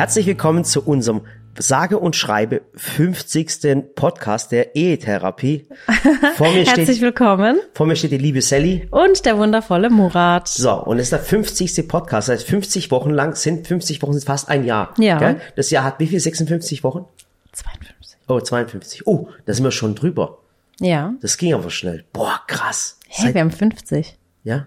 Herzlich 0.00 0.24
willkommen 0.24 0.64
zu 0.64 0.82
unserem 0.82 1.26
sage 1.58 1.98
und 1.98 2.16
schreibe 2.16 2.62
50. 2.74 3.94
Podcast 3.94 4.50
der 4.50 4.74
Ehetherapie. 4.74 5.68
Vor 6.36 6.48
mir 6.48 6.54
Herzlich 6.64 6.84
steht, 6.84 7.00
willkommen. 7.02 7.60
Vor 7.74 7.84
mir 7.84 7.96
steht 7.96 8.12
die 8.12 8.16
liebe 8.16 8.40
Sally. 8.40 8.88
Und 8.90 9.26
der 9.26 9.36
wundervolle 9.36 9.90
Murat. 9.90 10.48
So, 10.48 10.72
und 10.72 10.96
es 10.96 11.08
ist 11.08 11.12
der 11.12 11.18
50. 11.18 11.86
Podcast. 11.86 12.30
Das 12.30 12.38
heißt, 12.38 12.48
50 12.48 12.90
Wochen 12.90 13.10
lang 13.10 13.34
sind 13.34 13.66
50 13.66 14.00
Wochen 14.00 14.14
sind 14.14 14.24
fast 14.24 14.48
ein 14.48 14.64
Jahr. 14.64 14.94
Ja. 14.96 15.18
Gell? 15.18 15.42
Das 15.54 15.68
Jahr 15.68 15.84
hat 15.84 15.98
wie 15.98 16.06
viel? 16.06 16.18
56 16.18 16.82
Wochen? 16.82 17.04
52. 17.52 18.20
Oh, 18.26 18.40
52. 18.40 19.06
Oh, 19.06 19.28
da 19.44 19.52
sind 19.52 19.64
wir 19.64 19.70
schon 19.70 19.94
drüber. 19.94 20.38
Ja. 20.80 21.12
Das 21.20 21.36
ging 21.36 21.52
aber 21.52 21.68
schnell. 21.68 22.06
Boah, 22.14 22.40
krass. 22.46 22.98
Hey, 23.06 23.26
Seit, 23.26 23.34
wir 23.34 23.42
haben 23.42 23.50
50. 23.50 24.16
Ja. 24.44 24.66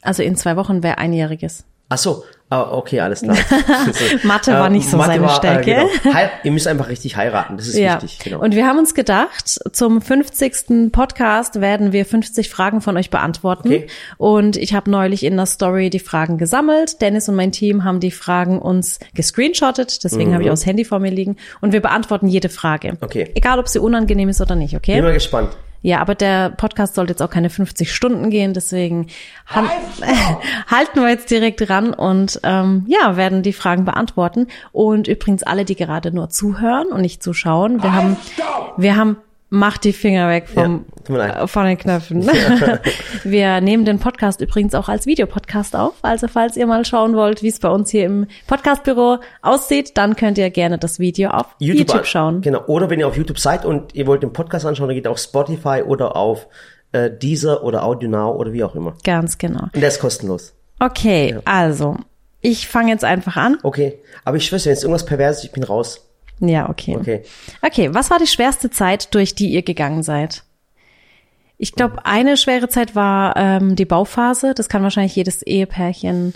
Also 0.00 0.22
in 0.22 0.36
zwei 0.36 0.54
Wochen 0.54 0.84
wäre 0.84 0.98
einjähriges. 0.98 1.64
Ach 1.88 1.98
so, 1.98 2.22
ah, 2.50 2.72
okay, 2.72 3.00
alles 3.00 3.22
klar. 3.22 3.36
Mathe 4.24 4.52
war 4.52 4.68
nicht 4.68 4.88
so 4.88 4.96
Mathe 4.96 5.12
seine 5.12 5.22
war, 5.22 5.36
Stärke. 5.36 5.70
Äh, 5.70 5.86
genau. 6.02 6.18
ihr 6.44 6.52
müsst 6.52 6.66
einfach 6.66 6.88
richtig 6.88 7.16
heiraten, 7.16 7.56
das 7.56 7.68
ist 7.68 7.78
ja. 7.78 8.02
wichtig. 8.02 8.18
Genau. 8.18 8.40
Und 8.40 8.54
wir 8.54 8.66
haben 8.66 8.78
uns 8.78 8.94
gedacht, 8.94 9.60
zum 9.72 10.02
50. 10.02 10.92
Podcast 10.92 11.60
werden 11.60 11.92
wir 11.92 12.04
50 12.04 12.50
Fragen 12.50 12.80
von 12.80 12.96
euch 12.96 13.10
beantworten. 13.10 13.68
Okay. 13.68 13.86
Und 14.18 14.56
ich 14.56 14.74
habe 14.74 14.90
neulich 14.90 15.24
in 15.24 15.36
der 15.36 15.46
Story 15.46 15.90
die 15.90 15.98
Fragen 15.98 16.38
gesammelt. 16.38 17.00
Dennis 17.00 17.28
und 17.28 17.36
mein 17.36 17.52
Team 17.52 17.84
haben 17.84 18.00
die 18.00 18.10
Fragen 18.10 18.58
uns 18.58 18.98
gescreenshottet, 19.14 20.04
deswegen 20.04 20.30
mhm. 20.30 20.34
habe 20.34 20.44
ich 20.44 20.50
auch 20.50 20.54
das 20.54 20.66
Handy 20.66 20.84
vor 20.84 20.98
mir 20.98 21.10
liegen. 21.10 21.36
Und 21.60 21.72
wir 21.72 21.80
beantworten 21.80 22.28
jede 22.28 22.48
Frage. 22.48 22.96
Okay. 23.00 23.30
Egal, 23.34 23.58
ob 23.58 23.68
sie 23.68 23.78
unangenehm 23.78 24.28
ist 24.28 24.40
oder 24.40 24.56
nicht, 24.56 24.76
okay? 24.76 24.94
Bin 24.94 25.04
mal 25.04 25.12
gespannt. 25.12 25.56
Ja, 25.82 26.00
aber 26.00 26.14
der 26.14 26.50
Podcast 26.50 26.94
sollte 26.94 27.12
jetzt 27.12 27.22
auch 27.22 27.30
keine 27.30 27.48
50 27.48 27.94
Stunden 27.94 28.30
gehen, 28.30 28.52
deswegen 28.52 29.06
halten 29.48 31.00
wir 31.00 31.08
jetzt 31.08 31.30
direkt 31.30 31.70
ran 31.70 31.94
und 31.94 32.40
ähm, 32.42 32.84
ja, 32.86 33.16
werden 33.16 33.42
die 33.42 33.54
Fragen 33.54 33.84
beantworten. 33.84 34.48
Und 34.72 35.08
übrigens 35.08 35.42
alle, 35.42 35.64
die 35.64 35.76
gerade 35.76 36.12
nur 36.12 36.28
zuhören 36.28 36.88
und 36.88 37.00
nicht 37.00 37.22
zuschauen, 37.22 37.82
wir 37.82 37.94
haben, 37.94 38.16
wir 38.76 38.96
haben 38.96 39.16
Mach 39.52 39.78
die 39.78 39.92
Finger 39.92 40.28
weg 40.28 40.48
vom, 40.48 40.84
ja, 41.08 41.48
von 41.48 41.66
den 41.66 41.76
Knöpfen. 41.76 42.24
Wir 43.24 43.60
nehmen 43.60 43.84
den 43.84 43.98
Podcast 43.98 44.40
übrigens 44.40 44.76
auch 44.76 44.88
als 44.88 45.06
Videopodcast 45.06 45.74
auf. 45.74 45.94
Also 46.02 46.28
falls 46.28 46.56
ihr 46.56 46.68
mal 46.68 46.84
schauen 46.84 47.16
wollt, 47.16 47.42
wie 47.42 47.48
es 47.48 47.58
bei 47.58 47.68
uns 47.68 47.90
hier 47.90 48.06
im 48.06 48.28
Podcastbüro 48.46 49.18
aussieht, 49.42 49.98
dann 49.98 50.14
könnt 50.14 50.38
ihr 50.38 50.50
gerne 50.50 50.78
das 50.78 51.00
Video 51.00 51.30
auf 51.30 51.46
YouTube, 51.58 51.88
YouTube 51.88 52.06
schauen. 52.06 52.42
Genau. 52.42 52.64
Oder 52.66 52.90
wenn 52.90 53.00
ihr 53.00 53.08
auf 53.08 53.16
YouTube 53.16 53.40
seid 53.40 53.64
und 53.64 53.92
ihr 53.92 54.06
wollt 54.06 54.22
den 54.22 54.32
Podcast 54.32 54.64
anschauen, 54.66 54.86
dann 54.86 54.94
geht 54.94 55.08
auf 55.08 55.18
Spotify 55.18 55.82
oder 55.84 56.14
auf 56.14 56.46
äh, 56.92 57.10
Deezer 57.10 57.64
oder 57.64 57.82
AudioNow 57.82 58.36
oder 58.36 58.52
wie 58.52 58.62
auch 58.62 58.76
immer. 58.76 58.94
Ganz 59.02 59.36
genau. 59.36 59.64
Und 59.64 59.80
der 59.80 59.88
ist 59.88 59.98
kostenlos. 59.98 60.54
Okay, 60.78 61.32
ja. 61.32 61.40
also 61.44 61.96
ich 62.40 62.68
fange 62.68 62.92
jetzt 62.92 63.04
einfach 63.04 63.36
an. 63.36 63.58
Okay, 63.64 63.98
aber 64.24 64.36
ich 64.36 64.46
schwöre, 64.46 64.64
wenn 64.64 64.72
es 64.72 64.82
irgendwas 64.82 65.04
perverses, 65.04 65.44
ich 65.44 65.52
bin 65.52 65.64
raus. 65.64 66.06
Ja, 66.40 66.68
okay. 66.68 66.96
Okay. 66.96 67.22
Okay, 67.62 67.94
was 67.94 68.10
war 68.10 68.18
die 68.18 68.26
schwerste 68.26 68.70
Zeit, 68.70 69.14
durch 69.14 69.34
die 69.34 69.50
ihr 69.50 69.62
gegangen 69.62 70.02
seid? 70.02 70.44
Ich 71.58 71.72
glaube, 71.72 72.06
eine 72.06 72.36
schwere 72.36 72.68
Zeit 72.68 72.96
war 72.96 73.36
ähm, 73.36 73.76
die 73.76 73.84
Bauphase. 73.84 74.54
Das 74.54 74.68
kann 74.68 74.82
wahrscheinlich 74.82 75.14
jedes 75.14 75.42
Ehepärchen 75.42 76.32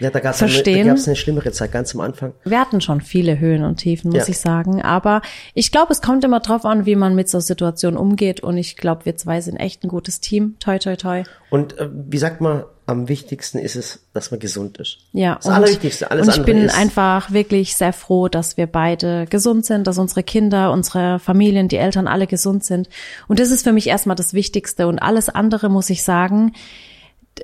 ja, 0.00 0.10
da 0.10 0.20
gab's 0.20 0.38
verstehen. 0.38 0.74
Eine, 0.74 0.84
da 0.84 0.88
gab 0.90 0.98
es 0.98 1.06
eine 1.06 1.16
schlimmere 1.16 1.52
Zeit 1.52 1.72
ganz 1.72 1.94
am 1.94 2.00
Anfang. 2.00 2.34
Wir 2.44 2.60
hatten 2.60 2.80
schon 2.80 3.00
viele 3.00 3.38
Höhen 3.38 3.64
und 3.64 3.76
Tiefen, 3.76 4.10
muss 4.10 4.26
ja. 4.26 4.28
ich 4.28 4.38
sagen. 4.38 4.82
Aber 4.82 5.22
ich 5.54 5.70
glaube, 5.70 5.92
es 5.92 6.02
kommt 6.02 6.24
immer 6.24 6.40
drauf 6.40 6.64
an, 6.64 6.86
wie 6.86 6.96
man 6.96 7.14
mit 7.14 7.28
so 7.28 7.40
Situationen 7.40 7.96
umgeht. 7.96 8.40
Und 8.40 8.58
ich 8.58 8.76
glaube, 8.76 9.04
wir 9.04 9.16
zwei 9.16 9.40
sind 9.40 9.56
echt 9.56 9.84
ein 9.84 9.88
gutes 9.88 10.20
Team. 10.20 10.56
Toi, 10.58 10.78
toi, 10.78 10.96
toi. 10.96 11.22
Und 11.50 11.78
äh, 11.78 11.88
wie 11.92 12.18
sagt 12.18 12.40
man, 12.40 12.64
am 12.86 13.08
wichtigsten 13.08 13.58
ist 13.58 13.76
es, 13.76 14.00
dass 14.12 14.30
man 14.30 14.40
gesund 14.40 14.78
ist. 14.78 14.98
Ja. 15.12 15.36
Das 15.36 15.46
und, 15.46 15.52
Allerwichtigste. 15.52 16.10
Alles 16.10 16.28
und 16.28 16.36
ich 16.36 16.44
bin 16.44 16.68
einfach 16.70 17.32
wirklich 17.32 17.76
sehr 17.76 17.92
froh, 17.92 18.28
dass 18.28 18.56
wir 18.56 18.66
beide 18.66 19.26
gesund 19.26 19.64
sind, 19.64 19.86
dass 19.86 19.98
unsere 19.98 20.22
Kinder, 20.22 20.70
unsere 20.70 21.18
Familien, 21.18 21.68
die 21.68 21.76
Eltern 21.76 22.06
alle 22.06 22.26
gesund 22.26 22.64
sind. 22.64 22.88
Und 23.26 23.40
das 23.40 23.50
ist 23.50 23.64
für 23.64 23.72
mich 23.72 23.86
erstmal 23.86 24.16
das 24.16 24.34
Wichtigste. 24.34 24.86
Und 24.86 24.98
alles 24.98 25.28
andere 25.28 25.70
muss 25.70 25.88
ich 25.88 26.02
sagen, 26.02 26.52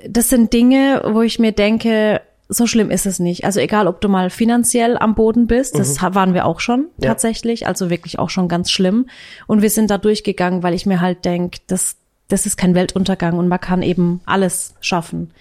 das 0.07 0.29
sind 0.29 0.53
Dinge, 0.53 1.01
wo 1.11 1.21
ich 1.21 1.39
mir 1.39 1.51
denke, 1.51 2.21
so 2.53 2.67
schlimm 2.67 2.91
ist 2.91 3.05
es 3.05 3.19
nicht. 3.19 3.45
Also 3.45 3.61
egal, 3.61 3.87
ob 3.87 4.01
du 4.01 4.09
mal 4.09 4.29
finanziell 4.29 4.97
am 4.97 5.15
Boden 5.15 5.47
bist, 5.47 5.79
das 5.79 6.01
mhm. 6.01 6.15
waren 6.15 6.33
wir 6.33 6.45
auch 6.45 6.59
schon 6.59 6.87
ja. 6.97 7.09
tatsächlich, 7.09 7.65
also 7.65 7.89
wirklich 7.89 8.19
auch 8.19 8.29
schon 8.29 8.49
ganz 8.49 8.69
schlimm. 8.69 9.07
Und 9.47 9.61
wir 9.61 9.69
sind 9.69 9.89
da 9.89 9.97
durchgegangen, 9.97 10.61
weil 10.61 10.73
ich 10.73 10.85
mir 10.85 10.99
halt 10.99 11.23
denk, 11.23 11.65
das, 11.67 11.95
das 12.31 12.45
ist 12.45 12.57
kein 12.57 12.75
Weltuntergang 12.75 13.37
und 13.37 13.47
man 13.47 13.59
kann 13.59 13.81
eben 13.81 14.21
alles 14.25 14.75
schaffen. 14.81 15.31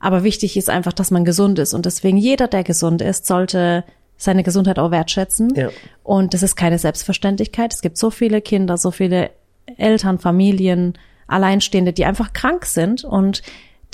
Aber 0.00 0.24
wichtig 0.24 0.56
ist 0.56 0.68
einfach, 0.68 0.92
dass 0.92 1.10
man 1.10 1.24
gesund 1.24 1.58
ist. 1.58 1.74
Und 1.74 1.86
deswegen 1.86 2.16
jeder, 2.16 2.48
der 2.48 2.64
gesund 2.64 3.00
ist, 3.00 3.26
sollte 3.26 3.84
seine 4.16 4.42
Gesundheit 4.42 4.78
auch 4.78 4.90
wertschätzen. 4.90 5.54
Ja. 5.54 5.70
Und 6.02 6.34
das 6.34 6.42
ist 6.42 6.56
keine 6.56 6.78
Selbstverständlichkeit. 6.78 7.72
Es 7.72 7.82
gibt 7.82 7.96
so 7.96 8.10
viele 8.10 8.40
Kinder, 8.40 8.76
so 8.76 8.90
viele 8.90 9.30
Eltern, 9.76 10.18
Familien, 10.18 10.98
Alleinstehende, 11.28 11.92
die 11.92 12.04
einfach 12.04 12.32
krank 12.32 12.66
sind 12.66 13.04
und 13.04 13.42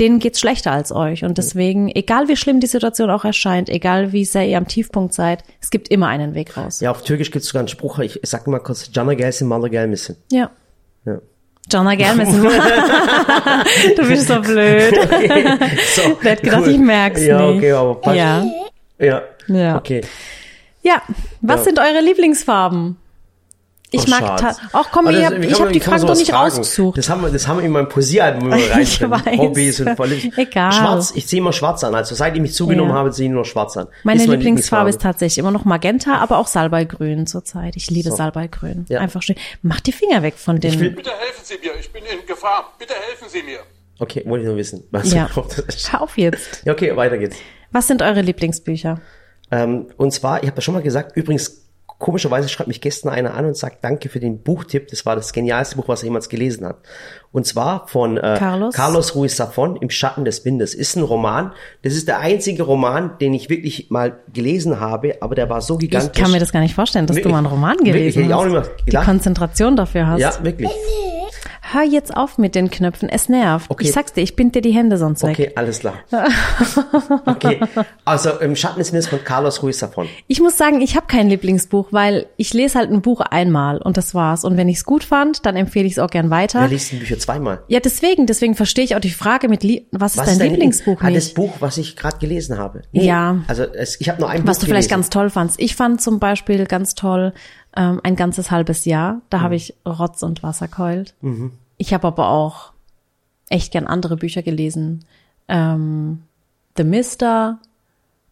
denen 0.00 0.18
geht's 0.18 0.40
schlechter 0.40 0.72
als 0.72 0.92
euch. 0.92 1.24
Und 1.24 1.38
deswegen, 1.38 1.88
egal 1.88 2.28
wie 2.28 2.36
schlimm 2.36 2.60
die 2.60 2.66
Situation 2.66 3.10
auch 3.10 3.24
erscheint, 3.24 3.68
egal 3.68 4.12
wie 4.12 4.24
sehr 4.24 4.46
ihr 4.46 4.56
am 4.56 4.68
Tiefpunkt 4.68 5.12
seid, 5.12 5.42
es 5.60 5.70
gibt 5.70 5.88
immer 5.88 6.08
einen 6.08 6.34
Weg 6.34 6.56
raus. 6.56 6.80
Ja, 6.80 6.90
auf 6.90 7.02
Türkisch 7.02 7.30
gibt's 7.30 7.48
sogar 7.48 7.60
einen 7.60 7.68
Spruch, 7.68 7.98
ich 7.98 8.20
sag 8.22 8.46
mal 8.46 8.60
kurz, 8.60 8.92
Cana 8.92 9.14
gelsin, 9.14 9.48
Mala 9.48 9.68
gelmesin. 9.68 10.16
Ja. 10.30 10.50
Ja. 11.04 11.20
Jana 11.70 11.94
gelmesin. 11.94 12.42
du 13.96 14.08
bist 14.08 14.28
so 14.28 14.40
blöd. 14.40 14.92
Okay. 14.98 15.44
So, 15.94 16.18
Wer 16.20 16.32
hat 16.32 16.42
gedacht, 16.42 16.62
cool. 16.62 16.68
ich 16.68 16.78
merk's 16.78 17.24
ja, 17.24 17.40
nicht. 17.40 17.56
Okay, 17.58 17.72
aber 17.72 17.94
passt. 17.96 18.16
Ja. 18.16 18.44
Ja. 18.98 19.22
Ja. 19.48 19.76
Okay. 19.76 20.02
Ja, 20.82 21.02
was 21.40 21.60
ja. 21.60 21.64
sind 21.64 21.78
eure 21.78 22.00
Lieblingsfarben? 22.00 22.96
Ich 23.90 24.06
oh, 24.06 24.10
mag 24.10 24.56
auch 24.72 24.90
komm, 24.90 25.08
ich 25.08 25.24
habe 25.24 25.36
hab 25.36 25.72
die 25.72 25.80
Fragen 25.80 26.06
doch 26.06 26.14
nicht 26.14 26.30
fragen. 26.30 26.44
rausgesucht. 26.44 26.98
Das 26.98 27.08
haben 27.08 27.22
wir, 27.22 27.30
das 27.30 27.48
haben 27.48 27.58
wir 27.58 27.64
in 27.64 27.72
meinem 27.72 27.88
Poesiealbum 27.88 28.52
immer 28.52 28.56
rein. 28.70 28.82
ich 28.82 29.00
weiß. 29.00 29.38
Hobbys 29.38 29.80
und 29.80 29.96
voll. 29.96 30.12
Egal. 30.36 30.72
Schwarz, 30.72 31.12
ich 31.14 31.26
sehe 31.26 31.38
immer 31.38 31.54
schwarz 31.54 31.82
an. 31.84 31.94
Also 31.94 32.14
seit 32.14 32.34
ich 32.34 32.42
mich 32.42 32.52
zugenommen 32.52 32.90
ja. 32.90 32.96
habe, 32.96 33.12
sehe 33.12 33.26
ich 33.28 33.32
nur 33.32 33.46
schwarz 33.46 33.78
an. 33.78 33.86
Meine 34.04 34.20
ist 34.20 34.28
Lieblingsfarbe 34.28 34.90
ist 34.90 35.00
tatsächlich 35.00 35.38
immer 35.38 35.52
noch 35.52 35.64
Magenta, 35.64 36.18
aber 36.18 36.36
auch 36.36 36.48
Salbeigrün 36.48 37.26
zurzeit. 37.26 37.76
Ich 37.76 37.90
liebe 37.90 38.10
so. 38.10 38.16
Salbeigrün. 38.16 38.84
Ja. 38.88 39.00
Einfach 39.00 39.22
schön. 39.22 39.36
Mach 39.62 39.80
die 39.80 39.92
Finger 39.92 40.22
weg 40.22 40.34
von 40.36 40.60
den. 40.60 40.78
Bitte 40.78 41.10
helfen 41.10 41.42
Sie 41.44 41.54
mir, 41.54 41.72
ich 41.80 41.90
bin 41.90 42.02
in 42.04 42.26
Gefahr. 42.26 42.74
Bitte 42.78 42.92
helfen 43.08 43.28
Sie 43.30 43.42
mir. 43.42 43.60
Okay, 43.98 44.22
wollte 44.26 44.42
ich 44.42 44.48
nur 44.48 44.56
wissen. 44.56 44.84
Was 44.90 45.12
ja. 45.12 45.30
Hör 45.90 46.02
auf 46.02 46.18
jetzt. 46.18 46.62
Ja, 46.64 46.72
okay, 46.72 46.94
weiter 46.94 47.16
geht's. 47.16 47.36
Was 47.72 47.86
sind 47.86 48.02
eure 48.02 48.20
Lieblingsbücher? 48.20 49.00
Ähm, 49.50 49.86
und 49.96 50.12
zwar, 50.12 50.42
ich 50.42 50.46
habe 50.46 50.56
das 50.56 50.64
schon 50.64 50.74
mal 50.74 50.82
gesagt, 50.82 51.16
übrigens 51.16 51.67
Komischerweise 51.98 52.48
schreibt 52.48 52.68
mich 52.68 52.80
gestern 52.80 53.08
einer 53.08 53.34
an 53.34 53.44
und 53.44 53.56
sagt, 53.56 53.82
danke 53.82 54.08
für 54.08 54.20
den 54.20 54.42
Buchtipp. 54.42 54.86
Das 54.88 55.04
war 55.04 55.16
das 55.16 55.32
genialste 55.32 55.74
Buch, 55.74 55.88
was 55.88 56.02
er 56.02 56.06
jemals 56.06 56.28
gelesen 56.28 56.64
hat. 56.64 56.76
Und 57.32 57.44
zwar 57.44 57.88
von 57.88 58.16
äh, 58.16 58.36
Carlos, 58.38 58.74
Carlos 58.74 59.14
Ruiz 59.16 59.36
Safon, 59.36 59.74
Im 59.76 59.90
Schatten 59.90 60.24
des 60.24 60.44
Windes. 60.44 60.74
Ist 60.74 60.94
ein 60.94 61.02
Roman. 61.02 61.52
Das 61.82 61.94
ist 61.94 62.06
der 62.06 62.20
einzige 62.20 62.62
Roman, 62.62 63.18
den 63.18 63.34
ich 63.34 63.50
wirklich 63.50 63.90
mal 63.90 64.20
gelesen 64.32 64.78
habe, 64.78 65.16
aber 65.20 65.34
der 65.34 65.50
war 65.50 65.60
so 65.60 65.76
gigantisch. 65.76 66.12
Ich 66.14 66.22
kann 66.22 66.30
mir 66.30 66.38
das 66.40 66.52
gar 66.52 66.60
nicht 66.60 66.74
vorstellen, 66.74 67.06
dass 67.06 67.16
wirklich, 67.16 67.32
du 67.32 67.32
mal 67.32 67.38
einen 67.38 67.46
Roman 67.48 67.76
gelesen 67.78 68.28
wirklich, 68.28 68.54
hast. 68.54 68.70
Die 68.86 68.96
Konzentration 68.96 69.74
dafür 69.74 70.06
hast. 70.06 70.20
Ja, 70.20 70.32
wirklich. 70.42 70.70
Hör 71.70 71.82
jetzt 71.82 72.16
auf 72.16 72.38
mit 72.38 72.54
den 72.54 72.70
Knöpfen, 72.70 73.08
es 73.10 73.28
nervt. 73.28 73.70
Okay. 73.70 73.84
Ich 73.84 73.92
sag's 73.92 74.14
dir, 74.14 74.22
ich 74.22 74.36
bind 74.36 74.54
dir 74.54 74.62
die 74.62 74.70
Hände 74.70 74.96
sonst 74.96 75.22
weg. 75.22 75.32
Okay, 75.32 75.52
alles 75.54 75.80
klar. 75.80 75.94
okay, 77.26 77.60
also 78.06 78.30
im 78.40 78.56
Schatten 78.56 78.78
des 78.78 78.92
Windes 78.92 79.08
von 79.08 79.22
Carlos 79.22 79.62
Ruiz 79.62 79.78
Safon. 79.78 80.08
Ich 80.28 80.40
muss 80.40 80.56
sagen, 80.56 80.80
ich 80.80 80.96
habe 80.96 81.06
kein 81.06 81.28
Lieblingsbuch, 81.28 81.88
weil 81.90 82.26
ich 82.36 82.54
lese 82.54 82.78
halt 82.78 82.90
ein 82.90 83.02
Buch 83.02 83.20
einmal 83.20 83.78
und 83.78 83.98
das 83.98 84.14
war's. 84.14 84.44
Und 84.44 84.56
wenn 84.56 84.68
ich's 84.68 84.84
gut 84.84 85.04
fand, 85.04 85.44
dann 85.44 85.56
empfehle 85.56 85.86
ich 85.86 85.92
es 85.92 85.98
auch 85.98 86.10
gern 86.10 86.30
weiter. 86.30 86.62
Wer 86.62 86.68
liest 86.68 86.92
ein 86.92 87.00
Bücher 87.00 87.18
zweimal? 87.18 87.62
Ja, 87.68 87.80
deswegen, 87.80 88.26
deswegen 88.26 88.54
verstehe 88.54 88.84
ich 88.84 88.96
auch 88.96 89.00
die 89.00 89.10
Frage 89.10 89.48
mit, 89.48 89.62
Lie 89.62 89.86
was 89.90 90.12
ist 90.12 90.18
was 90.18 90.26
dein, 90.26 90.38
dein 90.38 90.50
Lieblingsbuch 90.52 91.02
nicht? 91.02 91.16
das 91.16 91.34
Buch, 91.34 91.56
was 91.60 91.76
ich 91.76 91.96
gerade 91.96 92.18
gelesen 92.18 92.56
habe. 92.56 92.82
Nee, 92.92 93.06
ja. 93.06 93.42
Also 93.46 93.64
es, 93.64 94.00
ich 94.00 94.08
habe 94.08 94.20
nur 94.20 94.30
ein 94.30 94.38
was 94.38 94.42
Buch 94.44 94.48
Was 94.48 94.58
du 94.60 94.66
vielleicht 94.66 94.90
ganz 94.90 95.10
toll 95.10 95.28
fandst. 95.28 95.60
Ich 95.60 95.76
fand 95.76 96.00
zum 96.00 96.18
Beispiel 96.18 96.64
ganz 96.66 96.94
toll 96.94 97.34
ähm, 97.76 98.00
ein 98.02 98.16
ganzes 98.16 98.50
halbes 98.50 98.84
Jahr. 98.84 99.20
Da 99.30 99.38
mhm. 99.38 99.42
habe 99.42 99.56
ich 99.56 99.74
Rotz 99.86 100.22
und 100.22 100.42
Wasser 100.42 100.68
keult. 100.68 101.14
Mhm. 101.20 101.52
Ich 101.78 101.94
habe 101.94 102.06
aber 102.06 102.28
auch 102.28 102.72
echt 103.48 103.72
gern 103.72 103.86
andere 103.86 104.16
Bücher 104.16 104.42
gelesen. 104.42 105.04
Ähm, 105.48 106.22
The 106.76 106.84
Mister, 106.84 107.58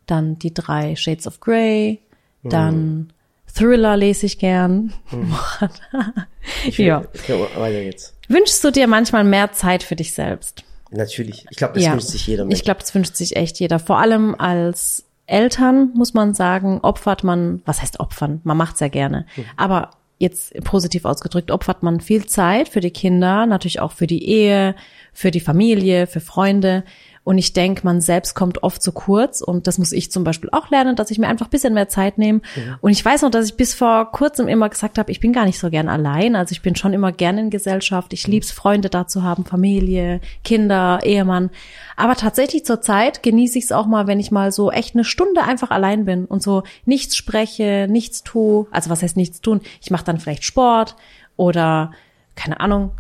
dann 0.06 0.38
die 0.38 0.52
drei 0.52 0.94
Shades 0.96 1.26
of 1.26 1.40
Grey, 1.40 2.00
mhm. 2.42 2.48
dann 2.48 3.12
Thriller 3.52 3.96
lese 3.96 4.26
ich 4.26 4.38
gern. 4.38 4.92
Mhm. 5.10 5.34
ich 6.66 6.78
will, 6.78 6.86
ja. 6.86 7.02
Weiter 7.02 7.82
geht's. 7.82 8.14
Wünschst 8.28 8.62
du 8.62 8.70
dir 8.70 8.86
manchmal 8.86 9.24
mehr 9.24 9.52
Zeit 9.52 9.82
für 9.82 9.96
dich 9.96 10.12
selbst? 10.12 10.64
Natürlich. 10.90 11.46
Ich 11.50 11.56
glaube, 11.56 11.74
das 11.74 11.84
ja. 11.84 11.92
wünscht 11.92 12.08
sich 12.08 12.26
jeder. 12.26 12.44
Mensch. 12.44 12.58
Ich 12.58 12.64
glaube, 12.64 12.80
das 12.80 12.94
wünscht 12.94 13.16
sich 13.16 13.36
echt 13.36 13.58
jeder. 13.58 13.78
Vor 13.78 13.98
allem 13.98 14.34
als 14.34 15.04
Eltern, 15.26 15.90
muss 15.94 16.14
man 16.14 16.34
sagen, 16.34 16.80
opfert 16.82 17.24
man, 17.24 17.62
was 17.64 17.82
heißt 17.82 18.00
opfern? 18.00 18.40
Man 18.44 18.56
macht's 18.56 18.80
ja 18.80 18.88
gerne. 18.88 19.26
Mhm. 19.36 19.44
Aber 19.56 19.90
jetzt 20.18 20.54
positiv 20.64 21.04
ausgedrückt, 21.04 21.50
opfert 21.50 21.82
man 21.82 22.00
viel 22.00 22.26
Zeit 22.26 22.68
für 22.68 22.80
die 22.80 22.90
Kinder, 22.90 23.46
natürlich 23.46 23.80
auch 23.80 23.92
für 23.92 24.06
die 24.06 24.26
Ehe, 24.26 24.74
für 25.12 25.30
die 25.30 25.40
Familie, 25.40 26.06
für 26.06 26.20
Freunde. 26.20 26.84
Und 27.26 27.38
ich 27.38 27.52
denke, 27.52 27.80
man 27.82 28.00
selbst 28.00 28.36
kommt 28.36 28.62
oft 28.62 28.80
zu 28.80 28.92
kurz 28.92 29.40
und 29.40 29.66
das 29.66 29.78
muss 29.78 29.90
ich 29.90 30.12
zum 30.12 30.22
Beispiel 30.22 30.48
auch 30.52 30.70
lernen, 30.70 30.94
dass 30.94 31.10
ich 31.10 31.18
mir 31.18 31.26
einfach 31.26 31.48
ein 31.48 31.50
bisschen 31.50 31.74
mehr 31.74 31.88
Zeit 31.88 32.18
nehme. 32.18 32.40
Und 32.80 32.92
ich 32.92 33.04
weiß 33.04 33.22
noch, 33.22 33.32
dass 33.32 33.46
ich 33.46 33.56
bis 33.56 33.74
vor 33.74 34.12
kurzem 34.12 34.46
immer 34.46 34.68
gesagt 34.68 34.96
habe, 34.96 35.10
ich 35.10 35.18
bin 35.18 35.32
gar 35.32 35.44
nicht 35.44 35.58
so 35.58 35.68
gern 35.68 35.88
allein. 35.88 36.36
Also 36.36 36.52
ich 36.52 36.62
bin 36.62 36.76
schon 36.76 36.92
immer 36.92 37.10
gern 37.10 37.36
in 37.36 37.50
Gesellschaft. 37.50 38.12
Ich 38.12 38.28
lieb's, 38.28 38.52
Freunde 38.52 38.90
da 38.90 39.08
zu 39.08 39.24
haben, 39.24 39.44
Familie, 39.44 40.20
Kinder, 40.44 41.00
Ehemann. 41.02 41.50
Aber 41.96 42.14
tatsächlich 42.14 42.64
zur 42.64 42.80
Zeit 42.80 43.24
genieße 43.24 43.58
ich 43.58 43.64
es 43.64 43.72
auch 43.72 43.86
mal, 43.86 44.06
wenn 44.06 44.20
ich 44.20 44.30
mal 44.30 44.52
so 44.52 44.70
echt 44.70 44.94
eine 44.94 45.02
Stunde 45.02 45.42
einfach 45.42 45.72
allein 45.72 46.04
bin 46.04 46.26
und 46.26 46.44
so 46.44 46.62
nichts 46.84 47.16
spreche, 47.16 47.88
nichts 47.90 48.22
tue. 48.22 48.68
Also 48.70 48.88
was 48.88 49.02
heißt 49.02 49.16
nichts 49.16 49.40
tun? 49.40 49.62
Ich 49.82 49.90
mache 49.90 50.04
dann 50.04 50.20
vielleicht 50.20 50.44
Sport 50.44 50.94
oder 51.36 51.90
keine 52.36 52.60
Ahnung, 52.60 52.92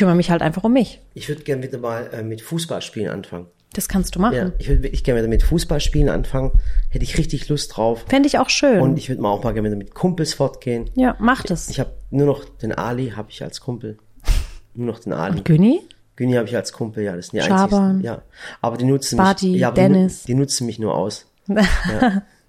kümmere 0.00 0.16
mich 0.16 0.30
halt 0.30 0.40
einfach 0.40 0.64
um 0.64 0.72
mich. 0.72 0.98
Ich 1.12 1.28
würde 1.28 1.42
gerne 1.42 1.62
wieder 1.62 1.76
mal 1.76 2.08
äh, 2.14 2.22
mit 2.22 2.40
Fußballspielen 2.40 3.10
anfangen. 3.10 3.48
Das 3.74 3.86
kannst 3.86 4.16
du 4.16 4.18
machen. 4.18 4.34
Ja, 4.34 4.52
ich 4.58 4.66
würde 4.66 4.82
wirklich 4.82 5.04
gerne 5.04 5.20
wieder 5.20 5.28
mit 5.28 5.42
Fußballspielen 5.42 6.08
anfangen. 6.08 6.52
Hätte 6.88 7.04
ich 7.04 7.18
richtig 7.18 7.50
Lust 7.50 7.76
drauf. 7.76 8.06
Fände 8.08 8.26
ich 8.26 8.38
auch 8.38 8.48
schön. 8.48 8.80
Und 8.80 8.96
ich 8.96 9.10
würde 9.10 9.20
mal 9.20 9.28
auch 9.28 9.44
mal 9.44 9.52
gerne 9.52 9.68
wieder 9.68 9.76
mit 9.76 9.94
Kumpels 9.94 10.32
fortgehen. 10.32 10.88
ja, 10.94 11.16
mach 11.18 11.42
das. 11.42 11.68
Ich 11.68 11.78
habe 11.80 11.92
nur 12.08 12.26
noch 12.26 12.46
den 12.46 12.72
Ali, 12.72 13.10
habe 13.10 13.28
ich 13.30 13.42
als 13.42 13.60
Kumpel. 13.60 13.98
Nur 14.72 14.86
noch 14.86 15.00
den 15.00 15.12
Ali. 15.12 15.42
Günni? 15.42 15.82
Güni 16.16 16.32
habe 16.32 16.48
ich 16.48 16.56
als 16.56 16.72
Kumpel, 16.72 17.04
ja, 17.04 17.14
das 17.14 17.26
sind 17.28 17.42
die 17.42 17.46
Schaban. 17.46 17.96
einzigsten. 17.96 18.04
Ja, 18.04 18.22
aber 18.62 18.78
die 18.78 18.86
nutzen 18.86 19.18
Spati, 19.18 19.50
mich. 19.50 19.60
Ja, 19.60 19.70
Dennis. 19.70 20.22
Die, 20.22 20.34
nutzen 20.34 20.66
mich 20.66 20.78
nur 20.78 20.94
aus. 20.94 21.26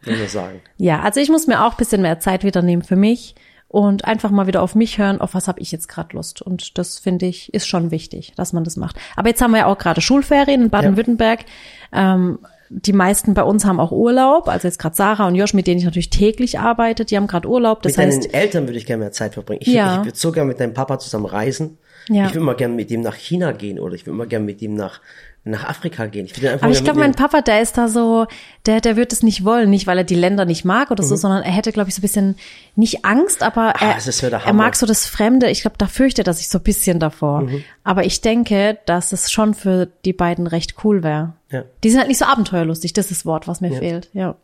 Ja, 0.04 0.16
nur 0.18 0.28
sagen. 0.28 0.62
Ja, 0.78 1.02
also 1.02 1.20
ich 1.20 1.30
muss 1.30 1.48
mir 1.48 1.64
auch 1.64 1.74
ein 1.74 1.78
bisschen 1.78 2.02
mehr 2.02 2.20
Zeit 2.20 2.44
wieder 2.44 2.62
nehmen 2.62 2.82
für 2.82 2.96
mich 2.96 3.36
und 3.72 4.04
einfach 4.04 4.32
mal 4.32 4.48
wieder 4.48 4.62
auf 4.62 4.76
mich 4.76 4.98
hören, 4.98 5.22
auf 5.22 5.34
was 5.34 5.48
habe 5.48 5.62
ich 5.62 5.72
jetzt 5.72 5.88
gerade 5.88 6.14
Lust. 6.14 6.42
Und 6.42 6.78
das 6.78 7.00
finde 7.00 7.26
ich 7.26 7.54
ist 7.54 7.68
schon 7.68 7.90
wichtig, 7.90 8.34
dass 8.36 8.52
man 8.52 8.66
das 8.66 8.76
macht. 8.76 8.98
Aber 9.16 9.30
jetzt 9.30 9.42
haben 9.42 9.52
wir 9.52 9.60
ja 9.60 9.66
auch 9.68 9.78
gerade 9.78 10.02
Schulferien 10.02 10.64
in 10.64 10.70
Baden-Württemberg. 10.70 11.46
Ähm, 11.94 12.40
die 12.70 12.92
meisten 12.92 13.34
bei 13.34 13.44
uns 13.44 13.64
haben 13.64 13.80
auch 13.80 13.92
Urlaub. 13.94 14.50
Also 14.50 14.68
jetzt 14.68 14.78
gerade 14.78 14.96
Sarah 14.96 15.28
und 15.28 15.36
Josh, 15.36 15.54
mit 15.54 15.68
denen 15.68 15.78
ich 15.80 15.86
natürlich 15.86 16.10
täglich 16.10 16.60
arbeite, 16.60 17.06
die 17.06 17.16
haben 17.16 17.28
gerade 17.28 17.48
Urlaub. 17.48 17.82
Das 17.82 17.96
mit 17.96 18.06
heißt, 18.08 18.26
deinen 18.26 18.34
Eltern 18.34 18.68
würde 18.68 18.78
ich 18.78 18.86
gerne 18.86 19.04
mehr 19.04 19.14
Zeit 19.14 19.36
verbringen. 19.36 19.62
Ich, 19.62 19.70
Ja. 19.70 20.00
ich 20.00 20.06
würde 20.06 20.18
so 20.18 20.34
gerne 20.34 20.50
mit 20.50 20.60
deinem 20.60 20.74
Papa 20.74 21.00
zusammen 21.00 21.26
reisen. 21.26 21.78
Ja. 22.10 22.26
Ich 22.26 22.34
würde 22.34 22.46
mal 22.46 22.56
gerne 22.56 22.74
mit 22.74 22.92
ihm 22.92 23.02
nach 23.02 23.16
China 23.16 23.54
gehen 23.54 23.80
oder 23.80 23.96
ich 23.96 24.06
würde 24.06 24.18
mal 24.18 24.28
gerne 24.28 24.46
mit 24.46 24.62
ihm 24.62 24.74
nach, 24.74 25.00
nach 25.44 25.68
Afrika 25.68 26.06
gehen. 26.06 26.26
Ich 26.28 26.38
würde 26.38 26.52
einfach 26.52 26.66
Aber 26.68 26.74
ich 26.76 26.84
glaube, 26.84 27.00
mein. 27.00 27.14
Papa, 27.14 27.42
der 27.42 27.62
ist 27.64 27.76
da 27.78 27.88
so, 27.88 28.28
der, 28.68 28.80
der 28.80 28.96
wird 28.96 29.12
es 29.12 29.24
nicht 29.24 29.44
wollen, 29.44 29.72
nicht 29.72 29.88
weil 29.88 29.98
er 29.98 30.04
die 30.04 30.14
Länder 30.16 30.46
nicht 30.46 30.66
mag 30.66 30.92
oder 30.92 31.04
Mhm. 31.04 31.08
so, 31.08 31.16
sondern 31.16 31.42
er 31.42 31.52
hätte, 31.52 31.72
glaube 31.72 31.90
ich, 31.90 31.96
so 31.96 32.00
ein 32.00 32.04
bisschen 32.04 32.36
nicht 32.76 33.06
Angst, 33.06 33.42
aber 33.42 33.74
er, 33.80 33.98
der 34.00 34.42
er 34.46 34.54
mag 34.54 34.76
so 34.76 34.86
das 34.86 35.08
Fremde. 35.08 35.50
Ich 35.50 35.62
glaube, 35.62 35.78
da 35.80 35.88
fürchtet 35.88 36.28
er 36.28 36.34
sich 36.34 36.48
so 36.48 36.60
ein 36.60 36.64
bisschen 36.64 37.00
davor. 37.00 37.42
Mhm. 37.42 37.64
Aber 37.84 38.06
ich 38.06 38.22
denke, 38.22 38.78
dass 38.86 39.14
es 39.14 39.32
schon 39.32 39.56
für 39.56 39.88
die 40.06 40.14
beiden 40.14 40.46
recht 40.46 40.76
cool 40.84 41.02
wäre. 41.02 41.34
Ja. 41.50 41.64
Die 41.84 41.90
sind 41.90 41.98
halt 42.00 42.08
nicht 42.10 42.20
so 42.20 42.26
abenteuerlustig, 42.26 42.94
das 42.94 43.10
ist 43.10 43.22
das 43.22 43.26
Wort, 43.26 43.48
was 43.48 43.62
mir 43.62 43.74
fehlt, 43.74 44.10
ja. 44.14 44.36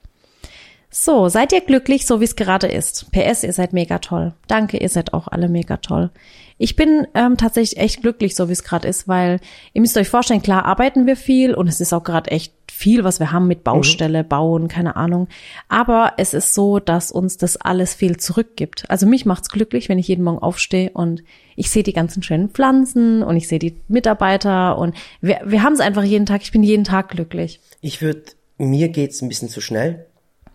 So, 0.90 1.28
seid 1.28 1.52
ihr 1.52 1.62
glücklich, 1.62 2.08
so 2.08 2.22
wie 2.22 2.26
es 2.26 2.36
gerade 2.36 2.68
ist? 2.68 3.12
PS, 3.12 3.44
ihr 3.44 3.52
seid 3.54 3.74
mega 3.74 4.00
toll. 4.00 4.34
Danke, 4.48 4.78
ihr 4.78 4.90
seid 4.90 5.14
auch 5.14 5.28
alle 5.28 5.50
mega 5.50 5.78
toll. 5.78 6.10
Ich 6.58 6.76
bin 6.76 7.08
ähm, 7.14 7.38
tatsächlich 7.38 7.80
echt 7.80 8.02
glücklich, 8.02 8.36
so 8.36 8.50
wie 8.50 8.54
es 8.54 8.64
gerade 8.64 8.88
ist, 8.88 9.08
weil 9.08 9.40
ihr 9.74 9.82
müsst 9.82 9.96
euch 9.96 10.10
vorstellen, 10.10 10.42
klar 10.42 10.66
arbeiten 10.66 11.06
wir 11.06 11.16
viel 11.16 11.54
und 11.54 11.68
es 11.68 11.80
ist 11.80 11.94
auch 11.94 12.04
gerade 12.04 12.32
echt 12.32 12.54
viel, 12.72 13.04
was 13.04 13.20
wir 13.20 13.32
haben 13.32 13.48
mit 13.48 13.64
Baustelle, 13.64 14.24
Bauen, 14.24 14.68
keine 14.68 14.96
Ahnung. 14.96 15.28
Aber 15.70 16.14
es 16.18 16.34
ist 16.34 16.54
so, 16.54 16.80
dass 16.80 17.12
uns 17.12 17.38
das 17.38 17.58
alles 17.58 17.94
viel 17.94 18.18
zurückgibt. 18.18 18.90
Also 18.90 19.06
mich 19.06 19.26
macht's 19.26 19.50
glücklich, 19.50 19.88
wenn 19.88 20.00
ich 20.00 20.08
jeden 20.08 20.24
Morgen 20.24 20.40
aufstehe 20.40 20.90
und 20.92 21.24
ich 21.56 21.70
sehe 21.70 21.84
die 21.84 21.94
ganzen 21.94 22.24
schönen 22.24 22.50
Pflanzen 22.50 23.22
und 23.24 23.38
ich 23.38 23.48
sehe 23.48 23.60
die 23.60 23.76
Mitarbeiter 23.88 24.78
und 24.78 24.96
wir, 25.22 25.42
wir 25.46 25.62
haben 25.62 25.74
es 25.74 25.80
einfach 25.80 26.04
jeden 26.04 26.26
Tag. 26.26 26.42
Ich 26.42 26.52
bin 26.52 26.64
jeden 26.64 26.84
Tag 26.84 27.10
glücklich. 27.10 27.60
Ich 27.82 28.02
würde, 28.02 28.24
mir 28.58 28.90
geht's 28.90 29.22
ein 29.22 29.30
bisschen 29.30 29.50
zu 29.50 29.62
schnell. 29.62 30.07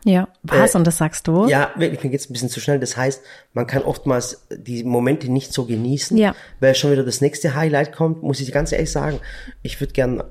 Ja, 0.04 0.28
was? 0.43 0.75
Äh, 0.75 0.78
und 0.78 0.87
das 0.87 0.99
sagst 0.99 1.28
du? 1.28 1.46
Ja, 1.46 1.70
wirklich, 1.76 2.02
mir 2.02 2.10
geht's 2.10 2.28
ein 2.28 2.32
bisschen 2.32 2.49
zu 2.49 2.58
schnell. 2.60 2.81
Das 2.81 2.96
heißt, 2.96 3.22
man 3.52 3.66
kann 3.66 3.82
oftmals 3.82 4.46
die 4.50 4.82
Momente 4.84 5.31
nicht 5.31 5.52
so 5.52 5.64
genießen, 5.64 6.16
Ja. 6.16 6.34
weil 6.60 6.75
schon 6.75 6.90
wieder 6.90 7.04
das 7.04 7.20
nächste 7.20 7.54
Highlight 7.54 7.93
kommt, 7.93 8.22
muss 8.22 8.40
ich 8.40 8.50
ganz 8.52 8.72
ehrlich 8.72 8.90
sagen. 8.90 9.20
Ich 9.62 9.81
würde 9.81 9.93
gern, 9.93 10.22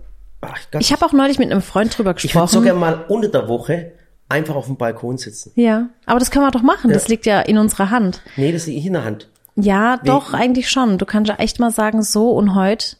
ach 0.41 0.57
Gott, 0.71 0.81
Ich 0.81 0.91
habe 0.91 1.05
auch 1.05 1.13
neulich 1.13 1.39
mit 1.39 1.51
einem 1.51 1.61
Freund 1.61 1.97
drüber 1.97 2.11
ich 2.11 2.23
würde 2.23 2.27
gesprochen. 2.33 2.47
so 2.49 2.61
gern 2.61 2.77
mal 2.77 3.05
unter 3.07 3.29
der 3.29 3.47
Woche 3.47 3.93
einfach 4.27 4.55
auf 4.55 4.65
dem 4.65 4.77
Balkon 4.77 5.17
sitzen. 5.17 5.51
ja, 5.55 5.89
aber 6.05 6.19
das 6.19 6.31
können 6.31 6.45
wir 6.45 6.51
doch 6.51 6.61
machen. 6.63 6.91
Das 6.91 7.03
Ja. 7.03 7.09
liegt 7.09 7.25
ja 7.25 7.39
in 7.41 7.57
unserer 7.57 7.89
Hand. 7.91 8.21
Nee, 8.37 8.51
das 8.51 8.65
liegt 8.67 8.85
in 8.85 8.93
der 8.93 9.03
Hand. 9.05 9.27
Ja, 9.55 9.97
doch, 9.97 10.33
eigentlich 10.33 10.69
schon. 10.69 10.97
Du 10.97 11.05
kannst 11.05 11.27
ja 11.29 11.35
echt 11.35 11.59
mal 11.59 11.71
sagen, 11.71 12.01
so 12.03 12.31
und 12.31 12.55
heute 12.55 12.95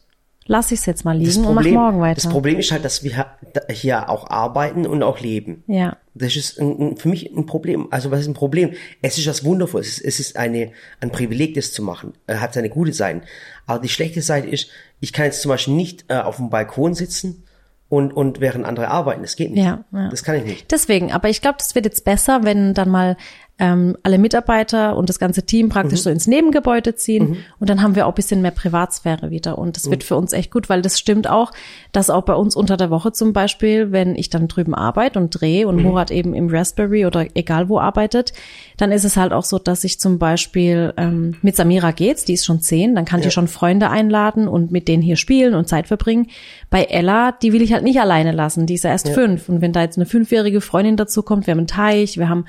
lass 0.46 0.72
ich 0.72 0.80
es 0.80 0.86
jetzt 0.86 1.04
mal 1.04 1.16
liegen 1.16 1.44
und 1.44 1.54
mach 1.54 1.62
Problem, 1.62 1.74
morgen 1.74 2.00
weiter. 2.00 2.14
das 2.16 2.28
Problem 2.28 2.58
ist 2.58 2.72
halt, 2.72 2.84
dass 2.84 3.02
wir 3.04 3.26
hier 3.70 4.08
auch 4.08 4.30
arbeiten 4.30 4.86
und 4.86 5.02
auch 5.02 5.20
leben. 5.20 5.64
ja. 5.66 5.96
Das 6.14 6.36
ist 6.36 6.60
ein, 6.60 6.98
für 6.98 7.08
mich 7.08 7.34
ein 7.34 7.46
Problem. 7.46 7.88
Also 7.90 8.10
was 8.10 8.20
ist 8.20 8.26
ein 8.26 8.34
Problem? 8.34 8.72
Es 9.00 9.16
ist 9.16 9.26
was 9.26 9.44
Wundervolles. 9.44 9.88
Es 9.88 9.98
ist, 9.98 10.04
es 10.04 10.20
ist 10.20 10.36
eine, 10.36 10.72
ein 11.00 11.10
Privileg, 11.10 11.54
das 11.54 11.72
zu 11.72 11.82
machen. 11.82 12.12
Er 12.26 12.42
hat 12.42 12.52
seine 12.52 12.68
gute 12.68 12.92
Seiten. 12.92 13.22
Aber 13.66 13.78
die 13.78 13.88
schlechte 13.88 14.20
Seite 14.20 14.46
ist, 14.46 14.68
ich 15.00 15.14
kann 15.14 15.24
jetzt 15.24 15.40
zum 15.40 15.48
Beispiel 15.48 15.72
nicht 15.72 16.04
äh, 16.08 16.18
auf 16.18 16.36
dem 16.36 16.50
Balkon 16.50 16.92
sitzen 16.92 17.44
und, 17.92 18.12
und 18.12 18.40
während 18.40 18.64
andere 18.64 18.88
arbeiten. 18.88 19.20
Das 19.20 19.36
geht 19.36 19.50
nicht. 19.50 19.64
Ja, 19.64 19.84
ja. 19.92 20.08
Das 20.08 20.22
kann 20.22 20.36
ich 20.36 20.44
nicht. 20.44 20.70
Deswegen, 20.70 21.12
aber 21.12 21.28
ich 21.28 21.42
glaube, 21.42 21.56
das 21.58 21.74
wird 21.74 21.84
jetzt 21.84 22.04
besser, 22.04 22.42
wenn 22.42 22.72
dann 22.72 22.88
mal 22.88 23.18
ähm, 23.58 23.96
alle 24.02 24.18
Mitarbeiter 24.18 24.96
und 24.96 25.08
das 25.08 25.18
ganze 25.18 25.44
Team 25.44 25.68
praktisch 25.68 26.00
Mhm. 26.00 26.02
so 26.02 26.10
ins 26.10 26.26
Nebengebäude 26.26 26.94
ziehen 26.96 27.36
und 27.60 27.70
dann 27.70 27.82
haben 27.82 27.94
wir 27.94 28.06
auch 28.06 28.12
ein 28.12 28.14
bisschen 28.16 28.42
mehr 28.42 28.50
Privatsphäre 28.50 29.30
wieder 29.30 29.58
und 29.58 29.76
das 29.76 29.86
Mhm. 29.86 29.90
wird 29.90 30.04
für 30.04 30.16
uns 30.16 30.32
echt 30.32 30.50
gut, 30.50 30.68
weil 30.68 30.82
das 30.82 30.98
stimmt 30.98 31.28
auch, 31.28 31.52
dass 31.92 32.10
auch 32.10 32.22
bei 32.22 32.34
uns 32.34 32.56
unter 32.56 32.76
der 32.76 32.90
Woche 32.90 33.12
zum 33.12 33.32
Beispiel, 33.32 33.92
wenn 33.92 34.16
ich 34.16 34.30
dann 34.30 34.48
drüben 34.48 34.74
arbeite 34.74 35.18
und 35.20 35.30
drehe 35.30 35.68
und 35.68 35.76
Mhm. 35.76 35.82
Murat 35.82 36.10
eben 36.10 36.34
im 36.34 36.48
Raspberry 36.48 37.06
oder 37.06 37.26
egal 37.34 37.68
wo 37.68 37.78
arbeitet, 37.78 38.32
dann 38.78 38.90
ist 38.90 39.04
es 39.04 39.16
halt 39.16 39.32
auch 39.32 39.44
so, 39.44 39.58
dass 39.58 39.84
ich 39.84 40.00
zum 40.00 40.18
Beispiel 40.18 40.92
ähm, 40.96 41.36
mit 41.42 41.54
Samira 41.54 41.92
geht's, 41.92 42.24
die 42.24 42.32
ist 42.32 42.44
schon 42.46 42.60
zehn, 42.60 42.94
dann 42.94 43.04
kann 43.04 43.20
ich 43.20 43.26
Ja. 43.26 43.28
ja 43.28 43.32
schon 43.32 43.48
Freunde 43.48 43.90
einladen 43.90 44.48
und 44.48 44.72
mit 44.72 44.88
denen 44.88 45.02
hier 45.02 45.16
spielen 45.16 45.54
und 45.54 45.68
Zeit 45.68 45.86
verbringen. 45.86 46.28
Bei 46.70 46.84
Ella, 46.84 47.32
die 47.32 47.52
will 47.52 47.62
ich 47.62 47.72
halt 47.72 47.84
nicht 47.84 48.00
alleine 48.00 48.32
lassen, 48.32 48.66
die 48.66 48.74
ist 48.74 48.84
ja 48.84 48.90
erst 48.90 49.10
fünf 49.10 49.48
und 49.48 49.60
wenn 49.60 49.72
da 49.72 49.82
jetzt 49.82 49.98
eine 49.98 50.06
fünfjährige 50.06 50.60
Freundin 50.62 50.96
dazu 50.96 51.22
kommt, 51.22 51.46
wir 51.46 51.52
haben 51.52 51.58
einen 51.58 51.66
Teich, 51.68 52.18
wir 52.18 52.28
haben 52.28 52.46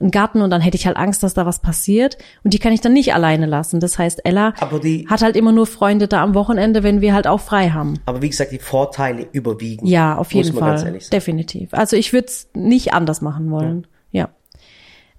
einen 0.00 0.10
Garten 0.10 0.42
und 0.42 0.50
dann 0.50 0.60
hätte 0.60 0.76
ich 0.76 0.86
halt 0.86 0.96
Angst, 0.96 1.22
dass 1.22 1.34
da 1.34 1.46
was 1.46 1.60
passiert 1.60 2.18
und 2.44 2.52
die 2.54 2.58
kann 2.58 2.72
ich 2.72 2.80
dann 2.80 2.92
nicht 2.92 3.14
alleine 3.14 3.46
lassen. 3.46 3.80
Das 3.80 3.98
heißt, 3.98 4.24
Ella 4.24 4.54
hat 5.08 5.22
halt 5.22 5.36
immer 5.36 5.52
nur 5.52 5.66
Freunde 5.66 6.08
da 6.08 6.22
am 6.22 6.34
Wochenende, 6.34 6.82
wenn 6.82 7.00
wir 7.00 7.14
halt 7.14 7.26
auch 7.26 7.40
frei 7.40 7.70
haben. 7.70 7.94
Aber 8.06 8.22
wie 8.22 8.28
gesagt, 8.28 8.52
die 8.52 8.58
Vorteile 8.58 9.26
überwiegen. 9.32 9.86
Ja, 9.86 10.16
auf 10.16 10.32
jeden 10.32 10.52
muss 10.52 10.60
man 10.60 10.70
ganz 10.70 10.82
Fall. 10.82 10.98
Definitiv. 11.12 11.72
Also 11.72 11.96
ich 11.96 12.12
würde 12.12 12.26
es 12.28 12.48
nicht 12.54 12.92
anders 12.92 13.20
machen 13.20 13.50
wollen. 13.50 13.86
Ja. 14.12 14.28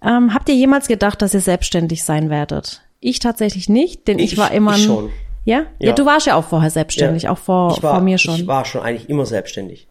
Ähm, 0.01 0.33
habt 0.33 0.47
ihr 0.49 0.55
jemals 0.55 0.87
gedacht, 0.87 1.21
dass 1.21 1.33
ihr 1.33 1.41
selbstständig 1.41 2.03
sein 2.03 2.29
werdet? 2.29 2.81
Ich 2.99 3.19
tatsächlich 3.19 3.69
nicht, 3.69 4.07
denn 4.07 4.19
ich, 4.19 4.33
Ich- 4.33 4.37
war 4.37 4.51
immer 4.51 4.75
ich 4.75 4.83
schon. 4.83 5.09
Ja? 5.45 5.59
ja? 5.79 5.87
Ja. 5.89 5.93
du 5.93 6.05
warst 6.05 6.27
ja 6.27 6.35
auch 6.35 6.43
vorher 6.43 6.69
selbstständig, 6.69 7.29
auch 7.29 7.37
vor, 7.37 7.81
war, 7.81 7.93
vor 7.95 8.01
mir 8.01 8.17
schon. 8.17 8.35
Ich 8.35 8.47
war 8.47 8.65
schon 8.65 8.81
eigentlich 8.81 9.09
immer 9.09 9.25
selbstständig. 9.25 9.87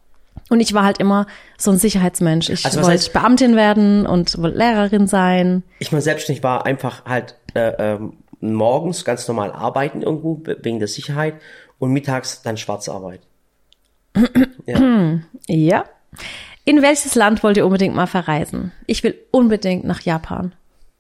Und 0.49 0.61
ich 0.61 0.73
war 0.75 0.85
halt 0.85 0.99
immer 0.99 1.26
so 1.59 1.71
ein 1.73 1.76
Sicherheitsmensch. 1.79 2.50
Ich 2.50 2.65
Also 2.65 2.81
wollte 2.83 2.93
heißt- 2.99 3.12
Beamtin 3.12 3.57
werden 3.57 4.07
und 4.07 4.38
wollte 4.41 4.59
Lehrerin 4.59 5.07
sein. 5.09 5.62
Ich 5.81 5.91
meine, 5.93 6.03
selbstständig 6.03 6.43
war 6.45 6.65
einfach 6.67 7.05
halt 7.05 7.37
äh, 7.55 7.73
ähm, 7.79 8.15
morgens 8.41 9.05
ganz 9.05 9.26
normal 9.26 9.50
arbeiten 9.53 10.03
irgendwo 10.03 10.41
we- 10.45 10.59
wegen 10.62 10.79
der 10.79 10.88
Sicherheit 10.88 11.35
und 11.79 11.91
mittags 11.93 12.43
dann 12.43 12.57
Schwarzarbeit. 12.57 13.21
ja. 14.67 15.19
Ja. 15.49 15.85
In 16.65 16.83
welches 16.83 17.15
Land 17.15 17.43
wollt 17.45 17.57
ihr 17.57 17.65
unbedingt 17.67 17.95
mal 17.95 18.07
verreisen? 18.07 18.73
Ich 18.87 19.05
will 19.05 19.15
unbedingt 19.31 19.85
nach 19.85 20.00
Japan. 20.00 20.53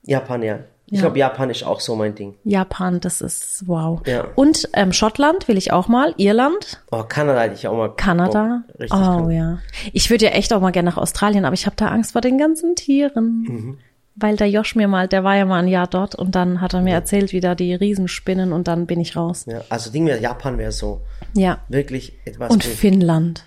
Japan, 0.04 0.42
ja. 0.42 0.58
Ich 0.88 0.98
Ja. 0.98 1.00
glaube, 1.00 1.18
Japan 1.18 1.50
ist 1.50 1.64
auch 1.64 1.80
so 1.80 1.96
mein 1.96 2.14
Ding. 2.14 2.34
Japan, 2.44 3.00
das 3.00 3.20
ist 3.20 3.64
wow. 3.66 4.00
Ja. 4.06 4.26
Und 4.36 4.68
ähm, 4.72 4.92
Schottland 4.92 5.48
will 5.48 5.56
ich 5.58 5.72
auch 5.72 5.88
mal. 5.88 6.14
Irland, 6.16 6.80
Oh, 6.92 7.02
Kanada 7.02 7.40
hätte 7.40 7.54
ich 7.54 7.66
auch 7.66 7.76
mal. 7.76 7.88
Kanada. 7.96 8.62
Oh, 8.68 8.78
richtig 8.78 8.98
Oh 8.98 9.28
ja. 9.30 9.58
Ich 9.92 10.10
würde 10.10 10.26
ja 10.26 10.30
echt 10.30 10.52
auch 10.52 10.60
mal 10.60 10.70
gerne 10.70 10.90
nach 10.90 10.96
Australien, 10.96 11.44
aber 11.44 11.54
ich 11.54 11.66
habe 11.66 11.74
da 11.76 11.88
Angst 11.88 12.12
vor 12.12 12.20
den 12.20 12.38
ganzen 12.38 12.76
Tieren. 12.76 13.42
Mhm. 13.48 13.78
Weil 14.14 14.36
der 14.36 14.48
Josh 14.48 14.76
mir 14.76 14.88
mal, 14.88 15.08
der 15.08 15.24
war 15.24 15.36
ja 15.36 15.44
mal 15.44 15.58
ein 15.58 15.68
Jahr 15.68 15.88
dort 15.88 16.14
und 16.14 16.34
dann 16.36 16.60
hat 16.62 16.72
er 16.72 16.80
mir 16.80 16.94
erzählt, 16.94 17.32
wie 17.32 17.40
da 17.40 17.54
die 17.54 17.74
Riesenspinnen 17.74 18.52
und 18.52 18.66
dann 18.68 18.86
bin 18.86 18.98
ich 19.00 19.14
raus. 19.16 19.44
Ja, 19.46 19.60
also 19.68 19.90
Ding 19.90 20.06
wäre, 20.06 20.20
Japan 20.20 20.56
wäre 20.56 20.72
so 20.72 21.02
Ja. 21.34 21.58
wirklich 21.68 22.14
etwas. 22.24 22.50
Und 22.50 22.64
wo- 22.64 22.70
Finnland. 22.70 23.44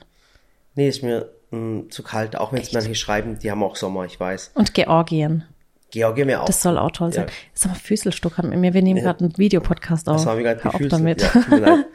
nee, 0.75 0.87
ist 0.89 1.01
mir 1.03 1.29
mh, 1.51 1.89
zu 1.89 2.03
kalt, 2.03 2.35
auch 2.35 2.51
wenn 2.53 2.61
es 2.61 2.71
manche 2.73 2.93
schreiben, 2.95 3.39
die 3.39 3.49
haben 3.49 3.63
auch 3.63 3.75
Sommer, 3.77 4.05
ich 4.05 4.19
weiß. 4.19 4.51
Und 4.53 4.73
Georgien. 4.75 5.45
Georgien 5.91 6.27
wäre 6.27 6.41
auch. 6.41 6.45
Das 6.45 6.61
soll 6.61 6.77
auch 6.77 6.91
toll 6.91 7.11
sein. 7.13 7.25
Ja. 7.27 7.33
Sag 7.53 7.71
mal, 7.71 7.77
Füßelstuck 7.77 8.37
mit 8.43 8.59
mir, 8.59 8.73
wir 8.73 8.81
nehmen 8.81 9.01
gerade 9.01 9.25
einen 9.25 9.37
Videopodcast 9.37 10.07
auf. 10.09 10.17
das 10.17 10.25
war 10.25 10.35
mir 10.35 10.43
gerade 10.43 10.63
Hör 10.63 10.75
auf 10.75 10.81
damit. 10.89 11.21
Ja, 11.21 11.55
mir. 11.55 11.85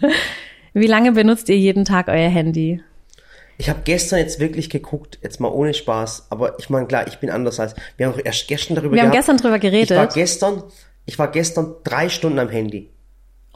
Wie 0.74 0.86
lange 0.86 1.12
benutzt 1.12 1.48
ihr 1.48 1.56
jeden 1.56 1.84
Tag 1.84 2.08
euer 2.08 2.28
Handy? 2.28 2.82
Ich 3.58 3.68
habe 3.70 3.80
gestern 3.84 4.18
jetzt 4.18 4.40
wirklich 4.40 4.68
geguckt, 4.68 5.18
jetzt 5.22 5.38
mal 5.40 5.48
ohne 5.48 5.74
Spaß, 5.74 6.26
aber 6.30 6.58
ich 6.58 6.70
meine, 6.70 6.86
klar, 6.86 7.06
ich 7.06 7.18
bin 7.18 7.30
anders 7.30 7.60
als, 7.60 7.76
wir 7.96 8.06
haben 8.06 8.14
doch 8.14 8.24
erst 8.24 8.48
gestern 8.48 8.74
darüber 8.74 8.96
Wir 8.96 9.02
haben 9.02 9.10
gehabt. 9.12 9.26
gestern 9.26 9.36
drüber 9.36 9.58
geredet. 9.60 9.92
Ich 9.92 9.96
war 9.96 10.08
gestern, 10.08 10.62
ich 11.06 11.18
war 11.18 11.28
gestern 11.30 11.74
drei 11.84 12.08
Stunden 12.08 12.40
am 12.40 12.48
Handy. 12.48 12.90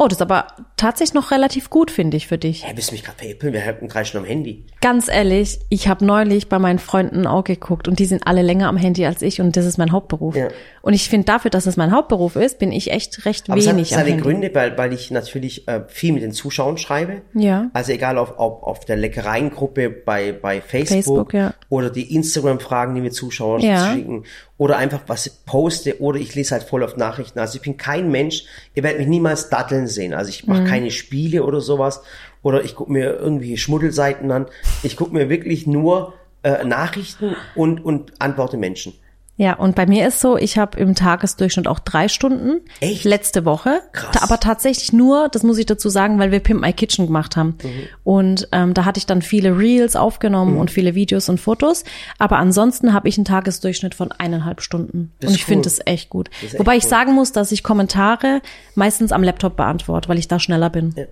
Oh, 0.00 0.06
das 0.06 0.18
ist 0.18 0.22
aber 0.22 0.46
tatsächlich 0.76 1.14
noch 1.14 1.32
relativ 1.32 1.70
gut, 1.70 1.90
finde 1.90 2.16
ich, 2.16 2.28
für 2.28 2.38
dich. 2.38 2.64
Hä, 2.64 2.70
willst 2.76 2.90
du 2.90 2.94
mich 2.94 3.02
gerade 3.02 3.18
veräppeln? 3.18 3.52
Wir 3.52 3.66
hatten 3.66 3.88
drei 3.88 4.04
Stunden 4.04 4.26
am 4.26 4.30
Handy. 4.30 4.64
Ganz 4.80 5.08
ehrlich, 5.08 5.58
ich 5.70 5.88
habe 5.88 6.04
neulich 6.04 6.48
bei 6.48 6.60
meinen 6.60 6.78
Freunden 6.78 7.26
auch 7.26 7.42
geguckt 7.42 7.88
und 7.88 7.98
die 7.98 8.04
sind 8.04 8.24
alle 8.26 8.42
länger 8.42 8.68
am 8.68 8.76
Handy 8.76 9.04
als 9.04 9.22
ich 9.22 9.40
und 9.40 9.56
das 9.56 9.66
ist 9.66 9.76
mein 9.76 9.90
Hauptberuf. 9.90 10.36
Ja. 10.36 10.48
Und 10.82 10.92
ich 10.94 11.08
finde 11.08 11.24
dafür, 11.26 11.50
dass 11.50 11.66
es 11.66 11.76
mein 11.76 11.90
Hauptberuf 11.90 12.36
ist, 12.36 12.60
bin 12.60 12.70
ich 12.70 12.92
echt 12.92 13.26
recht 13.26 13.50
Aber 13.50 13.58
es 13.58 13.66
hat 13.66 13.74
wenig 13.74 13.92
am 13.92 13.98
seine 13.98 14.10
Handy. 14.10 14.22
Gründe, 14.22 14.50
weil, 14.54 14.78
weil 14.78 14.92
ich 14.92 15.10
natürlich 15.10 15.66
äh, 15.66 15.82
viel 15.88 16.12
mit 16.12 16.22
den 16.22 16.32
Zuschauern 16.32 16.78
schreibe. 16.78 17.22
Ja. 17.34 17.68
Also 17.72 17.90
egal 17.90 18.18
auf, 18.18 18.38
auf, 18.38 18.62
auf 18.62 18.84
der 18.84 18.96
Leckereiengruppe 18.96 19.90
bei, 19.90 20.30
bei 20.32 20.60
Facebook, 20.60 21.32
Facebook, 21.32 21.34
ja. 21.34 21.54
oder 21.70 21.90
die 21.90 22.14
Instagram-Fragen, 22.14 22.94
die 22.94 23.00
mir 23.00 23.10
Zuschauer 23.10 23.58
Ja. 23.60 23.92
schicken 23.92 24.24
oder 24.58 24.76
einfach 24.76 25.00
was 25.06 25.24
ich 25.26 25.32
poste 25.46 26.00
oder 26.02 26.18
ich 26.18 26.34
lese 26.34 26.52
halt 26.52 26.64
voll 26.64 26.82
auf 26.84 26.96
Nachrichten. 26.96 27.38
Also 27.38 27.56
ich 27.56 27.62
bin 27.62 27.76
kein 27.76 28.10
Mensch, 28.10 28.44
ihr 28.74 28.82
werdet 28.82 28.98
mich 28.98 29.08
niemals 29.08 29.48
datteln 29.48 29.86
sehen. 29.86 30.12
Also 30.12 30.28
ich 30.30 30.46
Mhm. 30.46 30.52
mache 30.52 30.64
keine 30.64 30.90
Spiele 30.90 31.44
oder 31.44 31.60
sowas 31.60 32.02
oder 32.42 32.62
ich 32.64 32.74
gucke 32.74 32.92
mir 32.92 33.14
irgendwie 33.18 33.56
Schmuddelseiten 33.56 34.30
an. 34.32 34.46
Ich 34.82 34.96
gucke 34.96 35.14
mir 35.14 35.28
wirklich 35.28 35.66
nur 35.66 36.12
äh, 36.42 36.64
Nachrichten 36.64 37.34
und, 37.54 37.84
und 37.84 38.12
antworte 38.20 38.56
Menschen. 38.56 38.94
Ja, 39.40 39.54
und 39.54 39.76
bei 39.76 39.87
mir 39.87 40.09
ist 40.09 40.18
so, 40.18 40.37
ich 40.37 40.59
habe 40.59 40.76
im 40.80 40.97
Tagesdurchschnitt 40.97 41.68
auch 41.68 41.78
drei 41.78 42.09
Stunden. 42.09 42.61
Echt? 42.80 43.04
Letzte 43.04 43.45
Woche. 43.45 43.83
Krass. 43.92 44.21
Aber 44.21 44.40
tatsächlich 44.40 44.92
nur, 44.92 45.28
das 45.28 45.45
muss 45.45 45.59
ich 45.59 45.66
dazu 45.66 45.88
sagen, 45.90 46.18
weil 46.18 46.33
wir 46.33 46.40
Pimp 46.40 46.61
My 46.61 46.73
Kitchen 46.73 47.07
gemacht 47.07 47.37
haben. 47.37 47.57
Mhm. 47.62 47.71
Und 48.02 48.49
ähm, 48.50 48.75
da 48.75 48.85
hatte 48.85 48.99
ich 48.99 49.07
dann 49.07 49.23
viele 49.23 49.57
Reels 49.57 49.95
aufgenommen 49.95 50.59
und 50.59 50.73
viele 50.73 50.97
Videos 50.97 51.28
und 51.28 51.38
Fotos. 51.38 51.85
Aber 52.18 52.38
ansonsten 52.38 52.92
habe 52.92 53.09
ich 53.09 53.16
einen 53.16 53.26
Tagesdurchschnitt 53.26 53.95
von 53.95 54.11
eineinhalb 54.11 54.61
Stunden. 54.61 55.12
Das 55.21 55.30
und 55.30 55.37
ich 55.37 55.45
finde 55.45 55.61
cool. 55.61 55.73
das 55.76 55.87
echt 55.87 56.11
gut. 56.11 56.30
echt 56.42 56.59
Wobei 56.59 56.76
ich 56.76 56.85
cool. 56.85 56.90
sagen 56.90 57.14
muss, 57.14 57.30
dass 57.30 57.52
ich 57.52 57.62
Kommentare 57.62 58.42
meistens 58.75 59.12
am 59.12 59.23
Laptop 59.23 59.57
beantworte, 59.57 60.09
weil 60.09 60.18
ich 60.18 60.26
da 60.26 60.40
schneller 60.40 60.68
bin. 60.68 60.95
Ja. 60.97 61.04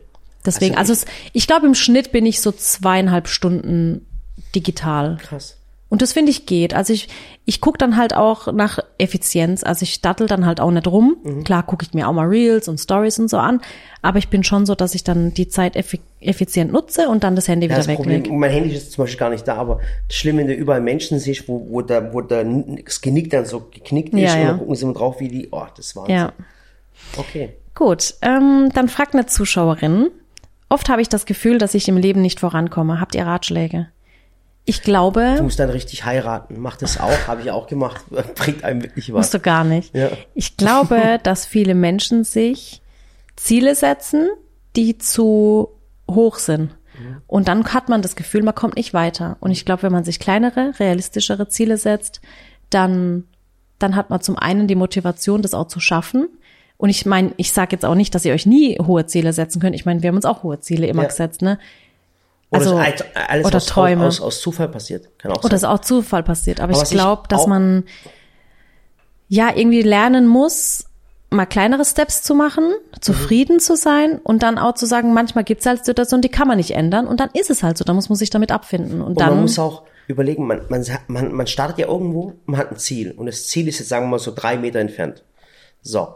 Deswegen, 0.44 0.76
Also 0.76 0.92
also, 0.92 1.04
es, 1.04 1.12
ich 1.32 1.46
glaube, 1.46 1.66
im 1.66 1.74
Schnitt 1.74 2.10
bin 2.10 2.26
ich 2.26 2.40
so 2.40 2.50
zweieinhalb 2.50 3.28
Stunden 3.28 4.04
digital. 4.54 5.18
Krass. 5.22 5.55
Und 5.88 6.02
das 6.02 6.12
finde 6.12 6.30
ich 6.30 6.46
geht. 6.46 6.74
Also 6.74 6.92
ich, 6.92 7.08
ich 7.44 7.60
gucke 7.60 7.78
dann 7.78 7.96
halt 7.96 8.12
auch 8.12 8.52
nach 8.52 8.80
Effizienz. 8.98 9.62
Also 9.62 9.84
ich 9.84 10.00
dattel 10.02 10.26
dann 10.26 10.44
halt 10.44 10.60
auch 10.60 10.72
nicht 10.72 10.88
rum. 10.88 11.16
Mhm. 11.22 11.44
Klar 11.44 11.62
gucke 11.62 11.86
ich 11.86 11.94
mir 11.94 12.08
auch 12.08 12.12
mal 12.12 12.26
Reels 12.26 12.66
und 12.66 12.78
Stories 12.78 13.20
und 13.20 13.28
so 13.28 13.38
an. 13.38 13.60
Aber 14.02 14.18
ich 14.18 14.28
bin 14.28 14.42
schon 14.42 14.66
so, 14.66 14.74
dass 14.74 14.96
ich 14.96 15.04
dann 15.04 15.32
die 15.32 15.46
Zeit 15.48 15.76
effi 15.76 16.00
effizient 16.20 16.72
nutze 16.72 17.08
und 17.08 17.22
dann 17.22 17.36
das 17.36 17.46
Handy 17.46 17.66
Ja, 17.66 17.70
wieder 17.70 17.78
das 17.78 17.86
weglege. 17.86 18.22
Problem, 18.22 18.40
mein 18.40 18.50
Handy 18.50 18.74
ist 18.74 18.90
zum 18.92 19.04
Beispiel 19.04 19.18
gar 19.20 19.30
nicht 19.30 19.46
da, 19.46 19.54
aber 19.56 19.80
das 20.08 20.16
Schlimme, 20.16 20.40
wenn 20.40 20.48
du 20.48 20.54
überall 20.54 20.80
Menschen 20.80 21.20
siehst, 21.20 21.46
wo, 21.46 21.64
wo, 21.70 21.82
der, 21.82 22.12
wo 22.12 22.20
der, 22.20 22.44
das 22.84 23.00
Genick 23.00 23.30
dann 23.30 23.44
so 23.44 23.68
geknickt 23.70 24.12
ist 24.12 24.20
Ja, 24.20 24.32
und 24.34 24.40
ja. 24.40 24.46
dann 24.48 24.58
gucken 24.58 24.74
sie 24.74 24.86
mal 24.86 24.94
drauf, 24.94 25.20
wie 25.20 25.28
die, 25.28 25.48
oh, 25.52 25.66
das 25.76 25.94
war 25.94 26.10
Ja. 26.10 26.32
Okay. 27.16 27.50
Gut, 27.76 28.14
ähm, 28.22 28.70
dann 28.74 28.88
fragt 28.88 29.14
eine 29.14 29.26
Zuschauerin. 29.26 30.08
Oft 30.68 30.88
habe 30.88 31.02
ich 31.02 31.08
das 31.08 31.26
Gefühl, 31.26 31.58
dass 31.58 31.74
ich 31.74 31.88
im 31.88 31.96
Leben 31.96 32.22
nicht 32.22 32.40
vorankomme. 32.40 33.00
Habt 33.00 33.14
ihr 33.14 33.24
Ratschläge? 33.24 33.88
Ich 34.68 34.78
Du 34.80 34.84
glaube, 34.84 35.40
musst 35.42 35.58
dann 35.60 35.70
richtig 35.70 36.04
heiraten. 36.04 36.56
Mach 36.58 36.76
das 36.76 36.98
auch, 37.00 37.26
habe 37.28 37.40
ich 37.42 37.50
auch 37.52 37.66
gemacht. 37.68 38.04
Bringt 38.34 38.64
einem 38.64 38.82
wirklich 38.82 39.12
was. 39.12 39.18
musst 39.26 39.34
du 39.34 39.40
gar 39.40 39.64
nicht. 39.64 39.94
Ja. 39.94 40.08
Ich 40.34 40.56
glaube, 40.56 41.18
dass 41.22 41.46
viele 41.46 41.74
Menschen 41.74 42.24
sich 42.24 42.82
Ziele 43.36 43.74
setzen, 43.74 44.28
die 44.74 44.98
zu 44.98 45.68
hoch 46.10 46.38
sind. 46.38 46.76
Und 47.26 47.46
dann 47.48 47.64
hat 47.74 47.88
man 47.90 48.00
das 48.00 48.16
Gefühl, 48.16 48.42
man 48.42 48.54
kommt 48.54 48.76
nicht 48.76 48.94
weiter. 48.94 49.36
Und 49.40 49.50
ich 49.50 49.64
glaube, 49.66 49.82
wenn 49.82 49.92
man 49.92 50.04
sich 50.04 50.18
kleinere, 50.18 50.72
realistischere 50.78 51.46
Ziele 51.48 51.76
setzt, 51.76 52.22
dann, 52.70 53.24
dann 53.78 53.94
hat 53.96 54.08
man 54.08 54.22
zum 54.22 54.36
einen 54.36 54.66
die 54.66 54.74
Motivation, 54.76 55.42
das 55.42 55.52
auch 55.52 55.68
zu 55.68 55.78
schaffen. 55.78 56.26
Und 56.78 56.88
ich 56.88 57.04
meine, 57.04 57.32
ich 57.36 57.52
sage 57.52 57.72
jetzt 57.72 57.84
auch 57.84 57.94
nicht, 57.94 58.14
dass 58.14 58.24
ihr 58.24 58.32
euch 58.32 58.46
nie 58.46 58.78
hohe 58.78 59.04
Ziele 59.06 59.32
setzen 59.34 59.60
könnt. 59.60 59.74
Ich 59.76 59.84
meine, 59.84 60.00
wir 60.02 60.08
haben 60.08 60.16
uns 60.16 60.24
auch 60.24 60.42
hohe 60.42 60.58
Ziele 60.60 60.86
immer 60.86 61.02
Ja. 61.02 61.08
gesetzt, 61.08 61.42
ne? 61.42 61.58
Oder 62.50 62.60
Also, 62.60 62.78
ist 62.80 63.04
alles 63.28 63.46
oder 63.46 63.56
aus, 63.56 63.66
Träume. 63.66 64.06
Aus, 64.06 64.20
aus 64.20 64.40
Zufall 64.40 64.68
passiert. 64.68 65.18
Kann 65.18 65.32
auch 65.32 65.38
Oder 65.38 65.58
sein. 65.58 65.70
ist 65.70 65.74
auch 65.74 65.80
Zufall 65.80 66.22
passiert. 66.22 66.60
Aber, 66.60 66.74
Aber 66.74 66.82
ich 66.82 66.90
glaube, 66.90 67.22
dass 67.28 67.46
man 67.46 67.84
ja 69.28 69.50
irgendwie 69.54 69.82
lernen 69.82 70.26
muss, 70.28 70.84
mal 71.30 71.46
kleinere 71.46 71.84
Steps 71.84 72.22
zu 72.22 72.34
machen, 72.34 72.72
zufrieden 73.00 73.58
zu 73.58 73.76
sein 73.76 74.20
und 74.22 74.42
dann 74.44 74.58
auch 74.58 74.74
zu 74.74 74.86
sagen, 74.86 75.12
manchmal 75.12 75.42
gibt 75.42 75.60
es 75.60 75.66
halt 75.66 75.84
Situationen, 75.84 76.22
die 76.22 76.28
kann 76.28 76.46
man 76.46 76.56
nicht 76.56 76.70
ändern 76.70 77.08
und 77.08 77.18
dann 77.18 77.30
ist 77.32 77.50
es 77.50 77.64
halt 77.64 77.76
so, 77.78 77.84
dann 77.84 77.96
muss 77.96 78.08
man 78.08 78.16
sich 78.16 78.30
damit 78.30 78.52
abfinden. 78.52 79.00
Und, 79.00 79.08
Und 79.08 79.20
dann 79.20 79.30
man 79.30 79.40
muss 79.42 79.58
auch 79.58 79.82
überlegen, 80.06 80.46
man, 80.46 80.62
man, 80.68 80.84
man, 81.08 81.32
man 81.32 81.46
startet 81.48 81.78
ja 81.78 81.88
irgendwo, 81.88 82.34
man 82.46 82.58
hat 82.60 82.70
ein 82.70 82.76
Ziel. 82.76 83.10
Und 83.10 83.26
das 83.26 83.48
Ziel 83.48 83.66
ist 83.66 83.80
jetzt, 83.80 83.88
sagen 83.88 84.06
wir 84.06 84.10
mal, 84.10 84.18
so 84.20 84.32
drei 84.34 84.56
Meter 84.56 84.78
entfernt. 84.78 85.24
So. 85.82 86.14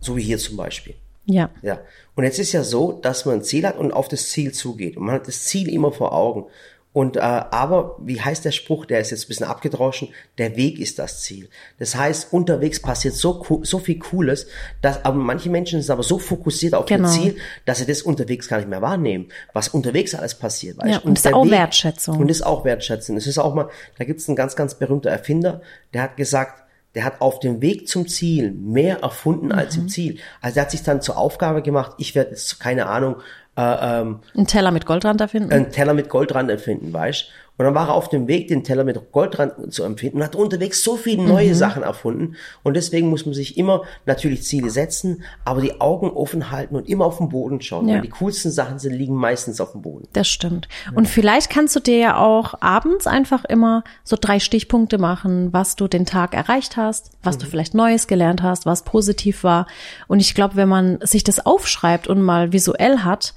So 0.00 0.16
wie 0.16 0.22
hier 0.22 0.36
zum 0.36 0.58
Beispiel. 0.58 0.94
Ja. 1.26 1.50
Ja. 1.62 1.80
Und 2.14 2.24
jetzt 2.24 2.38
ist 2.38 2.52
ja 2.52 2.62
so, 2.62 2.92
dass 2.92 3.24
man 3.24 3.36
ein 3.36 3.42
Ziel 3.42 3.66
hat 3.66 3.76
und 3.78 3.92
auf 3.92 4.08
das 4.08 4.28
Ziel 4.30 4.52
zugeht. 4.52 4.96
Und 4.96 5.06
man 5.06 5.16
hat 5.16 5.28
das 5.28 5.44
Ziel 5.44 5.68
immer 5.68 5.92
vor 5.92 6.12
Augen. 6.12 6.46
Und 6.92 7.16
äh, 7.16 7.20
aber, 7.20 7.96
wie 7.98 8.20
heißt 8.20 8.44
der 8.44 8.52
Spruch, 8.52 8.86
der 8.86 9.00
ist 9.00 9.10
jetzt 9.10 9.24
ein 9.24 9.28
bisschen 9.28 9.46
abgedroschen, 9.46 10.10
der 10.38 10.54
Weg 10.54 10.78
ist 10.78 11.00
das 11.00 11.22
Ziel. 11.22 11.48
Das 11.80 11.96
heißt, 11.96 12.32
unterwegs 12.32 12.80
passiert 12.80 13.14
so, 13.14 13.44
so 13.62 13.80
viel 13.80 13.98
Cooles, 13.98 14.46
dass 14.80 15.04
aber 15.04 15.16
manche 15.16 15.50
Menschen 15.50 15.82
sind 15.82 15.90
aber 15.90 16.04
so 16.04 16.20
fokussiert 16.20 16.72
auf 16.72 16.86
Genau. 16.86 17.08
ihr 17.08 17.12
Ziel, 17.12 17.36
dass 17.64 17.78
sie 17.78 17.86
das 17.86 18.02
unterwegs 18.02 18.46
gar 18.46 18.58
nicht 18.58 18.68
mehr 18.68 18.80
wahrnehmen, 18.80 19.26
was 19.52 19.66
unterwegs 19.70 20.14
alles 20.14 20.36
passiert. 20.36 20.78
Weißt? 20.78 20.88
Ja, 20.88 20.98
und 20.98 21.18
das 21.18 21.24
ist 21.24 21.34
auch 21.34 21.50
Wertschätzung. 21.50 22.16
Und 22.20 22.28
das 22.28 22.36
ist 22.36 22.46
auch 22.46 22.64
Wertschätzung. 22.64 23.16
Es 23.16 23.26
ist 23.26 23.38
auch 23.38 23.54
mal, 23.54 23.70
da 23.98 24.04
gibt 24.04 24.20
es 24.20 24.28
einen 24.28 24.36
ganz, 24.36 24.54
ganz 24.54 24.76
berühmter 24.76 25.10
Erfinder, 25.10 25.62
der 25.94 26.02
hat 26.02 26.16
gesagt, 26.16 26.62
der 26.94 27.04
hat 27.04 27.20
auf 27.20 27.40
dem 27.40 27.60
Weg 27.60 27.88
zum 27.88 28.06
Ziel 28.08 28.52
mehr 28.52 29.00
erfunden 29.02 29.50
als 29.52 29.76
Mhm. 29.76 29.82
im 29.82 29.88
Ziel. 29.88 30.18
Also 30.40 30.54
der 30.54 30.62
hat 30.64 30.70
sich 30.70 30.82
dann 30.82 31.00
zur 31.02 31.16
Aufgabe 31.18 31.62
gemacht, 31.62 31.92
ich 31.98 32.14
werde 32.14 32.30
jetzt, 32.30 32.60
keine 32.60 32.86
Ahnung, 32.86 33.16
äh, 33.56 33.62
ähm, 34.00 34.20
Einen 34.36 34.46
Teller 34.46 34.70
mit 34.72 34.84
Goldrand 34.86 35.20
erfinden. 35.20 35.52
einen 35.52 35.70
Teller 35.70 35.94
mit 35.94 36.08
Goldrand 36.08 36.50
erfinden, 36.50 36.92
weißt 36.92 37.26
Und 37.56 37.64
dann 37.64 37.74
war 37.74 37.88
er 37.88 37.94
auf 37.94 38.08
dem 38.08 38.26
Weg, 38.26 38.48
den 38.48 38.64
Teller 38.64 38.82
mit 38.82 39.00
Goldrand 39.12 39.72
zu 39.72 39.84
empfinden 39.84 40.18
und 40.18 40.24
hat 40.24 40.34
unterwegs 40.34 40.82
so 40.82 40.96
viele 40.96 41.22
neue 41.22 41.50
Mhm. 41.50 41.54
Sachen 41.54 41.82
erfunden. 41.84 42.34
Und 42.64 42.74
deswegen 42.74 43.10
muss 43.10 43.26
man 43.26 43.34
sich 43.34 43.56
immer 43.56 43.82
natürlich 44.06 44.42
Ziele 44.42 44.70
setzen, 44.70 45.22
aber 45.44 45.60
die 45.60 45.80
Augen 45.80 46.10
offen 46.10 46.50
halten 46.50 46.74
und 46.74 46.88
immer 46.88 47.04
auf 47.04 47.18
den 47.18 47.28
Boden 47.28 47.60
schauen. 47.60 47.88
Ja. 47.88 47.94
Weil 47.94 48.02
die 48.02 48.08
coolsten 48.08 48.50
Sachen 48.50 48.80
sind, 48.80 48.94
liegen 48.94 49.14
meistens 49.14 49.60
auf 49.60 49.72
dem 49.72 49.82
Boden. 49.82 50.08
Das 50.14 50.26
stimmt. 50.26 50.68
Und 50.94 51.06
vielleicht 51.08 51.48
kannst 51.48 51.76
du 51.76 51.80
dir 51.80 51.98
ja 51.98 52.16
auch 52.18 52.54
abends 52.60 53.06
einfach 53.06 53.44
immer 53.44 53.84
so 54.02 54.16
drei 54.20 54.40
Stichpunkte 54.40 54.98
machen, 54.98 55.52
was 55.52 55.76
du 55.76 55.86
den 55.86 56.06
Tag 56.06 56.34
erreicht 56.34 56.76
hast, 56.76 57.12
was 57.22 57.38
du 57.38 57.46
vielleicht 57.46 57.74
Neues 57.74 58.08
gelernt 58.08 58.42
hast, 58.42 58.66
was 58.66 58.82
positiv 58.82 59.44
war. 59.44 59.66
Und 60.08 60.18
ich 60.18 60.34
glaube, 60.34 60.56
wenn 60.56 60.68
man 60.68 60.98
sich 61.02 61.22
das 61.22 61.44
aufschreibt 61.46 62.08
und 62.08 62.20
mal 62.20 62.52
visuell 62.52 62.98
hat 62.98 63.32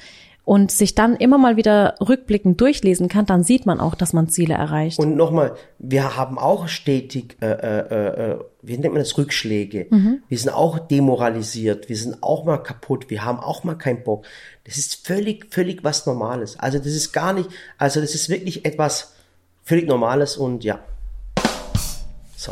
und 0.47 0.71
sich 0.71 0.95
dann 0.95 1.17
immer 1.17 1.37
mal 1.37 1.57
wieder 1.57 1.95
rückblickend 1.99 2.61
durchlesen 2.61 3.09
kann, 3.09 3.25
dann 3.25 3.43
sieht 3.43 3.65
man 3.65 3.81
auch, 3.81 3.95
dass 3.95 4.13
man 4.13 4.29
Ziele 4.29 4.53
erreicht. 4.53 4.97
Und 4.97 5.17
nochmal, 5.17 5.55
wir 5.77 6.15
haben 6.15 6.39
auch 6.39 6.69
stetig, 6.69 7.35
äh, 7.41 7.47
äh, 7.47 8.31
äh, 8.31 8.39
wie 8.61 8.77
nennt 8.77 8.93
man 8.93 9.03
das, 9.03 9.17
Rückschläge. 9.17 9.87
Mhm. 9.89 10.21
Wir 10.29 10.37
sind 10.37 10.51
auch 10.51 10.79
demoralisiert, 10.79 11.89
wir 11.89 11.97
sind 11.97 12.23
auch 12.23 12.45
mal 12.45 12.59
kaputt, 12.59 13.09
wir 13.09 13.25
haben 13.25 13.41
auch 13.41 13.65
mal 13.65 13.75
keinen 13.75 14.05
Bock. 14.05 14.25
Das 14.63 14.77
ist 14.77 15.05
völlig, 15.05 15.53
völlig 15.53 15.83
was 15.83 16.05
Normales. 16.05 16.57
Also 16.57 16.77
das 16.77 16.87
ist 16.87 17.11
gar 17.11 17.33
nicht, 17.33 17.49
also 17.77 17.99
das 17.99 18.15
ist 18.15 18.29
wirklich 18.29 18.63
etwas 18.63 19.15
völlig 19.65 19.85
Normales 19.85 20.37
und 20.37 20.63
ja. 20.63 20.79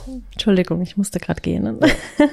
So. 0.05 0.21
Entschuldigung, 0.33 0.81
ich 0.81 0.97
musste 0.97 1.19
gerade 1.19 1.41
gehen. 1.41 1.63
ne? 1.63 1.77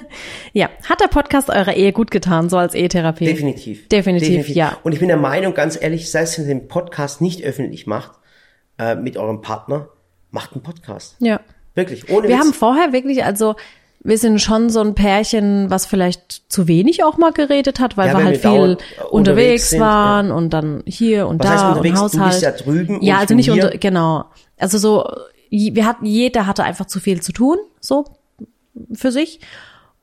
ja, 0.52 0.69
hat 0.88 1.00
der 1.00 1.09
Podcast 1.09 1.49
eurer 1.50 1.75
Ehe 1.75 1.92
gut 1.92 2.11
getan, 2.11 2.49
so 2.49 2.57
als 2.59 2.75
Ehetherapie? 2.75 3.25
Definitiv. 3.26 3.88
Definitiv, 3.88 4.49
ja. 4.49 4.76
Und 4.83 4.92
ich 4.92 4.99
bin 4.99 5.09
der 5.09 5.16
Meinung, 5.16 5.54
ganz 5.54 5.81
ehrlich, 5.81 6.11
selbst 6.11 6.38
wenn 6.38 6.47
ihr 6.47 6.54
den 6.54 6.69
Podcast 6.69 7.21
nicht 7.21 7.42
öffentlich 7.42 7.87
macht, 7.87 8.12
äh, 8.78 8.95
mit 8.95 9.16
eurem 9.16 9.40
Partner, 9.40 9.88
macht 10.31 10.52
einen 10.52 10.62
Podcast. 10.62 11.16
Ja. 11.21 11.40
Wirklich, 11.75 12.11
ohne 12.11 12.28
Wir 12.28 12.37
Witz. 12.37 12.40
haben 12.45 12.52
vorher 12.54 12.92
wirklich, 12.92 13.25
also 13.25 13.54
wir 14.04 14.19
sind 14.19 14.40
schon 14.40 14.69
so 14.69 14.81
ein 14.81 14.95
Pärchen, 14.97 15.71
was 15.71 15.87
vielleicht 15.87 16.50
zu 16.50 16.66
wenig 16.66 17.04
auch 17.04 17.19
mal 17.19 17.33
geredet 17.33 17.78
hat, 17.78 17.97
weil 17.97 18.09
Ja, 18.09 18.19
wir 18.19 18.25
halt 18.25 18.42
wir 18.42 18.50
viel 18.50 18.61
unterwegs, 18.61 19.11
unterwegs 19.12 19.71
sind, 19.71 19.81
waren 19.81 20.31
und 20.33 20.50
dann 20.50 20.83
hier 20.87 21.28
und 21.28 21.38
Was 21.42 21.47
da 21.49 21.52
heißt 21.54 21.64
unterwegs? 21.69 22.00
und 22.00 22.14
Du 22.14 22.19
Haushalt. 22.19 22.31
bist 22.33 22.42
ja 22.42 22.50
drüben 22.52 23.02
Ja, 23.02 23.19
also 23.19 23.35
nicht 23.35 23.50
unter, 23.50 23.71
genau. 23.78 24.25
Also 24.59 24.78
so, 24.78 25.09
wir 25.52 25.87
hatten, 25.87 26.06
jeder 26.06 26.47
hatte 26.47 26.64
einfach 26.64 26.87
zu 26.87 26.99
viel 26.99 27.21
zu 27.21 27.32
tun, 27.32 27.59
so 27.78 28.06
für 28.94 29.12
sich. 29.12 29.40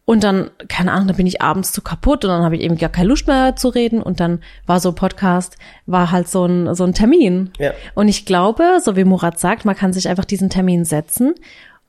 Und 0.06 0.24
dann, 0.24 0.50
keine 0.68 0.92
Ahnung, 0.92 1.08
da 1.08 1.14
bin 1.14 1.28
ich 1.28 1.42
abends 1.42 1.72
zu 1.72 1.82
kaputt 1.82 2.26
und 2.26 2.32
dann 2.32 2.44
habe 2.44 2.56
ich 2.56 2.62
eben 2.62 2.78
gar 2.78 2.90
keine 2.90 3.10
Lust 3.10 3.28
mehr 3.28 3.56
zu 3.56 3.70
reden. 3.70 4.02
Und 4.02 4.20
dann 4.20 4.42
war 4.66 4.80
so 4.80 4.92
Podcast, 4.92 5.58
war 5.86 6.12
halt 6.12 6.28
so 6.28 6.46
ein, 6.46 6.74
so 6.74 6.84
ein 6.84 6.96
Termin. 6.96 7.52
Ja. 7.60 7.74
Und 7.94 8.08
ich 8.08 8.26
glaube, 8.26 8.80
so 8.84 8.96
wie 8.96 9.04
Murat 9.04 9.40
sagt, 9.40 9.66
man 9.66 9.76
kann 9.76 9.94
sich 9.94 10.10
einfach 10.10 10.26
diesen 10.26 10.50
Termin 10.50 10.84
setzen. 10.84 11.36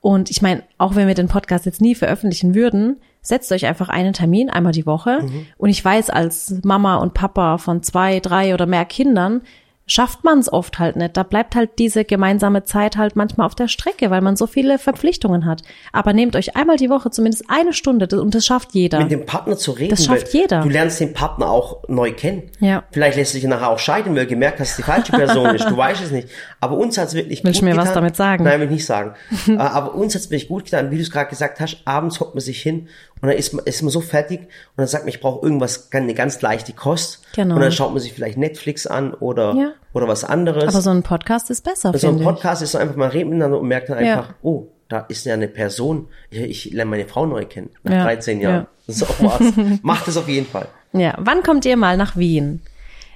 Und 0.01 0.31
ich 0.31 0.43
meine, 0.43 0.63
auch 0.77 0.97
wenn 0.97 1.09
wir 1.09 1.15
den 1.15 1.29
Podcast 1.29 1.67
jetzt 1.67 1.81
nie 1.81 1.95
veröffentlichen 1.95 2.55
würden, 2.55 2.99
setzt 3.23 3.53
euch 3.53 3.67
einfach 3.67 3.89
einen 3.89 4.13
Termin, 4.13 4.51
einmal 4.51 4.73
die 4.73 4.87
Woche. 4.87 5.21
Und 5.59 5.69
ich 5.69 5.85
weiß, 5.85 6.11
als 6.11 6.61
Mama 6.63 6.97
und 6.97 7.15
Papa 7.15 7.59
von 7.59 7.83
zwei, 7.83 8.21
drei 8.21 8.55
oder 8.55 8.67
mehr 8.67 8.85
Kindern, 8.87 9.43
schafft 9.91 10.23
man 10.23 10.39
es 10.39 10.53
oft 10.53 10.79
halt 10.79 10.97
nicht. 10.97 11.17
Da 11.17 11.25
bleibt 11.25 11.57
halt 11.57 11.71
diese 11.79 12.05
gemeinsame 12.05 12.63
Zeit 12.65 12.97
halt 12.97 13.17
manchmal 13.17 13.47
auf 13.47 13.57
der 13.57 13.67
Strecke, 13.67 14.11
weil 14.11 14.21
man 14.21 14.37
so 14.37 14.47
viele 14.47 14.79
Verpflichtungen 14.79 15.47
hat. 15.47 15.63
Aber 15.93 16.13
nehmt 16.13 16.37
euch 16.37 16.57
einmal 16.57 16.77
die 16.77 16.91
Woche 16.91 17.11
zumindest 17.11 17.45
eine 17.49 17.73
Stunde 17.73 18.07
und 18.21 18.35
das 18.35 18.47
schafft 18.47 18.73
jeder. 18.73 19.01
mit 19.01 19.11
dem 19.11 19.27
Partner 19.27 19.57
zu 19.57 19.73
reden. 19.73 19.91
Das 19.91 20.05
schafft 20.05 20.33
jeder. 20.33 20.61
Du 20.63 20.69
lernst 20.69 21.01
den 21.01 21.13
Partner 21.13 21.51
auch 21.51 21.83
neu 21.89 22.13
kennen. 22.13 22.45
Ja. 22.61 22.85
Vielleicht 22.93 23.17
lässt 23.17 23.33
sich 23.33 23.43
nachher 23.45 23.69
auch 23.71 23.79
scheiden, 23.81 24.15
weil 24.15 24.25
du 24.25 24.29
gemerkt 24.31 24.61
hast, 24.61 24.79
die 24.79 24.83
falsche 24.83 25.13
Person 25.13 25.55
ist. 25.55 25.69
Du 25.69 25.77
weißt 25.77 26.03
es 26.05 26.13
nicht. 26.13 26.29
Aber 26.61 26.77
uns 26.77 26.97
hat's 26.97 27.15
wirklich 27.15 27.43
Willst 27.43 27.61
gut 27.61 27.69
du 27.69 27.73
mir 27.73 27.77
was 27.77 27.89
getan. 27.89 28.03
damit 28.03 28.17
sagen? 28.17 28.45
Nein, 28.45 28.61
will 28.61 28.67
ich 28.67 28.73
nicht 28.73 28.87
sagen. 28.87 29.15
Äh, 29.51 29.57
Aber 29.57 29.95
uns 29.95 30.15
hat's 30.15 30.31
wirklich 30.31 30.49
gut 30.49 30.67
getan, 30.67 30.91
wie 30.91 30.97
du 30.97 31.03
es 31.03 31.11
gerade 31.11 31.29
gesagt 31.29 31.59
hast. 31.61 31.79
Abends 31.85 32.21
hockt 32.21 32.35
man 32.35 32.41
sich 32.41 32.63
hin 32.63 32.89
und 33.23 33.29
dann 33.29 33.37
ist 33.37 33.53
man, 33.53 33.65
ist 33.67 33.83
man 33.83 33.91
so 33.91 34.01
fertig 34.01 34.41
und 34.41 34.49
dann 34.79 34.87
sagt 34.87 35.05
man, 35.05 35.09
ich 35.09 35.21
brauche 35.21 35.45
irgendwas, 35.45 35.89
eine 35.93 36.15
ganz 36.15 36.41
leichte 36.43 36.73
Kost. 36.73 37.23
Genau. 37.35 37.55
Und 37.57 37.61
dann 37.61 37.73
schaut 37.73 37.91
man 37.93 38.01
sich 38.01 38.13
vielleicht 38.13 38.39
Netflix 38.39 38.87
an 38.87 39.13
oder, 39.15 39.55
Ja. 39.55 39.73
oder 39.93 40.09
was 40.09 40.25
anderes. 40.25 40.65
Aber 40.69 40.81
so 40.83 40.91
ein 40.91 41.03
Podcast 41.03 41.51
ist 41.51 41.63
besser, 41.65 41.93
so 41.93 42.07
ein 42.09 42.15
finde 42.15 42.21
ich. 42.23 42.29
Podcast 42.29 42.63
ist 42.63 42.73
so 42.73 42.79
einfach 42.79 42.97
mal 42.97 43.09
reden 43.09 43.31
miteinander 43.31 43.59
und 43.61 43.69
merkt 43.69 43.89
dann 43.91 44.05
Ja. 44.05 44.19
einfach, 44.19 44.35
oh, 44.43 44.69
da 44.89 45.01
ist 45.09 45.25
ja 45.27 45.35
eine 45.35 45.47
Person. 45.49 46.09
Ich, 46.31 46.41
ich 46.41 46.73
lerne 46.73 46.91
meine 46.91 47.07
Frau 47.07 47.25
neu 47.27 47.45
kennen. 47.45 47.71
Nach 47.85 47.93
Ja, 47.93 48.03
13 48.05 48.41
Jahren. 48.41 48.67
So 48.87 49.07
war's. 49.21 49.43
Macht 49.83 50.09
es 50.09 50.17
auf 50.17 50.27
jeden 50.29 50.47
Fall. 50.47 50.67
Ja, 50.93 51.15
wann 51.19 51.45
kommt 51.45 51.65
ihr 51.65 51.77
mal 51.77 51.97
nach 51.97 52.17
Wien? 52.17 52.61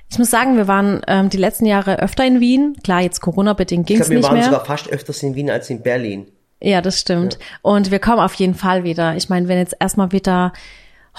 Ich 0.08 0.18
muss 0.18 0.30
sagen, 0.30 0.56
wir 0.56 0.68
waren 0.68 1.00
ähm, 1.08 1.30
die 1.30 1.36
letzten 1.38 1.66
Jahre 1.66 1.98
öfter 1.98 2.24
in 2.24 2.38
Wien. 2.38 2.76
Klar, 2.84 3.00
jetzt 3.00 3.20
Corona-bedingt 3.20 3.90
Ich 3.90 3.96
ging's 3.96 4.06
glaube, 4.06 4.10
wir 4.10 4.16
nicht 4.18 4.28
waren 4.28 4.34
mehr. 4.36 4.44
sogar 4.44 4.64
fast 4.64 4.88
öfters 4.90 5.20
in 5.24 5.34
Wien 5.34 5.50
als 5.50 5.70
in 5.70 5.82
Berlin. 5.82 6.28
Ja, 6.66 6.80
das 6.80 6.98
stimmt. 6.98 7.38
Und 7.60 7.90
wir 7.90 7.98
kommen 7.98 8.20
auf 8.20 8.34
jeden 8.34 8.54
Fall 8.54 8.84
wieder. 8.84 9.16
Ich 9.16 9.28
meine, 9.28 9.48
wenn 9.48 9.58
jetzt 9.58 9.76
erstmal 9.80 10.12
wieder 10.12 10.52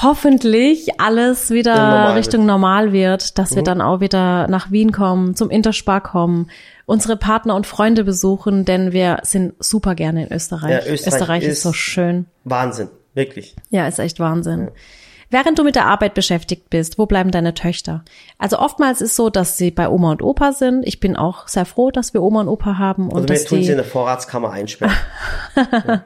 hoffentlich 0.01 0.99
alles 0.99 1.51
wieder 1.51 1.75
Ja, 1.75 1.89
normal 1.91 2.11
Mhm. 2.11 2.17
Richtung 2.17 2.45
normal 2.45 2.91
wird, 2.91 3.37
dass 3.37 3.55
wir 3.55 3.63
dann 3.63 3.81
auch 3.81 3.99
wieder 3.99 4.47
nach 4.47 4.71
Wien 4.71 4.91
kommen, 4.91 5.35
zum 5.35 5.49
Interspar 5.49 6.01
kommen, 6.01 6.49
unsere 6.85 7.15
Partner 7.15 7.55
und 7.55 7.65
Freunde 7.65 8.03
besuchen, 8.03 8.65
denn 8.65 8.91
wir 8.91 9.19
sind 9.23 9.53
super 9.59 9.95
gerne 9.95 10.25
in 10.27 10.33
Österreich. 10.33 10.85
Ja, 10.85 10.91
Österreich 10.91 11.43
ist, 11.43 11.49
ist- 11.53 11.61
so 11.63 11.73
schön. 11.73 12.25
Wahnsinn. 12.43 12.89
Wirklich. 13.13 13.55
Ja, 13.69 13.87
ist 13.87 13.99
echt 13.99 14.19
Wahnsinn. 14.19 14.69
Während 15.35 15.59
du 15.59 15.65
mit 15.65 15.75
der 15.75 15.87
Arbeit 15.87 16.13
beschäftigt 16.13 16.69
bist, 16.69 16.97
wo 16.97 17.07
bleiben 17.07 17.29
deine 17.29 17.53
Töchter? 17.53 18.05
Also 18.37 18.57
oftmals 18.57 19.01
ist 19.01 19.17
so, 19.17 19.29
dass 19.29 19.57
sie 19.57 19.69
bei 19.69 19.89
Oma 19.89 20.11
und 20.11 20.21
Opa 20.21 20.53
sind. 20.53 20.87
Ich 20.87 21.01
bin 21.01 21.17
auch 21.17 21.49
sehr 21.49 21.65
froh, 21.65 21.91
dass 21.91 22.13
wir 22.13 22.23
Oma 22.23 22.39
und 22.39 22.47
Opa 22.47 22.77
haben 22.77 23.09
und 23.09 23.17
Also 23.17 23.27
wir 23.27 23.35
dass 23.35 23.43
tun 23.43 23.57
sie 23.57 23.65
in 23.65 23.71
die, 23.71 23.75
der 23.75 23.83
Vorratskammer 23.83 24.51
einsperren. 24.51 24.95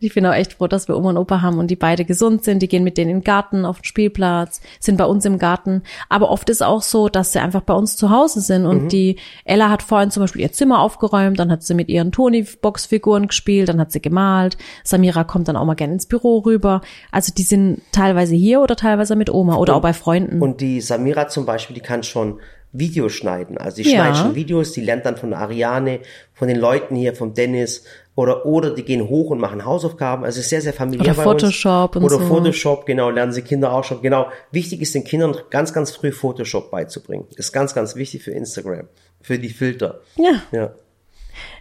ich 0.00 0.14
bin 0.14 0.24
auch 0.24 0.32
echt 0.32 0.54
froh, 0.54 0.68
dass 0.68 0.88
wir 0.88 0.96
Oma 0.96 1.10
und 1.10 1.18
Opa 1.18 1.42
haben 1.42 1.58
und 1.58 1.70
die 1.70 1.76
beide 1.76 2.06
gesund 2.06 2.44
sind. 2.44 2.62
Die 2.62 2.68
gehen 2.68 2.82
mit 2.82 2.96
denen 2.96 3.10
in 3.10 3.16
den 3.18 3.24
Garten, 3.24 3.66
auf 3.66 3.82
den 3.82 3.84
Spielplatz, 3.84 4.62
sind 4.80 4.96
bei 4.96 5.04
uns 5.04 5.26
im 5.26 5.38
Garten. 5.38 5.82
Aber 6.08 6.30
oft 6.30 6.48
ist 6.48 6.62
auch 6.62 6.80
so, 6.80 7.10
dass 7.10 7.32
sie 7.32 7.40
einfach 7.40 7.60
bei 7.60 7.74
uns 7.74 7.96
zu 7.96 8.08
Hause 8.08 8.40
sind 8.40 8.64
und 8.64 8.90
die 8.90 9.16
Ella 9.44 9.68
hat 9.68 9.82
vorhin 9.82 10.10
zum 10.10 10.22
Beispiel 10.22 10.40
ihr 10.40 10.52
Zimmer 10.52 10.80
aufgeräumt, 10.80 11.38
dann 11.38 11.50
hat 11.50 11.62
sie 11.62 11.74
mit 11.74 11.90
ihren 11.90 12.10
Tony-Box-Figuren 12.10 13.28
gespielt, 13.28 13.68
dann 13.68 13.80
hat 13.80 13.92
sie 13.92 14.00
gemalt. 14.00 14.56
Samira 14.82 15.24
kommt 15.24 15.48
dann 15.48 15.56
auch 15.56 15.66
mal 15.66 15.74
gerne 15.74 15.92
ins 15.92 16.06
Büro 16.06 16.38
rüber. 16.38 16.80
Also 17.12 17.34
die 17.34 17.42
sind 17.42 17.82
teilweise 17.92 18.34
hier 18.34 18.45
oder 18.54 18.76
teilweise 18.76 19.16
mit 19.16 19.30
Oma 19.30 19.56
oder 19.56 19.74
auch 19.74 19.80
bei 19.80 19.92
Freunden. 19.92 20.40
Und 20.40 20.60
die 20.60 20.80
Samira 20.80 21.26
zum 21.26 21.46
Beispiel, 21.46 21.74
die 21.74 21.80
kann 21.80 22.04
schon 22.04 22.38
Videos 22.72 23.12
schneiden. 23.12 23.58
Also 23.58 23.82
die 23.82 23.90
Ja. 23.90 23.96
schneidet 23.96 24.16
schon 24.18 24.34
Videos, 24.34 24.72
die 24.72 24.82
lernt 24.82 25.06
dann 25.06 25.16
von 25.16 25.34
Ariane, 25.34 26.00
von 26.34 26.46
den 26.48 26.58
Leuten 26.58 26.94
hier, 26.94 27.14
vom 27.14 27.34
Dennis 27.34 27.84
oder 28.14 28.46
oder 28.46 28.70
die 28.74 28.82
gehen 28.84 29.08
hoch 29.08 29.30
und 29.30 29.38
machen 29.40 29.64
Hausaufgaben. 29.64 30.24
Also 30.24 30.38
es 30.38 30.44
ist 30.46 30.50
sehr, 30.50 30.60
sehr 30.60 30.72
familiär 30.72 31.12
Oder 31.12 31.14
bei 31.14 31.22
Photoshop 31.22 31.96
und. 31.96 32.04
Oder 32.04 32.16
so. 32.16 32.26
Photoshop, 32.26 32.86
genau, 32.86 33.10
lernen 33.10 33.32
sie 33.32 33.42
Kinder 33.42 33.72
auch 33.72 33.84
schon. 33.84 34.02
Genau, 34.02 34.26
wichtig 34.52 34.80
ist 34.82 34.94
den 34.94 35.04
Kindern 35.04 35.36
ganz, 35.50 35.72
ganz 35.72 35.90
früh 35.90 36.12
Photoshop 36.12 36.70
beizubringen. 36.70 37.24
Ist 37.36 37.52
ganz, 37.52 37.74
ganz 37.74 37.96
wichtig 37.96 38.22
für 38.22 38.32
Instagram, 38.32 38.88
für 39.20 39.38
die 39.38 39.50
Filter. 39.50 40.00
Ja. 40.16 40.42
Ja. 40.52 40.70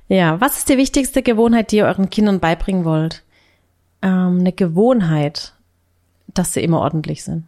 Ja, 0.08 0.40
was 0.40 0.58
ist 0.58 0.70
die 0.70 0.78
wichtigste 0.78 1.24
Gewohnheit, 1.24 1.72
die 1.72 1.78
ihr 1.78 1.86
euren 1.86 2.10
Kindern 2.10 2.40
beibringen 2.40 2.86
wollt? 2.86 3.24
Ähm, 4.02 4.38
eine 4.40 4.54
Gewohnheit, 4.54 5.55
dass 6.38 6.54
sie 6.54 6.64
immer 6.64 6.80
ordentlich 6.82 7.24
sind. 7.24 7.46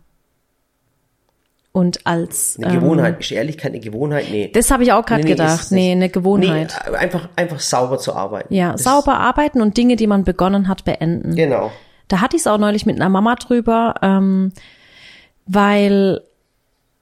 Und 1.71 2.07
als 2.07 2.57
Eine 2.59 2.73
ähm, 2.73 2.79
Gewohnheit, 2.79 3.19
ist 3.19 3.31
Ehrlichkeit 3.31 3.71
eine 3.71 3.79
Gewohnheit? 3.79 4.25
Nee. 4.31 4.49
Das 4.51 4.71
habe 4.71 4.81
ich 4.83 4.91
auch 4.93 5.05
gerade 5.05 5.21
Nee, 5.21 5.29
nee, 5.29 5.35
gedacht. 5.35 5.71
Nee, 5.71 5.91
eine 5.91 6.09
Gewohnheit. 6.09 6.75
Nee, 6.89 6.95
einfach, 6.95 7.29
einfach 7.35 7.59
sauber 7.59 7.99
zu 7.99 8.13
arbeiten. 8.15 8.51
ja, 8.53 8.71
Das- 8.71 8.83
sauber 8.83 9.19
arbeiten 9.19 9.61
und 9.61 9.77
Dinge, 9.77 9.95
die 9.95 10.07
man 10.07 10.23
begonnen 10.23 10.67
hat, 10.67 10.85
beenden. 10.85 11.35
Genau. 11.35 11.71
Da 12.07 12.19
hatte 12.21 12.35
ich 12.35 12.41
es 12.43 12.47
auch 12.47 12.57
neulich 12.57 12.85
mit 12.87 12.95
einer 12.95 13.09
Mama 13.09 13.35
drüber, 13.35 13.95
ähm, 14.01 14.53
weil 15.45 16.21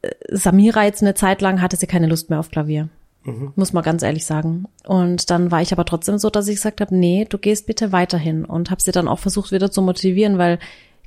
äh, 0.01 0.09
Samira 0.29 0.83
jetzt 0.83 1.01
eine 1.01 1.13
Zeit 1.13 1.41
lang 1.41 1.61
hatte 1.61 1.77
sie 1.77 1.87
keine 1.87 2.07
Lust 2.07 2.29
mehr 2.29 2.39
auf 2.39 2.51
Klavier. 2.51 2.89
Muss 3.55 3.73
man 3.73 3.83
ganz 3.83 4.03
ehrlich 4.03 4.23
sagen. 4.23 4.65
Und 4.85 5.31
dann 5.31 5.49
war 5.49 5.59
ich 5.59 5.71
aber 5.73 5.83
trotzdem 5.85 6.19
so, 6.19 6.29
dass 6.29 6.47
ich 6.47 6.57
gesagt 6.57 6.79
habe, 6.79 6.95
nee, 6.95 7.25
du 7.27 7.39
gehst 7.39 7.65
bitte 7.65 7.91
weiterhin. 7.91 8.45
Und 8.45 8.69
habe 8.69 8.83
sie 8.83 8.91
dann 8.91 9.07
auch 9.07 9.17
versucht 9.17 9.51
wieder 9.51 9.71
zu 9.71 9.81
motivieren, 9.81 10.37
weil 10.37 10.59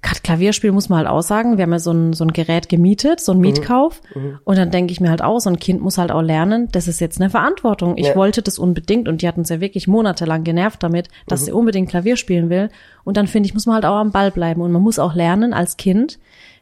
gerade 0.02 0.20
Klavierspiel 0.22 0.72
muss 0.72 0.88
man 0.88 0.98
halt 1.00 1.08
auch 1.08 1.22
sagen, 1.22 1.56
wir 1.56 1.64
haben 1.64 1.72
ja 1.72 1.78
so 1.78 1.90
ein, 1.92 2.12
so 2.12 2.24
ein 2.24 2.32
Gerät 2.32 2.68
gemietet, 2.68 3.20
so 3.20 3.32
ein 3.32 3.38
Mietkauf. 3.38 4.00
Und 4.44 4.56
dann 4.58 4.70
denke 4.70 4.92
ich 4.92 5.00
mir 5.00 5.10
halt 5.10 5.22
auch, 5.22 5.40
so 5.40 5.50
ein 5.50 5.58
Kind 5.58 5.80
muss 5.80 5.98
halt 5.98 6.12
auch 6.12 6.22
lernen, 6.22 6.68
das 6.72 6.86
ist 6.88 7.00
jetzt 7.00 7.20
eine 7.20 7.30
Verantwortung. 7.30 7.96
Ich 7.96 8.08
Ja. 8.08 8.16
wollte 8.16 8.40
das 8.42 8.58
unbedingt 8.58 9.08
und 9.08 9.22
die 9.22 9.28
hatten 9.28 9.40
uns 9.40 9.48
ja 9.48 9.60
wirklich 9.60 9.88
monatelang 9.88 10.44
genervt 10.44 10.82
damit, 10.82 11.08
dass 11.26 11.44
sie 11.44 11.52
unbedingt 11.52 11.88
Klavier 11.90 12.16
spielen 12.16 12.48
will. 12.48 12.70
Und 13.04 13.16
dann 13.16 13.26
finde 13.26 13.48
ich, 13.48 13.54
muss 13.54 13.66
man 13.66 13.74
halt 13.74 13.86
auch 13.86 13.96
am 13.96 14.12
Ball 14.12 14.30
bleiben. 14.30 14.60
Und 14.62 14.70
man 14.72 14.82
muss 14.82 14.98
auch 14.98 15.14
lernen 15.14 15.52
als 15.52 15.76
Kind, 15.76 16.18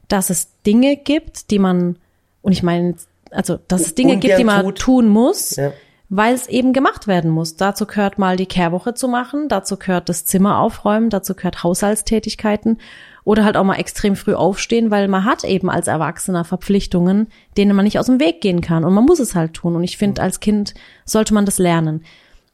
dass 0.09 0.31
es 0.31 0.49
Dinge 0.64 0.96
gibt, 0.96 1.51
die 1.51 1.59
man, 1.59 1.96
und 2.42 2.53
ich 2.53 2.62
meine, 2.62 2.94
also, 3.33 3.59
dass 3.68 3.83
es 3.83 3.94
Dinge 3.94 4.16
gibt, 4.18 4.38
die 4.38 4.44
man 4.44 4.62
tut. 4.64 4.79
tun 4.79 5.09
muss, 5.09 5.57
Ja. 5.57 5.72
weil 6.09 6.33
es 6.35 6.46
eben 6.46 6.72
gemacht 6.72 7.07
werden 7.09 7.31
muss. 7.31 7.57
Dazu 7.57 7.85
gehört 7.87 8.18
mal 8.18 8.37
die 8.37 8.46
Kehrwoche 8.46 8.94
zu 8.94 9.09
machen, 9.09 9.49
dazu 9.49 9.77
gehört 9.77 10.09
das 10.09 10.25
Zimmer 10.25 10.61
aufräumen, 10.61 11.11
dazu 11.11 11.35
gehört 11.35 11.64
Haushaltstätigkeiten 11.64 12.79
oder 13.26 13.44
halt 13.44 13.56
auch 13.56 13.64
mal 13.64 13.74
extrem 13.74 14.14
früh 14.14 14.34
aufstehen, 14.34 14.92
weil 14.92 15.08
man 15.08 15.24
hat 15.24 15.42
eben 15.42 15.68
als 15.68 15.88
Erwachsener 15.88 16.44
Verpflichtungen, 16.44 17.26
denen 17.56 17.74
man 17.74 17.84
nicht 17.84 17.98
aus 17.98 18.06
dem 18.06 18.20
Weg 18.20 18.40
gehen 18.40 18.60
kann 18.60 18.84
und 18.84 18.94
man 18.94 19.04
muss 19.04 19.18
es 19.18 19.34
halt 19.34 19.52
tun. 19.52 19.74
Und 19.74 19.82
ich 19.82 19.98
finde, 19.98 20.22
als 20.22 20.38
Kind 20.38 20.74
sollte 21.04 21.34
man 21.34 21.44
das 21.44 21.58
lernen. 21.58 22.04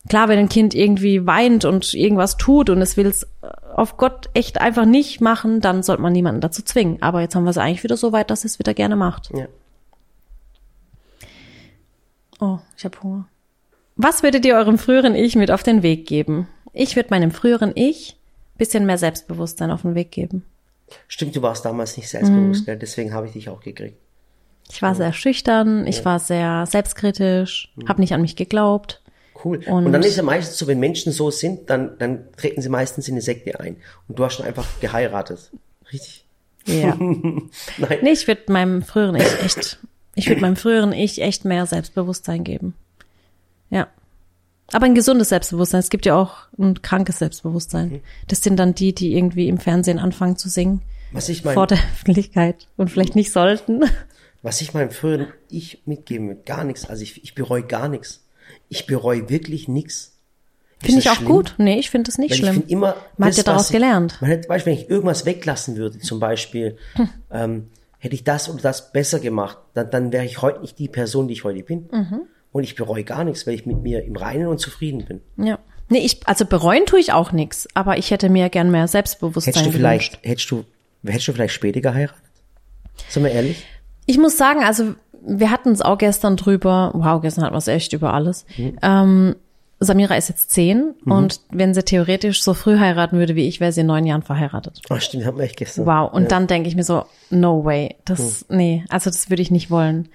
Klar, 0.09 0.29
wenn 0.29 0.39
ein 0.39 0.49
Kind 0.49 0.75
irgendwie 0.75 1.27
weint 1.27 1.67
und 1.67 1.93
irgendwas 1.93 2.39
tut 2.39 2.71
und 2.71 2.81
es 2.81 2.97
will 2.97 3.05
es 3.05 3.27
auf 3.77 3.99
Gott 3.99 4.31
echt 4.33 4.63
einfach 4.63 4.87
nicht 4.87 5.21
machen, 5.21 5.61
dann 5.61 5.83
sollte 5.83 6.01
man 6.01 6.15
niemanden 6.15 6.41
dazu 6.41 6.63
zwingen. 6.63 7.03
Aber 7.03 7.21
jetzt 7.21 7.35
haben 7.35 7.45
wir 7.45 7.51
es 7.51 7.59
eigentlich 7.59 7.85
wieder 7.85 7.99
so 7.99 8.13
weit, 8.13 8.31
dass 8.31 8.47
es 8.47 8.59
wieder 8.59 8.73
gerne 8.73 8.97
macht. 8.97 9.31
Ja. 9.35 9.47
Oh, 12.41 12.59
ich 12.79 12.85
habe 12.87 13.01
Hunger. 13.03 13.29
Was 13.97 14.23
würdet 14.23 14.47
ihr 14.47 14.57
eurem 14.57 14.79
früheren 14.79 15.15
Ich 15.15 15.37
mit 15.37 15.51
auf 15.51 15.63
den 15.63 15.83
Weg 15.83 16.07
geben? 16.07 16.49
Ich 16.73 16.97
würde 16.97 17.11
meinem 17.11 17.31
früheren 17.31 17.73
Ich 17.75 18.17
bisschen 18.57 18.87
mehr 18.87 18.99
Selbstbewusstsein 18.99 19.71
auf 19.71 19.83
den 19.83 19.95
Weg 19.95 20.13
geben. 20.13 20.45
Stimmt, 21.09 21.35
du 21.37 21.43
warst 21.43 21.65
damals 21.65 21.97
nicht 21.97 22.09
selbstbewusst, 22.09 22.67
Mhm. 22.67 22.79
deswegen 22.79 23.13
habe 23.15 23.27
ich 23.27 23.33
dich 23.33 23.49
auch 23.49 23.61
gekriegt. 23.61 23.97
Ich 24.71 24.81
war 24.81 24.95
sehr 24.95 25.13
schüchtern, 25.13 25.87
ich 25.87 26.05
war 26.05 26.19
sehr 26.19 26.65
selbstkritisch, 26.67 27.73
habe 27.89 28.01
nicht 28.01 28.15
an 28.15 28.23
mich 28.23 28.37
geglaubt. 28.37 29.03
Cool. 29.45 29.59
Und, 29.67 29.87
Und- 29.87 29.93
dann 29.93 30.03
ist 30.03 30.17
ja 30.17 30.23
meistens 30.23 30.57
so, 30.59 30.67
wenn 30.67 30.79
Menschen 30.79 31.13
so 31.13 31.31
sind, 31.31 31.69
dann, 31.69 31.99
dann 31.99 32.25
treten 32.37 32.63
sie 32.63 32.69
meistens 32.69 33.09
in 33.09 33.15
eine 33.15 33.23
Sekte 33.23 33.59
ein. 33.61 33.77
Und 34.09 34.19
du 34.19 34.25
hast 34.25 34.39
dann 34.39 34.47
einfach 34.47 34.67
geheiratet. 34.81 35.51
Richtig? 35.93 36.25
Ja. 36.67 36.95
Nein. 36.99 37.99
Nee, 38.03 38.13
ich 38.13 38.27
würde 38.29 38.43
meinem 38.53 38.83
früheren 38.83 39.17
Ich 39.17 39.43
echt, 39.45 39.79
ich 40.15 40.29
würde 40.29 40.41
meinem 40.41 40.57
früheren 40.57 40.93
Ich 40.93 41.21
echt 41.21 41.45
mehr 41.45 41.67
Selbstbewusstsein 41.67 42.45
geben. 42.45 42.75
Ja. 43.71 43.89
Aber 44.73 44.87
ein 44.87 44.95
gesundes 44.95 45.29
Selbstbewusstsein. 45.31 45.81
Es 45.81 45.91
gibt 45.91 46.07
ja 46.07 46.17
auch 46.17 46.37
ein 46.59 46.81
krankes 46.83 47.19
Selbstbewusstsein. 47.19 48.01
Das 48.29 48.41
sind 48.43 48.57
dann 48.57 48.75
die, 48.75 48.95
die 48.95 49.15
irgendwie 49.17 49.49
im 49.49 49.59
Fernsehen 49.59 49.99
anfangen 49.99 50.37
zu 50.37 50.49
singen. 50.49 50.81
Was 51.13 51.29
ich 51.29 51.43
Vor 51.43 51.55
mein, 51.55 51.69
der 51.69 51.79
Öffentlichkeit 51.79 52.69
und 52.77 52.91
vielleicht 52.91 53.15
nicht 53.17 53.33
sollten. 53.33 53.83
was 54.43 54.61
ich 54.63 54.73
meinem 54.75 54.91
früheren 54.91 55.27
Ich 55.51 55.83
mitgeben 55.85 56.29
will, 56.29 56.39
gar 56.47 56.65
nichts. 56.65 56.89
Also 56.89 57.03
ich, 57.03 57.23
ich 57.23 57.35
bereue 57.35 57.63
gar 57.63 57.89
nichts. 57.89 58.25
Ich 58.69 58.87
bereue 58.87 59.29
wirklich 59.29 59.69
nichts. 59.69 60.17
Finde 60.81 61.01
ich 61.01 61.11
auch 61.11 61.17
schlimm? 61.17 61.29
gut. 61.29 61.55
Nee, 61.59 61.79
ich 61.79 61.91
finde 61.91 62.09
das 62.09 62.19
nicht 62.19 62.31
Weil 62.31 62.37
ich 62.37 62.41
schlimm. 62.41 62.55
finde 62.55 62.71
immer, 62.71 62.97
Man 63.17 63.29
das, 63.29 63.39
hat 63.39 63.47
ja 63.47 63.53
daraus 63.53 63.67
ich, 63.67 63.73
gelernt. 63.73 64.19
Man 64.21 64.31
hätte, 64.31 64.49
Beispiel, 64.49 64.73
wenn 64.73 64.81
ich 64.81 64.91
irgendwas 64.91 65.27
weglassen 65.27 65.77
würde, 65.77 65.99
zum 66.01 66.19
Beispiel, 66.19 66.77
Hm. 66.95 67.09
ähm, 67.31 67.71
hätte 67.99 68.15
ich 68.17 68.25
das 68.25 68.49
oder 68.49 68.61
das 68.63 68.91
besser 68.93 69.21
gemacht, 69.21 69.59
dann, 69.75 69.91
dann 69.91 70.13
wäre 70.13 70.25
ich 70.25 70.43
heute 70.43 70.61
nicht 70.61 70.79
die 70.81 70.89
Person, 70.89 71.29
die 71.29 71.35
ich 71.35 71.45
heute 71.45 71.63
bin. 71.63 71.89
Mhm. 71.93 72.23
Und 72.53 72.65
ich 72.65 72.75
bereue 72.75 73.03
gar 73.05 73.25
nichts, 73.25 73.47
weil 73.47 73.55
ich 73.55 73.65
mit 73.67 73.83
mir 73.83 74.05
im 74.05 74.15
Reinen 74.17 74.47
und 74.47 74.59
zufrieden 74.59 75.05
bin. 75.05 75.21
Ja. 75.45 75.59
Nee, 75.89 75.99
ich, 76.01 76.27
also 76.27 76.45
bereuen 76.47 76.87
tue 76.87 77.01
ich 77.01 77.13
auch 77.13 77.33
nichts, 77.33 77.67
aber 77.75 77.99
ich 77.99 78.11
hätte 78.11 78.29
mir 78.31 78.49
gern 78.51 78.71
mehr 78.71 78.89
Selbstbewusstsein 78.89 79.53
Hättest 79.55 79.67
du 79.67 79.73
vielleicht, 79.73 80.13
gewünscht. 80.23 80.27
hättest 80.29 80.51
du, 80.51 80.65
hättest 81.05 81.29
du 81.29 81.33
vielleicht 81.33 81.55
später 81.55 81.81
geheiratet? 81.81 82.23
Sind 83.09 83.25
wir 83.25 83.31
ehrlich? 83.33 83.65
Ich 84.07 84.19
muss 84.19 84.37
sagen, 84.37 84.63
also 84.65 84.95
wir 85.25 85.51
hatten 85.51 85.71
es 85.71 85.81
auch 85.83 85.99
gestern 85.99 86.37
drüber, 86.37 86.91
wow, 86.95 87.21
gestern 87.21 87.45
hatten 87.45 87.55
wir 87.55 87.59
es 87.59 87.69
echt 87.69 87.93
über 87.93 88.13
alles. 88.15 88.45
Mhm. 88.57 88.79
Ähm, 88.83 89.37
Samira 89.81 90.15
ist 90.17 90.29
jetzt 90.29 90.51
zehn 90.53 90.95
und 91.07 91.41
wenn 91.51 91.75
sie 91.75 91.83
theoretisch 91.83 92.43
so 92.45 92.55
früh 92.55 92.79
heiraten 92.79 93.19
würde 93.19 93.35
wie 93.35 93.49
ich, 93.49 93.59
wäre 93.59 93.73
sie 93.73 93.81
in 93.81 93.89
neun 93.89 94.07
Jahren 94.07 94.23
verheiratet. 94.23 94.81
Ach, 94.89 95.01
stimmt, 95.01 95.25
haben 95.27 95.39
wir 95.39 95.45
echt 95.45 95.57
gestern. 95.57 95.87
Wow. 95.87 96.13
Und 96.13 96.31
dann 96.31 96.47
denke 96.47 96.69
ich 96.69 96.77
mir 96.77 96.85
so, 96.85 97.05
no 97.31 97.65
way. 97.65 97.97
Das, 98.05 98.45
Hm. 98.49 98.57
nee, 98.57 98.85
also 98.91 99.11
das 99.11 99.29
würde 99.29 99.43
ich 99.43 99.51
nicht 99.51 99.71
wollen. 99.71 100.09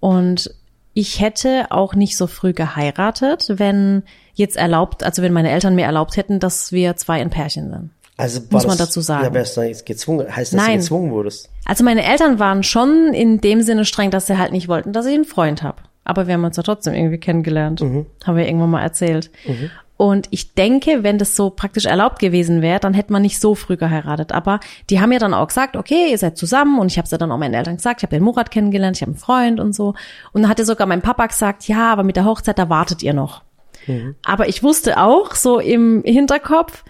Und 0.00 0.54
ich 0.94 1.20
hätte 1.20 1.66
auch 1.70 1.94
nicht 1.94 2.16
so 2.16 2.26
früh 2.26 2.52
geheiratet, 2.52 3.46
wenn 3.56 4.02
jetzt 4.34 4.56
erlaubt, 4.56 5.02
also 5.04 5.22
wenn 5.22 5.32
meine 5.32 5.50
Eltern 5.50 5.74
mir 5.74 5.84
erlaubt 5.84 6.16
hätten, 6.16 6.40
dass 6.40 6.72
wir 6.72 6.96
zwei 6.96 7.20
ein 7.20 7.30
Pärchen 7.30 7.70
sind. 7.70 7.90
Also 8.16 8.40
Muss 8.50 8.66
man 8.66 8.76
das- 8.76 8.88
dazu 8.88 9.00
sagen. 9.00 9.24
Ja, 9.24 9.32
wärst 9.34 9.56
du 9.56 9.62
jetzt 9.62 9.86
gezwungen, 9.86 10.26
heißt 10.28 10.52
das, 10.52 10.58
dass 10.58 10.66
Nein. 10.66 10.76
du 10.76 10.82
gezwungen 10.82 11.10
wurdest? 11.10 11.48
Also 11.64 11.84
meine 11.84 12.04
Eltern 12.04 12.38
waren 12.38 12.62
schon 12.62 13.14
in 13.14 13.40
dem 13.40 13.62
Sinne 13.62 13.84
streng, 13.84 14.10
dass 14.10 14.26
sie 14.26 14.36
halt 14.38 14.52
nicht 14.52 14.68
wollten, 14.68 14.92
dass 14.92 15.06
ich 15.06 15.14
einen 15.14 15.24
Freund 15.24 15.62
habe. 15.62 15.78
Aber 16.04 16.26
wir 16.26 16.34
haben 16.34 16.44
uns 16.44 16.56
ja 16.56 16.62
trotzdem 16.62 16.92
irgendwie 16.94 17.18
kennengelernt. 17.18 17.80
Haben 17.80 18.36
wir 18.36 18.46
irgendwann 18.46 18.70
mal 18.70 18.82
erzählt. 18.82 19.30
Und 20.00 20.28
ich 20.30 20.54
denke, 20.54 21.02
wenn 21.02 21.18
das 21.18 21.36
so 21.36 21.50
praktisch 21.50 21.84
erlaubt 21.84 22.20
gewesen 22.20 22.62
wäre, 22.62 22.80
dann 22.80 22.94
hätte 22.94 23.12
man 23.12 23.20
nicht 23.20 23.38
so 23.38 23.54
früh 23.54 23.76
geheiratet. 23.76 24.32
Aber 24.32 24.58
die 24.88 24.98
haben 24.98 25.12
ja 25.12 25.18
dann 25.18 25.34
auch 25.34 25.48
gesagt, 25.48 25.76
okay, 25.76 26.10
ihr 26.10 26.16
seid 26.16 26.38
zusammen. 26.38 26.78
Und 26.78 26.90
ich 26.90 26.96
habe 26.96 27.04
es 27.04 27.10
ja 27.10 27.18
dann 27.18 27.30
auch 27.30 27.36
meinen 27.36 27.52
Eltern 27.52 27.76
gesagt, 27.76 28.00
ich 28.00 28.04
habe 28.04 28.16
den 28.16 28.22
Murat 28.22 28.50
kennengelernt, 28.50 28.96
ich 28.96 29.02
habe 29.02 29.10
einen 29.10 29.18
Freund 29.18 29.60
und 29.60 29.74
so. 29.74 29.88
Und 30.32 30.40
dann 30.40 30.48
hatte 30.48 30.64
sogar 30.64 30.86
mein 30.86 31.02
Papa 31.02 31.26
gesagt, 31.26 31.68
ja, 31.68 31.92
aber 31.92 32.02
mit 32.02 32.16
der 32.16 32.24
Hochzeit, 32.24 32.58
da 32.58 32.70
wartet 32.70 33.02
ihr 33.02 33.12
noch. 33.12 33.42
Aber 34.24 34.48
ich 34.48 34.62
wusste 34.62 34.96
auch 34.96 35.34
so 35.34 35.58
im 35.58 36.02
Hinterkopf, 36.02 36.82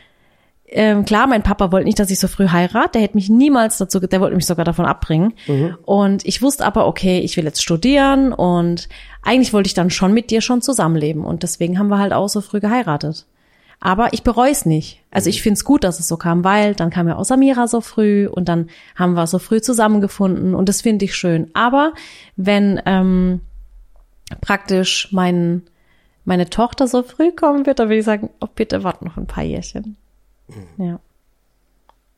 ähm, 0.73 1.05
klar, 1.05 1.27
mein 1.27 1.43
Papa 1.43 1.73
wollte 1.73 1.87
nicht, 1.87 1.99
dass 1.99 2.11
ich 2.11 2.21
so 2.21 2.29
früh 2.29 2.49
heirate. 2.49 2.93
Der 2.95 3.03
hätte 3.03 3.17
mich 3.17 3.29
niemals 3.29 3.79
dazu, 3.79 3.99
der 3.99 4.21
wollte 4.21 4.37
mich 4.37 4.47
sogar 4.47 4.65
davon 4.65 4.87
abbringen. 4.87 5.35
Und 5.85 6.25
ich 6.25 6.43
wusste 6.43 6.65
aber, 6.65 6.87
okay, 6.87 7.19
ich 7.21 7.37
will 7.37 7.45
jetzt 7.45 7.63
studieren 7.63 8.33
und 8.33 8.89
eigentlich 9.23 9.53
wollte 9.53 9.67
ich 9.67 9.75
dann 9.75 9.91
schon 9.91 10.15
mit 10.15 10.31
dir 10.31 10.41
schon 10.41 10.63
zusammenleben. 10.63 11.25
Und 11.25 11.43
deswegen 11.43 11.79
haben 11.79 11.89
wir 11.89 11.99
halt 11.99 12.13
auch 12.13 12.29
so 12.29 12.41
früh 12.41 12.61
geheiratet. 12.61 13.27
Aber 13.81 14.13
ich 14.13 14.23
bereue 14.23 14.51
es 14.51 14.67
nicht. 14.67 15.01
Also 15.11 15.31
ich 15.31 15.43
finde 15.43 15.55
es 15.55 15.65
gut, 15.65 15.85
dass 15.85 15.99
es 15.99 16.07
so 16.07 16.17
kam, 16.19 16.45
weil 16.45 16.75
dann 16.75 16.91
kam 16.91 17.09
ja 17.09 17.17
auch 17.17 17.25
Samira 17.25 17.67
so 17.67 17.81
früh 17.81 18.29
und 18.29 18.49
dann 18.49 18.69
haben 18.95 19.15
wir 19.15 19.27
so 19.27 19.39
früh 19.39 19.61
zusammengefunden 19.63 20.55
und 20.55 20.69
das 20.69 20.83
finde 20.83 21.07
ich 21.07 21.15
schön. 21.15 21.51
Aber 21.55 21.95
wenn 22.37 22.81
ähm, 22.85 23.41
praktisch 24.43 25.09
mein, 25.13 25.63
meine 26.27 26.51
Tochter 26.51 26.87
so 26.87 27.03
früh 27.03 27.33
kommen 27.33 27.65
wird, 27.65 27.79
dann 27.79 27.89
würde 27.89 28.01
ich 28.01 28.05
sagen, 28.05 28.29
oh 28.41 28.49
bitte 28.55 28.85
warte 28.85 29.07
noch 29.07 29.17
ein 29.17 29.27
paar 29.27 29.45
Jährchen. 29.45 29.97
Ja. 30.79 31.01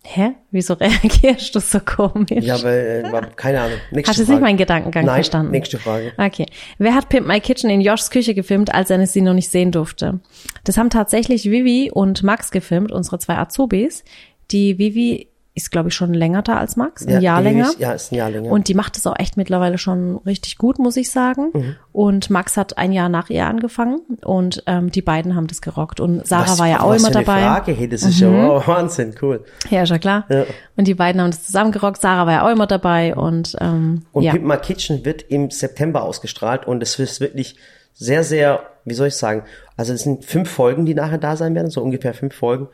Hä? 0.04 0.32
Wieso 0.50 0.74
reagierst 0.80 1.54
du 1.54 1.60
so 1.60 1.78
komisch? 1.78 2.44
Ja, 2.44 2.60
weil, 2.62 3.04
äh, 3.04 3.22
keine 3.36 3.60
Ahnung. 3.60 3.78
Nächste 3.92 4.10
Hast 4.10 4.28
du 4.28 4.32
nicht 4.32 4.42
meinen 4.42 4.56
Gedankengang 4.56 5.04
Nein, 5.04 5.14
verstanden? 5.16 5.52
nächste 5.52 5.78
Frage. 5.78 6.12
Okay. 6.18 6.46
Wer 6.78 6.94
hat 6.94 7.08
Pimp 7.08 7.26
My 7.26 7.40
Kitchen 7.40 7.70
in 7.70 7.80
Joshs 7.80 8.10
Küche 8.10 8.34
gefilmt, 8.34 8.74
als 8.74 8.90
er 8.90 9.06
sie 9.06 9.20
noch 9.20 9.34
nicht 9.34 9.48
sehen 9.48 9.70
durfte? 9.70 10.18
Das 10.64 10.76
haben 10.76 10.90
tatsächlich 10.90 11.48
Vivi 11.48 11.90
und 11.92 12.22
Max 12.24 12.50
gefilmt, 12.50 12.90
unsere 12.90 13.18
zwei 13.20 13.36
Azubis. 13.36 14.02
Die 14.50 14.78
Vivi 14.78 15.28
ist, 15.54 15.70
glaube 15.70 15.90
ich, 15.90 15.94
schon 15.94 16.14
länger 16.14 16.40
da 16.40 16.56
als 16.56 16.76
Max, 16.76 17.04
ein 17.06 17.10
Ja, 17.14 17.20
Jahr 17.20 17.38
die 17.42 17.48
länger. 17.48 17.70
Ja, 17.78 17.92
ist 17.92 18.10
ein 18.10 18.14
Jahr 18.14 18.30
länger. 18.30 18.50
Und 18.50 18.68
die 18.68 18.74
macht 18.74 18.96
es 18.96 19.06
auch 19.06 19.18
echt 19.18 19.36
mittlerweile 19.36 19.76
schon 19.76 20.16
richtig 20.24 20.56
gut, 20.56 20.78
muss 20.78 20.96
ich 20.96 21.10
sagen. 21.10 21.50
Mhm. 21.52 21.76
Und 21.92 22.30
Max 22.30 22.56
hat 22.56 22.78
ein 22.78 22.90
Jahr 22.92 23.10
nach 23.10 23.28
ihr 23.28 23.46
angefangen 23.46 24.00
und 24.24 24.62
ähm, 24.66 24.90
die 24.90 25.02
beiden 25.02 25.36
haben 25.36 25.46
das 25.48 25.60
gerockt. 25.60 26.00
Und 26.00 26.26
Sarah 26.26 26.52
Was- 26.52 26.58
war 26.58 26.68
ja 26.68 26.80
auch 26.80 26.94
immer 26.94 27.08
eine 27.08 27.24
dabei. 27.24 27.40
Mhm. 27.40 27.44
Frage, 27.44 27.72
hey, 27.72 27.86
das 27.88 28.02
ist 28.02 28.20
ja 28.20 28.32
wow, 28.32 28.66
Wahnsinn, 28.66 29.14
cool. 29.20 29.44
Ja, 29.68 29.82
ist 29.82 29.90
ja 29.90 29.98
klar. 29.98 30.24
Ja. 30.30 30.44
Und 30.76 30.86
die 30.88 30.94
beiden 30.94 31.20
haben 31.20 31.30
das 31.30 31.44
zusammengerockt. 31.44 32.00
Sarah 32.00 32.24
war 32.26 32.32
ja 32.32 32.46
auch 32.46 32.50
immer 32.52 32.66
dabei 32.66 33.14
und 33.14 33.54
ähm, 33.60 34.02
Und 34.12 34.22
ja. 34.22 34.32
Pimp 34.32 34.46
My 34.46 34.56
Kitchen 34.56 35.04
wird 35.04 35.22
im 35.28 35.50
September 35.50 36.02
ausgestrahlt 36.02 36.66
und 36.66 36.82
es 36.82 36.98
ist 36.98 37.20
wirklich 37.20 37.56
sehr, 37.92 38.24
sehr, 38.24 38.60
wie 38.86 38.94
soll 38.94 39.08
ich 39.08 39.16
sagen, 39.16 39.42
also 39.76 39.92
es 39.92 40.02
sind 40.02 40.24
fünf 40.24 40.48
Folgen, 40.50 40.86
die 40.86 40.94
nachher 40.94 41.18
da 41.18 41.36
sein 41.36 41.54
werden, 41.54 41.68
so 41.70 41.82
ungefähr 41.82 42.14
fünf 42.14 42.34
Folgen. 42.34 42.68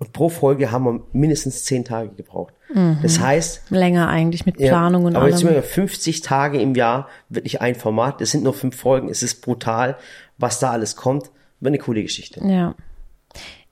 Und 0.00 0.14
pro 0.14 0.30
Folge 0.30 0.72
haben 0.72 0.84
wir 0.84 1.02
mindestens 1.12 1.64
zehn 1.64 1.84
Tage 1.84 2.08
gebraucht. 2.08 2.54
Das 3.02 3.18
heißt, 3.18 3.70
länger 3.70 4.08
eigentlich 4.08 4.46
mit 4.46 4.60
ja, 4.60 4.68
Planung 4.68 5.04
und 5.04 5.16
aber 5.16 5.28
jetzt 5.28 5.40
sind 5.40 5.48
allem. 5.48 5.56
wir 5.56 5.62
50 5.62 6.20
Tage 6.20 6.60
im 6.60 6.74
Jahr, 6.74 7.08
wirklich 7.28 7.60
ein 7.60 7.74
Format. 7.74 8.20
Es 8.20 8.30
sind 8.30 8.44
nur 8.44 8.54
fünf 8.54 8.76
Folgen, 8.76 9.08
es 9.08 9.24
ist 9.24 9.42
brutal, 9.42 9.96
was 10.38 10.60
da 10.60 10.70
alles 10.70 10.94
kommt. 10.94 11.30
Wird 11.58 11.72
eine 11.72 11.78
coole 11.78 12.02
Geschichte. 12.02 12.40
Ja. 12.46 12.76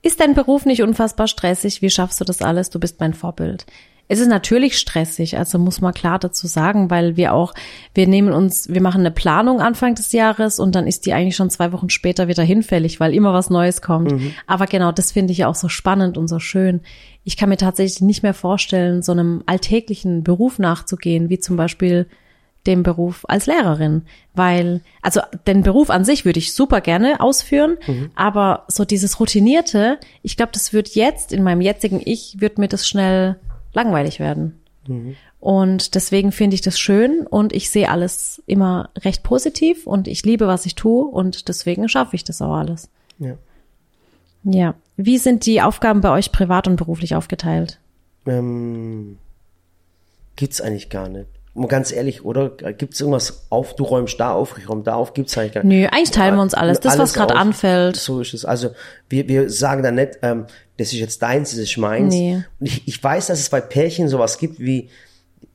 Ist 0.01 0.19
dein 0.19 0.35
Beruf 0.35 0.65
nicht 0.65 0.83
unfassbar 0.83 1.27
stressig? 1.27 1.81
Wie 1.81 1.89
schaffst 1.89 2.19
du 2.19 2.25
das 2.25 2.41
alles? 2.41 2.69
Du 2.69 2.79
bist 2.79 2.99
mein 2.99 3.13
Vorbild. 3.13 3.65
Es 4.11 4.19
ist 4.19 4.27
natürlich 4.27 4.79
stressig, 4.79 5.37
also 5.37 5.59
muss 5.59 5.81
man 5.81 5.93
klar 5.93 6.17
dazu 6.17 6.47
sagen, 6.47 6.89
weil 6.89 7.15
wir 7.15 7.31
auch, 7.31 7.53
wir 7.93 8.07
nehmen 8.07 8.33
uns, 8.33 8.67
wir 8.67 8.81
machen 8.81 9.01
eine 9.01 9.11
Planung 9.11 9.61
Anfang 9.61 9.93
des 9.93 10.11
Jahres 10.13 10.59
und 10.59 10.73
dann 10.73 10.87
ist 10.87 11.05
die 11.05 11.13
eigentlich 11.13 11.35
schon 11.35 11.51
zwei 11.51 11.71
Wochen 11.71 11.91
später 11.91 12.27
wieder 12.27 12.41
hinfällig, 12.41 12.99
weil 12.99 13.13
immer 13.13 13.33
was 13.33 13.51
Neues 13.51 13.83
kommt. 13.83 14.11
Aber 14.47 14.65
genau, 14.65 14.91
das 14.91 15.11
finde 15.11 15.31
ich 15.31 15.37
ja 15.37 15.47
auch 15.47 15.53
so 15.53 15.69
spannend 15.69 16.17
und 16.17 16.27
so 16.27 16.39
schön. 16.39 16.81
Ich 17.23 17.37
kann 17.37 17.49
mir 17.49 17.57
tatsächlich 17.57 18.01
nicht 18.01 18.23
mehr 18.23 18.33
vorstellen, 18.33 19.03
so 19.03 19.11
einem 19.11 19.43
alltäglichen 19.45 20.23
Beruf 20.23 20.57
nachzugehen, 20.57 21.29
wie 21.29 21.37
zum 21.37 21.55
Beispiel 21.55 22.07
dem 22.65 22.81
Beruf 22.81 23.25
als 23.27 23.45
Lehrerin, 23.45 24.01
weil, 24.33 24.81
also 25.03 25.21
den 25.45 25.61
Beruf 25.61 25.91
an 25.91 26.03
sich 26.03 26.25
würde 26.25 26.39
ich 26.39 26.55
super 26.55 26.81
gerne 26.81 27.21
ausführen, 27.21 27.77
aber 28.15 28.65
so 28.67 28.85
dieses 28.85 29.19
Routinierte, 29.19 29.99
ich 30.23 30.35
glaube, 30.35 30.51
das 30.51 30.73
wird 30.73 30.89
jetzt, 30.89 31.31
in 31.31 31.43
meinem 31.43 31.61
jetzigen 31.61 32.01
Ich, 32.03 32.37
wird 32.39 32.57
mir 32.57 32.67
das 32.67 32.87
schnell 32.87 33.37
langweilig 33.73 34.19
werden. 34.19 34.59
Und 35.39 35.95
deswegen 35.95 36.31
finde 36.31 36.55
ich 36.55 36.61
das 36.61 36.79
schön 36.79 37.27
und 37.27 37.53
ich 37.53 37.69
sehe 37.69 37.89
alles 37.89 38.41
immer 38.47 38.89
recht 38.97 39.23
positiv 39.23 39.85
und 39.85 40.07
ich 40.07 40.23
liebe, 40.23 40.47
was 40.47 40.65
ich 40.65 40.75
tue 40.75 41.05
und 41.05 41.47
deswegen 41.47 41.87
schaffe 41.87 42.15
ich 42.15 42.23
das 42.23 42.41
auch 42.41 42.55
alles. 42.55 42.89
Ja. 43.19 43.35
Ja. 44.43 44.73
Wie 44.97 45.17
sind 45.17 45.45
die 45.45 45.61
Aufgaben 45.61 46.01
bei 46.01 46.09
euch 46.11 46.31
privat 46.31 46.67
und 46.67 46.75
beruflich 46.75 47.15
aufgeteilt? 47.15 47.79
Ähm, 48.25 49.17
gibt's 50.35 50.59
eigentlich 50.59 50.89
gar 50.89 51.07
nicht. 51.07 51.27
Mal 51.53 51.67
ganz 51.67 51.91
ehrlich, 51.91 52.25
oder? 52.25 52.49
Gibt's 52.49 52.99
irgendwas 52.99 53.45
auf, 53.49 53.75
du 53.75 53.83
räumst 53.83 54.19
da 54.19 54.31
auf, 54.31 54.57
ich 54.57 54.69
räum 54.69 54.83
da 54.83 54.95
auf, 54.95 55.13
gibt's 55.13 55.37
eigentlich 55.37 55.53
gar 55.53 55.63
nicht. 55.63 55.81
Nö, 55.81 55.87
eigentlich 55.87 56.11
teilen 56.11 56.35
wir 56.35 56.41
uns 56.41 56.53
alles. 56.53 56.79
Das, 56.79 56.97
was 56.97 57.13
gerade 57.13 57.35
anfällt. 57.35 57.95
So 57.95 58.21
ist 58.21 58.33
es. 58.33 58.45
Also 58.45 58.69
wir, 59.09 59.27
wir 59.27 59.49
sagen 59.49 59.83
da 59.83 59.91
nicht, 59.91 60.19
ähm, 60.21 60.45
das 60.79 60.93
ist 60.93 60.99
jetzt 60.99 61.21
deins, 61.21 61.51
das 61.51 61.59
ist 61.59 61.77
meins. 61.77 62.13
Nee. 62.13 62.43
Und 62.59 62.65
ich, 62.65 62.87
ich 62.87 63.03
weiß, 63.03 63.27
dass 63.27 63.39
es 63.39 63.49
bei 63.49 63.59
Pärchen 63.59 64.07
sowas 64.07 64.37
gibt 64.37 64.59
wie, 64.59 64.89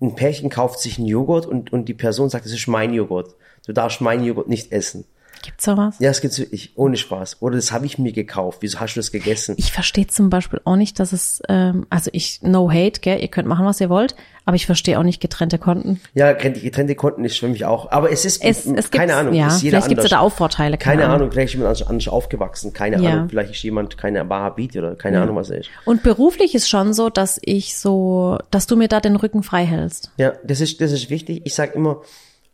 ein 0.01 0.15
Pärchen 0.15 0.51
kauft 0.51 0.81
sich 0.81 0.99
einen 0.99 1.07
Joghurt 1.07 1.47
und, 1.47 1.73
und 1.73 1.89
die 1.89 1.95
Person 1.95 2.29
sagt, 2.29 2.45
das 2.45 2.53
ist 2.53 2.67
mein 2.67 2.93
Joghurt. 2.93 3.35
Du 3.67 3.73
darfst 3.73 4.03
meinen 4.03 4.25
Joghurt 4.25 4.49
nicht 4.49 4.71
essen. 4.71 5.07
Gibt's 5.45 5.65
sowas? 5.65 5.97
Ja, 5.99 6.09
das 6.09 6.23
gibt's 6.23 6.39
wirklich, 6.39 6.73
ohne 6.75 6.97
Spaß. 6.97 7.37
Oder 7.41 7.57
das 7.57 7.71
habe 7.71 7.85
ich 7.85 7.99
mir 7.99 8.13
gekauft. 8.13 8.59
Wieso 8.63 8.81
hast 8.81 8.95
du 8.95 9.01
das 9.01 9.13
gegessen? 9.13 9.55
Ich 9.59 9.73
verstehe 9.73 10.07
zum 10.07 10.31
Beispiel 10.31 10.59
auch 10.65 10.77
nicht, 10.77 10.99
dass 10.99 11.13
es, 11.13 11.43
ähm, 11.51 11.87
also 11.91 12.09
ich, 12.15 12.41
no 12.43 12.71
hate, 12.71 13.01
gell, 13.01 13.21
ihr 13.21 13.29
könnt 13.29 13.47
machen, 13.47 13.67
was 13.67 13.79
ihr 13.81 13.91
wollt, 13.91 14.17
aber 14.47 14.57
ich 14.57 14.65
verstehe 14.67 14.99
auch 14.99 15.03
nicht 15.03 15.21
getrennte 15.21 15.59
Konten. 15.59 16.01
Ja, 16.15 16.33
getrennte 16.33 16.95
Konten 16.95 17.25
ist 17.25 17.39
für 17.39 17.49
mich 17.49 17.65
auch. 17.67 17.91
Aber 17.93 18.11
es 18.11 18.25
ist, 18.25 18.43
Es, 18.43 18.65
es 18.65 18.91
keine 18.91 19.17
Ahnung, 19.17 19.35
ja, 19.35 19.49
ist 19.49 19.63
jeder 19.63 19.83
vielleicht 19.83 19.89
gibt's 19.91 20.11
ja 20.11 20.19
anders. 20.19 20.31
da 20.31 20.35
auch 20.35 20.37
Vorteile, 20.37 20.79
keine, 20.79 21.03
Keine 21.03 21.15
Ahnung, 21.15 21.31
vielleicht 21.31 21.55
ist 21.55 21.59
jemand 21.61 21.87
anders- 21.87 22.09
aufgewachsen. 22.09 22.73
Keine 22.73 23.03
Ja. 23.03 23.11
Ahnung, 23.13 23.29
vielleicht 23.29 23.51
ist 23.51 23.63
jemand 23.63 23.99
keine 23.99 24.29
Wahhabit 24.29 24.77
oder 24.77 24.95
keine 24.97 25.21
Ahnung, 25.21 25.37
was 25.37 25.51
er 25.51 25.59
ist. 25.59 25.69
Und 25.85 26.03
beruflich 26.03 26.55
ist 26.55 26.69
schon 26.71 26.95
so, 26.95 27.11
dass 27.11 27.39
ich 27.45 27.77
so, 27.77 28.39
dass 28.51 28.67
du 28.67 28.77
mir 28.77 28.89
da 28.89 29.01
den 29.01 29.17
Rücken 29.17 29.43
frei 29.43 29.65
hältst. 29.67 30.11
Ja, 30.17 30.33
das 30.45 30.61
ist, 30.61 30.81
das 30.81 30.93
ist 30.93 31.11
wichtig. 31.11 31.43
Ich 31.45 31.55
sag 31.55 31.75
immer, 31.75 32.01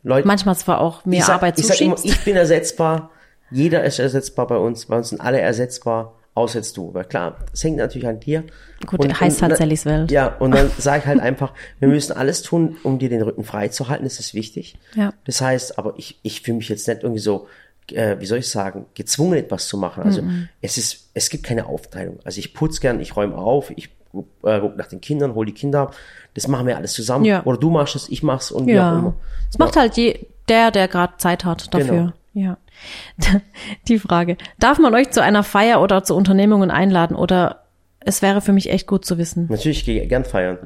Leute, 0.03 0.27
Manchmal 0.27 0.55
zwar 0.57 0.81
auch 0.81 1.05
mehr 1.05 1.23
sag, 1.23 1.35
Arbeit 1.35 1.59
ich 1.59 1.67
sag 1.67 1.79
immer, 1.81 1.95
zuschiebst. 1.95 2.19
ich 2.19 2.25
bin 2.25 2.35
ersetzbar. 2.35 3.11
Jeder 3.51 3.83
ist 3.83 3.99
ersetzbar 3.99 4.47
bei 4.47 4.57
uns. 4.57 4.85
Bei 4.85 4.97
uns 4.97 5.09
sind 5.09 5.21
alle 5.21 5.39
ersetzbar, 5.39 6.15
außer 6.33 6.59
jetzt 6.59 6.77
du. 6.77 6.89
Aber 6.89 7.03
klar, 7.03 7.37
das 7.51 7.63
hängt 7.63 7.77
natürlich 7.77 8.07
an 8.07 8.19
dir. 8.19 8.43
Gut, 8.85 9.19
heißt 9.19 9.41
halt 9.41 9.51
dann- 9.51 9.57
Sallys 9.59 9.85
Welt. 9.85 10.09
Ja, 10.11 10.27
und 10.39 10.51
dann 10.55 10.71
sage 10.77 10.99
ich 10.99 11.05
halt 11.05 11.19
einfach, 11.19 11.53
wir 11.79 11.87
müssen 11.89 12.13
alles 12.13 12.41
tun, 12.41 12.77
um 12.83 12.97
dir 12.97 13.09
den 13.09 13.21
Rücken 13.21 13.43
frei 13.43 13.67
zu 13.67 13.89
halten. 13.89 14.05
Das 14.05 14.19
ist 14.19 14.33
wichtig. 14.33 14.77
Ja. 14.95 15.13
Das 15.25 15.41
heißt, 15.41 15.77
aber 15.77 15.93
ich, 15.97 16.19
ich 16.23 16.41
fühle 16.41 16.57
mich 16.57 16.69
jetzt 16.69 16.87
nicht 16.87 17.03
irgendwie 17.03 17.19
so, 17.21 17.47
äh, 17.91 18.15
wie 18.19 18.25
soll 18.25 18.37
ich 18.39 18.49
sagen, 18.49 18.85
gezwungen 18.95 19.37
etwas 19.37 19.67
zu 19.67 19.77
machen. 19.77 20.03
Also 20.03 20.23
es 20.61 20.77
ist, 20.77 21.09
es 21.13 21.29
gibt 21.29 21.43
keine 21.43 21.65
Aufteilung. 21.65 22.19
Also 22.23 22.39
ich 22.39 22.53
putze 22.53 22.79
gern, 22.79 23.01
ich 23.01 23.15
räume 23.17 23.35
auf, 23.35 23.69
ich 23.75 23.89
äh, 24.43 24.59
guck 24.59 24.77
nach 24.77 24.87
den 24.87 25.01
Kindern, 25.01 25.33
hol 25.35 25.45
die 25.45 25.53
Kinder 25.53 25.81
ab. 25.81 25.95
Das 26.33 26.47
machen 26.47 26.65
wir 26.67 26.77
alles 26.77 26.93
zusammen. 26.93 27.25
Ja. 27.25 27.43
Oder 27.43 27.57
du 27.57 27.69
machst 27.69 27.95
es, 27.95 28.09
ich 28.09 28.23
mach's 28.23 28.51
und 28.51 28.67
wie 28.67 28.73
auch 28.73 28.83
Ja. 28.83 28.99
immer. 28.99 29.13
Es 29.49 29.57
macht 29.59 29.75
halt 29.75 29.97
je, 29.97 30.19
der, 30.49 30.71
der 30.71 30.87
gerade 30.87 31.13
Zeit 31.17 31.45
hat 31.45 31.73
dafür. 31.73 31.85
Genau. 31.87 32.11
Ja. 32.33 32.57
Die 33.87 33.99
Frage. 33.99 34.37
Darf 34.59 34.79
man 34.79 34.93
euch 34.95 35.11
zu 35.11 35.21
einer 35.21 35.43
Feier 35.43 35.81
oder 35.81 36.03
zu 36.03 36.15
Unternehmungen 36.15 36.71
einladen 36.71 37.15
oder 37.15 37.57
es 38.03 38.21
wäre 38.23 38.41
für 38.41 38.51
mich 38.53 38.71
echt 38.71 38.87
gut 38.87 39.05
zu 39.05 39.17
wissen. 39.19 39.45
Natürlich 39.49 39.79
ich 39.79 39.85
gehe 39.85 40.07
gern 40.07 40.25
feiern. 40.25 40.57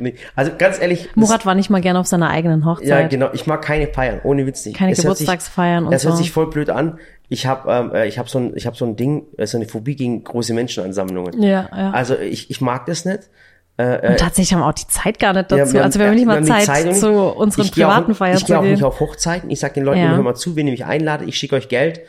Also 0.34 0.50
ganz 0.58 0.80
ehrlich. 0.80 1.04
das- 1.06 1.16
Murat 1.16 1.46
war 1.46 1.54
nicht 1.54 1.70
mal 1.70 1.80
gern 1.80 1.96
auf 1.96 2.06
seiner 2.06 2.30
eigenen 2.30 2.64
Hochzeit. 2.64 2.88
Ja, 2.88 3.06
genau. 3.06 3.28
Ich 3.32 3.46
mag 3.46 3.62
keine 3.62 3.86
Feiern, 3.86 4.20
ohne 4.24 4.46
Witz 4.46 4.64
nicht. 4.66 4.76
Keine 4.76 4.92
Es 4.92 5.04
hört 5.04 5.16
sich- 5.18 5.26
Geburtstagsfeiern 5.26 5.84
und 5.84 5.92
Das 5.92 6.04
hört 6.04 6.14
so. 6.16 6.22
sich 6.22 6.32
voll 6.32 6.48
blöd 6.50 6.68
an. 6.70 6.98
Ich 7.32 7.46
habe 7.46 7.70
ähm, 7.72 7.94
äh, 7.94 8.06
ich 8.08 8.18
hab 8.18 8.28
so 8.28 8.38
ein 8.38 8.52
ich 8.56 8.66
habe 8.66 8.76
so 8.76 8.84
ein 8.84 8.96
Ding, 8.96 9.24
äh, 9.38 9.46
so 9.46 9.56
eine 9.56 9.66
Phobie 9.66 9.96
gegen 9.96 10.22
große 10.24 10.52
Menschenansammlungen. 10.52 11.40
Ja, 11.42 11.70
ja. 11.74 11.90
Also 11.92 12.18
ich, 12.18 12.50
ich 12.50 12.60
mag 12.60 12.84
das 12.86 13.04
nicht. 13.06 13.20
Und 13.78 14.18
tatsächlich 14.18 14.52
haben 14.52 14.60
wir 14.60 14.66
auch 14.66 14.74
die 14.74 14.86
Zeit 14.88 15.18
gar 15.18 15.32
nicht 15.32 15.50
Ja, 15.50 15.56
dazu. 15.56 15.72
wir 15.72 15.80
haben- 15.80 15.86
also 15.86 15.98
wir 16.00 16.06
haben 16.08 16.14
nicht 16.14 16.26
wir 16.26 16.40
mal 16.42 16.62
Zeit, 16.66 16.84
nicht- 16.84 17.00
zu 17.00 17.10
unseren 17.12 17.64
ich 17.64 17.72
geh 17.72 17.84
auch- 17.84 17.88
privaten 17.88 18.14
Feiern 18.14 18.36
Ich 18.36 18.44
gehe 18.44 18.58
auch 18.58 18.62
nicht 18.62 18.82
auf 18.84 19.00
Hochzeiten. 19.00 19.48
Ich 19.48 19.58
sage 19.58 19.72
den 19.72 19.84
Leuten, 19.84 20.00
Ja. 20.00 20.14
hör 20.16 20.22
mal 20.22 20.34
zu, 20.34 20.54
wenn 20.54 20.66
ihr 20.66 20.72
mich 20.72 20.84
einladet, 20.84 21.26
ich 21.26 21.36
schicke 21.38 21.54
euch 21.56 21.68
Geld, 21.70 22.00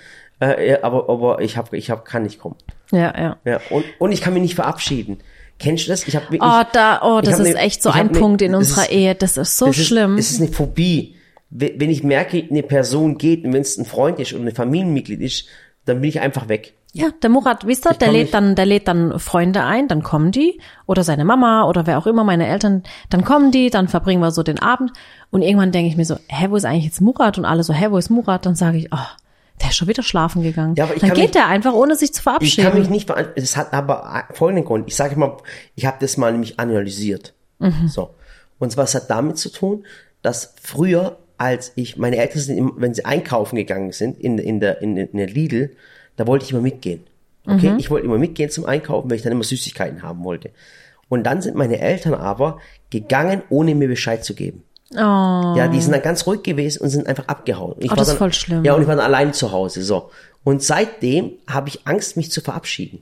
äh, 0.41 0.79
aber 0.81 1.07
aber 1.07 1.39
ich 1.41 1.55
habe 1.55 1.77
ich 1.77 1.89
hab, 1.89 2.03
kann 2.03 2.23
nicht 2.23 2.39
kommen. 2.39 2.55
Ja, 2.91 3.13
ja. 3.17 3.37
Ja, 3.45 3.61
und 3.69 3.85
und 3.99 4.11
ich 4.11 4.19
kann 4.19 4.33
mich 4.33 4.41
nicht 4.41 4.55
verabschieden. 4.55 5.19
Kennst 5.59 5.85
du 5.85 5.91
das? 5.91 6.05
Ich 6.07 6.15
habe 6.17 6.25
wirklich 6.25 6.41
Oh, 6.41 6.63
da, 6.73 6.99
oh, 7.03 7.19
ich 7.19 7.29
das 7.29 7.39
hab 7.39 7.45
ist 7.45 7.53
ne- 7.53 7.59
echt 7.59 7.83
so 7.83 7.89
ich 7.89 7.95
hab 7.95 8.01
ein 8.01 8.11
ne- 8.11 8.19
Punkt 8.19 8.41
in 8.41 8.53
unserer 8.55 8.81
ist- 8.83 8.91
Ehe. 8.91 9.15
Das 9.15 9.37
ist 9.37 9.57
so 9.57 9.67
das 9.67 9.77
ist, 9.77 9.87
schlimm. 9.87 10.17
Es 10.17 10.31
ist 10.31 10.41
eine 10.41 10.51
Phobie. 10.51 11.15
We- 11.51 11.73
wenn 11.77 11.89
ich 11.89 12.03
merke, 12.03 12.43
eine 12.49 12.63
Person 12.63 13.17
geht 13.17 13.45
und 13.45 13.53
wenn 13.53 13.61
es 13.61 13.77
ein 13.77 13.85
Freund 13.85 14.19
ist 14.19 14.33
oder 14.33 14.43
ein 14.45 14.55
Familienmitglied 14.55 15.21
ist, 15.21 15.45
dann 15.85 16.01
bin 16.01 16.09
ich 16.09 16.19
einfach 16.19 16.47
weg. 16.49 16.73
Ja, 16.93 17.07
der 17.21 17.29
Murat, 17.29 17.65
wisst 17.65 17.85
ihr, 17.85 17.91
Ich 17.91 17.97
der 17.99 18.11
lädt 18.11 18.33
dann, 18.33 18.55
der 18.55 18.65
lädt 18.65 18.87
dann 18.89 19.17
Freunde 19.17 19.63
ein, 19.63 19.87
dann 19.87 20.03
kommen 20.03 20.31
die 20.33 20.59
oder 20.87 21.03
seine 21.05 21.23
Mama 21.23 21.63
oder 21.63 21.87
wer 21.87 21.97
auch 21.97 22.05
immer, 22.05 22.25
meine 22.25 22.47
Eltern, 22.47 22.83
dann 23.09 23.23
kommen 23.23 23.51
die, 23.51 23.69
dann 23.69 23.87
verbringen 23.87 24.19
wir 24.21 24.31
so 24.31 24.43
den 24.43 24.59
Abend 24.59 24.91
und 25.29 25.41
irgendwann 25.41 25.71
denke 25.71 25.89
ich 25.89 25.95
mir 25.95 26.03
so, 26.05 26.17
hä, 26.27 26.47
wo 26.49 26.57
ist 26.57 26.65
eigentlich 26.65 26.83
jetzt 26.85 26.99
Murat 26.99 27.37
und 27.37 27.45
alle 27.45 27.63
so, 27.63 27.73
hä, 27.73 27.87
wo 27.91 27.97
ist 27.97 28.09
Murat? 28.09 28.45
Dann 28.45 28.55
sage 28.55 28.77
ich, 28.79 28.89
oh, 28.91 28.97
der 29.61 29.69
ist 29.69 29.77
schon 29.77 29.87
wieder 29.87 30.03
schlafen 30.03 30.43
gegangen. 30.43 30.75
Ja, 30.75 30.83
aber 30.83 30.95
ich 30.95 30.99
dann 31.01 31.11
geht 31.11 31.19
mich- 31.23 31.31
der 31.31 31.47
einfach, 31.47 31.73
ohne 31.73 31.95
sich 31.95 32.11
zu 32.13 32.19
Ich 32.19 32.23
verabschieden. 32.23 32.69
kann 32.69 32.77
mich 32.79 32.89
nicht 32.89 33.07
beantworten. 33.07 33.39
Es 33.41 33.55
hat 33.55 33.73
aber 33.73 34.25
folgenden 34.33 34.65
Grund. 34.65 34.83
Ich 34.87 34.95
sage 34.97 35.17
mal, 35.17 35.37
ich 35.75 35.85
habe 35.85 35.97
das 36.01 36.17
mal 36.17 36.31
nämlich 36.33 36.59
analysiert. 36.59 37.33
So. 37.87 38.09
Und 38.59 38.71
zwar 38.73 38.83
es 38.83 38.95
hat 38.95 39.09
damit 39.09 39.37
zu 39.37 39.49
tun, 39.49 39.85
dass 40.23 40.55
früher, 40.61 41.17
als 41.41 41.71
ich, 41.75 41.97
meine 41.97 42.17
Eltern 42.17 42.39
sind, 42.39 42.71
wenn 42.77 42.93
sie 42.93 43.03
einkaufen 43.03 43.55
gegangen 43.55 43.91
sind 43.91 44.19
in, 44.19 44.37
in, 44.37 44.59
der, 44.59 44.81
in, 44.81 44.95
in 44.95 45.17
der 45.17 45.27
Lidl, 45.27 45.71
da 46.15 46.27
wollte 46.27 46.45
ich 46.45 46.51
immer 46.51 46.61
mitgehen. 46.61 47.01
Okay? 47.47 47.73
Ich 47.79 47.89
wollte 47.89 48.05
immer 48.05 48.19
mitgehen 48.19 48.51
zum 48.51 48.65
Einkaufen, 48.67 49.09
weil 49.09 49.17
ich 49.17 49.23
dann 49.23 49.31
immer 49.31 49.43
Süßigkeiten 49.43 50.03
haben 50.03 50.23
wollte. 50.23 50.51
Und 51.09 51.23
dann 51.23 51.41
sind 51.41 51.55
meine 51.55 51.79
Eltern 51.79 52.13
aber 52.13 52.59
gegangen, 52.91 53.41
ohne 53.49 53.73
mir 53.73 53.87
Bescheid 53.87 54.23
zu 54.23 54.35
geben. 54.35 54.63
oh, 54.93 54.97
Ja, 55.57 55.67
die 55.67 55.81
sind 55.81 55.93
dann 55.93 56.03
ganz 56.03 56.27
ruhig 56.27 56.43
gewesen 56.43 56.83
und 56.83 56.89
sind 56.89 57.07
einfach 57.07 57.27
abgehauen. 57.27 57.75
Ich 57.79 57.91
Oh, 57.91 57.95
das 57.95 58.07
ist 58.07 58.13
dann, 58.13 58.17
voll 58.19 58.33
schlimm. 58.33 58.63
Ja, 58.63 58.75
und 58.75 58.83
ich 58.83 58.87
war 58.87 58.95
dann 58.95 59.05
allein 59.05 59.33
zu 59.33 59.51
Hause, 59.51 59.81
so. 59.81 60.11
Und 60.43 60.61
seitdem 60.61 61.31
habe 61.47 61.69
ich 61.69 61.87
Angst, 61.87 62.17
mich 62.17 62.31
zu 62.31 62.41
verabschieden. 62.41 63.01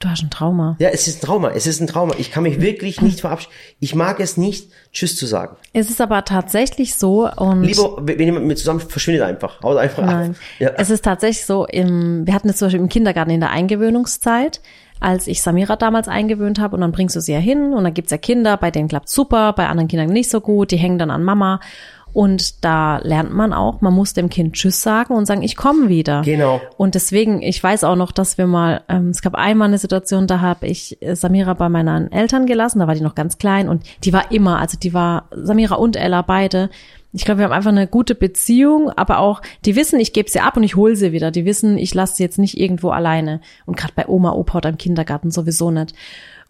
Du 0.00 0.08
hast 0.08 0.22
ein 0.22 0.30
Trauma. 0.30 0.76
Ja, 0.80 0.88
es 0.88 1.06
ist 1.06 1.22
ein 1.22 1.26
Trauma, 1.26 1.50
es 1.50 1.66
ist 1.66 1.80
ein 1.80 1.86
Trauma. 1.86 2.14
Ich 2.18 2.32
kann 2.32 2.42
mich 2.42 2.60
wirklich 2.60 3.00
nicht 3.00 3.20
verabschieden. 3.20 3.52
Ich 3.78 3.94
mag 3.94 4.18
es 4.18 4.36
nicht, 4.36 4.70
Tschüss 4.92 5.16
zu 5.16 5.26
sagen. 5.26 5.56
Es 5.72 5.90
ist 5.90 6.00
aber 6.00 6.24
tatsächlich 6.24 6.94
so 6.94 7.30
und 7.30 7.62
Lieber, 7.62 7.98
wenn 8.00 8.18
jemand 8.18 8.46
mit 8.46 8.48
mir 8.48 8.56
zusammen 8.56 8.80
verschwindet 8.80 9.22
einfach. 9.22 9.62
Haut 9.62 9.76
einfach 9.76 10.04
Nein. 10.04 10.30
ab. 10.30 10.36
Ja. 10.58 10.70
Es 10.76 10.90
ist 10.90 11.04
tatsächlich 11.04 11.44
so, 11.44 11.66
im, 11.66 12.26
wir 12.26 12.34
hatten 12.34 12.48
es 12.48 12.56
zum 12.56 12.66
Beispiel 12.66 12.80
im 12.80 12.88
Kindergarten 12.88 13.30
in 13.30 13.40
der 13.40 13.50
Eingewöhnungszeit, 13.50 14.60
als 15.00 15.26
ich 15.26 15.42
Samira 15.42 15.76
damals 15.76 16.08
eingewöhnt 16.08 16.58
habe 16.58 16.76
und 16.76 16.80
dann 16.80 16.92
bringst 16.92 17.16
du 17.16 17.20
sie 17.20 17.32
ja 17.32 17.38
hin 17.38 17.74
und 17.74 17.84
dann 17.84 17.94
gibt's 17.94 18.10
ja 18.10 18.18
Kinder, 18.18 18.56
bei 18.56 18.70
denen 18.70 18.88
klappt's 18.88 19.12
super, 19.12 19.52
bei 19.52 19.68
anderen 19.68 19.88
Kindern 19.88 20.08
nicht 20.08 20.30
so 20.30 20.40
gut, 20.40 20.70
die 20.70 20.76
hängen 20.76 20.98
dann 20.98 21.10
an 21.10 21.24
Mama. 21.24 21.60
Und 22.12 22.64
da 22.64 22.98
lernt 22.98 23.32
man 23.32 23.52
auch, 23.52 23.80
man 23.80 23.94
muss 23.94 24.12
dem 24.12 24.28
Kind 24.28 24.54
Tschüss 24.54 24.82
sagen 24.82 25.14
und 25.14 25.26
sagen, 25.26 25.42
ich 25.42 25.56
komme 25.56 25.88
wieder. 25.88 26.22
Genau. 26.22 26.60
Und 26.76 26.94
deswegen, 26.94 27.42
ich 27.42 27.62
weiß 27.62 27.84
auch 27.84 27.96
noch, 27.96 28.12
dass 28.12 28.38
wir 28.38 28.46
mal, 28.46 28.82
ähm, 28.88 29.10
es 29.10 29.22
gab 29.22 29.34
einmal 29.34 29.68
eine 29.68 29.78
Situation, 29.78 30.26
da 30.26 30.40
habe 30.40 30.66
ich 30.66 31.00
äh, 31.02 31.14
Samira 31.14 31.54
bei 31.54 31.68
meinen 31.68 32.10
Eltern 32.10 32.46
gelassen, 32.46 32.80
da 32.80 32.86
war 32.86 32.94
die 32.94 33.00
noch 33.00 33.14
ganz 33.14 33.38
klein 33.38 33.68
und 33.68 33.84
die 34.04 34.12
war 34.12 34.30
immer, 34.32 34.58
also 34.58 34.78
die 34.78 34.92
war, 34.94 35.28
Samira 35.32 35.76
und 35.76 35.96
Ella 35.96 36.22
beide, 36.22 36.70
ich 37.12 37.24
glaube, 37.24 37.38
wir 37.38 37.44
haben 37.46 37.52
einfach 37.52 37.72
eine 37.72 37.88
gute 37.88 38.14
Beziehung, 38.14 38.90
aber 38.90 39.18
auch, 39.18 39.42
die 39.64 39.74
wissen, 39.74 39.98
ich 39.98 40.12
gebe 40.12 40.30
sie 40.30 40.40
ab 40.40 40.56
und 40.56 40.62
ich 40.62 40.76
hole 40.76 40.94
sie 40.94 41.10
wieder. 41.12 41.32
Die 41.32 41.44
wissen, 41.44 41.76
ich 41.76 41.92
lasse 41.92 42.16
sie 42.16 42.22
jetzt 42.22 42.38
nicht 42.38 42.58
irgendwo 42.58 42.90
alleine. 42.90 43.40
Und 43.66 43.76
gerade 43.76 43.92
bei 43.96 44.06
Oma, 44.06 44.32
Opa 44.32 44.58
oder 44.58 44.68
im 44.68 44.78
Kindergarten 44.78 45.32
sowieso 45.32 45.72
nicht. 45.72 45.92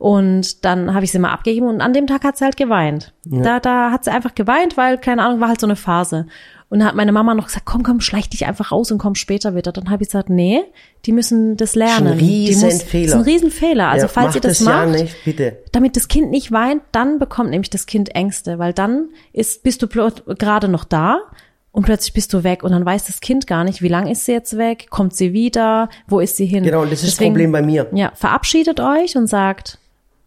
Und 0.00 0.64
dann 0.64 0.94
habe 0.94 1.04
ich 1.04 1.12
sie 1.12 1.18
mal 1.18 1.30
abgegeben 1.30 1.66
und 1.66 1.82
an 1.82 1.92
dem 1.92 2.06
Tag 2.06 2.24
hat 2.24 2.38
sie 2.38 2.44
halt 2.46 2.56
geweint. 2.56 3.12
Da, 3.26 3.60
da 3.60 3.90
hat 3.90 4.04
sie 4.04 4.10
einfach 4.10 4.34
geweint, 4.34 4.78
weil, 4.78 4.96
keine 4.96 5.22
Ahnung, 5.22 5.40
war 5.40 5.48
halt 5.48 5.60
so 5.60 5.66
eine 5.66 5.76
Phase. 5.76 6.26
Und 6.70 6.78
dann 6.78 6.88
hat 6.88 6.94
meine 6.94 7.12
Mama 7.12 7.34
noch 7.34 7.48
gesagt, 7.48 7.66
komm, 7.66 7.82
komm, 7.82 8.00
schleich 8.00 8.30
dich 8.30 8.46
einfach 8.46 8.72
raus 8.72 8.90
und 8.90 8.96
komm 8.96 9.14
später 9.14 9.54
wieder. 9.54 9.72
Dann 9.72 9.90
habe 9.90 10.02
ich 10.02 10.08
gesagt, 10.08 10.30
nee, 10.30 10.62
die 11.04 11.12
müssen 11.12 11.58
das 11.58 11.74
lernen. 11.74 12.12
ein 12.12 12.18
die 12.18 12.46
Riesenfehler. 12.46 13.04
Das 13.08 13.12
ist 13.12 13.18
ein 13.26 13.30
Riesenfehler. 13.30 13.88
Also 13.88 14.06
Ja, 14.06 14.08
falls 14.08 14.34
ihr 14.36 14.40
das 14.40 14.60
ja 14.60 14.86
macht, 14.86 14.88
nicht, 14.88 15.22
bitte. 15.26 15.58
damit 15.72 15.96
das 15.96 16.08
Kind 16.08 16.30
nicht 16.30 16.50
weint, 16.50 16.80
dann 16.92 17.18
bekommt 17.18 17.50
nämlich 17.50 17.68
das 17.68 17.84
Kind 17.84 18.14
Ängste, 18.14 18.58
weil 18.58 18.72
dann 18.72 19.10
ist, 19.34 19.62
bist 19.64 19.82
du 19.82 19.86
gerade 19.86 20.68
noch 20.68 20.84
da 20.84 21.18
und 21.72 21.84
plötzlich 21.84 22.14
bist 22.14 22.32
du 22.32 22.42
weg 22.42 22.62
und 22.62 22.72
dann 22.72 22.86
weiß 22.86 23.04
das 23.04 23.20
Kind 23.20 23.46
gar 23.46 23.64
nicht, 23.64 23.82
wie 23.82 23.88
lange 23.88 24.10
ist 24.10 24.24
sie 24.24 24.32
jetzt 24.32 24.56
weg, 24.56 24.86
kommt 24.88 25.14
sie 25.14 25.34
wieder, 25.34 25.90
wo 26.08 26.20
ist 26.20 26.36
sie 26.38 26.46
hin. 26.46 26.62
Genau, 26.64 26.82
und 26.82 26.90
das 26.90 27.02
ist 27.02 27.18
das 27.18 27.26
Problem 27.26 27.52
bei 27.52 27.60
mir. 27.60 27.88
Ja, 27.92 28.12
verabschiedet 28.14 28.80
euch 28.80 29.16
und 29.16 29.26
sagt, 29.26 29.78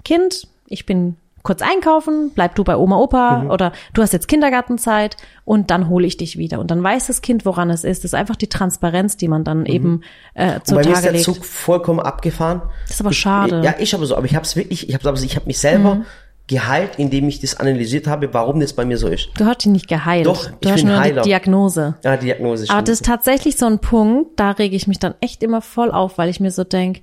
Kind, 0.04 0.48
ich 0.68 0.86
bin 0.86 1.16
kurz 1.44 1.62
einkaufen, 1.62 2.32
bleib 2.34 2.56
du 2.56 2.64
bei 2.64 2.78
Oma, 2.78 2.98
Opa 2.98 3.40
Mhm. 3.40 3.52
oder 3.52 3.74
du 3.94 4.02
hast 4.02 4.14
jetzt 4.14 4.30
Kindergartenzeit 4.30 5.18
und 5.44 5.72
dann 5.72 5.90
hole 5.90 6.08
ich 6.08 6.16
dich 6.16 6.38
wieder. 6.38 6.60
Und 6.60 6.72
dann 6.72 6.82
weiß 6.82 7.08
das 7.08 7.22
Kind, 7.22 7.46
woran 7.46 7.70
es 7.70 7.84
ist. 7.84 8.06
Das 8.06 8.12
ist 8.12 8.14
einfach 8.16 8.38
die 8.38 8.48
Transparenz, 8.48 9.18
die 9.18 9.28
man 9.28 9.44
dann 9.44 9.66
eben 9.66 10.04
äh, 10.36 10.46
Mhm. 10.48 10.54
Und 10.56 10.68
zur 10.68 10.78
bei 10.78 10.84
mir 10.84 10.90
ist 10.90 10.94
Tage 10.96 11.04
der 11.08 11.12
legt. 11.14 11.26
Zug 11.26 11.44
vollkommen 11.46 12.00
abgefahren. 12.00 12.62
Das 12.88 12.92
ist 12.96 13.02
aber 13.02 13.12
ich, 13.12 13.18
schade. 13.20 13.58
Mhm. 13.58 13.64
Ja, 13.64 13.76
ich 13.78 13.94
aber 13.94 14.06
so, 14.06 14.16
aber 14.16 14.26
ich 14.26 14.36
habe 14.36 14.46
es 14.46 14.56
wirklich, 14.56 14.88
ich 14.88 14.96
habe 14.96 15.08
aber 15.10 15.20
ich 15.22 15.36
habe 15.36 15.46
mich 15.46 15.60
selber 15.60 16.04
geheilt, 16.48 16.92
indem 16.98 17.28
ich 17.30 17.40
das 17.40 17.56
analysiert 17.60 18.08
habe, 18.08 18.34
warum 18.34 18.60
das 18.60 18.74
bei 18.74 18.84
mir 18.86 18.98
so 18.98 19.08
ist. 19.08 19.30
Du 19.38 19.46
hast 19.46 19.60
dich 19.66 19.72
nicht 19.72 19.88
geheilt. 19.88 20.26
Doch, 20.26 20.46
du 20.46 20.56
ich 20.62 20.70
hast 20.72 20.76
bin 20.82 20.88
nur 20.88 21.00
Heiler. 21.00 21.22
die 21.24 21.30
Diagnose. 21.30 21.96
Ja, 22.04 22.18
Diagnose 22.18 22.64
Aber 22.64 22.74
stimmt. 22.76 22.88
das 22.88 22.94
ist 22.96 23.06
tatsächlich 23.06 23.58
so 23.58 23.66
ein 23.66 23.80
Punkt, 23.80 24.40
da 24.40 24.52
rege 24.52 24.76
ich 24.76 24.88
mich 24.88 25.00
dann 25.00 25.16
echt 25.22 25.42
immer 25.44 25.62
voll 25.62 25.92
auf, 25.92 26.18
weil 26.18 26.30
ich 26.30 26.40
mir 26.42 26.52
so 26.52 26.64
denk, 26.66 27.02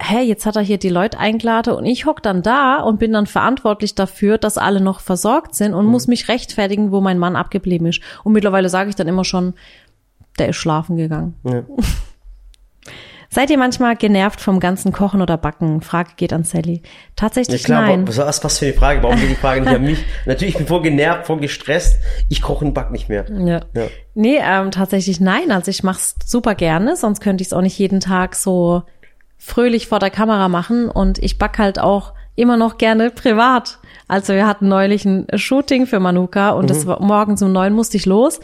hä, 0.00 0.22
jetzt 0.22 0.46
hat 0.46 0.56
er 0.56 0.62
hier 0.62 0.78
die 0.78 0.88
Leute 0.88 1.18
eingeladen 1.18 1.74
und 1.74 1.86
ich 1.86 2.06
hock 2.06 2.22
dann 2.22 2.42
da 2.42 2.80
und 2.80 2.98
bin 2.98 3.12
dann 3.12 3.26
verantwortlich 3.26 3.94
dafür, 3.94 4.38
dass 4.38 4.58
alle 4.58 4.80
noch 4.80 5.00
versorgt 5.00 5.54
sind 5.54 5.74
und 5.74 5.86
muss 5.86 6.06
mich 6.06 6.28
rechtfertigen, 6.28 6.92
wo 6.92 7.00
mein 7.00 7.18
Mann 7.18 7.36
abgeblieben 7.36 7.86
ist. 7.86 8.00
Und 8.24 8.32
mittlerweile 8.32 8.68
sage 8.68 8.90
ich 8.90 8.96
dann 8.96 9.08
immer 9.08 9.24
schon, 9.24 9.54
der 10.38 10.50
ist 10.50 10.56
schlafen 10.56 10.96
gegangen. 10.96 11.34
Ja. 11.44 11.62
Seid 13.28 13.50
ihr 13.50 13.58
manchmal 13.58 13.96
genervt 13.96 14.40
vom 14.40 14.60
ganzen 14.60 14.92
Kochen 14.92 15.20
oder 15.20 15.36
Backen? 15.36 15.82
Frage 15.82 16.12
geht 16.16 16.32
an 16.32 16.44
Sally. 16.44 16.76
Ja 16.76 16.90
Tatsächlich 17.16 17.64
klar, 17.64 17.82
nein. 17.82 18.08
was, 18.08 18.18
was, 18.18 18.44
was 18.44 18.58
für 18.58 18.66
eine 18.66 18.74
Frage? 18.74 19.02
Warum 19.02 19.18
geht 19.18 19.30
die 19.30 19.34
Frage 19.34 19.60
nicht 19.62 19.74
an 19.74 19.82
mich? 19.84 19.98
Natürlich, 20.24 20.54
ich 20.54 20.58
bin 20.58 20.66
voll 20.66 20.82
genervt, 20.82 21.26
voll 21.26 21.40
gestresst. 21.40 22.00
Ich 22.28 22.40
koche 22.40 22.64
und 22.64 22.72
back 22.72 22.92
nicht 22.92 23.08
mehr. 23.08 23.26
Ja. 23.30 23.60
Ja. 23.74 23.88
Nee, 24.14 24.38
ähm, 24.40 24.70
tatsächlich 24.70 25.20
nein. 25.20 25.50
Also 25.50 25.70
ich 25.70 25.82
mach's 25.82 26.14
super 26.24 26.54
gerne, 26.54 26.96
sonst 26.96 27.20
könnte 27.20 27.42
ich 27.42 27.48
es 27.48 27.52
auch 27.52 27.60
nicht 27.60 27.78
jeden 27.78 28.00
Tag 28.00 28.36
so 28.36 28.84
fröhlich 29.38 29.86
vor 29.88 29.98
der 29.98 30.10
Kamera 30.10 30.48
machen. 30.48 30.88
Und 30.90 31.18
ich 31.18 31.38
back 31.38 31.58
halt 31.58 31.78
auch 31.78 32.12
immer 32.34 32.56
noch 32.56 32.78
gerne 32.78 33.10
privat. 33.10 33.78
Also 34.08 34.34
wir 34.34 34.46
hatten 34.46 34.68
neulich 34.68 35.04
ein 35.04 35.26
Shooting 35.34 35.86
für 35.86 36.00
Manuka 36.00 36.50
und 36.50 36.70
das 36.70 36.86
war 36.86 37.02
morgens 37.02 37.42
um 37.42 37.52
neun 37.52 37.72
musste 37.72 37.96
ich 37.96 38.06
los. 38.06 38.40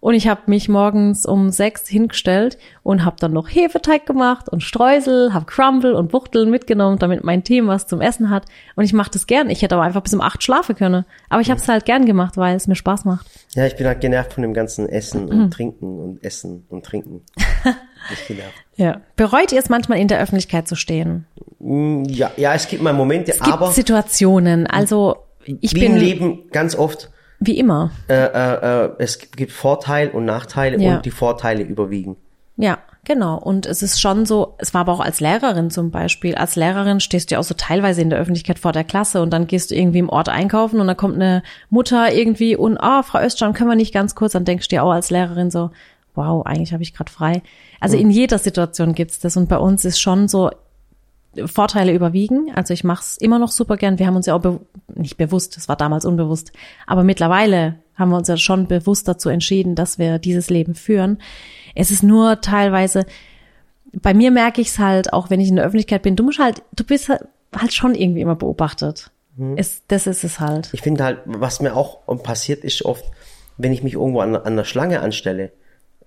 Und 0.00 0.14
ich 0.14 0.28
habe 0.28 0.42
mich 0.46 0.68
morgens 0.68 1.26
um 1.26 1.50
sechs 1.50 1.88
hingestellt 1.88 2.56
und 2.84 3.04
habe 3.04 3.16
dann 3.18 3.32
noch 3.32 3.48
Hefeteig 3.48 4.06
gemacht 4.06 4.48
und 4.48 4.62
Streusel, 4.62 5.34
habe 5.34 5.46
Crumble 5.46 5.96
und 5.96 6.12
Buchteln 6.12 6.50
mitgenommen, 6.50 7.00
damit 7.00 7.24
mein 7.24 7.42
Team 7.42 7.66
was 7.66 7.88
zum 7.88 8.00
Essen 8.00 8.30
hat. 8.30 8.44
Und 8.76 8.84
ich 8.84 8.92
mache 8.92 9.10
das 9.10 9.26
gern. 9.26 9.50
Ich 9.50 9.62
hätte 9.62 9.74
aber 9.74 9.82
einfach 9.84 10.02
bis 10.02 10.14
um 10.14 10.20
acht 10.20 10.44
schlafen 10.44 10.76
können. 10.76 11.04
Aber 11.28 11.40
ich 11.40 11.50
habe 11.50 11.58
es 11.60 11.66
halt 11.66 11.84
gern 11.84 12.06
gemacht, 12.06 12.36
weil 12.36 12.54
es 12.54 12.68
mir 12.68 12.76
Spaß 12.76 13.06
macht. 13.06 13.26
Ja, 13.56 13.66
ich 13.66 13.74
bin 13.76 13.88
halt 13.88 14.00
genervt 14.00 14.34
von 14.34 14.42
dem 14.42 14.54
ganzen 14.54 14.88
Essen 14.88 15.24
Mhm. 15.24 15.30
und 15.30 15.50
Trinken 15.52 15.98
und 15.98 16.22
Essen 16.22 16.64
und 16.68 16.84
Trinken. 16.84 17.22
Ich 18.12 18.26
bin 18.26 18.36
genervt. 18.38 18.54
Ja. 18.76 19.00
Bereut 19.16 19.52
ihr 19.52 19.58
es 19.58 19.68
manchmal 19.68 19.98
in 19.98 20.08
der 20.08 20.20
Öffentlichkeit 20.20 20.68
zu 20.68 20.74
stehen? 20.76 21.26
Mm, 21.58 22.04
Ja, 22.04 22.30
ja, 22.36 22.54
es 22.54 22.68
gibt 22.68 22.82
mal 22.82 22.92
Momente, 22.92 23.32
Es 23.32 23.38
gibt 23.40 23.52
aber 23.52 23.70
Situationen. 23.72 24.66
Also 24.66 25.16
ich 25.44 25.74
wie 25.74 25.80
bin 25.80 25.92
im 25.94 25.98
Leben 25.98 26.42
ganz 26.52 26.76
oft, 26.76 27.10
wie 27.40 27.58
immer. 27.58 27.90
äh, 28.08 28.14
äh, 28.14 28.84
äh, 28.86 28.90
es 28.98 29.18
gibt 29.32 29.52
Vorteile 29.52 30.10
und 30.12 30.24
Nachteile 30.24 30.78
Ja. 30.78 30.96
und 30.96 31.04
die 31.06 31.10
Vorteile 31.10 31.62
überwiegen. 31.62 32.16
Ja, 32.56 32.78
genau. 33.04 33.38
Und 33.38 33.66
es 33.66 33.82
ist 33.82 34.00
schon 34.00 34.26
so, 34.26 34.54
es 34.58 34.74
war 34.74 34.80
aber 34.82 34.92
auch 34.92 35.00
als 35.00 35.20
Lehrerin 35.20 35.70
zum 35.70 35.90
Beispiel. 35.92 36.34
Als 36.34 36.56
Lehrerin 36.56 36.98
stehst 37.00 37.30
du 37.30 37.34
ja 37.34 37.38
auch 37.38 37.44
so 37.44 37.54
teilweise 37.54 38.00
in 38.02 38.10
der 38.10 38.18
Öffentlichkeit 38.18 38.58
vor 38.58 38.72
der 38.72 38.82
Klasse 38.84 39.22
und 39.22 39.30
dann 39.30 39.46
gehst 39.46 39.70
du 39.70 39.76
irgendwie 39.76 40.00
im 40.00 40.08
Ort 40.08 40.28
einkaufen 40.28 40.80
und 40.80 40.86
dann 40.88 40.96
kommt 40.96 41.14
eine 41.14 41.42
Mutter 41.70 42.12
irgendwie 42.12 42.56
und, 42.56 42.76
ah, 42.78 43.02
Frau 43.04 43.18
Östern, 43.20 43.52
können 43.52 43.70
wir 43.70 43.76
nicht 43.76 43.94
ganz 43.94 44.14
kurz? 44.16 44.32
Dann 44.32 44.44
denkst 44.44 44.66
du 44.68 44.74
dir 44.76 44.82
auch 44.82 44.90
als 44.92 45.10
Lehrerin 45.10 45.50
so, 45.52 45.70
wow, 46.18 46.44
eigentlich 46.44 46.74
habe 46.74 46.82
ich 46.82 46.92
gerade 46.92 47.10
frei. 47.10 47.42
Also 47.80 47.96
in 47.96 48.10
jeder 48.10 48.38
Situation 48.38 48.94
gibt's 48.94 49.18
das 49.18 49.36
und 49.36 49.48
bei 49.48 49.56
uns 49.56 49.86
ist 49.86 49.98
schon 49.98 50.28
so, 50.28 50.50
Vorteile 51.46 51.92
überwiegen. 51.92 52.50
Also 52.54 52.74
ich 52.74 52.84
mache 52.84 53.02
es 53.02 53.16
immer 53.18 53.38
noch 53.38 53.50
super 53.50 53.76
gern. 53.76 53.98
Wir 53.98 54.06
haben 54.06 54.16
uns 54.16 54.26
ja 54.26 54.34
auch 54.34 54.40
be 54.40 54.60
nicht 54.94 55.16
bewusst, 55.16 55.56
das 55.56 55.68
war 55.68 55.76
damals 55.76 56.04
unbewusst, 56.04 56.52
aber 56.86 57.04
mittlerweile 57.04 57.76
haben 57.94 58.10
wir 58.10 58.16
uns 58.16 58.26
ja 58.26 58.36
schon 58.36 58.66
bewusst 58.66 59.06
dazu 59.06 59.28
entschieden, 59.28 59.74
dass 59.74 59.98
wir 59.98 60.18
dieses 60.18 60.50
Leben 60.50 60.74
führen. 60.74 61.18
Es 61.74 61.90
ist 61.90 62.02
nur 62.02 62.40
teilweise, 62.40 63.06
bei 63.92 64.14
mir 64.14 64.30
merke 64.30 64.60
ich 64.60 64.68
es 64.68 64.78
halt, 64.78 65.12
auch 65.12 65.30
wenn 65.30 65.40
ich 65.40 65.48
in 65.48 65.56
der 65.56 65.64
Öffentlichkeit 65.64 66.02
bin, 66.02 66.16
du 66.16 66.24
musst 66.24 66.38
halt, 66.38 66.62
du 66.74 66.84
bist 66.84 67.08
halt, 67.08 67.22
halt 67.54 67.72
schon 67.72 67.94
irgendwie 67.94 68.22
immer 68.22 68.34
beobachtet. 68.34 69.10
Es, 69.56 69.82
das 69.86 70.08
ist 70.08 70.24
es 70.24 70.40
halt. 70.40 70.70
Ich 70.72 70.82
finde 70.82 71.04
halt, 71.04 71.20
was 71.24 71.60
mir 71.60 71.76
auch 71.76 72.00
passiert 72.24 72.64
ist 72.64 72.84
oft, 72.84 73.04
wenn 73.56 73.72
ich 73.72 73.84
mich 73.84 73.94
irgendwo 73.94 74.20
an, 74.20 74.34
an 74.34 74.56
der 74.56 74.64
Schlange 74.64 75.00
anstelle, 75.00 75.52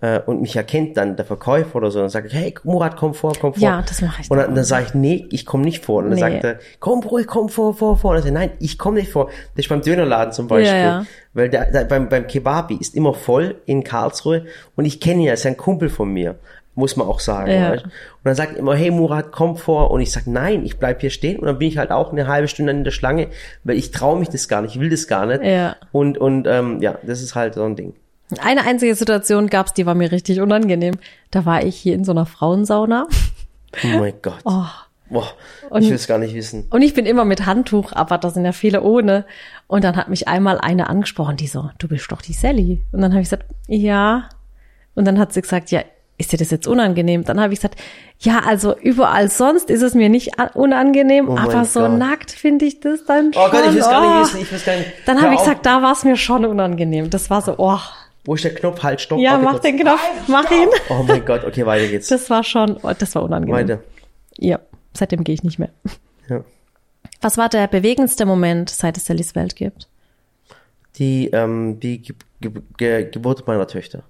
äh, 0.01 0.19
und 0.25 0.41
mich 0.41 0.55
erkennt 0.55 0.97
dann 0.97 1.15
der 1.15 1.25
Verkäufer 1.25 1.75
oder 1.75 1.91
so, 1.91 1.99
dann 1.99 2.09
sage 2.09 2.27
ich, 2.27 2.33
hey 2.33 2.53
Murat, 2.63 2.97
komm 2.97 3.13
vor, 3.13 3.33
komm 3.39 3.53
vor. 3.53 3.61
Ja, 3.61 3.81
das 3.87 4.01
mache 4.01 4.21
ich 4.23 4.29
Und 4.31 4.37
dann, 4.37 4.53
dann 4.55 4.63
sage 4.63 4.85
ich, 4.87 4.93
nee, 4.95 5.25
ich 5.29 5.45
komme 5.45 5.63
nicht 5.63 5.85
vor. 5.85 5.99
Und 6.03 6.09
dann 6.09 6.15
Nee. 6.15 6.19
sagt 6.19 6.43
er, 6.43 6.59
komm 6.79 7.01
ruhig, 7.03 7.27
komm 7.27 7.49
vor, 7.49 7.73
vor, 7.73 7.97
vor. 7.97 8.11
Und 8.11 8.17
dann 8.17 8.27
ich, 8.27 8.33
nein, 8.33 8.51
ich 8.59 8.77
komme 8.77 8.99
nicht 8.99 9.11
vor. 9.11 9.27
Das 9.55 9.65
ist 9.65 9.69
beim 9.69 9.81
Dönerladen 9.81 10.33
zum 10.33 10.47
Beispiel. 10.47 10.75
Ja, 10.77 10.83
ja. 11.01 11.05
Weil 11.33 11.49
der, 11.49 11.71
der, 11.71 11.85
beim, 11.85 12.09
beim 12.09 12.27
Kebabi 12.27 12.75
ist 12.75 12.95
immer 12.95 13.13
voll 13.13 13.61
in 13.65 13.83
Karlsruhe 13.83 14.45
und 14.75 14.85
ich 14.85 14.99
kenne 14.99 15.21
ihn, 15.21 15.27
er 15.27 15.35
ist 15.35 15.45
ein 15.45 15.55
Kumpel 15.57 15.89
von 15.89 16.09
mir. 16.11 16.35
Muss 16.73 16.95
man 16.95 17.05
auch 17.05 17.19
sagen. 17.19 17.51
Ja. 17.51 17.71
weißt? 17.71 17.83
Und 17.83 17.91
dann 18.23 18.33
sagt 18.35 18.53
er 18.53 18.59
immer, 18.59 18.73
hey 18.75 18.91
Murat, 18.91 19.31
komm 19.33 19.57
vor. 19.57 19.91
Und 19.91 19.99
ich 19.99 20.11
sage, 20.11 20.31
nein, 20.31 20.63
ich 20.65 20.79
bleib 20.79 21.01
hier 21.01 21.09
stehen. 21.09 21.37
Und 21.37 21.45
dann 21.45 21.59
bin 21.59 21.67
ich 21.67 21.77
halt 21.77 21.91
auch 21.91 22.11
eine 22.13 22.27
halbe 22.27 22.47
Stunde 22.47 22.71
in 22.71 22.85
der 22.85 22.91
Schlange, 22.91 23.27
weil 23.65 23.75
ich 23.75 23.91
traue 23.91 24.17
mich 24.17 24.29
das 24.29 24.47
gar 24.47 24.61
nicht, 24.61 24.75
ich 24.75 24.81
will 24.81 24.89
das 24.89 25.07
gar 25.07 25.25
nicht. 25.25 25.43
Ja. 25.43 25.75
Und, 25.91 26.17
und 26.17 26.47
ähm, 26.47 26.81
ja, 26.81 26.95
das 27.03 27.21
ist 27.21 27.35
halt 27.35 27.55
so 27.55 27.63
ein 27.65 27.75
Ding. 27.75 27.93
Eine 28.39 28.65
einzige 28.65 28.95
Situation 28.95 29.47
gab's, 29.47 29.73
die 29.73 29.85
war 29.85 29.95
mir 29.95 30.11
richtig 30.11 30.41
unangenehm. 30.41 30.95
Da 31.31 31.45
war 31.45 31.63
ich 31.63 31.75
hier 31.75 31.95
in 31.95 32.03
so 32.03 32.11
einer 32.11 32.25
Frauensauna 32.25 33.07
Oh 33.83 33.99
mein 33.99 34.13
Gott. 34.21 34.39
Oh. 34.45 34.65
Boah, 35.09 35.27
Und- 35.69 35.81
ich 35.83 35.89
will 35.89 35.95
es 35.95 36.07
gar 36.07 36.17
nicht 36.19 36.33
wissen. 36.33 36.67
und 36.69 36.81
ich 36.81 36.93
bin 36.93 37.05
immer 37.05 37.25
mit 37.25 37.45
Handtuch, 37.45 37.91
aber 37.91 38.17
da 38.17 38.29
sind 38.29 38.45
ja 38.45 38.53
viele 38.53 38.81
ohne. 38.81 39.25
Und 39.67 39.83
dann 39.83 39.97
hat 39.97 40.07
mich 40.07 40.29
einmal 40.29 40.57
eine 40.57 40.89
angesprochen, 40.89 41.35
die 41.35 41.47
so, 41.47 41.69
du 41.79 41.89
bist 41.89 42.09
doch 42.11 42.21
die 42.21 42.31
Sally. 42.31 42.81
Und 42.93 43.01
dann 43.01 43.11
habe 43.11 43.21
ich 43.21 43.29
gesagt, 43.29 43.45
ja. 43.67 44.29
Und 44.95 45.05
dann 45.05 45.19
hat 45.19 45.33
sie 45.33 45.41
gesagt, 45.41 45.69
ja, 45.71 45.81
ist 46.17 46.31
dir 46.31 46.37
das 46.37 46.49
jetzt 46.51 46.65
unangenehm? 46.65 47.25
Dann 47.25 47.41
habe 47.41 47.51
ich 47.51 47.59
gesagt, 47.59 47.77
ja, 48.19 48.43
also 48.45 48.77
überall 48.77 49.29
sonst 49.29 49.69
ist 49.69 49.81
es 49.81 49.95
mir 49.95 50.07
nicht 50.07 50.31
unangenehm, 50.53 51.27
Oh 51.27 51.37
aber 51.37 51.65
so 51.65 51.81
Gott. 51.81 51.97
nackt 51.97 52.31
finde 52.31 52.65
ich 52.65 52.79
das 52.79 53.03
dann 53.03 53.33
schon. 53.33 53.43
Oh 53.43 53.49
Gott, 53.49 53.65
ich 53.67 53.73
will 53.73 53.79
es 53.81 53.89
gar 53.89 54.01
oh. 54.01 54.19
nicht 54.19 54.21
wissen, 54.29 54.41
ich 54.43 54.51
will 54.51 54.57
es 54.59 54.65
gar 54.65 54.75
nicht. 54.77 54.91
Dann 55.05 55.21
habe 55.21 55.33
ich 55.33 55.39
gesagt, 55.39 55.65
da 55.65 55.81
war 55.81 55.91
es 55.91 56.05
mir 56.05 56.15
schon 56.15 56.45
unangenehm. 56.45 57.09
Das 57.09 57.29
war 57.29 57.41
so, 57.41 57.55
oh, 57.57 57.79
Wo 58.25 58.35
ist 58.35 58.43
der 58.43 58.53
Knopf? 58.53 58.83
Halt, 58.83 59.01
stopp. 59.01 59.19
ja, 59.19 59.37
mach 59.37 59.51
kurz. 59.53 59.63
den 59.63 59.77
Knopf, 59.79 60.01
mach 60.27 60.49
ihn. 60.51 60.69
Oh 60.89 61.03
mein 61.03 61.25
Gott, 61.25 61.43
okay, 61.43 61.65
weiter 61.65 61.87
geht's. 61.87 62.07
Das 62.07 62.29
war 62.29 62.43
schon, 62.43 62.77
oh, 62.83 62.91
das 62.97 63.15
war 63.15 63.23
unangenehm. 63.23 63.55
Weiter. 63.55 63.83
Ja, 64.37 64.59
seitdem 64.93 65.23
gehe 65.23 65.33
ich 65.35 65.43
nicht 65.43 65.57
mehr. 65.59 65.69
Ja. 66.29 66.43
Was 67.21 67.37
war 67.37 67.49
der 67.49 67.67
bewegendste 67.67 68.25
Moment, 68.25 68.69
seit 68.69 68.97
es 68.97 69.05
Sallys 69.05 69.35
Welt 69.35 69.55
gibt? 69.55 69.87
Die, 70.97 71.27
ähm, 71.29 71.79
die 71.79 72.01
Ge 72.01 72.15
Ge 72.41 72.51
Ge 72.77 73.09
Geburt 73.09 73.47
meiner 73.47 73.67
Töchter. 73.67 74.03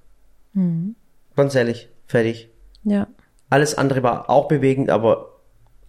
Mhm. 0.53 0.95
Ganz 1.35 1.55
ehrlich, 1.55 1.87
fertig. 2.07 2.49
Ja. 2.83 3.07
Alles 3.49 3.77
andere 3.77 4.03
war 4.03 4.29
auch 4.29 4.47
bewegend, 4.47 4.89
aber 4.89 5.39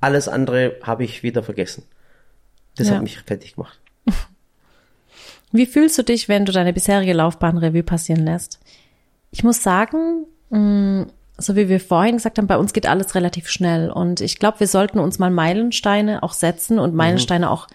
alles 0.00 0.28
andere 0.28 0.76
habe 0.82 1.04
ich 1.04 1.22
wieder 1.22 1.42
vergessen. 1.42 1.84
Das 2.76 2.88
Ja. 2.88 2.94
hat 2.96 3.02
mich 3.02 3.18
fertig 3.20 3.54
gemacht. 3.54 3.80
Wie 5.52 5.66
fühlst 5.66 5.98
du 5.98 6.02
dich, 6.02 6.28
wenn 6.28 6.44
du 6.44 6.52
deine 6.52 6.72
bisherige 6.72 7.12
Laufbahn 7.12 7.58
Revue 7.58 7.82
passieren 7.82 8.24
lässt? 8.24 8.58
Ich 9.30 9.44
muss 9.44 9.62
sagen, 9.62 10.26
mh, 10.50 11.06
so 11.38 11.56
wie 11.56 11.68
wir 11.68 11.80
vorhin 11.80 12.16
gesagt 12.16 12.38
haben, 12.38 12.46
bei 12.46 12.56
uns 12.56 12.72
geht 12.72 12.86
alles 12.86 13.14
relativ 13.14 13.48
schnell 13.48 13.90
und 13.90 14.20
ich 14.20 14.38
glaube, 14.38 14.60
wir 14.60 14.66
sollten 14.66 14.98
uns 14.98 15.18
mal 15.18 15.30
Meilensteine 15.30 16.22
auch 16.22 16.32
setzen 16.32 16.78
und 16.78 16.94
Meilensteine 16.94 17.50
auch 17.50 17.66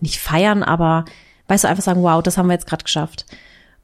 nicht 0.00 0.18
feiern, 0.18 0.62
aber 0.62 1.04
weißt 1.48 1.64
du, 1.64 1.68
einfach 1.68 1.82
sagen, 1.82 2.02
wow, 2.02 2.22
das 2.22 2.36
haben 2.36 2.46
wir 2.48 2.54
jetzt 2.54 2.66
gerade 2.66 2.84
geschafft. 2.84 3.26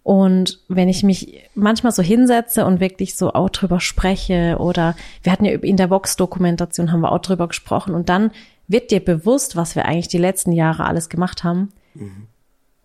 Und 0.02 0.60
wenn 0.68 0.88
ich 0.88 1.02
mich 1.02 1.44
manchmal 1.54 1.92
so 1.92 2.02
hinsetze 2.02 2.64
und 2.64 2.80
wirklich 2.80 3.16
so 3.16 3.32
auch 3.34 3.50
drüber 3.50 3.80
spreche 3.80 4.56
oder 4.58 4.96
wir 5.22 5.30
hatten 5.30 5.44
ja 5.44 5.52
in 5.52 5.76
der 5.76 5.90
Vox-Dokumentation 5.90 6.90
haben 6.90 7.02
wir 7.02 7.12
auch 7.12 7.20
drüber 7.20 7.48
gesprochen 7.48 7.94
und 7.94 8.08
dann 8.08 8.30
wird 8.66 8.90
dir 8.90 9.04
bewusst, 9.04 9.56
was 9.56 9.76
wir 9.76 9.84
eigentlich 9.84 10.08
die 10.08 10.18
letzten 10.18 10.52
Jahre 10.52 10.84
alles 10.84 11.08
gemacht 11.10 11.44
haben. 11.44 11.72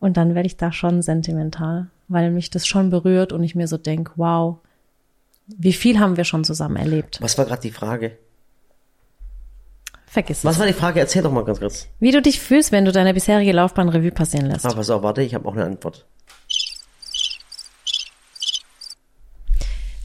Und 0.05 0.17
dann 0.17 0.35
werde 0.35 0.45
ich 0.45 0.55
da 0.55 0.71
schon 0.71 1.01
sentimental, 1.01 1.87
weil 2.09 2.29
mich 2.29 2.51
das 2.51 2.67
schon 2.67 2.91
berührt 2.91 3.33
und 3.33 3.41
ich 3.41 3.55
mir 3.55 3.67
so 3.67 3.75
denk, 3.75 4.11
wow, 4.17 4.57
wie 5.47 5.73
viel 5.73 5.99
haben 5.99 6.15
wir 6.15 6.25
schon 6.25 6.43
zusammen 6.43 6.75
erlebt. 6.75 7.17
Was 7.23 7.39
war 7.39 7.45
gerade 7.45 7.63
die 7.63 7.71
Frage? 7.71 8.15
Vergiss 10.05 10.45
Was 10.45 10.53
es. 10.53 10.59
war 10.59 10.67
die 10.67 10.73
Frage? 10.73 10.99
Erzähl 10.99 11.23
doch 11.23 11.31
mal 11.31 11.43
ganz 11.43 11.59
kurz. 11.59 11.87
Wie 11.99 12.11
du 12.11 12.21
dich 12.21 12.39
fühlst, 12.39 12.71
wenn 12.71 12.85
du 12.85 12.91
deine 12.91 13.15
bisherige 13.15 13.51
Laufbahn 13.51 13.89
Revue 13.89 14.11
passieren 14.11 14.45
lässt. 14.45 14.67
Ah, 14.67 14.75
pass 14.75 14.91
auf, 14.91 15.01
warte, 15.01 15.23
ich 15.23 15.33
habe 15.33 15.47
auch 15.49 15.53
eine 15.53 15.65
Antwort. 15.65 16.05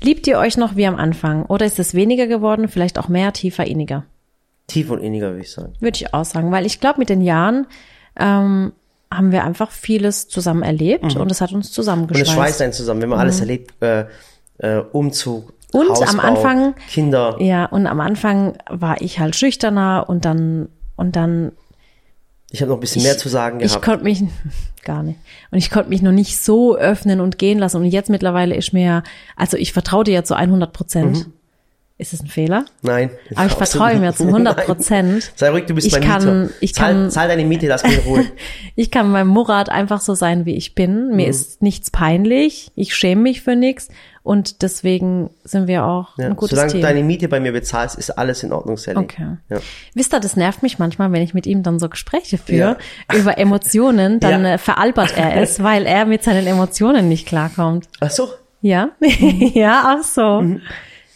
Liebt 0.03 0.27
ihr 0.27 0.39
euch 0.39 0.57
noch 0.57 0.77
wie 0.77 0.87
am 0.87 0.97
Anfang 0.97 1.45
oder 1.45 1.67
ist 1.67 1.79
es 1.79 1.93
weniger 1.93 2.27
geworden, 2.27 2.69
vielleicht 2.69 2.99
auch 2.99 3.09
mehr, 3.09 3.35
tiefer, 3.35 3.67
inniger? 3.67 4.07
Tief 4.67 4.89
und 4.89 5.01
inniger, 5.01 5.33
würde 5.33 5.43
ich 5.43 5.53
sagen. 5.53 5.75
Würde 5.79 5.99
ich 5.99 6.15
auch 6.15 6.25
sagen, 6.25 6.51
weil 6.53 6.65
ich 6.65 6.81
glaube, 6.81 7.01
mit 7.01 7.11
den 7.11 7.21
Jahren 7.21 7.67
ähm, 8.19 8.73
haben 9.12 9.33
wir 9.33 9.44
einfach 9.44 9.70
vieles 9.70 10.29
zusammen 10.29 10.62
erlebt 10.62 11.16
und 11.16 11.31
es 11.33 11.40
hat 11.40 11.51
uns 11.53 11.66
Und 11.66 11.70
es 11.70 11.73
zusammengeschweißt. 11.73 12.31
schweißt 12.33 12.62
einen 12.62 12.73
zusammen, 12.73 13.03
wenn 13.03 13.09
man 13.09 13.18
alles 13.18 13.40
erlebt, 13.40 13.75
äh, 13.83 14.05
äh, 14.59 14.79
Umzug, 14.92 15.53
Mhm. 15.73 15.79
Und 15.81 15.90
Hausbau, 15.90 16.07
am 16.11 16.18
Anfang- 16.20 16.75
Kinder. 16.88 17.37
Ja, 17.38 17.66
und 17.66 17.87
am 17.87 18.01
Anfang 18.01 18.59
war 18.68 19.01
ich 19.01 19.20
halt 19.20 19.37
schüchterner 19.37 20.05
und 20.09 20.25
dann 20.25 20.68
und 20.96 21.14
dann 21.14 21.53
Ich 22.51 22.61
habe 22.61 22.70
noch 22.70 22.79
ein 22.79 22.81
bisschen 22.81 23.05
mehr 23.05 23.16
zu 23.16 23.29
sagen 23.29 23.61
ich 23.61 23.68
gehabt. 23.68 23.85
konnte 23.85 24.03
mich 24.05 24.20
gar 24.85 25.05
nicht 25.05 25.18
und 25.53 25.59
ich 25.59 25.70
konnte 25.70 25.88
mich 25.90 26.03
noch 26.03 26.11
nicht 26.12 26.38
so 26.40 26.75
öffnen 26.77 27.20
und 27.20 27.38
gehen 27.38 27.59
lassen 27.61 27.77
und 27.77 27.85
jetzt 27.87 28.11
mittlerweile 28.11 28.57
ist 28.57 28.73
mir 28.73 29.05
also 29.37 29.57
ich 29.57 29.73
vertraue 29.73 30.03
dir 30.05 30.14
ja 30.14 30.25
zu 30.25 30.35
100 30.37 30.73
Prozent. 30.73 31.16
Mhm. 31.29 31.33
Ist 32.01 32.15
es 32.15 32.23
ein 32.23 32.29
Fehler? 32.29 32.65
Nein. 32.81 33.11
Aber 33.35 33.45
ich 33.47 33.53
vertraue 33.53 33.93
ihm 33.93 34.03
ja 34.03 34.15
zu 34.15 34.25
100 34.27 34.57
Nein. 34.57 34.67
Prozent. 34.67 35.33
Sei 35.37 35.51
ruhig, 35.51 35.67
du 35.67 35.75
bist 35.75 35.87
Ich 35.87 35.93
mein 35.93 36.03
kann- 36.03 36.43
Mieter. 36.43 36.55
ich 36.61 36.75
zahl, 36.75 36.93
kann- 36.95 37.11
zahl 37.11 37.29
deine 37.29 37.45
Miete, 37.45 37.67
lass 37.67 37.83
mich 37.85 37.99
in 37.99 38.05
Ruhe. 38.05 38.25
Ich 38.75 38.91
kann 38.91 39.13
beim 39.13 39.27
Murat 39.29 39.69
einfach 39.69 40.01
so 40.01 40.15
sein, 40.15 40.47
wie 40.47 40.57
ich 40.57 40.75
bin. 40.75 41.09
Mir 41.15 41.27
Mhm. 41.27 41.31
ist 41.31 41.61
nichts 41.61 41.91
peinlich. 41.91 42.73
Ich 42.75 42.95
schäme 42.95 43.21
mich 43.21 43.43
für 43.43 43.55
nichts. 43.55 43.89
Und 44.23 44.63
deswegen 44.63 45.29
sind 45.45 45.67
wir 45.67 45.85
auch 45.85 46.17
Ja, 46.19 46.27
ein 46.27 46.37
gutes 46.37 46.51
solange 46.51 46.69
du 46.69 46.73
Team. 46.79 46.83
deine 46.83 47.03
Miete 47.03 47.29
bei 47.29 47.41
mir 47.41 47.53
bezahlst, 47.53 47.97
ist 47.99 48.11
alles 48.11 48.43
in 48.43 48.53
Ordnung, 48.53 48.77
Sally. 48.79 48.99
Okay. 48.99 49.37
Ja. 49.51 49.59
Wisst 49.95 50.15
ihr, 50.15 50.21
das 50.21 50.37
nervt 50.37 50.63
mich 50.63 50.79
manchmal, 50.79 51.13
wenn 51.13 51.21
ich 51.23 51.35
mit 51.35 51.47
ihm 51.47 51.63
dann 51.63 51.79
so 51.79 51.89
Gespräche 51.91 52.39
führe 52.39 52.77
über 53.15 53.37
Emotionen, 53.37 54.21
dann 54.21 54.45
Ja. 54.45 54.55
äh, 54.55 54.59
veralbert 54.59 55.17
er 55.19 55.37
es, 55.43 55.63
weil 55.63 55.85
er 55.85 56.07
mit 56.07 56.23
seinen 56.23 56.47
Emotionen 56.47 57.09
nicht 57.09 57.27
klarkommt. 57.27 57.89
Ach 58.01 58.11
so. 58.11 58.29
Ja? 58.63 58.91
ja, 59.55 59.97
auch 59.99 60.05
so. 60.05 60.43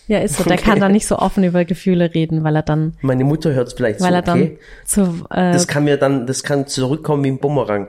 Ja, 0.06 0.18
ist 0.18 0.36
so. 0.36 0.44
Der. 0.44 0.54
Okay. 0.54 0.64
kann 0.64 0.80
dann 0.80 0.92
nicht 0.92 1.06
so 1.06 1.18
offen 1.18 1.44
über 1.44 1.64
Gefühle 1.64 2.14
reden, 2.14 2.44
weil 2.44 2.56
er 2.56 2.62
dann, 2.62 2.94
Meine 3.00 3.24
Mutter 3.24 3.52
hört 3.52 3.68
es 3.68 3.74
vielleicht 3.74 4.00
weil 4.00 4.10
so, 4.10 4.14
er 4.14 4.22
dann 4.22 4.42
okay. 4.42 4.58
zu, 4.84 5.02
äh, 5.30 5.52
Das 5.52 5.66
kann 5.66 5.84
mir 5.84 5.96
dann, 5.96 6.26
das 6.26 6.42
kann 6.42 6.66
zurückkommen 6.66 7.24
wie 7.24 7.28
ein 7.30 7.38
Bumerang. 7.38 7.88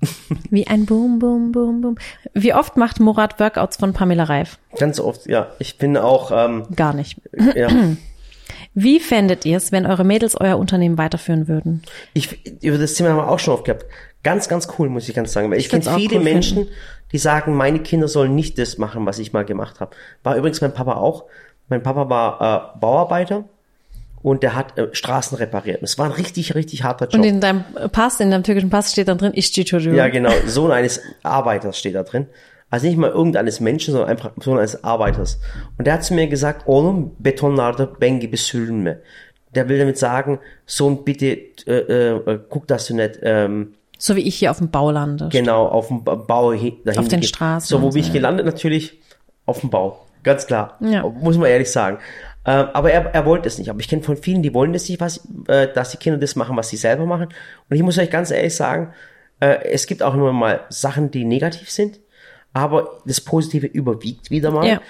wie 0.50 0.66
ein 0.66 0.86
Boom, 0.86 1.18
Boom, 1.18 1.52
Boom, 1.52 1.80
Boom. 1.80 1.96
Wie 2.34 2.54
oft 2.54 2.76
macht 2.76 3.00
Murat 3.00 3.40
Workouts 3.40 3.76
von 3.76 3.92
Pamela 3.92 4.24
Reif? 4.24 4.58
Ganz 4.78 5.00
oft, 5.00 5.26
ja. 5.26 5.48
Ich 5.58 5.78
bin 5.78 5.96
auch, 5.96 6.30
ähm, 6.32 6.64
Gar 6.76 6.94
nicht. 6.94 7.20
ja. 7.54 7.68
Wie 8.74 9.00
fändet 9.00 9.44
ihr 9.44 9.56
es, 9.56 9.72
wenn 9.72 9.86
eure 9.86 10.04
Mädels 10.04 10.40
euer 10.40 10.56
Unternehmen 10.56 10.98
weiterführen 10.98 11.48
würden? 11.48 11.82
Ich, 12.12 12.62
über 12.62 12.78
das 12.78 12.94
Thema 12.94 13.10
haben 13.10 13.16
wir 13.16 13.28
auch 13.28 13.38
schon 13.40 13.54
oft 13.54 13.64
gehabt. 13.64 13.86
Ganz, 14.22 14.48
ganz 14.48 14.68
cool, 14.78 14.88
muss 14.88 15.08
ich 15.08 15.14
ganz 15.14 15.32
sagen. 15.32 15.50
Weil 15.50 15.58
ich, 15.58 15.64
Ich 15.66 15.70
kenne 15.70 15.96
viele 15.96 16.16
cool 16.18 16.22
Menschen, 16.24 16.68
die 17.12 17.18
sagen, 17.18 17.54
meine 17.54 17.80
Kinder 17.80 18.08
sollen 18.08 18.34
nicht 18.34 18.58
das 18.58 18.78
machen, 18.78 19.06
was 19.06 19.18
ich 19.18 19.32
mal 19.32 19.44
gemacht 19.44 19.80
habe. 19.80 19.96
War 20.22 20.36
übrigens 20.36 20.60
mein 20.60 20.74
Papa 20.74 20.94
auch. 20.94 21.24
Mein 21.68 21.82
Papa 21.82 22.08
war 22.08 22.74
äh, 22.76 22.78
Bauarbeiter 22.80 23.44
und 24.22 24.42
der 24.42 24.54
hat 24.54 24.78
äh, 24.78 24.88
Straßen 24.92 25.38
repariert. 25.38 25.82
Es 25.82 25.98
war 25.98 26.06
ein 26.06 26.12
richtig, 26.12 26.54
richtig 26.54 26.82
harter 26.82 27.06
Job. 27.06 27.14
Und 27.14 27.24
in 27.24 27.40
deinem 27.40 27.64
Pass, 27.92 28.20
in 28.20 28.30
deinem 28.30 28.42
türkischen 28.42 28.70
Pass 28.70 28.92
steht 28.92 29.08
dann 29.08 29.18
drin, 29.18 29.32
ich 29.34 29.52
Çocuğu. 29.52 29.94
Ja, 29.94 30.08
genau. 30.08 30.32
Sohn 30.46 30.70
eines 30.70 31.00
Arbeiters 31.22 31.78
steht 31.78 31.94
da 31.94 32.02
drin. 32.02 32.26
Also 32.70 32.86
nicht 32.86 32.98
mal 32.98 33.10
irgendeines 33.10 33.60
Menschen, 33.60 33.92
sondern 33.92 34.10
einfach 34.10 34.32
Sohn 34.40 34.58
eines 34.58 34.84
Arbeiters. 34.84 35.40
Und 35.78 35.86
der 35.86 35.94
hat 35.94 36.04
zu 36.04 36.14
mir 36.14 36.26
gesagt, 36.26 36.66
oğlum 36.66 37.12
betonlarda 37.18 37.86
ben 37.86 38.20
gibi 38.20 38.36
sürünme. 38.36 39.00
Der 39.54 39.68
will 39.68 39.78
damit 39.78 39.96
sagen, 39.96 40.40
Sohn, 40.66 41.04
bitte 41.04 41.38
äh, 41.66 41.72
äh, 41.72 42.38
guck, 42.50 42.66
dass 42.66 42.86
du 42.86 42.94
nicht 42.94 43.20
ähm, 43.22 43.74
So 43.98 44.14
wie 44.16 44.20
ich 44.20 44.36
hier 44.36 44.50
auf 44.50 44.58
dem 44.58 44.70
Bau 44.70 44.90
lande. 44.90 45.28
genau 45.30 45.66
auf 45.66 45.88
dem 45.88 46.04
Ba- 46.04 46.14
Bau 46.14 46.52
hi- 46.52 46.78
dahin 46.84 47.00
Auf 47.00 47.08
den 47.08 47.20
gehst. 47.20 47.34
Straßen 47.34 47.66
So, 47.68 47.82
wo 47.82 47.90
bin 47.90 48.00
ich 48.00 48.12
gelandet? 48.12 48.46
Natürlich 48.46 49.00
auf 49.44 49.60
dem 49.60 49.70
Bau. 49.70 50.06
Ganz 50.22 50.46
klar. 50.46 50.76
Ja. 50.80 51.02
Muss 51.08 51.36
man 51.36 51.48
ehrlich 51.50 51.70
sagen. 51.70 51.98
Ähm, 52.46 52.68
aber 52.72 52.92
er, 52.92 53.06
er 53.14 53.26
wollte 53.26 53.48
es 53.48 53.58
nicht. 53.58 53.70
Aber 53.70 53.80
ich 53.80 53.88
kenne 53.88 54.02
von 54.02 54.16
vielen, 54.16 54.42
die 54.42 54.54
wollen 54.54 54.72
das 54.72 54.88
nicht, 54.88 55.00
was, 55.00 55.26
äh, 55.48 55.68
dass 55.72 55.90
die 55.90 55.96
Kinder 55.96 56.18
das 56.18 56.36
machen, 56.36 56.56
was 56.56 56.68
sie 56.70 56.76
selber 56.76 57.06
machen. 57.06 57.28
Und 57.68 57.76
ich 57.76 57.82
muss 57.82 57.98
euch 57.98 58.10
ganz 58.10 58.30
ehrlich 58.30 58.54
sagen, 58.54 58.92
äh, 59.40 59.64
es 59.70 59.86
gibt 59.86 60.02
auch 60.02 60.14
immer 60.14 60.32
mal 60.32 60.60
Sachen, 60.68 61.10
die 61.10 61.24
negativ 61.24 61.70
sind, 61.70 61.98
aber 62.52 62.98
das 63.04 63.20
Positive 63.20 63.66
überwiegt 63.66 64.30
wieder 64.30 64.50
mal. 64.50 64.66
Ja. 64.66 64.80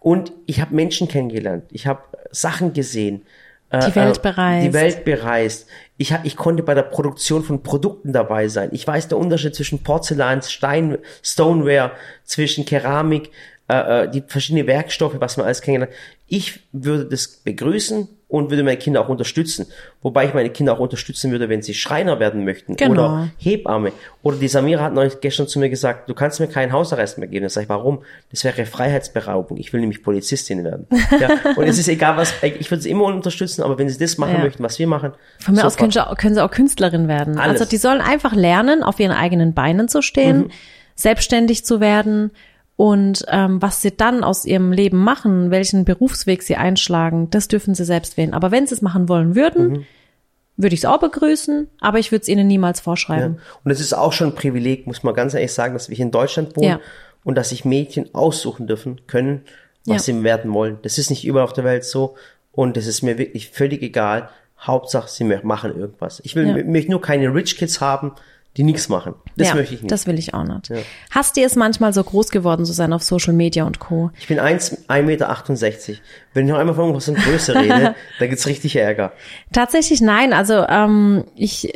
Und 0.00 0.32
ich 0.46 0.60
habe 0.60 0.74
Menschen 0.74 1.06
kennengelernt. 1.08 1.64
Ich 1.70 1.86
habe 1.86 2.00
Sachen 2.30 2.72
gesehen. 2.72 3.22
äh, 3.70 3.86
Die 3.88 3.94
Welt 3.94 4.20
bereist. 4.22 4.66
Die 4.66 4.72
Welt 4.72 5.04
bereist. 5.04 5.68
Ich, 6.02 6.12
ich 6.24 6.34
konnte 6.34 6.64
bei 6.64 6.74
der 6.74 6.82
Produktion 6.82 7.44
von 7.44 7.62
Produkten 7.62 8.12
dabei 8.12 8.48
sein. 8.48 8.70
Ich 8.72 8.84
weiß 8.84 9.06
der 9.06 9.18
Unterschied 9.18 9.54
zwischen 9.54 9.84
Porzellan, 9.84 10.42
Stein, 10.42 10.98
Stoneware, 11.22 11.92
zwischen 12.24 12.64
Keramik, 12.64 13.30
äh, 13.68 14.02
äh, 14.02 14.10
die 14.10 14.24
verschiedenen 14.26 14.66
Werkstoffe, 14.66 15.20
was 15.20 15.36
man 15.36 15.46
alles 15.46 15.60
kennengelernt. 15.60 15.96
Ich 16.26 16.58
würde 16.72 17.04
das 17.04 17.28
begrüßen 17.28 18.08
und 18.32 18.48
würde 18.50 18.62
meine 18.62 18.78
Kinder 18.78 19.02
auch 19.02 19.08
unterstützen. 19.10 19.66
Wobei 20.00 20.24
ich 20.24 20.32
meine 20.32 20.48
Kinder 20.48 20.72
auch 20.72 20.78
unterstützen 20.78 21.30
würde, 21.30 21.50
wenn 21.50 21.60
sie 21.60 21.74
Schreiner 21.74 22.18
werden 22.18 22.44
möchten 22.46 22.76
Genau. 22.76 22.92
oder 22.92 23.28
Hebamme. 23.36 23.92
Oder 24.22 24.36
die 24.38 24.48
Samira 24.48 24.82
hat 24.84 24.94
neulich 24.94 25.20
gestern 25.20 25.46
zu 25.48 25.58
mir 25.58 25.68
gesagt, 25.68 26.08
du 26.08 26.14
kannst 26.14 26.40
mir 26.40 26.46
keinen 26.46 26.72
Hausarrest 26.72 27.18
mehr 27.18 27.28
geben. 27.28 27.44
Da 27.44 27.50
sag 27.50 27.64
ich, 27.64 27.68
warum? 27.68 28.02
Das 28.30 28.42
wäre 28.44 28.64
Freiheitsberaubung. 28.64 29.58
Ich 29.58 29.72
will 29.74 29.80
nämlich 29.80 30.02
Polizistin 30.02 30.64
werden. 30.64 30.86
Ja, 31.20 31.28
und 31.56 31.64
es 31.68 31.78
ist 31.78 31.88
egal 31.88 32.16
was, 32.16 32.32
ich 32.42 32.70
würde 32.70 32.82
sie 32.82 32.90
immer 32.90 33.04
unterstützen, 33.04 33.62
aber 33.62 33.78
wenn 33.78 33.88
sie 33.90 33.98
das 33.98 34.16
machen 34.16 34.36
Ja. 34.38 34.42
möchten, 34.44 34.62
was 34.62 34.78
wir 34.78 34.86
machen, 34.86 35.12
Von 35.38 35.54
mir 35.54 35.66
aus 35.66 35.74
super. 35.74 35.82
können 35.82 35.92
sie, 35.92 36.06
auch, 36.06 36.16
können 36.16 36.34
sie 36.34 36.42
auch 36.42 36.50
Künstlerin 36.50 37.06
werden. 37.06 37.38
Alles. 37.38 37.60
Also 37.60 37.70
die 37.70 37.76
sollen 37.76 38.00
einfach 38.00 38.32
lernen, 38.34 38.82
auf 38.82 38.98
ihren 38.98 39.12
eigenen 39.12 39.52
Beinen 39.52 39.88
zu 39.88 40.00
stehen, 40.00 40.38
Mhm. 40.44 40.50
selbstständig 40.94 41.64
zu 41.66 41.80
werden 41.80 42.30
und 42.82 43.24
ähm, 43.28 43.62
was 43.62 43.80
sie 43.80 43.96
dann 43.96 44.24
aus 44.24 44.44
ihrem 44.44 44.72
Leben 44.72 44.96
machen, 44.98 45.52
welchen 45.52 45.84
Berufsweg 45.84 46.42
sie 46.42 46.56
einschlagen, 46.56 47.30
das 47.30 47.46
dürfen 47.46 47.76
sie 47.76 47.84
selbst 47.84 48.16
wählen. 48.16 48.34
Aber 48.34 48.50
wenn 48.50 48.66
sie 48.66 48.74
es 48.74 48.82
machen 48.82 49.08
wollen 49.08 49.36
würden, 49.36 49.68
Mhm. 49.68 49.84
würde 50.56 50.74
ich 50.74 50.80
es 50.80 50.84
auch 50.84 50.98
begrüßen, 50.98 51.68
aber 51.80 52.00
ich 52.00 52.10
würde 52.10 52.22
es 52.22 52.28
ihnen 52.28 52.48
niemals 52.48 52.80
Ja. 52.80 52.82
vorschreiben. 52.82 53.38
Und 53.62 53.70
es 53.70 53.78
ist 53.78 53.92
auch 53.92 54.12
schon 54.12 54.30
ein 54.30 54.34
Privileg, 54.34 54.88
muss 54.88 55.04
man 55.04 55.14
ganz 55.14 55.32
ehrlich 55.32 55.52
sagen, 55.52 55.74
dass 55.74 55.90
wir 55.90 55.96
hier 55.96 56.06
in 56.06 56.10
Deutschland 56.10 56.56
wohnen 56.56 56.68
Ja. 56.70 56.80
und 57.22 57.36
dass 57.36 57.50
sich 57.50 57.64
Mädchen 57.64 58.12
aussuchen 58.16 58.66
dürfen 58.66 59.02
können, 59.06 59.42
was 59.86 60.04
Ja. 60.08 60.14
sie 60.14 60.24
werden 60.24 60.52
wollen. 60.52 60.78
Das 60.82 60.98
ist 60.98 61.08
nicht 61.08 61.24
überall 61.24 61.44
auf 61.44 61.52
der 61.52 61.62
Welt 61.62 61.84
so 61.84 62.16
und 62.50 62.76
es 62.76 62.88
ist 62.88 63.02
mir 63.02 63.16
wirklich 63.16 63.50
völlig 63.50 63.80
egal. 63.82 64.28
Hauptsache, 64.60 65.08
sie 65.08 65.22
machen 65.44 65.78
irgendwas. 65.78 66.20
Ich 66.24 66.34
will 66.34 66.48
Ja. 66.48 66.64
möchte 66.64 66.90
nur 66.90 67.00
keine 67.00 67.32
Rich 67.32 67.56
Kids 67.58 67.80
haben, 67.80 68.10
die 68.56 68.64
nichts 68.64 68.88
machen. 68.88 69.14
Das 69.36 69.48
ja, 69.48 69.54
möchte 69.54 69.74
ich 69.74 69.82
nicht. 69.82 69.90
Das 69.90 70.06
will 70.06 70.18
ich 70.18 70.34
auch 70.34 70.44
nicht. 70.44 70.70
Hast 71.10 71.36
dir 71.36 71.46
es 71.46 71.56
manchmal 71.56 71.92
so 71.92 72.04
groß 72.04 72.30
geworden 72.30 72.64
zu 72.64 72.72
sein 72.72 72.92
auf 72.92 73.02
Social 73.02 73.32
Media 73.32 73.64
und 73.64 73.78
Co. 73.78 74.10
ich 74.18 74.28
bin 74.28 74.38
1, 74.38 74.88
1,68 74.88 75.02
Meter. 75.02 76.02
Wenn 76.34 76.46
ich 76.46 76.52
noch 76.52 76.58
einmal 76.58 76.74
von 76.74 76.84
irgendwas 76.84 77.08
in 77.08 77.14
Größe 77.14 77.54
rede, 77.54 77.94
dann 78.18 78.28
gibt's 78.28 78.46
richtig 78.46 78.76
Ärger. 78.76 79.12
Tatsächlich 79.52 80.00
nein. 80.00 80.32
Also 80.32 80.66
ähm, 80.68 81.24
ich 81.34 81.72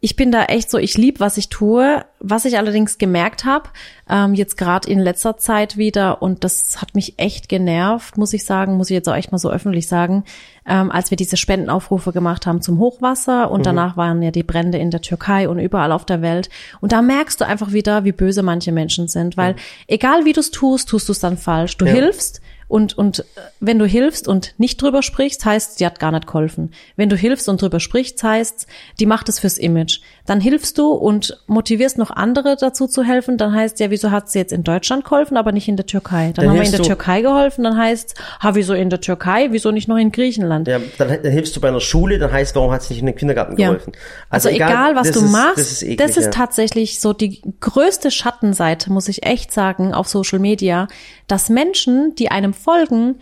ich 0.00 0.14
bin 0.14 0.30
da 0.30 0.44
echt 0.44 0.70
so, 0.70 0.78
ich 0.78 0.96
lieb, 0.96 1.18
was 1.18 1.38
ich 1.38 1.48
tue. 1.48 2.04
Was 2.20 2.44
ich 2.44 2.56
allerdings 2.58 2.98
gemerkt 2.98 3.44
habe, 3.44 3.68
ähm, 4.08 4.34
jetzt 4.34 4.56
gerade 4.56 4.88
in 4.90 4.98
letzter 4.98 5.36
Zeit 5.36 5.76
wieder, 5.76 6.20
und 6.22 6.42
das 6.42 6.80
hat 6.80 6.94
mich 6.96 7.14
echt 7.18 7.48
genervt, 7.48 8.16
muss 8.18 8.32
ich 8.32 8.44
sagen, 8.44 8.76
muss 8.76 8.90
ich 8.90 8.94
jetzt 8.94 9.08
auch 9.08 9.14
echt 9.14 9.30
mal 9.32 9.38
so 9.38 9.50
öffentlich 9.50 9.86
sagen, 9.86 10.24
ähm, 10.66 10.90
als 10.90 11.10
wir 11.10 11.16
diese 11.16 11.36
Spendenaufrufe 11.36 12.12
gemacht 12.12 12.44
haben 12.46 12.60
zum 12.60 12.78
Hochwasser 12.80 13.50
und 13.52 13.66
danach 13.66 13.96
waren 13.96 14.20
ja 14.22 14.30
die 14.32 14.42
Brände 14.42 14.78
in 14.78 14.90
der 14.90 15.00
Türkei 15.00 15.48
und 15.48 15.58
überall 15.60 15.92
auf 15.92 16.04
der 16.04 16.20
Welt. 16.22 16.48
Und 16.80 16.90
da 16.92 17.02
merkst 17.02 17.40
du 17.40 17.46
einfach 17.46 17.72
wieder, 17.72 18.04
wie 18.04 18.12
böse 18.12 18.42
manche 18.42 18.72
Menschen 18.72 19.06
sind, 19.08 19.36
weil 19.36 19.54
egal 19.86 20.24
wie 20.24 20.32
du 20.32 20.40
es 20.40 20.50
tust, 20.50 20.88
tust 20.88 21.08
du 21.08 21.12
es 21.12 21.20
dann 21.20 21.36
falsch. 21.38 21.76
Du 21.76 21.86
Ja. 21.86 21.92
hilfst 21.92 22.40
und, 22.68 22.96
und 22.96 23.20
äh, 23.20 23.22
wenn 23.60 23.78
du 23.78 23.86
hilfst 23.86 24.28
und 24.28 24.54
nicht 24.58 24.80
drüber 24.80 25.02
sprichst, 25.02 25.44
heißt, 25.44 25.78
sie 25.78 25.86
hat 25.86 25.98
gar 25.98 26.12
nicht 26.12 26.26
geholfen. 26.26 26.72
Wenn 26.96 27.08
du 27.08 27.16
hilfst 27.16 27.48
und 27.48 27.60
drüber 27.60 27.80
sprichst, 27.80 28.22
heißt, 28.22 28.66
die 29.00 29.06
macht 29.06 29.28
es 29.28 29.40
fürs 29.40 29.58
Image. 29.58 30.00
Dann 30.28 30.42
hilfst 30.42 30.76
du 30.76 30.90
und 30.92 31.42
motivierst 31.46 31.96
noch 31.96 32.10
andere 32.10 32.56
dazu 32.60 32.86
zu 32.86 33.02
helfen, 33.02 33.38
dann 33.38 33.54
heißt 33.54 33.80
ja, 33.80 33.88
wieso 33.88 34.10
hat 34.10 34.28
sie 34.30 34.38
jetzt 34.38 34.52
in 34.52 34.62
Deutschland 34.62 35.04
geholfen, 35.04 35.38
aber 35.38 35.52
nicht 35.52 35.68
in 35.68 35.76
der 35.76 35.86
Türkei? 35.86 36.32
Dann, 36.34 36.44
Dann 36.44 36.48
haben 36.48 36.60
wir 36.60 36.66
in 36.66 36.70
der 36.70 36.82
Türkei 36.82 37.22
geholfen, 37.22 37.64
dann 37.64 37.78
heißt, 37.78 38.14
ha, 38.40 38.54
wieso 38.54 38.74
in 38.74 38.90
der 38.90 39.00
Türkei, 39.00 39.48
wieso 39.52 39.70
nicht 39.70 39.88
noch 39.88 39.96
in 39.96 40.12
Griechenland? 40.12 40.68
Ja, 40.68 40.80
dann, 40.98 41.08
dann 41.22 41.32
hilfst 41.32 41.56
du 41.56 41.62
bei 41.62 41.68
einer 41.68 41.80
Schule, 41.80 42.18
dann 42.18 42.30
heißt, 42.30 42.54
warum 42.56 42.70
hat 42.72 42.82
es 42.82 42.90
nicht 42.90 42.98
in 42.98 43.06
den 43.06 43.16
Kindergarten 43.16 43.58
Ja. 43.58 43.68
geholfen? 43.68 43.94
Also, 44.28 44.50
egal, 44.50 44.96
was 44.96 45.06
das 45.06 45.18
du 45.18 45.24
ist, 45.24 45.32
machst, 45.32 45.58
das 45.60 45.72
ist, 45.72 45.82
eklig, 45.82 45.96
das 45.96 46.16
ist 46.18 46.24
ja. 46.26 46.30
tatsächlich 46.30 47.00
so 47.00 47.14
die 47.14 47.40
größte 47.60 48.10
Schattenseite, 48.10 48.92
muss 48.92 49.08
ich 49.08 49.24
echt 49.24 49.50
sagen, 49.50 49.94
auf 49.94 50.08
Social 50.08 50.40
Media, 50.40 50.88
dass 51.26 51.48
Menschen, 51.48 52.14
die 52.16 52.30
einem 52.30 52.52
folgen, 52.52 53.14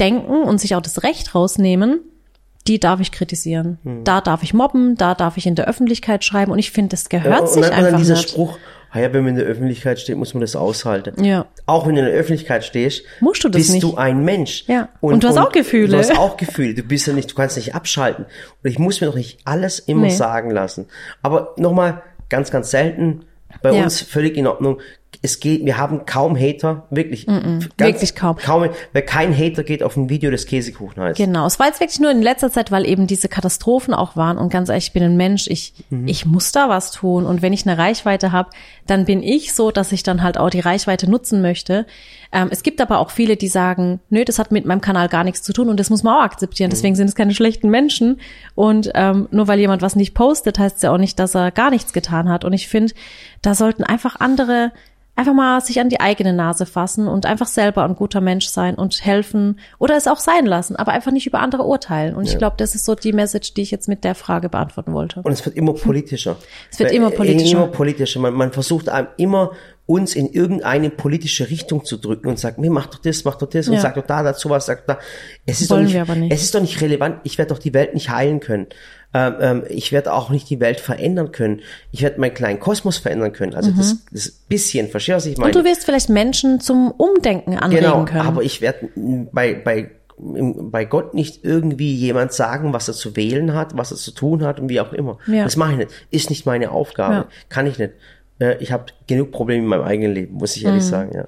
denken 0.00 0.42
und 0.42 0.58
sich 0.58 0.74
auch 0.74 0.80
das 0.80 1.02
Recht 1.02 1.34
rausnehmen, 1.34 2.00
die 2.68 2.78
darf 2.80 3.00
ich 3.00 3.12
kritisieren. 3.12 3.78
Hm. 3.84 4.04
Da 4.04 4.20
darf 4.20 4.42
ich 4.42 4.54
mobben, 4.54 4.96
da 4.96 5.14
darf 5.14 5.36
ich 5.36 5.46
in 5.46 5.54
der 5.54 5.66
Öffentlichkeit 5.68 6.24
schreiben 6.24 6.52
und 6.52 6.58
ich 6.58 6.70
finde, 6.70 6.90
das 6.90 7.08
gehört 7.08 7.40
und 7.42 7.48
sich 7.48 7.64
und 7.64 7.70
einfach 7.70 7.90
dann 7.90 7.98
dieser 7.98 8.14
nicht. 8.14 8.30
Spruch, 8.30 8.58
ja, 8.94 9.12
wenn 9.12 9.24
man 9.24 9.30
in 9.34 9.36
der 9.36 9.44
Öffentlichkeit 9.44 10.00
steht, 10.00 10.16
muss 10.16 10.32
man 10.32 10.40
das 10.40 10.56
aushalten. 10.56 11.22
Ja. 11.22 11.44
Auch 11.66 11.86
wenn 11.86 11.96
du 11.96 12.00
in 12.00 12.06
der 12.06 12.14
Öffentlichkeit 12.14 12.64
stehst, 12.64 13.02
Musst 13.20 13.44
du 13.44 13.48
das 13.50 13.60
bist 13.60 13.72
nicht. 13.72 13.82
du 13.82 13.96
ein 13.96 14.24
Mensch. 14.24 14.64
Ja. 14.68 14.88
Und 15.02 15.22
du 15.22 15.28
hast 15.28 15.36
auch 15.36 15.52
Gefühle. 15.52 15.88
Du 15.88 15.98
hast 15.98 16.16
auch 16.18 16.36
Gefühle. 16.38 16.72
Du 16.74 16.82
bist 16.82 17.06
ja 17.06 17.12
nicht, 17.12 17.30
du 17.30 17.34
kannst 17.34 17.56
nicht 17.56 17.74
abschalten. 17.74 18.24
Und 18.64 18.70
ich 18.70 18.78
muss 18.78 19.00
mir 19.02 19.08
doch 19.08 19.14
nicht 19.16 19.40
alles 19.44 19.80
immer 19.80 20.02
Nee. 20.06 20.10
sagen 20.10 20.50
lassen. 20.50 20.86
Aber 21.22 21.52
nochmal, 21.58 22.02
ganz, 22.30 22.50
ganz 22.50 22.70
selten, 22.70 23.24
bei 23.60 23.72
Ja. 23.72 23.84
uns 23.84 24.00
völlig 24.00 24.36
in 24.36 24.46
Ordnung. 24.46 24.78
Es 25.22 25.40
geht, 25.40 25.64
wir 25.64 25.78
haben 25.78 26.06
kaum 26.06 26.36
Hater, 26.36 26.86
wirklich. 26.90 27.26
Ganz, 27.26 27.72
wirklich 27.78 28.14
kaum. 28.14 28.36
Kaum, 28.36 28.68
weil 28.92 29.02
kein 29.02 29.36
Hater 29.36 29.64
geht 29.64 29.82
auf 29.82 29.96
ein 29.96 30.08
Video, 30.08 30.30
das 30.30 30.46
Käsekuchen 30.46 31.02
heißt. 31.02 31.16
Genau, 31.18 31.46
es 31.46 31.58
war 31.58 31.66
jetzt 31.66 31.80
wirklich 31.80 32.00
nur 32.00 32.10
in 32.10 32.22
letzter 32.22 32.50
Zeit, 32.50 32.70
weil 32.70 32.86
eben 32.86 33.06
diese 33.06 33.28
Katastrophen 33.28 33.94
auch 33.94 34.16
waren 34.16 34.38
und 34.38 34.50
ganz 34.50 34.68
ehrlich, 34.68 34.86
ich 34.88 34.92
bin 34.92 35.02
ein 35.02 35.16
Mensch, 35.16 35.46
ich, 35.48 35.72
Mhm. 35.90 36.08
ich 36.08 36.26
muss 36.26 36.52
da 36.52 36.68
was 36.68 36.90
tun 36.90 37.26
und 37.26 37.42
wenn 37.42 37.52
ich 37.52 37.66
eine 37.66 37.78
Reichweite 37.78 38.32
habe, 38.32 38.50
dann 38.86 39.04
bin 39.04 39.22
ich 39.22 39.52
so, 39.54 39.70
dass 39.70 39.92
ich 39.92 40.02
dann 40.02 40.22
halt 40.22 40.38
auch 40.38 40.50
die 40.50 40.60
Reichweite 40.60 41.10
nutzen 41.10 41.42
möchte. 41.42 41.86
Ähm, 42.32 42.48
es 42.50 42.62
gibt 42.62 42.80
aber 42.80 42.98
auch 42.98 43.10
viele, 43.10 43.36
die 43.36 43.48
sagen, 43.48 44.00
nö, 44.10 44.24
das 44.24 44.38
hat 44.38 44.52
mit 44.52 44.64
meinem 44.64 44.80
Kanal 44.80 45.08
gar 45.08 45.24
nichts 45.24 45.42
zu 45.42 45.52
tun 45.52 45.68
und 45.68 45.78
das 45.80 45.90
muss 45.90 46.02
man 46.02 46.16
auch 46.18 46.22
akzeptieren, 46.22 46.70
deswegen 46.70 46.96
sind 46.96 47.08
es 47.08 47.14
keine 47.14 47.34
schlechten 47.34 47.70
Menschen 47.70 48.20
und 48.54 48.90
ähm, 48.94 49.28
nur 49.30 49.48
weil 49.48 49.58
jemand 49.58 49.82
was 49.82 49.96
nicht 49.96 50.14
postet, 50.14 50.58
heißt 50.58 50.76
es 50.76 50.82
ja 50.82 50.92
auch 50.92 50.98
nicht, 50.98 51.18
dass 51.18 51.34
er 51.34 51.50
gar 51.50 51.70
nichts 51.70 51.92
getan 51.92 52.28
hat 52.28 52.44
und 52.44 52.52
ich 52.52 52.68
finde, 52.68 52.92
da 53.42 53.54
sollten 53.54 53.84
einfach 53.84 54.16
andere 54.20 54.72
einfach 55.16 55.32
mal 55.34 55.60
sich 55.62 55.80
an 55.80 55.88
die 55.88 56.00
eigene 56.00 56.32
Nase 56.32 56.66
fassen 56.66 57.08
und 57.08 57.26
einfach 57.26 57.46
selber 57.46 57.84
ein 57.84 57.96
guter 57.96 58.20
Mensch 58.20 58.46
sein 58.46 58.74
und 58.76 59.04
helfen 59.04 59.58
oder 59.78 59.96
es 59.96 60.06
auch 60.06 60.18
sein 60.20 60.46
lassen, 60.46 60.76
aber 60.76 60.92
einfach 60.92 61.10
nicht 61.10 61.26
über 61.26 61.40
andere 61.40 61.64
urteilen. 61.64 62.14
Und 62.14 62.24
ich 62.24 62.38
glaube, 62.38 62.56
das 62.58 62.74
ist 62.74 62.84
so 62.84 62.94
die 62.94 63.12
Message, 63.12 63.54
die 63.54 63.62
ich 63.62 63.70
jetzt 63.70 63.88
mit 63.88 64.04
der 64.04 64.14
Frage 64.14 64.48
beantworten 64.48 64.92
wollte. 64.92 65.22
Und 65.22 65.32
es 65.32 65.44
wird 65.44 65.56
immer 65.56 65.72
politischer. 65.72 66.36
Es 66.70 66.78
wird 66.78 66.92
immer 66.92 67.10
politischer. 67.10 67.56
Immer 67.56 67.66
politischer. 67.68 68.20
Man, 68.20 68.34
man 68.34 68.52
versucht 68.52 68.88
einem 68.90 69.08
immer 69.16 69.52
uns 69.86 70.16
in 70.16 70.28
irgendeine 70.28 70.90
politische 70.90 71.48
Richtung 71.48 71.84
zu 71.84 71.96
drücken 71.96 72.26
und 72.26 72.38
sagt, 72.40 72.58
mir 72.58 72.70
mach 72.72 72.86
doch 72.86 72.98
das, 72.98 73.24
mach 73.24 73.36
doch 73.36 73.48
das 73.48 73.68
und 73.68 73.74
Ja. 73.74 73.80
sag 73.80 73.94
doch 73.94 74.04
da 74.06 74.22
dazu 74.24 74.50
was, 74.50 74.66
sag 74.66 74.84
doch 74.86 74.94
da. 74.96 75.00
Es 75.46 75.60
ist 75.60 75.70
Wollen 75.70 75.86
doch 75.92 76.14
nicht. 76.16 76.32
Es 76.32 76.42
ist 76.42 76.54
doch 76.54 76.60
nicht 76.60 76.80
relevant. 76.80 77.20
Ich 77.22 77.38
werde 77.38 77.54
doch 77.54 77.60
die 77.60 77.72
Welt 77.72 77.94
nicht 77.94 78.10
heilen 78.10 78.40
können. 78.40 78.66
Ähm, 79.18 79.34
ähm, 79.40 79.64
ich 79.70 79.92
werde 79.92 80.12
auch 80.12 80.28
nicht 80.30 80.50
die 80.50 80.60
Welt 80.60 80.78
verändern 80.80 81.32
können. 81.32 81.60
Ich 81.90 82.02
werde 82.02 82.20
meinen 82.20 82.34
kleinen 82.34 82.60
Kosmos 82.60 82.98
verändern 82.98 83.32
können. 83.32 83.54
Also 83.54 83.70
das, 83.70 84.04
das 84.12 84.30
bisschen, 84.30 84.88
verstehst 84.88 85.12
du, 85.12 85.16
was 85.16 85.26
ich 85.26 85.38
meine? 85.38 85.52
Mhm. 85.52 85.56
Und 85.56 85.64
du 85.64 85.68
wirst 85.70 85.84
vielleicht 85.86 86.08
Menschen 86.10 86.60
zum 86.60 86.90
Umdenken 86.90 87.56
anregen 87.56 87.82
Genau, 87.84 88.04
können. 88.04 88.20
aber 88.26 88.42
ich 88.42 88.60
werde 88.60 88.88
bei, 89.32 89.54
bei, 89.54 89.90
bei 90.18 90.84
Gott 90.84 91.14
nicht 91.14 91.44
irgendwie 91.44 91.94
jemand 91.94 92.32
sagen, 92.32 92.72
was 92.72 92.88
er 92.88 92.94
zu 92.94 93.16
wählen 93.16 93.54
hat, 93.54 93.76
was 93.78 93.90
er 93.90 93.96
zu 93.96 94.10
tun 94.10 94.44
hat 94.44 94.60
und 94.60 94.68
wie 94.68 94.80
auch 94.80 94.92
immer. 94.92 95.18
Ja. 95.26 95.44
Das 95.44 95.56
mache 95.56 95.72
ich 95.72 95.78
nicht. 95.78 95.90
Ist 96.10 96.30
nicht 96.30 96.44
meine 96.46 96.70
Aufgabe. 96.70 97.14
Ja. 97.14 97.26
Kann 97.48 97.66
ich 97.66 97.78
nicht. 97.78 97.92
Äh, 98.38 98.56
Ich 98.60 98.72
habe 98.72 98.84
genug 99.06 99.30
Probleme 99.30 99.62
in 99.62 99.68
meinem 99.68 99.82
eigenen 99.84 100.12
Leben, 100.14 100.34
muss 100.34 100.56
ich 100.56 100.64
ehrlich 100.64 100.84
Mhm. 100.84 100.88
sagen. 100.88 101.10
Ja. 101.14 101.26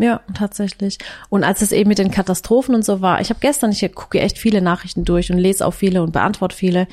Ja, 0.00 0.22
tatsächlich. 0.32 0.96
Und 1.28 1.44
als 1.44 1.60
es 1.60 1.72
eben 1.72 1.88
mit 1.88 1.98
den 1.98 2.10
Katastrophen 2.10 2.74
und 2.74 2.86
so 2.86 3.02
war, 3.02 3.20
ich 3.20 3.28
habe 3.28 3.40
gestern, 3.40 3.70
ich 3.70 3.86
gucke 3.94 4.18
echt 4.18 4.38
viele 4.38 4.62
Nachrichten 4.62 5.04
durch 5.04 5.30
und 5.30 5.36
lese 5.36 5.66
auch 5.66 5.74
viele 5.74 6.02
und 6.02 6.12
beantworte 6.12 6.56
viele. 6.56 6.88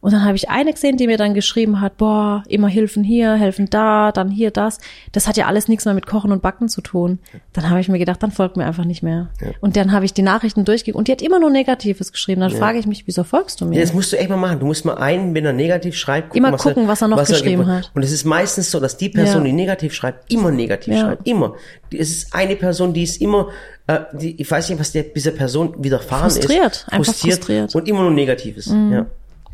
Und 0.00 0.12
dann 0.12 0.24
habe 0.24 0.36
ich 0.36 0.48
eine 0.50 0.72
gesehen, 0.72 0.96
die 0.96 1.06
mir 1.06 1.16
dann 1.16 1.34
geschrieben 1.34 1.80
hat, 1.80 1.96
boah, 1.96 2.42
immer 2.48 2.68
helfen 2.68 3.02
hier, 3.02 3.34
helfen 3.34 3.68
da, 3.70 4.12
dann 4.12 4.30
hier 4.30 4.50
das. 4.50 4.78
Das 5.12 5.26
hat 5.26 5.36
ja 5.36 5.46
alles 5.46 5.68
nichts 5.68 5.84
mehr 5.84 5.94
mit 5.94 6.06
Kochen 6.06 6.30
und 6.32 6.42
Backen 6.42 6.68
zu 6.68 6.80
tun. 6.80 7.18
Dann 7.52 7.68
habe 7.70 7.80
ich 7.80 7.88
mir 7.88 7.98
gedacht, 7.98 8.22
dann 8.22 8.30
folgt 8.30 8.56
mir 8.56 8.66
einfach 8.66 8.84
nicht 8.84 9.02
mehr. 9.02 9.30
Und 9.60 9.76
dann 9.76 9.92
habe 9.92 10.04
ich 10.04 10.12
die 10.12 10.22
Nachrichten 10.22 10.64
durchgegangen 10.64 10.98
und 10.98 11.08
die 11.08 11.12
hat 11.12 11.22
immer 11.22 11.40
nur 11.40 11.50
Negatives 11.50 12.12
geschrieben. 12.12 12.40
Dann 12.42 12.50
frage 12.52 12.78
ich 12.78 12.86
mich, 12.86 13.06
wieso 13.06 13.24
folgst 13.24 13.60
du 13.60 13.64
mir? 13.66 13.76
Ja, 13.76 13.80
das 13.82 13.94
musst 13.94 14.12
du 14.12 14.18
echt 14.18 14.28
mal 14.28 14.36
machen. 14.36 14.60
Du 14.60 14.66
musst 14.66 14.84
mal 14.84 14.94
einen, 14.94 15.34
wenn 15.34 15.44
er 15.44 15.52
negativ 15.52 15.96
schreibt, 15.96 16.36
Immer 16.36 16.52
gucken, 16.56 16.86
was 16.88 17.02
er 17.02 17.08
noch 17.08 17.24
geschrieben 17.26 17.64
ge- 17.64 17.72
hat. 17.72 17.90
Und 17.94 18.02
es 18.04 18.12
ist 18.12 18.24
meistens 18.24 18.70
so, 18.70 18.78
dass 18.80 18.96
die 18.96 19.08
Person, 19.08 19.42
Ja. 19.42 19.46
die 19.46 19.52
negativ 19.52 19.94
schreibt, 19.94 20.30
immer 20.32 20.50
negativ 20.50 20.94
Ja. 20.94 21.00
schreibt. 21.00 21.26
Immer. 21.26 21.54
Es 21.90 22.10
ist 22.10 22.34
eine 22.34 22.54
Person, 22.56 22.92
die 22.92 23.02
ist 23.02 23.20
immer, 23.20 23.48
äh, 23.86 24.00
die, 24.12 24.40
ich 24.40 24.50
weiß 24.50 24.68
nicht, 24.68 24.78
was 24.78 24.92
der, 24.92 25.04
dieser 25.04 25.30
Person 25.32 25.74
widerfahren 25.82 26.30
Frustriert, 26.30 26.72
ist. 26.86 26.92
einfach 26.92 27.14
frustriert. 27.14 27.74
Mhm. 27.74 27.80
Und 27.80 27.88
immer 27.88 28.02
nur 28.02 28.10
Negatives. 28.10 28.66
Ja. 28.66 29.06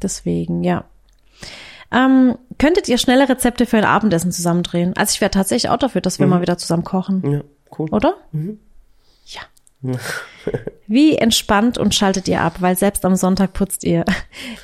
Deswegen, 0.03 0.65
ja. 0.65 0.85
Ähm, 1.91 2.39
könntet 2.59 2.89
ihr 2.89 2.99
schnelle 2.99 3.29
Rezepte 3.29 3.67
für 3.67 3.77
ein 3.77 3.85
Abendessen 3.85 4.33
zusammendrehen? 4.33 4.95
Also 4.97 5.13
ich 5.15 5.21
wäre 5.21 5.31
tatsächlich 5.31 5.71
auch 5.71 5.77
dafür, 5.77 6.01
dass 6.01 6.19
wir 6.19 6.27
mal 6.27 6.41
wieder 6.41 6.57
zusammen 6.57 6.85
kochen. 6.85 7.31
ja, 7.31 7.41
cool. 7.79 7.89
Oder? 7.91 8.17
Ja. 9.27 9.43
Wie 10.87 11.17
entspannt 11.17 11.77
und 11.77 11.95
schaltet 11.95 12.29
ihr 12.29 12.41
ab? 12.41 12.57
Weil 12.61 12.77
selbst 12.79 13.05
am 13.05 13.17
Sonntag 13.17 13.53
putzt 13.53 13.85
ihr. 13.85 14.05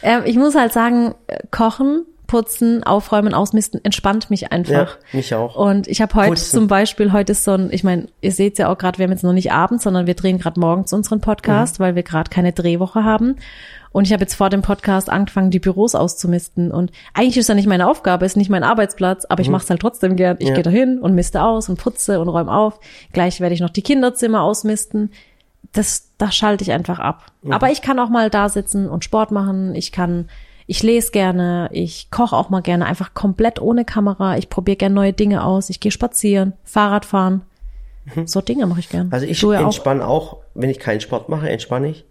Ähm, 0.03 0.23
ich 0.27 0.37
muss 0.37 0.55
halt 0.55 0.73
sagen, 0.73 1.15
äh, 1.27 1.41
kochen, 1.51 2.07
putzen, 2.29 2.85
aufräumen, 2.85 3.35
ausmisten, 3.35 3.85
entspannt 3.85 4.31
mich 4.31 4.53
einfach. 4.53 4.99
Ja, 4.99 5.17
mich 5.17 5.35
auch. 5.35 5.57
Und 5.57 5.89
ich 5.89 6.01
habe 6.01 6.15
heute 6.15 6.29
Putzen. 6.31 6.51
zum 6.59 6.67
Beispiel, 6.69 7.13
heute 7.13 7.33
ist 7.33 7.43
so 7.43 7.53
ein, 7.55 7.71
ich 7.73 7.83
meine, 7.83 8.07
ihr 8.21 8.31
seht 8.31 8.59
ja 8.59 8.71
auch 8.71 8.79
gerade, 8.79 8.99
wir 8.99 9.05
haben 9.05 9.11
jetzt 9.13 9.25
noch 9.25 9.33
nicht 9.33 9.51
abends, 9.51 9.83
sondern 9.83 10.07
wir 10.07 10.15
drehen 10.15 10.39
gerade 10.39 10.61
morgens 10.61 10.93
unseren 10.93 11.21
Podcast, 11.21 11.81
Mhm. 11.81 11.85
weil 11.85 11.95
wir 11.97 12.05
gerade 12.05 12.31
keine 12.31 12.53
Drehwoche 12.53 13.03
haben. 13.03 13.35
Und 13.91 14.07
ich 14.07 14.13
habe 14.13 14.21
jetzt 14.21 14.35
vor 14.35 14.51
dem 14.51 14.61
Podcast 14.63 15.09
angefangen, 15.11 15.51
die 15.51 15.59
Büros 15.59 15.95
auszumisten. 15.95 16.71
Und 16.71 16.93
eigentlich 17.15 17.39
ist 17.39 17.49
ja 17.49 17.55
nicht 17.55 17.67
meine 17.67 17.89
Aufgabe, 17.89 18.27
ist 18.27 18.37
nicht 18.37 18.51
mein 18.51 18.63
Arbeitsplatz, 18.63 19.25
aber 19.25 19.41
ich 19.41 19.49
mache 19.49 19.65
es 19.65 19.71
halt 19.71 19.81
trotzdem 19.81 20.15
gern. 20.15 20.37
Ich 20.39 20.45
Mhm. 20.45 20.49
Ja. 20.51 20.55
gehe 20.55 20.63
da 20.65 20.71
hin 20.71 20.99
und 21.01 21.15
miste 21.15 21.43
aus 21.43 21.69
und 21.71 21.81
putze 21.81 22.21
und 22.21 22.29
räume 22.29 22.53
auf. 22.53 22.79
Gleich 23.15 23.41
werde 23.41 23.55
ich 23.55 23.61
noch 23.61 23.71
die 23.71 23.83
Kinderzimmer 23.83 24.43
ausmisten. 24.43 25.11
das, 25.73 26.13
da 26.17 26.33
schalte 26.33 26.63
ich 26.65 26.73
einfach 26.73 26.99
ab. 26.99 27.27
Aber 27.51 27.71
ich 27.71 27.83
kann 27.83 27.99
auch 27.99 28.09
mal 28.09 28.31
da 28.31 28.49
sitzen 28.49 28.89
und 28.89 29.05
Sport 29.05 29.33
machen. 29.33 29.75
Ich 29.75 29.93
kann, 29.93 30.29
ich 30.71 30.83
lese 30.83 31.13
gerne, 31.13 31.71
ich 31.73 32.11
koche 32.11 32.37
auch 32.37 32.51
mal 32.51 32.61
gerne, 32.61 32.85
einfach 32.85 33.15
komplett 33.15 33.59
ohne 33.59 33.87
Kamera. 33.87 34.37
Ich 34.37 34.51
probiere 34.51 34.77
gerne 34.77 34.95
neue 34.95 35.15
Dinge 35.15 35.43
aus. 35.43 35.71
Ich 35.71 35.81
gehe 35.81 35.91
spazieren, 35.91 36.53
Fahrrad 36.63 37.07
fahren. 37.07 37.41
So 38.27 38.43
Dinge 38.43 38.67
mache 38.67 38.81
ich 38.81 38.91
gerne. 38.91 39.11
Also 39.11 39.25
ich 39.25 39.41
ja 39.41 39.61
auch. 39.61 39.65
entspanne 39.65 40.07
auch. 40.07 40.37
wenn 40.55 40.69
ich 40.69 40.79
keinen 40.79 41.01
Sport 41.01 41.31
mache, 41.31 41.49
entspanne 41.49 41.89
ich. 41.89 42.05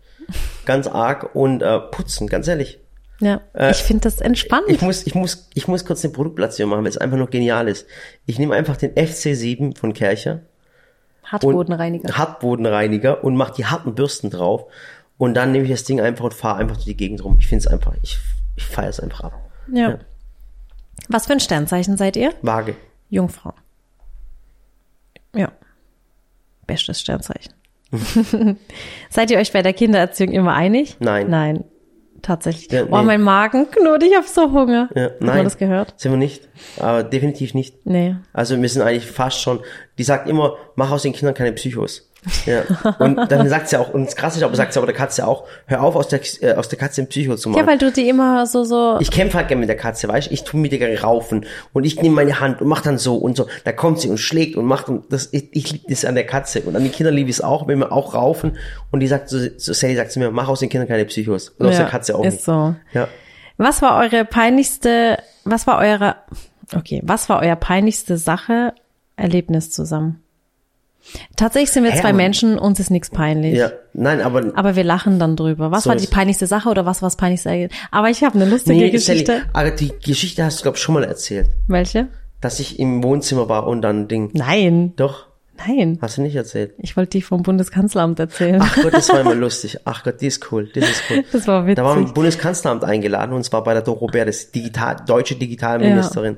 Ganz 0.66 0.88
arg 0.88 1.36
und 1.36 1.62
äh, 1.62 1.80
putzen, 1.80 2.28
ganz 2.28 2.48
ehrlich. 2.48 2.80
Ja, 3.20 3.42
ich 3.70 3.78
finde 3.78 4.02
das 4.02 4.22
entspannt. 4.22 4.68
Äh, 4.68 4.74
Ich 4.74 4.82
muss, 4.82 5.06
ich 5.06 5.14
muss, 5.14 5.50
ich 5.54 5.68
muss 5.68 5.86
kurz 5.86 6.04
eine 6.04 6.14
Produktplatzierung 6.14 6.72
machen, 6.72 6.84
weil 6.84 6.90
es 6.90 6.98
einfach 6.98 7.18
nur 7.18 7.30
genial 7.30 7.68
ist. 7.68 7.86
Ich 8.26 8.40
nehme 8.40 8.56
einfach 8.56 8.76
den 8.76 8.92
FC7 8.94 9.78
von 9.78 9.94
Kercher 9.94 10.34
und 10.34 11.32
Hartbodenreiniger. 11.32 12.18
Hartbodenreiniger 12.18 13.24
und 13.24 13.36
mache 13.36 13.54
die 13.56 13.66
harten 13.66 13.94
Bürsten 13.94 14.32
drauf. 14.32 14.66
Und 15.20 15.36
dann 15.36 15.52
nehme 15.52 15.66
ich 15.66 15.72
das 15.72 15.84
Ding 15.84 16.02
einfach 16.02 16.26
und 16.26 16.34
fahre 16.34 16.58
einfach 16.58 16.76
durch 16.76 16.86
die 16.86 16.98
Gegend 16.98 17.24
rum. 17.24 17.38
Ich 17.40 17.48
finde 17.48 17.66
es 17.66 17.68
einfach, 17.68 17.94
ich, 18.02 18.18
ich 18.58 18.66
feiere 18.66 18.90
es 18.90 19.00
einfach 19.00 19.22
ab. 19.22 19.50
Ja. 19.72 19.90
Ja. 19.92 20.00
Was 21.10 21.26
für 21.28 21.34
ein 21.34 21.40
Sternzeichen 21.40 21.96
seid 21.96 22.18
ihr? 22.18 22.34
Waage. 22.42 22.76
Jungfrau. 23.10 23.54
Ja. 25.34 25.52
Bestes 26.66 27.00
Sternzeichen. 27.00 27.54
Seid 29.10 29.32
ihr 29.32 29.38
euch 29.38 29.54
bei 29.54 29.62
der 29.62 29.72
Kindererziehung 29.74 30.34
immer 30.34 30.54
einig? 30.54 30.98
Nein. 31.00 31.30
Nein. 31.30 31.64
Tatsächlich. 32.22 32.70
Ja, 32.72 32.84
Oh, 32.90 32.98
nee. 33.00 33.06
mein 33.06 33.22
Magen 33.22 33.70
knurrt, 33.72 34.04
ich 34.04 34.14
hab 34.16 34.26
so 34.28 34.52
Hunger. 34.52 34.90
Ja, 34.96 35.04
Hat 35.04 35.22
nein. 35.22 35.36
man 35.38 35.44
das 35.46 35.58
gehört? 35.58 35.94
Sind 35.98 36.12
wir 36.12 36.18
nicht. 36.18 36.50
Aber 36.80 37.04
definitiv 37.04 37.54
nicht. 37.54 37.86
Nee. 37.86 38.16
Also 38.34 38.60
wir 38.62 38.68
sind 38.68 38.82
eigentlich 38.82 39.06
fast 39.10 39.40
schon, 39.40 39.62
die 39.98 40.04
sagt 40.04 40.28
immer, 40.28 40.58
mach 40.76 40.92
aus 40.92 41.04
den 41.04 41.14
Kindern 41.14 41.36
keine 41.36 41.54
Psychos. 41.54 42.07
Ja. 42.46 42.64
Und 43.00 43.32
dann 43.32 43.48
sagt 43.50 43.70
sie 43.70 43.78
auch, 43.78 43.94
und 43.94 44.06
das 44.06 44.16
krasse 44.16 44.38
ist 44.38 44.44
aber, 44.44 44.56
sagt 44.56 44.74
sie 44.74 44.80
aber 44.80 44.88
der 44.88 44.96
Katze 44.96 45.28
auch, 45.28 45.46
hör 45.66 45.82
auf, 45.84 45.96
aus 45.96 46.08
der, 46.08 46.20
äh, 46.42 46.54
aus 46.54 46.68
der 46.70 46.78
Katze 46.78 47.02
ein 47.02 47.08
Psycho 47.08 47.36
zu 47.36 47.50
machen. 47.50 47.60
Ja, 47.62 47.68
weil 47.68 47.78
du 47.78 47.92
die 47.92 48.08
immer 48.10 48.46
so, 48.46 48.64
so, 48.64 48.98
ich 49.00 49.12
kämpfe 49.12 49.38
halt 49.38 49.48
gerne 49.48 49.60
mit 49.62 49.70
der 49.70 49.78
Katze, 49.78 50.08
weißt 50.08 50.28
du? 50.30 50.34
Ich 50.34 50.44
tu 50.44 50.58
mit 50.58 50.72
ihr 50.72 50.80
gerne 50.80 51.00
raufen 51.02 51.46
und 51.74 51.84
ich 51.86 52.02
nehme 52.02 52.16
meine 52.16 52.40
Hand 52.40 52.62
und 52.62 52.68
mach 52.68 52.82
dann 52.82 52.98
so 52.98 53.16
und 53.18 53.38
so. 53.38 53.48
Da 53.64 53.72
kommt 53.72 54.00
sie 54.02 54.10
und 54.10 54.18
schlägt 54.18 54.56
und 54.56 54.66
macht 54.66 54.90
und 54.90 55.12
das, 55.12 55.30
ich, 55.32 55.50
ich 55.52 55.72
liebe 55.72 55.86
das 55.90 56.06
an 56.06 56.16
der 56.16 56.26
Katze 56.26 56.62
und 56.62 56.76
an 56.76 56.84
den 56.84 56.92
Kindern 56.92 57.14
liebe 57.16 57.30
ich 57.30 57.38
es 57.38 57.42
auch, 57.42 57.68
wenn 57.68 57.80
wir 57.80 57.92
auch 57.92 58.14
raufen 58.14 58.58
und 58.92 59.00
die 59.00 59.08
sagt 59.08 59.30
so, 59.30 59.38
so 59.58 59.74
Sally 59.74 59.96
sagt 59.96 60.12
zu 60.12 60.20
mir, 60.20 60.32
mach 60.32 60.48
aus 60.48 60.60
den 60.60 60.70
Kindern 60.70 60.88
keine 60.88 61.06
Psychos 61.06 61.50
und 61.58 61.66
aus 61.68 61.74
Ja, 61.74 61.80
der 61.82 61.90
Katze 61.90 62.16
auch 62.16 62.24
ist 62.26 62.34
nicht. 62.34 62.44
so. 62.46 62.76
Ja. 62.94 63.08
was 63.58 63.82
war 63.82 63.98
eure 64.00 64.26
peinlichste, 64.26 65.18
was 65.44 65.68
war 65.68 65.80
eure, 65.80 66.16
okay, 66.76 67.02
was 67.04 67.30
war 67.30 67.42
euer 67.42 67.56
peinlichste 67.56 68.18
Sache, 68.18 68.74
Erlebnis 69.16 69.72
zusammen? 69.72 70.24
Tatsächlich 71.36 71.72
sind 71.72 71.84
wir 71.84 71.92
Hä, 71.92 72.00
zwei 72.02 72.10
aber- 72.10 72.18
Menschen, 72.18 72.58
uns 72.60 72.80
ist 72.80 72.90
nichts 72.92 73.10
peinlich. 73.10 73.56
Ja, 73.58 73.72
nein, 73.94 74.22
aber 74.22 74.52
Aber 74.56 74.76
wir 74.76 74.84
lachen 74.84 75.20
dann 75.20 75.36
drüber. 75.36 75.72
Was 75.72 75.84
So 75.86 75.90
war 75.90 75.96
die 75.98 76.08
peinlichste 76.08 76.48
Sache 76.48 76.70
oder 76.70 76.86
was 76.86 77.02
war 77.02 77.08
das 77.08 77.16
peinlichste? 77.16 77.70
Aber 77.92 78.10
ich 78.10 78.24
habe 78.24 78.36
eine 78.36 78.50
lustige 78.50 78.78
nee, 78.78 78.90
Geschichte. 78.90 79.32
Sally, 79.34 79.44
aber 79.54 79.72
die 79.72 79.92
Geschichte 80.04 80.44
hast 80.44 80.60
du 80.60 80.64
glaube 80.64 80.78
ich 80.78 80.84
schon 80.84 80.94
mal 80.96 81.04
erzählt, 81.04 81.48
Welche? 81.68 82.08
dass 82.42 82.60
ich 82.60 82.80
im 82.80 83.04
Wohnzimmer 83.04 83.50
war 83.50 83.68
und 83.68 83.82
dann 83.82 84.08
Ding. 84.08 84.30
Nein, 84.34 84.94
Doch, 84.96 85.28
nein. 85.66 85.98
hast 86.02 86.18
du 86.18 86.22
nicht 86.22 86.36
erzählt. 86.36 86.74
Ich 86.78 86.96
wollte 86.98 87.12
die 87.12 87.22
vom 87.22 87.42
Bundeskanzleramt 87.42 88.20
erzählen. 88.20 88.60
Ach 88.62 88.76
Gott, 88.82 88.94
das 88.94 89.10
war 89.10 89.22
immer 89.22 89.34
lustig. 89.36 89.78
Ach 89.86 90.04
Gott, 90.04 90.22
die 90.22 90.28
ist 90.28 90.52
cool. 90.52 90.70
Das 90.74 90.84
ist 90.90 91.04
cool. 91.10 91.24
Das 91.32 91.48
war 91.48 91.64
witzig. 91.66 91.76
Da 91.78 91.84
war 91.86 91.98
im 91.98 92.14
Bundeskanzleramt 92.14 92.84
eingeladen 92.84 93.34
und 93.34 93.44
zwar 93.44 93.64
bei 93.64 93.74
der 93.74 93.82
Doro 93.82 94.08
Bär, 94.08 94.26
das 94.26 94.52
Digital, 94.52 94.98
deutsche 95.08 95.36
Digitalministerin. 95.36 96.38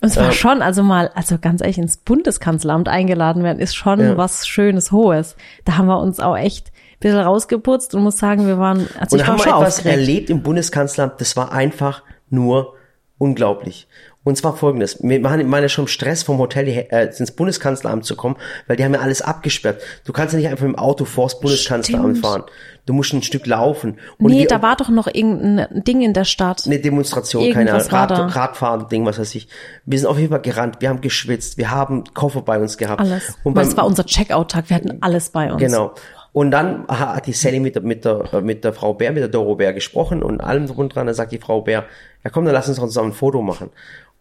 Und 0.00 0.08
es 0.08 0.16
war 0.16 0.28
äh, 0.28 0.32
schon, 0.32 0.60
also 0.62 0.82
mal, 0.82 1.10
also 1.14 1.38
ganz 1.40 1.60
ehrlich, 1.60 1.78
ins 1.78 1.96
Bundeskanzleramt 1.96 2.88
eingeladen 2.88 3.42
werden, 3.42 3.58
ist 3.58 3.74
schon 3.74 4.00
Ja. 4.00 4.16
was 4.16 4.46
Schönes, 4.46 4.92
Hohes. 4.92 5.36
Da 5.64 5.76
haben 5.76 5.86
wir 5.86 5.98
uns 5.98 6.20
auch 6.20 6.36
echt 6.36 6.68
ein 6.68 6.98
bisschen 7.00 7.20
rausgeputzt 7.20 7.94
und 7.94 8.02
muss 8.02 8.16
sagen, 8.18 8.46
wir 8.46 8.58
waren, 8.58 8.86
also 9.00 9.16
Und 9.16 9.20
ich 9.22 9.26
war 9.26 9.34
haben 9.34 9.38
wir 9.38 9.44
schon 9.44 9.52
etwas 9.62 9.78
aufgeregt. 9.78 9.98
erlebt 9.98 10.30
im 10.30 10.42
Bundeskanzleramt, 10.42 11.20
das 11.20 11.36
war 11.36 11.52
einfach 11.52 12.02
nur 12.30 12.74
unglaublich. 13.18 13.86
Und 14.24 14.36
zwar 14.38 14.56
folgendes, 14.56 14.98
wir 15.02 15.22
waren 15.22 15.52
waren 15.52 15.62
ja 15.62 15.68
schon 15.68 15.84
im 15.84 15.88
Stress 15.88 16.22
vom 16.22 16.38
Hotel 16.38 16.66
äh, 16.68 17.06
ins 17.18 17.30
Bundeskanzleramt 17.32 18.06
zu 18.06 18.16
kommen, 18.16 18.36
weil 18.66 18.76
die 18.76 18.84
haben 18.84 18.94
ja 18.94 19.00
alles 19.00 19.20
abgesperrt. 19.20 19.82
Du 20.06 20.12
kannst 20.14 20.32
ja 20.32 20.38
nicht 20.40 20.48
einfach 20.48 20.64
dem 20.64 20.76
Auto 20.78 21.04
vors 21.04 21.40
Bundeskanzleramt 21.40 22.16
Stimmt. 22.16 22.26
fahren. 22.26 22.42
Du 22.86 22.94
musst 22.94 23.12
ein 23.12 23.22
Stück 23.22 23.46
laufen. 23.46 23.98
Und 24.18 24.30
Nee, 24.32 24.40
wir- 24.40 24.46
da 24.48 24.62
war 24.62 24.76
doch 24.76 24.88
noch 24.88 25.08
irgendein 25.12 25.82
Ding 25.84 26.00
in 26.02 26.14
der 26.14 26.24
Stadt. 26.24 26.62
eine 26.64 26.78
Demonstration, 26.78 27.52
keine 27.52 27.70
Irgendwas 27.70 27.92
Ahnung, 27.92 28.10
war 28.10 28.18
Rad, 28.18 28.34
da. 28.34 28.40
Radfahren-Ding, 28.40 29.04
was 29.04 29.18
weiß 29.18 29.34
ich. 29.34 29.46
Wir 29.84 29.98
sind 29.98 30.08
auf 30.08 30.18
jeden 30.18 30.30
Fall 30.30 30.40
gerannt, 30.42 30.76
wir 30.80 30.88
haben 30.88 31.02
geschwitzt, 31.02 31.58
wir 31.58 31.70
haben 31.70 32.04
Koffer 32.14 32.40
bei 32.42 32.58
uns 32.58 32.78
gehabt. 32.78 33.00
Alles. 33.02 33.28
Und 33.44 33.54
Weil 33.54 33.64
beim, 33.64 33.68
es 33.72 33.76
war 33.76 33.86
unser 33.86 34.06
Checkout-Tag, 34.06 34.70
wir 34.70 34.76
hatten 34.76 34.98
alles 35.02 35.28
bei 35.30 35.52
uns. 35.52 35.60
Genau. 35.60 35.94
Und 36.32 36.50
dann 36.50 36.88
hat 36.88 37.26
die 37.28 37.32
Sally 37.32 37.60
mit 37.60 37.76
der, 37.76 37.82
mit 37.82 38.04
der, 38.04 38.40
mit 38.42 38.64
der 38.64 38.72
Frau 38.72 38.92
Bär, 38.94 39.12
mit 39.12 39.20
der 39.22 39.28
Doro 39.28 39.54
Bär 39.54 39.72
gesprochen 39.72 40.20
und 40.22 40.40
allem 40.40 40.66
drum 40.66 40.78
und 40.78 40.94
dran. 40.94 41.06
Dann 41.06 41.14
sagt 41.14 41.30
die 41.30 41.38
Frau 41.38 41.60
Bär, 41.62 41.84
ja 42.24 42.30
komm, 42.30 42.44
dann 42.44 42.52
lass 42.54 42.66
uns 42.68 42.78
doch 42.78 42.86
zusammen 42.86 43.10
ein 43.10 43.14
Foto 43.14 43.40
machen. 43.40 43.70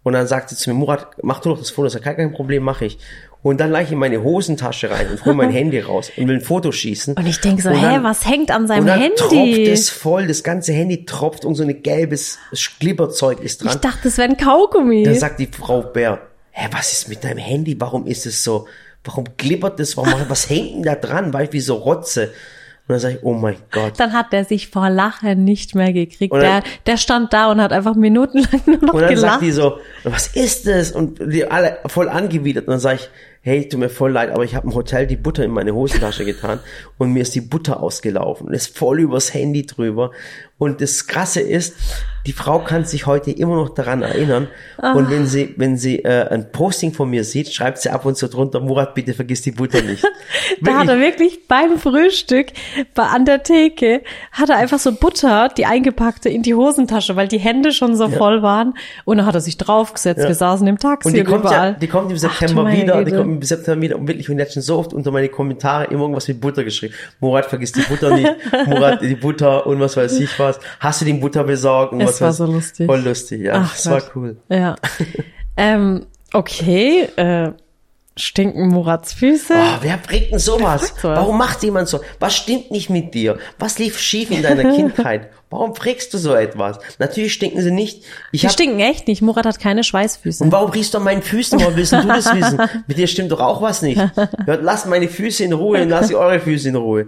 Und 0.03 0.13
dann 0.13 0.27
sagt 0.27 0.49
sie 0.49 0.55
zu 0.57 0.69
mir, 0.69 0.75
Murat, 0.75 1.07
mach 1.23 1.39
du 1.39 1.49
doch 1.49 1.59
das 1.59 1.69
Foto. 1.69 1.87
Ich 1.87 1.93
sag, 1.93 2.03
kein, 2.03 2.17
kein 2.17 2.33
Problem, 2.33 2.61
mache 2.63 2.85
ich. 2.85 2.97
Und 3.41 3.59
dann 3.59 3.71
leicht 3.71 3.91
in 3.91 3.97
meine 3.97 4.21
Hosentasche 4.23 4.89
rein 4.89 5.09
und 5.11 5.25
hol 5.25 5.33
mein 5.33 5.49
Handy 5.51 5.79
raus 5.79 6.11
und 6.15 6.27
will 6.27 6.35
ein 6.35 6.41
Foto 6.41 6.71
schießen. 6.71 7.15
Und 7.15 7.25
ich 7.25 7.39
denk 7.41 7.61
so, 7.61 7.69
Und 7.69 7.75
hä, 7.81 7.99
was 8.01 8.25
hängt 8.25 8.51
an 8.51 8.63
und 8.63 8.67
seinem 8.67 8.85
dann 8.85 8.99
Handy? 8.99 9.15
tropft 9.17 9.67
es 9.67 9.89
voll, 9.89 10.27
das 10.27 10.43
ganze 10.43 10.71
Handy 10.73 11.05
tropft 11.05 11.43
und 11.45 11.55
so 11.55 11.63
ein 11.63 11.81
gelbes 11.83 12.37
Glibberzeug 12.79 13.41
ist 13.41 13.63
dran. 13.63 13.73
ich 13.73 13.81
dachte, 13.81 13.99
das 14.03 14.17
wäre 14.17 14.29
ein 14.29 14.37
Kaugummi. 14.37 15.03
Dann 15.03 15.15
sagt 15.15 15.39
die 15.39 15.47
Frau 15.47 15.81
Bär, 15.81 16.19
hä, 16.51 16.67
was 16.71 16.91
ist 16.93 17.09
mit 17.09 17.23
deinem 17.23 17.37
Handy? 17.39 17.79
Warum 17.79 18.05
ist 18.07 18.25
es 18.25 18.43
so? 18.43 18.67
Warum 19.03 19.25
glibbert 19.37 19.79
das? 19.79 19.97
Warum, 19.97 20.13
was 20.29 20.49
hängt 20.49 20.75
denn 20.75 20.83
da 20.83 20.95
dran? 20.95 21.33
Weil 21.33 21.45
ich 21.47 21.53
wie 21.53 21.59
so 21.59 21.75
Rotze. 21.75 22.31
Und 22.85 22.93
dann 22.93 22.99
sage 22.99 23.15
ich, 23.15 23.23
oh 23.23 23.33
mein 23.33 23.55
Gott. 23.71 23.93
dann 23.97 24.11
hat 24.11 24.33
der 24.33 24.43
sich 24.43 24.67
vor 24.67 24.89
Lachen 24.89 25.45
nicht 25.45 25.73
mehr 25.73 25.93
gekriegt. 25.93 26.33
Dann- 26.33 26.41
der, 26.41 26.63
der 26.85 26.97
stand 26.97 27.31
da 27.31 27.49
und 27.49 27.61
hat 27.61 27.71
einfach 27.71 27.95
minutenlang 27.95 28.49
nur 28.65 28.77
noch 28.81 28.93
Und 28.93 29.01
dann 29.01 29.09
gelacht. 29.13 29.31
sagt 29.35 29.41
die 29.43 29.51
so, 29.51 29.77
was 30.03 30.27
ist 30.27 30.67
das? 30.67 30.91
Und 30.91 31.19
die 31.33 31.49
alle 31.49 31.77
voll 31.87 32.09
angewidert. 32.09 32.67
Und 32.67 32.71
dann 32.71 32.79
sage 32.81 32.99
ich, 33.01 33.09
hey, 33.41 33.67
tut 33.69 33.79
mir 33.79 33.89
voll 33.89 34.11
leid, 34.11 34.31
aber 34.31 34.43
ich 34.43 34.55
habe 34.55 34.67
im 34.67 34.75
Hotel 34.75 35.05
die 35.07 35.15
Butter 35.17 35.43
in 35.43 35.51
meine 35.51 35.73
Hosentasche 35.73 36.23
getan 36.25 36.59
und 36.97 37.11
mir 37.13 37.21
ist 37.21 37.35
die 37.35 37.41
Butter 37.41 37.81
ausgelaufen 37.83 38.47
und 38.47 38.53
ist 38.53 38.77
voll 38.77 38.99
übers 39.01 39.33
Handy 39.33 39.65
drüber. 39.65 40.11
Und 40.57 40.81
das 40.81 41.07
Krasse 41.07 41.41
ist, 41.41 41.75
die 42.25 42.31
Frau 42.31 42.59
kann 42.59 42.85
sich 42.85 43.05
heute 43.05 43.31
immer 43.31 43.55
noch 43.55 43.69
daran 43.69 44.01
erinnern. 44.01 44.47
Und 44.77 45.09
wenn 45.09 45.27
sie, 45.27 45.53
wenn 45.57 45.77
sie 45.77 45.99
äh, 46.05 46.29
ein 46.29 46.51
Posting 46.51 46.93
von 46.93 47.09
mir 47.09 47.25
sieht, 47.25 47.53
schreibt 47.53 47.79
sie 47.79 47.89
ab 47.89 48.05
und 48.05 48.15
zu 48.15 48.29
drunter, 48.29 48.61
Murat, 48.61 48.95
bitte 48.95 49.13
vergiss 49.13 49.41
die 49.41 49.51
Butter 49.51 49.81
nicht. 49.81 50.05
Da 50.61 50.79
hat 50.79 50.87
er 50.87 50.99
wirklich 50.99 51.47
beim 51.47 51.77
Frühstück 51.77 52.47
bei, 52.93 53.03
an 53.03 53.25
der 53.25 53.43
Theke, 53.43 54.01
hat 54.31 54.49
er 54.49 54.57
einfach 54.57 54.79
so 54.79 54.93
Butter, 54.93 55.49
die 55.49 55.65
eingepackte, 55.65 56.29
in 56.29 56.41
die 56.41 56.55
Hosentasche, 56.55 57.15
weil 57.15 57.27
die 57.27 57.39
Hände 57.39 57.71
schon 57.73 57.95
so 57.95 58.07
voll 58.07 58.41
waren. 58.41 58.73
Und 59.03 59.17
dann 59.17 59.25
hat 59.25 59.35
er 59.35 59.41
sich 59.41 59.57
draufgesetzt. 59.57 60.21
Ja. 60.21 60.27
Wir 60.27 60.35
saßen 60.35 60.65
im 60.67 60.77
Taxi 60.77 61.09
Und 61.09 61.15
die 61.15 61.23
kommt 61.23 61.41
überall. 61.41 61.71
ja, 61.71 61.71
die 61.73 61.87
kommt 61.87 62.11
im 62.11 62.17
Ach, 62.17 62.21
September 62.21 62.63
meine 62.63 62.81
wieder, 62.81 62.97
die 62.99 63.11
Güte. 63.11 63.17
kommt 63.17 63.31
im 63.35 63.41
September 63.41 63.81
wieder 63.81 63.97
und 63.97 64.07
wirklich, 64.07 64.29
und 64.29 64.37
die 64.37 64.43
hat 64.43 64.53
schon 64.53 64.61
so 64.61 64.77
oft 64.77 64.93
unter 64.93 65.11
meine 65.11 65.27
Kommentare 65.29 65.85
immer 65.85 66.01
irgendwas 66.01 66.27
mit 66.27 66.39
Butter 66.39 66.63
geschrieben. 66.63 66.93
Murat, 67.19 67.47
vergiss 67.47 67.73
die 67.73 67.81
Butter 67.81 68.15
nicht. 68.15 68.31
Murat, 68.67 69.01
die 69.01 69.15
Butter 69.15 69.65
und 69.67 69.79
was 69.79 69.97
weiß 69.97 70.19
ich 70.19 70.39
was. 70.39 70.52
Hast 70.79 71.01
du 71.01 71.05
den 71.05 71.19
Butter 71.19 71.43
besorgt? 71.43 71.93
Und 71.93 72.01
Es 72.01 72.07
was 72.09 72.21
war 72.21 72.33
so 72.33 72.45
lustig. 72.45 72.85
Voll 72.87 73.01
lustig, 73.01 73.41
ja. 73.41 73.53
Ach 73.65 73.73
das 73.75 73.89
war 73.89 74.01
cool. 74.15 74.37
Ja. 74.49 74.75
ähm, 75.57 76.05
okay, 76.33 77.03
äh, 77.15 77.51
stinken 78.15 78.67
Murats 78.67 79.13
Füße. 79.13 79.53
Oh, 79.55 79.77
wer 79.81 79.97
bringt 79.97 80.31
denn 80.31 80.39
sowas? 80.39 80.93
Warum 81.01 81.37
macht 81.37 81.63
jemand 81.63 81.87
so? 81.87 81.99
Was 82.19 82.35
stimmt 82.35 82.69
nicht 82.69 82.89
mit 82.91 83.13
dir? 83.15 83.37
Was 83.57 83.79
lief 83.79 83.97
schief 83.99 84.29
in 84.29 84.43
deiner 84.43 84.71
Kindheit? 84.75 85.29
Warum 85.49 85.75
fragst 85.75 86.13
du 86.13 86.17
so 86.19 86.33
etwas? 86.35 86.77
Natürlich 86.99 87.33
stinken 87.33 87.61
sie 87.61 87.71
nicht. 87.71 88.03
Ich 88.31 88.41
Die 88.41 88.47
hab, 88.47 88.53
stinken 88.53 88.79
echt 88.79 89.07
nicht. 89.07 89.21
Murat 89.21 89.45
hat 89.45 89.59
keine 89.59 89.83
Schweißfüße. 89.83 90.43
und 90.43 90.51
warum 90.51 90.71
riechst 90.71 90.93
du 90.93 90.97
an 90.99 91.03
meinen 91.05 91.21
Füßen? 91.23 91.59
Woher 91.59 91.75
willst 91.75 91.91
du 91.93 92.01
das 92.07 92.33
wissen? 92.35 92.59
Mit 92.87 92.97
dir 92.97 93.07
stimmt 93.07 93.31
doch 93.31 93.39
auch 93.39 93.61
was 93.61 93.81
nicht. 93.83 93.99
Hört, 94.45 94.63
lasst 94.63 94.85
meine 94.87 95.07
Füße 95.07 95.43
in 95.43 95.53
Ruhe 95.53 95.81
und 95.83 95.89
lasst 95.89 96.13
eure 96.13 96.39
Füße 96.39 96.69
in 96.69 96.75
Ruhe. 96.75 97.07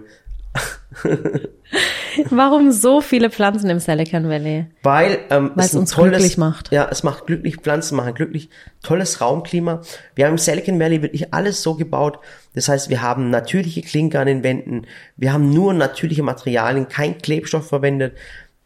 Warum 2.30 2.72
so 2.72 3.00
viele 3.00 3.30
Pflanzen 3.30 3.70
im 3.70 3.78
Silicon 3.78 4.28
Valley? 4.28 4.66
Weil 4.82 5.18
ähm, 5.30 5.52
es 5.56 5.74
uns 5.74 5.90
tolles, 5.90 6.18
glücklich 6.18 6.38
macht. 6.38 6.72
Ja, 6.72 6.88
es 6.90 7.02
macht 7.02 7.26
glücklich, 7.26 7.56
Pflanzen 7.56 7.96
machen 7.96 8.14
glücklich, 8.14 8.50
tolles 8.82 9.20
Raumklima. 9.20 9.82
Wir 10.14 10.26
haben 10.26 10.32
im 10.32 10.38
Silicon 10.38 10.78
Valley 10.80 11.02
wirklich 11.02 11.32
alles 11.32 11.62
so 11.62 11.74
gebaut. 11.74 12.18
Das 12.54 12.68
heißt, 12.68 12.88
wir 12.88 13.02
haben 13.02 13.30
natürliche 13.30 13.82
Klinker 13.82 14.20
an 14.20 14.26
den 14.26 14.42
Wänden, 14.42 14.86
wir 15.16 15.32
haben 15.32 15.52
nur 15.52 15.74
natürliche 15.74 16.22
Materialien, 16.22 16.88
kein 16.88 17.18
Klebstoff 17.18 17.68
verwendet. 17.68 18.14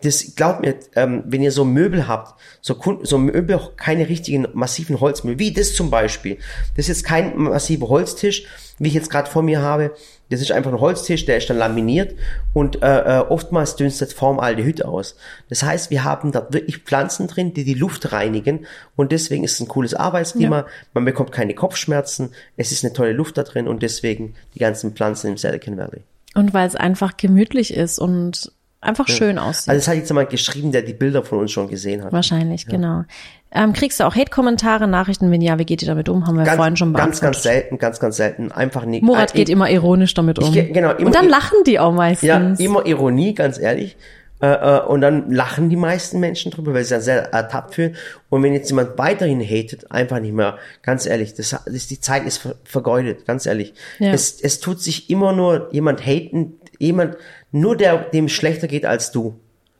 Das 0.02 0.34
glaubt 0.34 0.62
mir, 0.62 0.76
ähm, 0.96 1.24
wenn 1.26 1.42
ihr 1.42 1.52
so 1.52 1.64
Möbel 1.64 2.08
habt, 2.08 2.40
so, 2.62 2.76
so 3.02 3.18
Möbel, 3.18 3.60
keine 3.76 4.08
richtigen 4.08 4.46
massiven 4.54 5.00
Holzmöbel, 5.00 5.38
wie 5.38 5.52
das 5.52 5.74
zum 5.74 5.90
Beispiel. 5.90 6.38
Das 6.76 6.84
ist 6.84 6.88
jetzt 6.88 7.04
kein 7.04 7.36
massiver 7.36 7.88
Holztisch, 7.88 8.44
wie 8.78 8.88
ich 8.88 8.94
jetzt 8.94 9.10
gerade 9.10 9.30
vor 9.30 9.42
mir 9.42 9.60
habe. 9.60 9.92
Das 10.30 10.40
ist 10.40 10.52
einfach 10.52 10.72
ein 10.72 10.80
Holztisch, 10.80 11.26
der 11.26 11.36
ist 11.36 11.50
dann 11.50 11.58
laminiert 11.58 12.14
und 12.54 12.82
äh, 12.82 13.18
äh, 13.18 13.20
oftmals 13.20 13.76
dünstet 13.76 14.12
Formaldehyd 14.12 14.84
aus. 14.84 15.16
Das 15.48 15.64
heißt, 15.64 15.90
wir 15.90 16.04
haben 16.04 16.32
dort 16.32 16.54
wirklich 16.54 16.78
Pflanzen 16.78 17.26
drin, 17.26 17.52
die 17.52 17.64
die 17.64 17.74
Luft 17.74 18.12
reinigen 18.12 18.66
und 18.96 19.12
deswegen 19.12 19.44
ist 19.44 19.54
es 19.54 19.60
ein 19.60 19.68
cooles 19.68 19.92
Arbeitsklima. 19.92 20.66
Man 20.94 21.04
bekommt 21.04 21.32
keine 21.32 21.54
Kopfschmerzen, 21.54 22.30
es 22.56 22.70
ist 22.70 22.84
eine 22.84 22.92
tolle 22.92 23.12
Luft 23.12 23.36
da 23.38 23.42
drin 23.42 23.66
und 23.66 23.82
deswegen 23.82 24.34
die 24.54 24.60
ganzen 24.60 24.92
Pflanzen 24.92 25.32
im 25.32 25.36
Silicon 25.36 25.76
Valley. 25.76 26.02
Und 26.34 26.54
weil 26.54 26.66
es 26.66 26.76
einfach 26.76 27.16
gemütlich 27.16 27.74
ist 27.74 27.98
und 27.98 28.52
einfach 28.80 29.08
schön 29.08 29.38
aussieht. 29.38 29.68
Also 29.68 29.78
es 29.78 29.88
hat 29.88 29.96
jetzt 29.96 30.08
jemand 30.08 30.30
geschrieben, 30.30 30.72
der 30.72 30.82
die 30.82 30.94
Bilder 30.94 31.22
von 31.22 31.38
uns 31.40 31.52
schon 31.52 31.68
gesehen 31.68 32.02
hat. 32.04 32.12
Wahrscheinlich, 32.12 32.66
genau. 32.66 33.04
Ähm, 33.52 33.72
kriegst 33.72 33.98
du 34.00 34.04
auch 34.04 34.14
Hate-Kommentare, 34.14 34.86
Nachrichten? 34.86 35.30
Wenn 35.30 35.40
ja, 35.42 35.58
wie 35.58 35.64
geht 35.64 35.82
ihr 35.82 35.88
damit 35.88 36.08
um? 36.08 36.26
Haben 36.26 36.38
wir 36.38 36.46
vorhin 36.46 36.76
schon 36.76 36.92
ganz, 36.92 37.20
beantwortet. 37.20 37.22
ganz 37.22 37.42
selten, 37.42 37.78
ganz, 37.78 38.00
ganz 38.00 38.16
selten. 38.16 38.52
Einfach 38.52 38.84
nicht. 38.84 39.02
Murat 39.02 39.34
Äh, 39.34 39.38
geht 39.38 39.48
immer 39.48 39.68
ironisch 39.70 40.14
damit 40.14 40.38
um. 40.38 40.52
ge- 40.52 40.70
genau, 40.72 40.92
immer 40.92 41.06
und 41.06 41.14
dann 41.14 41.28
lachen 41.28 41.58
die 41.66 41.78
auch 41.78 41.92
meistens. 41.92 42.26
Ja, 42.28 42.38
immer 42.58 42.86
Ironie, 42.86 43.34
ganz 43.34 43.58
ehrlich. 43.58 43.96
Äh, 44.42 44.46
äh, 44.52 44.80
und 44.86 45.02
dann 45.02 45.30
lachen 45.30 45.68
die 45.68 45.76
meisten 45.76 46.18
Menschen 46.18 46.50
drüber, 46.50 46.72
weil 46.72 46.84
sie 46.84 46.94
ja 46.94 47.00
sehr 47.00 47.30
ertappt 47.32 47.74
fühlen. 47.74 47.96
Und 48.30 48.42
wenn 48.42 48.54
jetzt 48.54 48.70
jemand 48.70 48.96
weiterhin 48.96 49.40
hatet, 49.42 49.90
einfach 49.90 50.18
nicht 50.20 50.32
mehr, 50.32 50.56
ganz 50.82 51.04
ehrlich, 51.04 51.34
das, 51.34 51.50
das 51.50 51.86
die 51.88 52.00
Zeit 52.00 52.24
ist 52.24 52.38
ver 52.38 52.54
vergeudet, 52.64 53.26
ganz 53.26 53.44
ehrlich. 53.44 53.74
Ja. 53.98 54.12
Es, 54.12 54.40
es 54.40 54.60
tut 54.60 54.80
sich 54.80 55.10
immer 55.10 55.34
nur 55.34 55.68
jemand 55.72 56.06
haten, 56.06 56.54
jemand, 56.78 57.16
nur 57.52 57.76
der, 57.76 57.98
dem 57.98 58.28
schlechter 58.28 58.68
geht 58.68 58.84
als 58.84 59.12
du. 59.12 59.38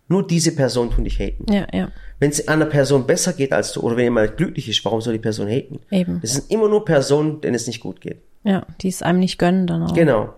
Nur 0.09 0.27
diese 0.27 0.55
Person 0.57 0.91
tun 0.91 1.05
dich 1.05 1.21
haten. 1.21 1.51
ja, 1.53 1.67
ja. 1.73 1.89
Wenn 2.19 2.31
es 2.31 2.49
einer 2.49 2.67
Person 2.67 3.07
besser 3.07 3.33
geht 3.33 3.53
als 3.53 3.73
du 3.73 3.81
oder 3.81 3.97
wenn 3.97 4.05
jemand 4.05 4.37
glücklich 4.37 4.69
ist, 4.69 4.85
warum 4.85 5.01
soll 5.01 5.15
die 5.15 5.21
Person 5.21 5.49
haten? 5.49 5.81
Eben. 5.91 6.21
Das 6.21 6.35
sind 6.35 6.51
immer 6.51 6.69
nur 6.69 6.85
Personen, 6.85 7.41
denen 7.41 7.55
es 7.55 7.67
nicht 7.67 7.81
gut 7.81 8.01
geht. 8.01 8.21
Ja, 8.45 8.67
die 8.81 8.89
es 8.89 9.03
einem 9.03 9.21
nicht 9.21 9.39
gönnen 9.39 9.67
dann 9.67 9.85
auch. 9.85 9.95
Genau. 9.95 10.35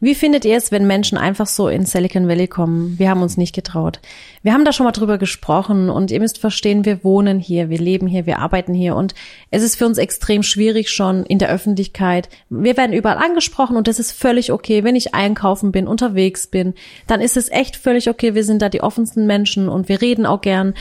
Wie 0.00 0.14
findet 0.14 0.44
ihr 0.44 0.56
es, 0.56 0.72
wenn 0.72 0.86
Menschen 0.86 1.18
einfach 1.18 1.46
so 1.46 1.68
in 1.68 1.84
Silicon 1.84 2.28
Valley 2.28 2.48
kommen? 2.48 2.98
Wir 2.98 3.10
haben 3.10 3.22
uns 3.22 3.36
nicht 3.36 3.54
getraut. 3.54 4.00
Wir 4.42 4.52
haben 4.52 4.64
da 4.64 4.72
schon 4.72 4.84
mal 4.84 4.92
drüber 4.92 5.18
gesprochen 5.18 5.90
und 5.90 6.10
ihr 6.10 6.20
müsst 6.20 6.38
verstehen, 6.38 6.84
wir 6.84 7.02
wohnen 7.04 7.40
hier, 7.40 7.68
wir 7.68 7.78
leben 7.78 8.06
hier, 8.06 8.26
wir 8.26 8.38
arbeiten 8.38 8.74
hier 8.74 8.94
und 8.94 9.14
es 9.50 9.62
ist 9.62 9.76
für 9.76 9.86
uns 9.86 9.98
extrem 9.98 10.42
schwierig 10.42 10.90
schon 10.90 11.24
in 11.24 11.38
der 11.38 11.50
Öffentlichkeit. 11.50 12.28
Wir 12.48 12.76
werden 12.76 12.92
überall 12.92 13.18
angesprochen 13.18 13.76
und 13.76 13.88
das 13.88 13.98
ist 13.98 14.12
völlig 14.12 14.52
okay. 14.52 14.84
Wenn 14.84 14.96
ich 14.96 15.14
einkaufen 15.14 15.72
bin, 15.72 15.88
unterwegs 15.88 16.46
bin, 16.46 16.74
dann 17.06 17.20
ist 17.20 17.36
es 17.36 17.50
echt 17.50 17.76
völlig 17.76 18.08
okay. 18.08 18.34
Wir 18.34 18.44
sind 18.44 18.62
da 18.62 18.68
die 18.68 18.82
offensten 18.82 19.26
Menschen 19.26 19.68
und 19.68 19.88
wir 19.88 20.00
reden 20.00 20.26
auch 20.26 20.40
gern. 20.40 20.74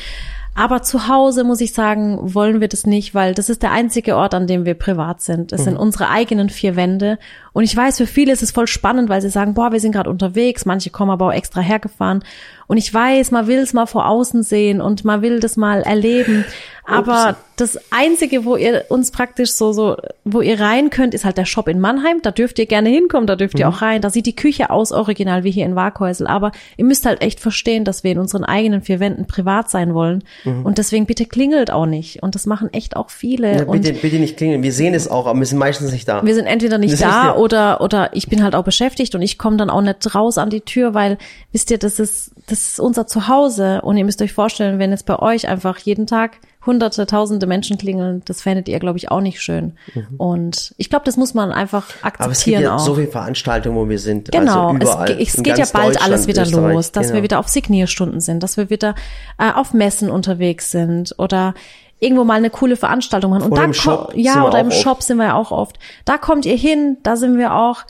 Aber 0.57 0.81
zu 0.81 1.09
Hause, 1.09 1.43
muss 1.43 1.59
ich 1.59 1.73
sagen, 1.73 2.33
wollen 2.33 2.61
wir 2.61 2.69
das 2.69 2.85
nicht, 2.85 3.13
weil 3.13 3.33
das 3.33 3.49
ist 3.49 3.61
der 3.61 3.71
einzige 3.71 4.15
Ort, 4.15 4.33
an 4.33 4.47
dem 4.47 4.63
wir 4.63 4.73
privat 4.73 5.21
sind. 5.21 5.51
Es 5.51 5.65
sind 5.65 5.75
unsere 5.75 6.09
eigenen 6.09 6.49
vier 6.49 6.77
Wände. 6.77 7.19
Und 7.55 7.63
ich 7.63 7.73
weiß, 7.73 7.95
für 7.95 8.05
viele 8.05 8.33
ist 8.33 8.43
es 8.43 8.51
voll 8.51 8.67
spannend, 8.67 9.07
weil 9.07 9.21
sie 9.21 9.29
sagen, 9.29 9.53
boah, 9.53 9.71
wir 9.71 9.79
sind 9.79 9.93
gerade 9.93 10.09
unterwegs. 10.09 10.65
Manche 10.65 10.89
kommen 10.89 11.09
aber 11.09 11.27
auch 11.27 11.33
extra 11.33 11.61
hergefahren. 11.61 12.21
Und 12.67 12.75
ich 12.75 12.93
weiß, 12.93 13.31
man 13.31 13.47
will 13.47 13.59
es 13.59 13.71
mal 13.71 13.85
vor 13.85 14.09
außen 14.09 14.43
sehen 14.43 14.81
und 14.81 15.05
man 15.05 15.21
will 15.21 15.39
das 15.39 15.55
mal 15.55 15.81
erleben. 15.83 16.43
Aber 16.87 17.37
das 17.55 17.79
Einzige, 17.91 18.45
wo 18.45 18.57
ihr 18.57 18.85
uns 18.89 19.09
praktisch 19.09 19.53
so, 19.53 19.71
so, 19.71 19.95
wo 20.23 20.41
ihr 20.41 20.59
rein 20.59 20.89
könnt, 20.91 21.13
ist 21.15 21.25
halt 21.25 21.37
der 21.37 21.45
Shop 21.45 21.67
in 21.67 21.79
Mannheim. 21.79 22.19
Da 22.21 22.29
dürft 22.29 22.59
ihr 22.59 22.65
gerne 22.67 22.89
hinkommen, 22.89 23.25
da 23.25 23.35
dürft 23.35 23.57
ihr 23.57 23.69
auch 23.69 23.81
rein. 23.81 24.01
Da 24.01 24.09
sieht 24.11 24.25
die 24.25 24.35
Küche 24.35 24.69
aus, 24.69 24.91
original 24.91 25.43
wie 25.43 25.51
hier 25.51 25.65
in 25.65 25.75
Waghäusel. 25.75 26.27
Aber 26.27 26.51
ihr 26.77 26.85
müsst 26.85 27.05
halt 27.05 27.21
echt 27.21 27.39
verstehen, 27.39 27.85
dass 27.85 28.03
wir 28.03 28.11
in 28.11 28.19
unseren 28.19 28.43
eigenen 28.43 28.81
vier 28.81 28.99
Wänden 28.99 29.25
privat 29.25 29.69
sein 29.71 29.93
wollen. 29.93 30.23
Und 30.63 30.77
deswegen 30.77 31.05
bitte 31.05 31.25
klingelt 31.25 31.71
auch 31.71 31.85
nicht. 31.85 32.21
Und 32.21 32.35
das 32.35 32.45
machen 32.45 32.71
echt 32.73 32.95
auch 32.95 33.09
viele. 33.09 33.57
Ja, 33.57 33.63
bitte, 33.63 33.93
bitte 33.93 34.17
nicht 34.17 34.37
klingeln. 34.37 34.61
Wir 34.61 34.73
sehen 34.73 34.93
es 34.93 35.07
auch, 35.07 35.25
aber 35.25 35.39
wir 35.39 35.45
sind 35.45 35.57
meistens 35.59 35.91
nicht 35.91 36.07
da. 36.07 36.23
wir 36.25 36.35
sind 36.35 36.45
entweder 36.47 36.77
nicht 36.77 36.93
Das 36.93 36.99
ist 36.99 37.05
da 37.05 37.31
oder 37.45 37.79
oder 37.79 38.09
ich 38.13 38.27
bin 38.27 38.43
halt 38.43 38.55
auch 38.55 38.63
beschäftigt 38.63 39.15
und 39.15 39.21
ich 39.21 39.37
komme 39.37 39.55
dann 39.57 39.69
auch 39.69 39.81
nicht 39.81 40.13
raus 40.15 40.37
an 40.37 40.49
die 40.49 40.61
Tür, 40.61 40.93
weil 40.93 41.17
wisst 41.53 41.71
ihr, 41.71 41.77
das 41.77 41.99
ist 41.99 42.31
das 42.47 42.59
ist 42.67 42.79
unser 42.79 43.07
Zuhause 43.07 43.81
und 43.81 43.95
ihr 43.97 44.03
müsst 44.05 44.21
euch 44.21 44.33
vorstellen, 44.33 44.79
wenn 44.79 44.91
jetzt 44.91 45.05
bei 45.05 45.17
euch 45.17 45.47
einfach 45.47 45.77
jeden 45.77 46.07
Tag 46.07 46.39
hunderte, 46.65 47.05
tausende 47.05 47.45
Menschen 47.45 47.77
klingeln, 47.77 48.23
das 48.25 48.41
fändet 48.41 48.67
ihr, 48.67 48.79
glaube 48.79 48.97
ich, 48.97 49.11
auch 49.11 49.21
nicht 49.21 49.39
schön. 49.39 49.73
Und 50.17 50.73
ich 50.77 50.89
glaube, 50.89 51.05
das 51.05 51.15
muss 51.15 51.35
man 51.35 51.51
einfach 51.51 51.87
Mhm. 51.89 51.93
aber 52.01 52.07
es 52.09 52.13
gibt 52.17 52.21
akzeptieren 52.21 52.63
ja 52.63 52.75
auch. 52.75 52.79
so 52.79 52.95
viele 52.95 53.07
Veranstaltungen, 53.07 53.77
wo 53.77 53.87
wir 53.87 53.99
sind. 53.99 54.31
Genau, 54.31 54.69
also 54.69 54.75
überall, 54.77 55.11
es, 55.21 55.35
es 55.35 55.43
geht 55.43 55.59
ja 55.59 55.65
bald 55.71 56.01
alles 56.01 56.25
wieder 56.25 56.41
Österreich. 56.41 56.73
los, 56.73 56.91
dass 56.91 57.07
genau. 57.07 57.15
wir 57.17 57.23
wieder 57.23 57.37
auf 57.39 57.47
Signierstunden 57.47 58.19
sind, 58.19 58.41
dass 58.41 58.57
wir 58.57 58.71
wieder 58.71 58.95
äh, 59.37 59.51
auf 59.51 59.73
Messen 59.73 60.09
unterwegs 60.09 60.71
sind 60.71 61.13
oder 61.19 61.53
irgendwo 61.99 62.23
mal 62.23 62.35
eine 62.35 62.49
coole 62.49 62.75
Veranstaltung 62.75 63.31
machen. 63.31 63.43
Und 63.43 63.51
Oder 63.51 63.61
da 63.61 63.65
im 63.65 63.73
Shop 63.73 64.11
ja, 64.15 64.45
oder 64.45 64.59
im 64.59 64.67
oft. 64.67 64.81
Shop 64.81 65.01
sind 65.01 65.17
wir 65.17 65.25
ja 65.25 65.33
auch 65.35 65.51
oft. 65.51 65.79
Da 66.03 66.17
kommt 66.17 66.45
ihr 66.45 66.57
hin, 66.57 66.97
da 67.03 67.15
sind 67.15 67.37
wir 67.37 67.55
auch 67.55 67.83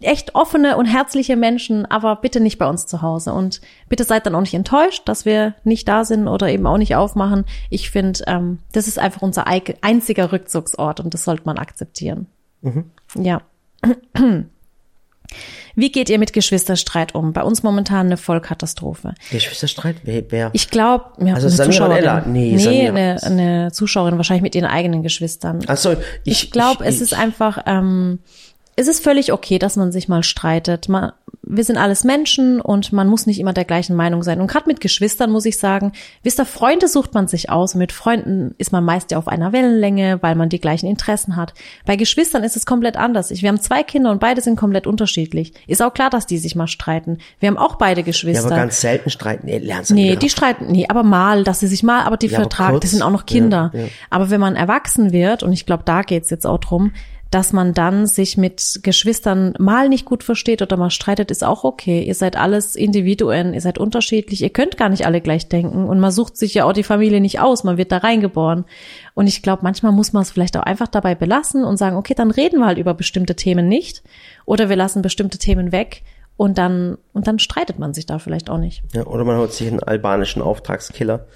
echt 0.00 0.34
offene 0.34 0.76
und 0.76 0.86
herzliche 0.86 1.36
Menschen, 1.36 1.86
aber 1.86 2.16
bitte 2.16 2.40
nicht 2.40 2.58
bei 2.58 2.66
uns 2.68 2.86
zu 2.86 3.02
Hause. 3.02 3.32
Und 3.32 3.60
bitte 3.88 4.04
seid 4.04 4.26
dann 4.26 4.34
auch 4.34 4.40
nicht 4.40 4.54
enttäuscht, 4.54 5.02
dass 5.06 5.24
wir 5.24 5.54
nicht 5.64 5.88
da 5.88 6.04
sind 6.04 6.28
oder 6.28 6.48
eben 6.48 6.66
auch 6.66 6.78
nicht 6.78 6.96
aufmachen. 6.96 7.44
Ich 7.70 7.90
finde, 7.90 8.20
ähm, 8.26 8.58
das 8.72 8.88
ist 8.88 8.98
einfach 8.98 9.22
unser 9.22 9.46
einziger 9.46 10.32
Rückzugsort 10.32 11.00
und 11.00 11.14
das 11.14 11.24
sollte 11.24 11.44
man 11.44 11.58
akzeptieren. 11.58 12.26
Mhm. 12.62 12.90
Ja. 13.16 13.40
Wie 15.76 15.90
geht 15.90 16.08
ihr 16.08 16.18
mit 16.18 16.32
Geschwisterstreit 16.32 17.14
um? 17.14 17.32
Bei 17.32 17.42
uns 17.42 17.62
momentan 17.62 18.06
eine 18.06 18.16
Vollkatastrophe. 18.16 19.14
Geschwisterstreit? 19.30 19.96
Wer? 20.04 20.22
wer? 20.30 20.50
Ich 20.52 20.70
glaube, 20.70 21.04
ja, 21.24 21.34
Also 21.34 21.48
eine 21.48 21.56
Samira 21.56 21.72
Zuschauerin. 21.72 21.96
Ella? 21.96 22.24
Nee, 22.26 22.54
nee 22.56 22.88
eine, 22.88 23.22
eine 23.22 23.72
Zuschauerin, 23.72 24.16
wahrscheinlich 24.16 24.42
mit 24.42 24.54
ihren 24.54 24.66
eigenen 24.66 25.02
Geschwistern. 25.02 25.60
Ach 25.66 25.76
so, 25.76 25.96
Ich 26.24 26.50
glaube, 26.50 26.84
es 26.84 27.00
ist 27.00 27.14
einfach, 27.14 27.58
ähm, 27.66 28.20
es 28.76 28.86
ist 28.88 29.02
völlig 29.02 29.32
okay, 29.32 29.58
dass 29.58 29.76
man 29.76 29.90
sich 29.90 30.08
mal 30.08 30.22
streitet. 30.22 30.88
Man, 30.88 31.12
wir 31.46 31.64
sind 31.64 31.76
alles 31.76 32.04
Menschen 32.04 32.60
und 32.60 32.92
man 32.92 33.08
muss 33.08 33.26
nicht 33.26 33.38
immer 33.38 33.52
der 33.52 33.64
gleichen 33.64 33.96
Meinung 33.96 34.22
sein. 34.22 34.40
Und 34.40 34.46
gerade 34.46 34.66
mit 34.66 34.80
Geschwistern 34.80 35.30
muss 35.30 35.44
ich 35.44 35.58
sagen, 35.58 35.92
wisst 36.22 36.40
ihr, 36.40 36.46
Freunde 36.46 36.88
sucht 36.88 37.14
man 37.14 37.28
sich 37.28 37.50
aus 37.50 37.74
und 37.74 37.78
mit 37.78 37.92
Freunden 37.92 38.54
ist 38.58 38.72
man 38.72 38.84
meist 38.84 39.10
ja 39.10 39.18
auf 39.18 39.28
einer 39.28 39.52
Wellenlänge, 39.52 40.18
weil 40.22 40.34
man 40.34 40.48
die 40.48 40.60
gleichen 40.60 40.86
Interessen 40.86 41.36
hat. 41.36 41.54
Bei 41.86 41.96
Geschwistern 41.96 42.44
ist 42.44 42.56
es 42.56 42.66
komplett 42.66 42.96
anders. 42.96 43.30
Ich, 43.30 43.42
wir 43.42 43.48
haben 43.48 43.60
zwei 43.60 43.82
Kinder 43.82 44.10
und 44.10 44.20
beide 44.20 44.40
sind 44.40 44.56
komplett 44.56 44.86
unterschiedlich. 44.86 45.52
Ist 45.66 45.82
auch 45.82 45.92
klar, 45.94 46.10
dass 46.10 46.26
die 46.26 46.38
sich 46.38 46.54
mal 46.56 46.66
streiten. 46.66 47.18
Wir 47.40 47.48
haben 47.48 47.58
auch 47.58 47.76
beide 47.76 48.00
Ja, 48.00 48.06
Geschwister. 48.06 48.46
aber 48.46 48.56
ganz 48.56 48.80
selten 48.80 49.10
streiten. 49.10 49.46
Nee, 49.46 49.58
lernst 49.58 49.90
du 49.90 49.94
Nee, 49.94 50.16
die 50.16 50.30
streiten, 50.30 50.66
nee, 50.68 50.86
aber 50.88 51.02
mal, 51.02 51.44
dass 51.44 51.60
sie 51.60 51.68
sich 51.68 51.82
mal, 51.82 52.02
aber 52.04 52.16
die 52.16 52.26
Ja, 52.28 52.40
vertragen, 52.40 52.80
das 52.80 52.90
sind 52.90 53.02
auch 53.02 53.10
noch 53.10 53.26
Kinder. 53.26 53.70
Ja, 53.72 53.80
ja. 53.80 53.86
Aber 54.10 54.30
wenn 54.30 54.40
man 54.40 54.56
erwachsen 54.56 55.12
wird, 55.12 55.42
und 55.42 55.52
ich 55.52 55.66
glaube, 55.66 55.82
da 55.84 56.02
geht's 56.02 56.30
jetzt 56.30 56.46
auch 56.46 56.58
drum, 56.58 56.92
dass 57.34 57.52
man 57.52 57.74
dann 57.74 58.06
sich 58.06 58.36
mit 58.36 58.78
Geschwistern 58.84 59.54
mal 59.58 59.88
nicht 59.88 60.04
gut 60.04 60.22
versteht 60.22 60.62
oder 60.62 60.76
mal 60.76 60.90
streitet, 60.90 61.32
ist 61.32 61.42
auch 61.42 61.64
okay. 61.64 62.04
Ihr 62.04 62.14
seid 62.14 62.36
alles 62.36 62.76
Individuen, 62.76 63.54
ihr 63.54 63.60
seid 63.60 63.76
unterschiedlich, 63.76 64.40
ihr 64.40 64.50
könnt 64.50 64.76
gar 64.76 64.88
nicht 64.88 65.04
alle 65.04 65.20
gleich 65.20 65.48
denken 65.48 65.86
und 65.86 65.98
man 65.98 66.12
sucht 66.12 66.36
sich 66.36 66.54
ja 66.54 66.64
auch 66.64 66.72
die 66.72 66.84
Familie 66.84 67.20
nicht 67.20 67.40
aus, 67.40 67.64
man 67.64 67.76
wird 67.76 67.90
da 67.90 67.96
reingeboren. 67.96 68.66
Und 69.14 69.26
ich 69.26 69.42
glaube, 69.42 69.64
manchmal 69.64 69.90
muss 69.90 70.12
man 70.12 70.22
es 70.22 70.30
vielleicht 70.30 70.56
auch 70.56 70.62
einfach 70.62 70.86
dabei 70.86 71.16
belassen 71.16 71.64
und 71.64 71.76
sagen, 71.76 71.96
okay, 71.96 72.14
dann 72.14 72.30
reden 72.30 72.60
wir 72.60 72.66
halt 72.66 72.78
über 72.78 72.94
bestimmte 72.94 73.34
Themen 73.34 73.66
nicht 73.66 74.04
oder 74.44 74.68
wir 74.68 74.76
lassen 74.76 75.02
bestimmte 75.02 75.38
Themen 75.38 75.72
weg 75.72 76.02
und 76.36 76.56
dann, 76.56 76.98
und 77.14 77.26
dann 77.26 77.40
streitet 77.40 77.80
man 77.80 77.94
sich 77.94 78.06
da 78.06 78.20
vielleicht 78.20 78.48
auch 78.48 78.58
nicht. 78.58 78.84
Ja, 78.92 79.06
oder 79.06 79.24
man 79.24 79.38
holt 79.38 79.52
sich 79.52 79.66
einen 79.66 79.82
albanischen 79.82 80.40
Auftragskiller 80.40 81.26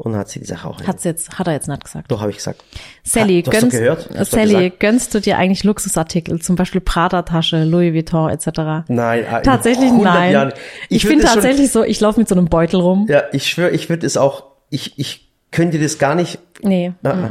und 0.00 0.16
hat 0.16 0.28
sie 0.28 0.40
die 0.40 0.46
Sache 0.46 0.66
auch. 0.68 0.80
Hat's 0.86 1.04
jetzt, 1.04 1.38
hat 1.38 1.46
er 1.46 1.52
jetzt 1.52 1.68
nicht 1.68 1.84
gesagt. 1.84 2.10
Doch, 2.10 2.20
habe 2.20 2.30
ich 2.30 2.38
gesagt. 2.38 2.62
Sally, 3.04 3.42
Ha, 3.46 3.50
gönnst, 3.50 3.76
du 3.76 4.24
Sally, 4.24 4.72
gönnst 4.78 5.14
du 5.14 5.20
dir 5.20 5.36
eigentlich 5.38 5.62
Luxusartikel, 5.64 6.40
zum 6.40 6.56
Beispiel 6.56 6.80
Prada-Tasche, 6.80 7.64
Louis 7.64 7.92
Vuitton 7.94 8.30
etc.? 8.30 8.88
Nein, 8.88 9.20
in 9.24 9.42
tatsächlich 9.42 9.90
100 9.90 10.14
nein. 10.14 10.32
Jahren. 10.32 10.52
Ich, 10.88 11.04
Ich 11.04 11.08
bin 11.08 11.20
das 11.20 11.30
schon- 11.32 11.42
tatsächlich 11.42 11.70
so, 11.70 11.82
ich 11.84 12.00
laufe 12.00 12.18
mit 12.20 12.28
so 12.28 12.34
einem 12.34 12.46
Beutel 12.46 12.80
rum. 12.80 13.06
Ja, 13.08 13.22
ich 13.32 13.46
schwöre, 13.48 13.70
ich 13.70 13.88
würde 13.88 14.06
es 14.06 14.16
auch, 14.16 14.44
ich, 14.70 14.98
ich 14.98 15.28
könnte 15.50 15.78
das 15.78 15.98
gar 15.98 16.14
nicht, 16.14 16.38
Nee. 16.62 16.92
äh, 17.02 17.08
äh. 17.08 17.28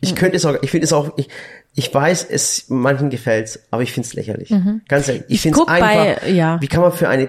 ich 0.00 0.14
könnte 0.14 0.36
es 0.36 0.44
auch, 0.44 0.56
ich 0.62 0.70
finde 0.70 0.84
es 0.86 0.92
auch, 0.92 1.10
ich, 1.16 1.28
ich 1.74 1.92
weiß, 1.94 2.26
es, 2.30 2.66
manchen 2.68 3.10
gefällt's, 3.10 3.60
aber 3.70 3.82
ich 3.82 3.92
finde 3.92 4.06
es 4.08 4.14
lächerlich. 4.14 4.52
Ganz 4.88 5.08
ehrlich, 5.08 5.22
ich, 5.28 5.28
Mhm. 5.28 5.34
Ich 5.34 5.40
finde 5.42 5.60
es 5.62 5.68
einfach, 5.68 6.22
bei- 6.22 6.30
ja. 6.30 6.60
wie 6.60 6.66
kann 6.68 6.80
man 6.82 6.92
für 6.92 7.08
eine 7.08 7.28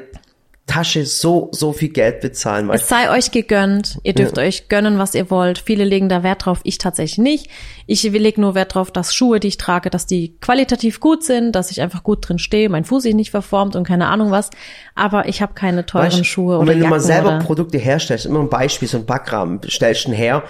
Tasche 0.66 1.05
so, 1.05 1.49
so 1.51 1.74
viel 1.74 1.89
Geld 1.89 2.22
bezahlen? 2.22 2.70
Es 2.70 2.88
sei 2.88 3.11
euch 3.11 3.32
gegönnt. 3.32 3.99
Ihr 4.03 4.14
dürft 4.14 4.38
euch 4.38 4.70
gönnen, 4.70 4.97
was 4.97 5.14
ihr 5.14 5.30
wollt. 5.30 5.59
Viele 5.59 5.84
legen 5.84 6.07
da 6.07 6.24
Wert 6.24 6.45
drauf. 6.45 6.61
Ich 6.64 6.78
tatsächlich 6.78 7.18
nicht. 7.18 7.49
Ich 7.86 8.03
lege 8.03 8.39
nur 8.39 8.55
Wert 8.55 8.74
drauf, 8.74 8.89
dass 8.89 9.14
Schuhe, 9.14 9.41
die 9.41 9.49
ich 9.49 9.57
trage, 9.57 9.89
dass 9.89 10.05
die 10.05 10.38
qualitativ 10.39 11.01
gut 11.01 11.24
sind, 11.24 11.51
dass 11.51 11.70
ich 11.70 11.82
einfach 11.82 12.03
gut 12.03 12.28
drin 12.28 12.39
stehe, 12.39 12.70
mein 12.70 12.86
Fuß 12.86 13.03
sich 13.03 13.14
nicht 13.14 13.32
verformt 13.32 13.76
und 13.76 13.86
keine 13.86 14.07
Ahnung 14.07 14.32
was. 14.32 14.51
Aber 14.95 15.28
ich 15.28 15.41
habe 15.41 15.53
keine 15.53 15.86
teuren 15.86 16.07
Weißt, 16.07 16.26
Schuhe 16.26 16.57
und 16.57 16.68
wenn 16.68 16.80
du 16.80 16.88
mal 16.88 17.01
selber 17.01 17.36
oder 17.36 17.39
Produkte 17.39 17.78
herstellst, 17.78 18.26
immer 18.26 18.39
ein 18.39 18.49
Beispiel, 18.49 18.88
so 18.88 18.97
ein 18.97 19.05
Backrahmen, 19.05 19.59
stellst 19.70 20.07
ihn 20.07 20.14
her, 20.14 20.43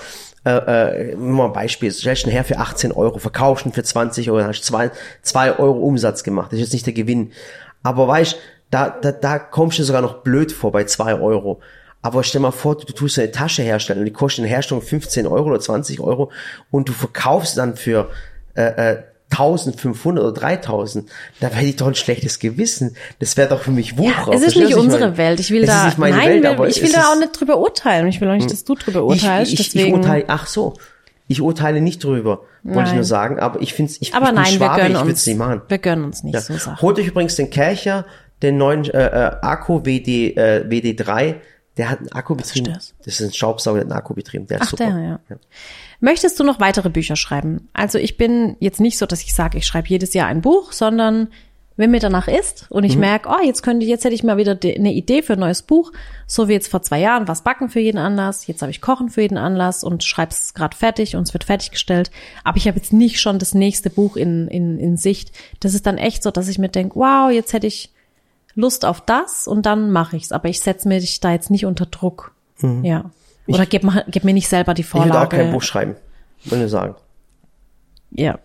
äh, 0.46 0.52
äh, 0.52 1.12
immer 1.14 1.32
mal 1.32 1.46
ein 1.48 1.54
Beispiel, 1.54 1.92
stellst 1.92 2.28
ihn 2.28 2.32
her 2.32 2.44
für 2.44 2.60
18 2.60 2.92
Euro, 2.92 3.18
verkaufst 3.18 3.66
ihn 3.66 3.72
für 3.72 3.84
20 3.84 4.30
Euro, 4.30 4.40
dann 4.40 4.50
hast 4.50 4.60
du 4.60 4.66
zwei, 4.66 4.92
zwei 5.24 5.58
Euro 5.58 5.80
Umsatz 5.80 6.24
gemacht. 6.24 6.52
Das 6.52 6.60
ist 6.60 6.66
jetzt 6.66 6.74
nicht 6.74 6.86
der 6.86 6.94
Gewinn. 6.94 7.32
Aber 7.82 8.08
weißt, 8.08 8.38
da, 8.74 8.90
da, 8.90 9.12
da 9.12 9.40
kommst 9.40 9.80
du 9.80 9.84
sogar 9.84 10.02
noch 10.02 10.24
blöd 10.24 10.52
vor 10.52 10.72
bei 10.72 10.84
zwei 10.86 11.14
Euro. 11.20 11.62
Aber 12.02 12.24
stell 12.24 12.42
mal 12.42 12.52
vor, 12.52 12.76
du, 12.78 12.86
du 12.86 12.94
tust 12.94 13.18
eine 13.20 13.32
Tasche 13.32 13.62
herstellen 13.64 14.00
und 14.00 14.06
die 14.06 14.12
kostet 14.12 14.44
in 14.44 14.50
Herstellung 14.50 14.82
15 14.84 15.26
Euro 15.28 15.50
oder 15.50 15.60
20 15.60 16.00
Euro 16.02 16.32
und 16.72 16.90
du 16.90 16.94
verkaufst 16.94 17.58
dann 17.58 17.76
für 17.78 18.10
äh, 18.56 18.92
äh, 18.94 19.04
1500 19.32 20.24
oder 20.24 20.34
3000, 20.34 21.10
da 21.40 21.48
hätte 21.48 21.66
ich 21.66 21.76
doch 21.78 21.88
ein 21.88 21.96
schlechtes 21.96 22.38
Gewissen. 22.40 22.96
Das 23.20 23.36
wäre 23.38 23.50
doch 23.50 23.62
für 23.62 23.72
mich 23.72 23.98
Wucher. 23.98 24.32
es 24.32 24.42
ist 24.44 24.56
nicht 24.56 24.70
ich 24.70 24.76
unsere 24.76 25.06
meine? 25.06 25.18
Welt. 25.18 25.40
Ich 25.40 25.50
will 25.50 25.64
es 25.64 25.70
da, 25.70 25.92
nein, 25.98 26.14
Welt, 26.44 26.60
will- 26.60 26.68
ich 26.70 26.82
will 26.82 26.90
es 26.90 26.92
da 26.94 27.12
auch 27.12 27.18
nicht 27.20 27.40
drüber 27.40 27.58
urteilen. 27.58 28.08
Ich 28.08 28.22
will 28.22 28.30
auch 28.30 28.34
nicht, 28.36 28.52
dass 28.52 28.64
du 28.64 28.76
drüber 28.76 29.04
urteilst. 29.04 29.52
ich, 29.54 29.60
ich, 29.60 29.68
ich 29.68 29.74
deswegen. 29.74 29.96
urteile, 29.96 30.26
ach 30.28 30.46
so, 30.46 30.76
ich 31.28 31.42
urteile 31.42 31.82
nicht 31.82 32.04
drüber, 32.04 32.42
wollte 32.64 32.82
ich 32.82 32.86
Nein. 32.88 32.96
nur 32.96 33.04
sagen, 33.06 33.40
aber 33.40 33.62
ich 33.62 33.74
finde 33.74 33.92
ich, 34.00 34.14
aber 34.14 34.26
ich 34.26 34.32
bin 34.34 34.36
nein, 34.36 34.46
wir 34.52 34.58
Schwabe, 34.58 34.76
gönnen 34.82 34.92
ich 34.92 34.98
würde 35.00 35.10
uns, 35.12 35.20
es 35.22 35.28
nicht 35.28 35.38
machen. 35.38 35.62
wir 35.68 35.78
gönnen 35.80 36.04
uns 36.06 36.24
nicht 36.24 36.34
Ja. 36.36 36.42
so 36.42 36.54
Sachen. 36.58 36.82
Holt 36.82 37.00
euch 37.00 37.08
übrigens 37.08 37.36
den 37.36 37.50
Kercher, 37.50 38.06
den 38.44 38.58
neuen 38.58 38.84
äh, 38.86 39.06
äh, 39.08 39.32
Akku 39.42 39.84
WD, 39.86 40.38
äh, 40.38 40.66
WD3, 40.68 41.36
der 41.78 41.90
hat 41.90 42.00
einen 42.00 42.12
Akkubetrieb. 42.12 42.66
das? 42.66 42.94
Das 43.04 43.20
ist 43.20 43.22
ein 43.30 43.34
Staubsauger, 43.34 43.80
der 43.80 43.86
hat 43.86 43.92
einen 43.92 43.98
Akkubetrieb. 44.00 44.48
Der 44.48 44.58
ist 44.58 44.64
Ach, 44.68 44.70
super. 44.72 44.86
der, 44.92 45.20
ja. 45.30 45.38
Möchtest 46.00 46.40
du 46.40 46.44
noch 46.44 46.60
weitere 46.60 46.90
Bücher 46.90 47.16
schreiben? 47.16 47.70
Also 47.74 47.98
ich 47.98 48.18
bin 48.18 48.56
jetzt 48.60 48.80
nicht 48.80 48.98
so, 48.98 49.06
dass 49.06 49.24
ich 49.24 49.34
sage, 49.34 49.58
ich 49.58 49.66
schreibe 49.66 49.88
jedes 49.88 50.14
Jahr 50.14 50.28
ein 50.28 50.42
Buch, 50.42 50.72
sondern 50.72 51.30
wenn 51.76 51.90
mir 51.90 52.00
danach 52.00 52.28
ist 52.28 52.68
und 52.70 52.84
Mhm. 52.84 52.90
ich 52.90 52.98
merke, 52.98 53.30
oh, 53.30 53.44
jetzt 53.44 53.64
könnte, 53.64 53.88
jetzt 53.88 54.04
hätte 54.06 54.14
ich 54.14 54.22
mal 54.22 54.38
wieder 54.38 54.54
de- 54.54 54.78
eine 54.78 54.94
Idee 54.94 55.24
für 55.24 55.34
ein 55.34 55.40
neues 55.40 55.64
Buch, 55.64 55.92
so 56.28 56.48
wie 56.48 56.54
jetzt 56.54 56.68
vor 56.68 56.84
zwei 56.84 57.00
Jahren, 57.00 57.28
was 57.28 57.42
backen 57.44 57.70
für 57.70 57.80
jeden 57.80 57.98
Anlass, 57.98 58.46
jetzt 58.46 58.62
habe 58.62 58.70
ich 58.70 58.80
Kochen 58.80 59.10
für 59.10 59.22
jeden 59.22 59.38
Anlass 59.40 59.84
und 59.84 60.04
schreibe 60.04 60.32
es 60.34 60.54
gerade 60.54 60.78
fertig 60.78 61.16
und 61.16 61.24
es 61.24 61.34
wird 61.34 61.46
fertiggestellt, 61.46 62.12
aber 62.44 62.58
ich 62.58 62.68
habe 62.68 62.78
jetzt 62.78 62.94
nicht 62.94 63.20
schon 63.20 63.40
das 63.40 63.56
nächste 63.56 63.90
Buch 63.90 64.18
in, 64.18 64.48
in, 64.50 64.78
in 64.78 64.98
Sicht. 64.98 65.32
Das 65.62 65.74
ist 65.74 65.88
dann 65.88 65.98
echt 65.98 66.22
so, 66.22 66.30
dass 66.30 66.48
ich 66.48 66.60
mir 66.60 66.70
denke, 66.70 66.96
wow, 66.96 67.32
jetzt 67.32 67.54
hätte 67.54 67.66
ich 67.66 67.92
Lust 68.56 68.86
auf 68.86 69.02
das 69.02 69.48
und 69.48 69.66
dann 69.66 69.92
mache 69.92 70.16
ich's, 70.16 70.32
aber 70.32 70.48
ich 70.50 70.60
setze 70.62 70.88
mich 70.88 71.20
da 71.20 71.32
jetzt 71.32 71.50
nicht 71.50 71.66
unter 71.66 71.86
Druck. 71.86 72.34
Ja. 72.84 73.10
Oder 73.48 73.66
gib, 73.66 73.84
gib 74.08 74.24
mir 74.24 74.34
nicht 74.34 74.48
selber 74.48 74.74
die 74.74 74.84
Mhm. 74.84 74.86
Ich 74.86 74.90
Vorlage. 74.90 75.18
auch 75.26 75.30
kein 75.30 75.52
Buch 75.52 75.62
schreiben, 75.62 75.96
würde 76.46 76.66
ich 76.66 76.72
sagen. 76.72 76.96
Ja. 78.12 78.40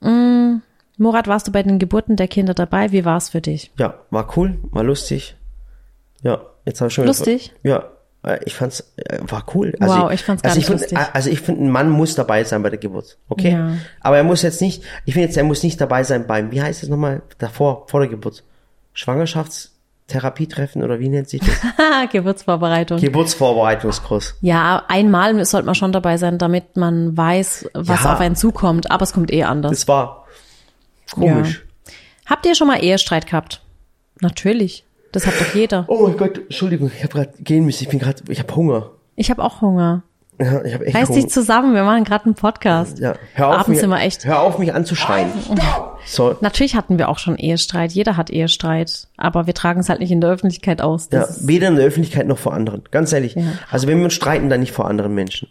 Mm, 0.00 0.62
Murat, 0.96 1.26
warst 1.26 1.48
du 1.48 1.52
bei 1.52 1.62
den 1.62 1.78
Geburten 1.78 2.16
der 2.16 2.28
Kinder 2.28 2.54
dabei? 2.54 2.92
Wie 2.92 3.04
war 3.04 3.16
es 3.16 3.30
für 3.30 3.40
dich? 3.40 3.72
Ja, 3.78 3.94
war 4.10 4.36
cool, 4.36 4.58
war 4.70 4.84
lustig. 4.84 5.36
Ja, 6.22 6.40
jetzt 6.64 6.80
habe 6.80 6.88
ich 6.88 6.94
schon 6.94 7.06
Lustig? 7.06 7.52
Ja, 7.62 7.84
äh, 8.24 8.38
ich 8.44 8.54
fand's 8.54 8.92
äh, 8.96 9.18
war 9.22 9.44
cool. 9.54 9.74
Wow, 9.80 10.10
ich 10.12 10.22
fand's 10.22 10.42
gar 10.42 10.50
also 10.50 10.58
nicht 10.58 10.66
find, 10.66 10.80
lustig. 10.80 10.98
Also 11.12 11.30
ich 11.30 11.40
finde, 11.40 11.64
ein 11.64 11.70
Mann 11.70 11.90
muss 11.90 12.14
dabei 12.14 12.44
sein 12.44 12.62
bei 12.62 12.70
der 12.70 12.78
Geburt, 12.78 13.18
okay? 13.28 13.52
Ja. 13.52 13.72
Aber 14.00 14.16
er 14.18 14.24
muss 14.24 14.42
jetzt 14.42 14.60
nicht. 14.60 14.82
Ich 15.04 15.14
finde 15.14 15.26
jetzt, 15.28 15.36
er 15.36 15.44
muss 15.44 15.62
nicht 15.62 15.80
dabei 15.80 16.04
sein 16.04 16.26
beim. 16.26 16.50
Wie 16.52 16.60
heißt 16.62 16.82
es 16.82 16.88
nochmal 16.88 17.22
davor, 17.38 17.86
vor 17.88 18.00
der 18.00 18.08
Geburt? 18.08 18.44
Schwangerschaftstherapie-Treffen 18.98 20.82
oder 20.82 20.98
wie 20.98 21.08
nennt 21.08 21.28
sich 21.28 21.40
das? 21.40 21.50
Geburtsvorbereitung. 22.12 22.98
Geburtsvorbereitungskurs. 22.98 24.36
ja, 24.40 24.82
einmal 24.88 25.44
sollte 25.44 25.66
man 25.66 25.74
schon 25.74 25.92
dabei 25.92 26.16
sein, 26.16 26.38
damit 26.38 26.76
man 26.76 27.16
weiß, 27.16 27.70
was 27.74 28.04
Ja. 28.04 28.12
auf 28.14 28.20
einen 28.20 28.36
zukommt. 28.36 28.90
Aber 28.90 29.02
es 29.04 29.12
kommt 29.12 29.32
eh 29.32 29.44
anders. 29.44 29.70
Das 29.72 29.88
war 29.88 30.26
komisch. 31.12 31.64
Habt 32.26 32.44
ihr 32.46 32.54
schon 32.54 32.66
mal 32.66 32.82
Ehestreit 32.82 33.26
gehabt? 33.26 33.62
Natürlich. 34.20 34.84
Das 35.12 35.26
hat 35.26 35.34
doch 35.40 35.54
jeder. 35.54 35.84
Oh 35.88 36.06
mein 36.06 36.16
Gott, 36.18 36.36
Entschuldigung, 36.36 36.90
ich 36.94 37.02
habe 37.02 37.12
gerade 37.14 37.32
gehen 37.42 37.64
müssen. 37.64 37.84
Ich 37.84 37.88
bin 37.88 37.98
gerade, 37.98 38.22
ich 38.28 38.40
habe 38.40 38.54
Hunger. 38.54 38.90
Ich 39.16 39.30
habe 39.30 39.42
auch 39.42 39.62
Hunger. 39.62 40.02
Ja, 40.40 40.64
ich 40.64 40.74
habe 40.74 40.86
echt 40.86 40.96
Reiß 40.96 41.10
dich 41.10 41.28
zusammen, 41.28 41.74
wir 41.74 41.82
machen 41.82 42.04
gerade 42.04 42.26
einen 42.26 42.34
Podcast. 42.34 42.98
ja, 43.00 43.14
hör 43.34 43.48
auf, 43.48 43.54
Abends 43.54 43.82
mich, 43.82 43.90
wir 43.90 43.98
echt. 44.00 44.24
hör 44.24 44.40
auf, 44.40 44.58
mich 44.58 44.72
anzuschreien. 44.72 45.30
So, 46.06 46.36
Natürlich 46.40 46.74
hatten 46.74 46.98
wir 46.98 47.08
auch 47.08 47.18
schon 47.18 47.36
Ehestreit. 47.36 47.92
Jeder 47.92 48.16
hat 48.16 48.30
Ehestreit. 48.30 49.08
Aber 49.16 49.46
wir 49.46 49.54
tragen 49.54 49.80
es 49.80 49.88
halt 49.88 50.00
nicht 50.00 50.10
in 50.10 50.20
der 50.20 50.30
Öffentlichkeit 50.30 50.80
aus. 50.80 51.08
ja, 51.12 51.26
weder 51.40 51.68
in 51.68 51.76
der 51.76 51.84
Öffentlichkeit 51.86 52.26
noch 52.26 52.38
vor 52.38 52.54
anderen. 52.54 52.82
Ganz 52.90 53.12
ehrlich. 53.12 53.34
Ja. 53.34 53.42
Also 53.70 53.88
wenn 53.88 53.98
wir 53.98 54.04
uns 54.04 54.14
streiten, 54.14 54.48
dann 54.48 54.60
nicht 54.60 54.72
vor 54.72 54.86
anderen 54.88 55.14
Menschen. 55.14 55.48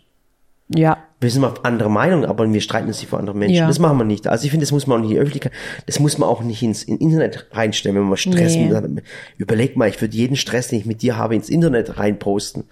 Ja. 0.69 0.97
Wir 1.19 1.31
sind 1.31 1.43
auf 1.45 1.65
andere 1.65 1.89
Meinung, 1.89 2.25
aber 2.25 2.47
wir 2.53 2.61
streiten 2.61 2.87
uns 2.89 2.99
nicht 2.99 3.09
vor 3.09 3.17
anderen 3.17 3.39
Menschen. 3.39 3.55
Ja. 3.55 3.65
Das 3.67 3.79
machen 3.79 3.97
wir 3.97 4.03
nicht. 4.05 4.27
Also 4.27 4.45
ich 4.45 4.51
finde, 4.51 4.65
das 4.65 4.71
muss 4.71 4.85
man 4.85 4.97
auch 4.99 5.01
nicht 5.01 5.09
in 5.09 5.15
die 5.15 5.19
Öffentlichkeit, 5.21 5.51
das 5.87 5.99
muss 5.99 6.19
man 6.19 6.29
auch 6.29 6.43
nicht 6.43 6.61
ins 6.61 6.83
in 6.83 6.97
Internet 6.99 7.47
reinstellen, 7.53 7.97
wenn 7.97 8.03
man 8.03 8.17
Stress 8.17 8.53
Nee. 8.53 8.69
mit- 8.69 9.03
Überleg 9.37 9.75
mal, 9.77 9.89
ich 9.89 9.99
würde 9.99 10.15
jeden 10.15 10.35
Stress, 10.35 10.67
den 10.67 10.79
ich 10.79 10.85
mit 10.85 11.01
dir 11.01 11.17
habe, 11.17 11.33
ins 11.33 11.49
Internet 11.49 11.97
reinposten. 11.97 12.65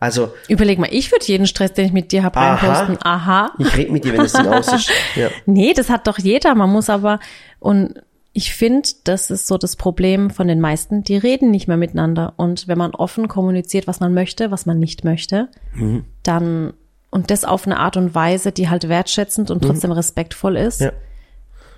Also 0.00 0.32
Überleg 0.48 0.80
mal, 0.80 0.88
ich 0.90 1.12
würde 1.12 1.24
jeden 1.26 1.46
Stress, 1.46 1.74
den 1.74 1.84
ich 1.86 1.92
mit 1.92 2.10
dir 2.10 2.24
hab, 2.24 2.36
Aha. 2.36 2.54
reinposten. 2.54 2.98
Aha. 3.06 3.52
ich 3.58 3.76
rede 3.76 3.92
mit 3.92 4.04
dir, 4.04 4.12
wenn 4.14 4.22
das 4.22 4.32
Ding 4.32 4.48
aus 4.48 4.66
ist. 4.72 4.90
Ja. 5.14 5.28
Nee, 5.46 5.72
das 5.72 5.88
hat 5.88 6.08
doch 6.08 6.18
jeder. 6.18 6.56
Man 6.56 6.70
muss 6.70 6.90
aber, 6.90 7.20
und 7.60 7.94
ich 8.32 8.52
finde, 8.54 8.88
das 9.04 9.30
ist 9.30 9.46
so 9.46 9.58
das 9.58 9.76
Problem 9.76 10.30
von 10.30 10.48
den 10.48 10.58
meisten, 10.58 11.04
die 11.04 11.18
reden 11.18 11.50
nicht 11.52 11.68
mehr 11.68 11.76
miteinander. 11.76 12.32
Und 12.36 12.66
wenn 12.66 12.78
man 12.78 12.92
offen 12.96 13.28
kommuniziert, 13.28 13.86
was 13.86 14.00
man 14.00 14.12
möchte, 14.14 14.50
was 14.50 14.66
man 14.66 14.80
nicht 14.80 15.04
möchte, 15.04 15.48
Mhm. 15.74 16.04
dann, 16.24 16.72
und 17.12 17.30
das 17.30 17.44
auf 17.44 17.66
eine 17.66 17.78
Art 17.78 17.96
und 17.96 18.14
Weise, 18.16 18.50
die 18.50 18.68
halt 18.68 18.88
wertschätzend 18.88 19.52
und 19.52 19.62
trotzdem 19.62 19.92
respektvoll 19.92 20.56
ist. 20.56 20.80
Mhm. 20.80 20.86
Ja. 20.86 20.92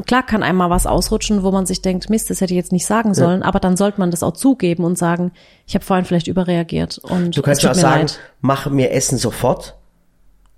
Klar 0.06 0.22
kann 0.24 0.42
einmal 0.42 0.70
was 0.70 0.86
ausrutschen, 0.86 1.42
wo 1.44 1.50
man 1.52 1.66
sich 1.66 1.80
denkt, 1.82 2.08
Mist, 2.10 2.28
das 2.30 2.40
hätte 2.40 2.52
ich 2.52 2.56
jetzt 2.56 2.72
nicht 2.72 2.86
sagen 2.86 3.14
sollen, 3.14 3.42
aber 3.44 3.60
dann 3.60 3.76
sollte 3.76 4.00
man 4.00 4.10
das 4.10 4.22
auch 4.24 4.32
zugeben 4.32 4.84
und 4.84 4.98
sagen, 4.98 5.30
ich 5.66 5.74
habe 5.76 5.84
vorhin 5.84 6.04
vielleicht 6.04 6.26
überreagiert 6.26 6.98
und 6.98 7.36
Du 7.36 7.42
kannst 7.42 7.60
es 7.60 7.64
ja 7.64 7.68
tut 7.70 7.70
auch 7.70 7.76
mir 7.76 7.80
sagen, 7.90 8.00
leid. 8.02 8.20
mach 8.40 8.66
mir 8.70 8.90
Essen 8.90 9.18
sofort. 9.18 9.76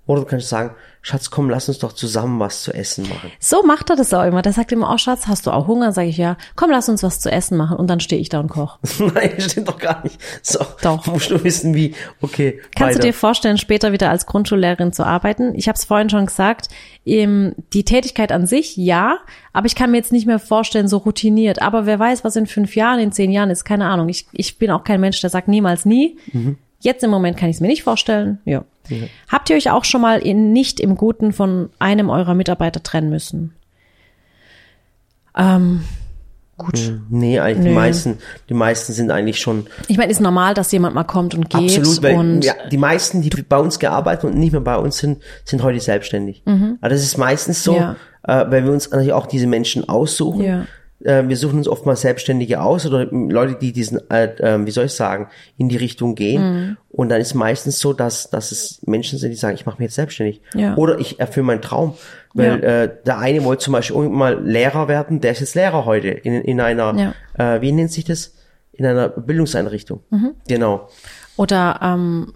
Oder 0.07 0.21
du 0.21 0.27
kannst 0.27 0.49
sagen, 0.49 0.71
Schatz, 1.01 1.29
komm, 1.29 1.49
lass 1.49 1.69
uns 1.69 1.79
doch 1.79 1.93
zusammen 1.93 2.39
was 2.39 2.63
zu 2.63 2.73
essen 2.73 3.07
machen. 3.07 3.31
So 3.39 3.63
macht 3.63 3.89
er 3.89 3.95
das 3.95 4.13
auch 4.13 4.23
immer. 4.23 4.41
Der 4.41 4.51
sagt 4.51 4.71
immer, 4.71 4.91
oh 4.91 4.97
Schatz, 4.97 5.27
hast 5.27 5.45
du 5.45 5.51
auch 5.51 5.67
Hunger? 5.67 5.91
Sag 5.91 6.05
ich, 6.05 6.17
ja. 6.17 6.37
Komm, 6.55 6.71
lass 6.71 6.89
uns 6.89 7.03
was 7.03 7.19
zu 7.19 7.31
essen 7.31 7.57
machen. 7.57 7.77
Und 7.77 7.87
dann 7.87 7.99
stehe 7.99 8.19
ich 8.21 8.29
da 8.29 8.39
und 8.39 8.49
koch. 8.49 8.79
Nein, 8.99 9.35
stimmt 9.37 9.67
doch 9.67 9.77
gar 9.77 10.03
nicht. 10.03 10.17
So, 10.41 10.59
Doch. 10.81 11.05
musst 11.07 11.29
du 11.29 11.43
wissen, 11.43 11.73
wie, 11.75 11.93
okay, 12.21 12.59
Kannst 12.75 12.95
weiter. 12.95 12.99
du 12.99 13.07
dir 13.07 13.13
vorstellen, 13.13 13.57
später 13.57 13.91
wieder 13.91 14.09
als 14.09 14.25
Grundschullehrerin 14.25 14.91
zu 14.91 15.05
arbeiten? 15.05 15.55
Ich 15.55 15.67
habe 15.67 15.77
es 15.77 15.85
vorhin 15.85 16.09
schon 16.09 16.25
gesagt, 16.25 16.69
die 17.05 17.83
Tätigkeit 17.85 18.31
an 18.31 18.45
sich, 18.45 18.75
ja, 18.75 19.19
aber 19.53 19.67
ich 19.67 19.75
kann 19.75 19.91
mir 19.91 19.97
jetzt 19.97 20.11
nicht 20.11 20.27
mehr 20.27 20.39
vorstellen, 20.39 20.89
so 20.89 20.97
routiniert. 20.97 21.61
Aber 21.61 21.85
wer 21.85 21.99
weiß, 21.99 22.23
was 22.23 22.35
in 22.35 22.47
fünf 22.47 22.75
Jahren, 22.75 22.99
in 22.99 23.11
zehn 23.13 23.31
Jahren 23.31 23.49
ist, 23.49 23.63
keine 23.63 23.85
Ahnung. 23.87 24.09
Ich, 24.09 24.27
ich 24.33 24.57
bin 24.57 24.71
auch 24.71 24.83
kein 24.83 24.99
Mensch, 24.99 25.21
der 25.21 25.29
sagt 25.29 25.47
niemals 25.47 25.85
nie. 25.85 26.17
Jetzt 26.79 27.03
im 27.03 27.09
Moment 27.09 27.37
kann 27.37 27.49
ich 27.49 27.55
es 27.57 27.61
mir 27.61 27.67
nicht 27.67 27.83
vorstellen. 27.83 28.39
Ja. 28.45 28.63
Habt 29.29 29.49
ihr 29.49 29.55
euch 29.57 29.69
auch 29.71 29.83
schon 29.83 30.01
mal 30.01 30.19
in, 30.19 30.53
nicht 30.53 30.79
im 30.79 30.95
Guten 30.95 31.33
von 31.33 31.69
einem 31.79 32.09
eurer 32.09 32.35
Mitarbeiter 32.35 32.81
trennen 32.83 33.09
müssen? 33.09 33.53
Ähm, 35.37 35.81
gut. 36.57 36.93
Nee, 37.09 37.39
eigentlich 37.39 37.67
die 37.67 37.73
meisten, 37.75 38.17
die 38.49 38.53
meisten 38.53 38.93
sind 38.93 39.11
eigentlich 39.11 39.39
schon 39.39 39.67
Ich 39.87 39.97
meine, 39.97 40.11
ist 40.11 40.21
normal, 40.21 40.53
dass 40.53 40.71
jemand 40.71 40.95
mal 40.95 41.03
kommt 41.03 41.35
und 41.35 41.49
geht. 41.49 41.77
absolut, 41.77 42.01
weil 42.01 42.15
und 42.15 42.45
ja, 42.45 42.53
die 42.71 42.77
meisten, 42.77 43.21
die 43.21 43.29
bei 43.29 43.57
uns 43.57 43.79
gearbeitet 43.79 44.25
und 44.25 44.37
nicht 44.37 44.51
mehr 44.51 44.61
bei 44.61 44.77
uns 44.77 44.97
sind, 44.97 45.21
sind 45.45 45.63
heute 45.63 45.79
selbstständig. 45.79 46.43
Also 46.45 46.95
das 46.95 47.01
ist 47.03 47.17
meistens 47.17 47.63
so, 47.63 47.73
Mhm. 47.73 47.79
Ja. 47.79 47.95
äh, 48.23 48.51
weil 48.51 48.63
wir 48.63 48.71
uns 48.71 48.89
natürlich 48.89 49.13
auch 49.13 49.27
diese 49.27 49.47
Menschen 49.47 49.87
aussuchen. 49.87 50.43
Ja. 50.43 50.65
Äh, 51.03 51.27
wir 51.27 51.37
suchen 51.37 51.57
uns 51.59 51.67
oftmals 51.67 52.01
Selbstständige 52.01 52.61
aus 52.61 52.85
oder 52.85 53.05
Leute, 53.11 53.55
die 53.59 53.71
diesen, 53.71 54.09
äh, 54.09 54.25
äh, 54.37 54.65
wie 54.65 54.71
soll 54.71 54.85
ich 54.85 54.93
sagen, 54.93 55.27
in 55.57 55.69
die 55.69 55.77
Richtung 55.77 56.15
gehen. 56.15 56.41
Mhm. 56.41 56.77
Und 56.89 57.09
dann 57.09 57.21
ist 57.21 57.33
meistens 57.35 57.79
so, 57.79 57.93
dass, 57.93 58.29
dass 58.29 58.51
es 58.51 58.81
Menschen 58.85 59.19
sind, 59.19 59.29
die 59.31 59.35
sagen, 59.37 59.55
ich 59.55 59.65
mache 59.65 59.77
mich 59.77 59.85
jetzt 59.87 59.95
selbstständig. 59.95 60.41
Ja. 60.55 60.75
Oder 60.75 60.99
ich 60.99 61.19
erfülle 61.19 61.45
meinen 61.45 61.61
Traum. 61.61 61.93
Weil 62.33 62.63
Ja. 62.63 62.83
äh, 62.83 62.95
der 63.05 63.17
eine 63.19 63.43
wollte 63.43 63.63
zum 63.63 63.73
Beispiel 63.73 63.95
irgendwann 63.95 64.17
mal 64.17 64.43
Lehrer 64.43 64.87
werden, 64.87 65.21
der 65.21 65.31
ist 65.31 65.39
jetzt 65.39 65.55
Lehrer 65.55 65.85
heute 65.85 66.09
in, 66.09 66.33
in 66.41 66.59
einer, 66.61 67.13
äh, 67.37 67.61
wie 67.61 67.71
nennt 67.71 67.91
sich 67.91 68.05
das? 68.05 68.33
In 68.73 68.85
einer 68.85 69.09
Bildungseinrichtung. 69.09 70.01
Mhm. 70.11 70.35
Genau. 70.47 70.87
Oder 71.35 71.79
ähm, 71.81 72.33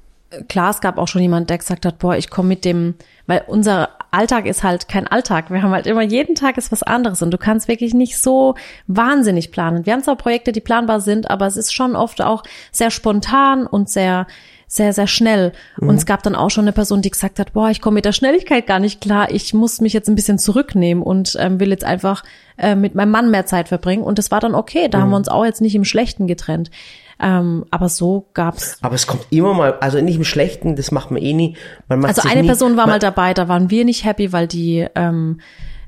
klar, 0.47 0.71
es 0.71 0.81
gab 0.81 0.97
auch 0.97 1.07
schon 1.07 1.21
jemand, 1.21 1.49
der 1.49 1.57
gesagt 1.57 1.85
hat, 1.85 1.99
boah, 1.99 2.15
ich 2.15 2.29
komme 2.29 2.49
mit 2.49 2.65
dem, 2.65 2.95
weil 3.27 3.43
unser 3.47 3.89
Alltag 4.11 4.45
ist 4.45 4.63
halt 4.63 4.87
kein 4.87 5.07
Alltag. 5.07 5.49
Wir 5.51 5.61
haben 5.61 5.71
halt 5.71 5.87
immer 5.87 6.01
jeden 6.01 6.35
Tag 6.35 6.57
ist 6.57 6.71
was 6.71 6.83
anderes 6.83 7.21
und 7.21 7.31
du 7.31 7.37
kannst 7.37 7.67
wirklich 7.67 7.93
nicht 7.93 8.17
so 8.17 8.55
wahnsinnig 8.87 9.51
planen. 9.51 9.85
Wir 9.85 9.93
haben 9.93 10.03
zwar 10.03 10.17
Projekte, 10.17 10.51
die 10.51 10.61
planbar 10.61 10.99
sind, 10.99 11.29
aber 11.29 11.47
es 11.47 11.57
ist 11.57 11.73
schon 11.73 11.95
oft 11.95 12.21
auch 12.21 12.43
sehr 12.71 12.91
spontan 12.91 13.65
und 13.65 13.89
sehr 13.89 14.27
sehr, 14.71 14.93
sehr 14.93 15.07
schnell. 15.07 15.51
Und 15.81 15.95
es 15.95 16.05
gab 16.05 16.23
dann 16.23 16.33
auch 16.33 16.49
schon 16.49 16.63
eine 16.63 16.71
Person, 16.71 17.01
die 17.01 17.09
gesagt 17.09 17.39
hat, 17.39 17.51
boah, 17.51 17.69
ich 17.69 17.81
komme 17.81 17.95
mit 17.95 18.05
der 18.05 18.13
Schnelligkeit 18.13 18.67
gar 18.67 18.79
nicht 18.79 19.01
klar, 19.01 19.29
ich 19.29 19.53
muss 19.53 19.81
mich 19.81 19.91
jetzt 19.91 20.07
ein 20.07 20.15
bisschen 20.15 20.39
zurücknehmen 20.39 21.03
und 21.03 21.35
ähm, 21.41 21.59
will 21.59 21.71
jetzt 21.71 21.83
einfach 21.83 22.23
äh, 22.57 22.73
mit 22.73 22.95
meinem 22.95 23.11
Mann 23.11 23.31
mehr 23.31 23.45
Zeit 23.45 23.67
verbringen. 23.67 24.01
Und 24.01 24.17
das 24.17 24.31
war 24.31 24.39
dann 24.39 24.55
okay, 24.55 24.87
da 24.87 25.01
haben 25.01 25.09
wir 25.09 25.17
uns 25.17 25.27
auch 25.27 25.43
jetzt 25.43 25.59
nicht 25.59 25.75
im 25.75 25.83
Schlechten 25.83 26.25
getrennt. 26.25 26.71
Ähm, 27.19 27.65
aber 27.69 27.89
so 27.89 28.29
gab's 28.33 28.77
Aber 28.81 28.95
es 28.95 29.07
kommt 29.07 29.27
immer 29.29 29.53
mal, 29.53 29.73
also 29.81 29.99
nicht 29.99 30.15
im 30.15 30.23
Schlechten, 30.23 30.77
das 30.77 30.89
macht 30.91 31.11
man 31.11 31.21
eh 31.21 31.33
nie. 31.33 31.57
Man 31.89 31.99
macht 31.99 32.17
Also 32.17 32.29
eine 32.29 32.41
nie, 32.41 32.47
Person 32.47 32.77
war 32.77 32.87
mal 32.87 32.99
dabei, 32.99 33.33
da 33.33 33.49
waren 33.49 33.69
wir 33.69 33.83
nicht 33.83 34.05
happy, 34.05 34.31
weil 34.31 34.47
die, 34.47 34.87
ähm, 34.95 35.41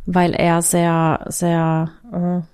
weil 0.05 0.33
er 0.33 0.61
sehr, 0.61 1.25
sehr, 1.29 1.89
äh, 2.11 2.52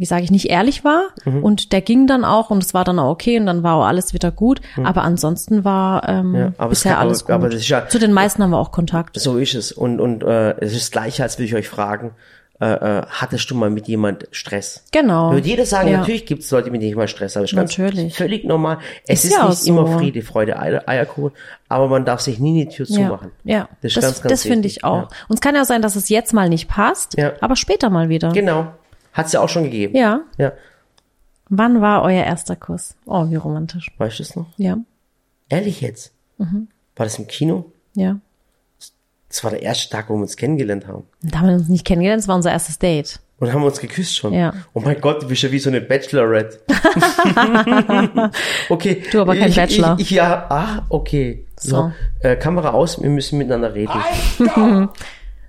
wie 0.00 0.06
sage 0.06 0.24
ich, 0.24 0.30
nicht 0.30 0.48
ehrlich 0.48 0.82
war. 0.82 1.02
Mhm. 1.26 1.44
Und 1.44 1.72
der 1.72 1.82
ging 1.82 2.06
dann 2.06 2.24
auch 2.24 2.48
und 2.50 2.62
es 2.64 2.72
war 2.72 2.84
dann 2.84 2.98
auch 2.98 3.10
okay 3.10 3.38
und 3.38 3.44
dann 3.44 3.62
war 3.62 3.76
auch 3.76 3.84
alles 3.84 4.14
wieder 4.14 4.30
gut. 4.32 4.60
Aber 4.82 5.02
ansonsten 5.02 5.62
war 5.64 6.08
ähm, 6.08 6.30
Mhm. 6.30 6.34
Ja, 6.36 6.52
aber 6.58 6.70
bisher 6.70 6.92
kann- 6.94 7.02
alles 7.02 7.28
aber- 7.28 7.44
gut. 7.44 7.52
das 7.54 7.60
ist 7.60 7.68
ja- 7.68 7.86
Zu 7.88 7.98
den 7.98 8.12
meisten 8.12 8.42
haben 8.42 8.50
wir 8.50 8.58
auch 8.58 8.72
Kontakt. 8.72 9.20
So 9.20 9.36
ist 9.36 9.54
es. 9.54 9.72
Und, 9.72 10.00
und 10.00 10.22
äh, 10.24 10.52
es 10.60 10.72
ist 10.72 10.80
das 10.84 10.90
Gleiche, 10.90 11.22
als 11.22 11.36
würde 11.38 11.44
ich 11.46 11.54
euch 11.54 11.68
fragen, 11.68 12.12
äh, 12.62 12.66
äh, 12.98 13.02
hattest 13.08 13.50
du 13.50 13.54
mal 13.54 13.70
mit 13.70 13.88
jemand 13.88 14.26
Stress? 14.32 14.84
Genau. 14.92 15.32
Würde 15.32 15.48
jeder 15.48 15.64
sagen, 15.64 15.88
Ja. 15.90 15.98
natürlich 15.98 16.26
gibt 16.26 16.42
es 16.42 16.50
Leute, 16.50 16.70
mit 16.70 16.82
denen 16.82 16.90
ich 16.90 16.96
mal 16.96 17.08
Stress 17.08 17.36
habe. 17.36 17.44
Ist 17.46 17.54
ganz 17.54 17.76
Natürlich. 17.78 18.14
Völlig 18.16 18.44
normal. 18.44 18.78
Es 19.06 19.24
Ist 19.24 19.32
ist, 19.32 19.48
nicht 19.48 19.66
immer 19.66 19.86
so. 19.86 19.98
Friede, 19.98 20.20
Freude, 20.22 20.58
Eier, 20.58 20.82
Eierkuchen, 20.86 21.32
aber 21.70 21.88
man 21.88 22.04
darf 22.04 22.20
sich 22.20 22.38
nie 22.38 22.64
die 22.64 22.70
Tür 22.74 22.84
zumachen. 22.86 23.30
Ja, 23.44 23.68
Das 23.82 23.94
das, 23.94 23.96
ist 23.96 24.00
ganz, 24.02 24.20
ganz 24.22 24.30
das 24.32 24.42
finde 24.42 24.68
ich 24.68 24.84
auch. 24.84 25.04
Und 25.28 25.34
es 25.36 25.40
kann 25.40 25.54
ja 25.54 25.64
sein, 25.64 25.80
dass 25.80 25.96
es 25.96 26.08
jetzt 26.10 26.34
mal 26.34 26.48
nicht 26.50 26.68
passt, 26.68 27.16
aber 27.40 27.56
später 27.56 27.88
mal 27.90 28.08
wieder. 28.10 28.30
Genau. 28.32 28.66
Hat 29.12 29.26
es 29.26 29.32
ja 29.32 29.40
auch 29.40 29.48
schon 29.48 29.64
gegeben. 29.64 29.96
Ja. 29.96 30.20
ja. 30.38 30.52
Wann 31.48 31.80
war 31.80 32.02
euer 32.02 32.24
erster 32.24 32.56
Kuss? 32.56 32.94
Oh, 33.06 33.28
wie 33.28 33.36
romantisch. 33.36 33.88
Weißt 33.98 34.18
du 34.18 34.22
es 34.22 34.36
noch? 34.36 34.46
Ja, 34.56 34.78
Ehrlich 35.50 35.80
jetzt? 35.80 36.12
Mhm. 36.38 36.68
War 36.96 37.04
das 37.04 37.18
im 37.18 37.26
Kino? 37.26 37.70
ja. 37.94 38.18
Das 39.28 39.44
war 39.44 39.52
der 39.52 39.62
erste 39.62 39.88
Tag, 39.88 40.10
wo 40.10 40.14
wir 40.14 40.22
uns 40.22 40.36
kennengelernt 40.36 40.88
haben. 40.88 41.04
Da 41.22 41.38
haben 41.38 41.46
wir 41.46 41.54
uns 41.54 41.68
nicht 41.68 41.84
kennengelernt, 41.84 42.20
das 42.20 42.26
war 42.26 42.34
unser 42.34 42.50
erstes 42.50 42.80
Date. 42.80 43.20
Und 43.38 43.52
haben 43.52 43.62
uns 43.62 43.78
geküsst 43.78 44.16
schon. 44.16 44.32
Ja. 44.34 44.52
Oh 44.74 44.80
mein 44.80 45.00
Gott, 45.00 45.22
du 45.22 45.28
bist 45.28 45.42
ja 45.42 45.52
wie 45.52 45.60
so 45.60 45.70
eine 45.70 45.80
Bachelorette. 45.80 46.58
okay. 48.68 49.04
Du 49.12 49.20
aber 49.20 49.36
kein 49.36 49.50
ich, 49.50 49.54
Bachelor. 49.54 49.94
Ich, 49.98 50.06
ich, 50.06 50.10
ja, 50.10 50.46
ah, 50.50 50.84
okay. 50.88 51.46
So. 51.56 51.70
So. 51.70 51.92
Äh, 52.28 52.34
Kamera 52.34 52.70
aus, 52.70 53.00
wir 53.00 53.08
müssen 53.08 53.38
miteinander 53.38 53.72
reden. 53.72 53.92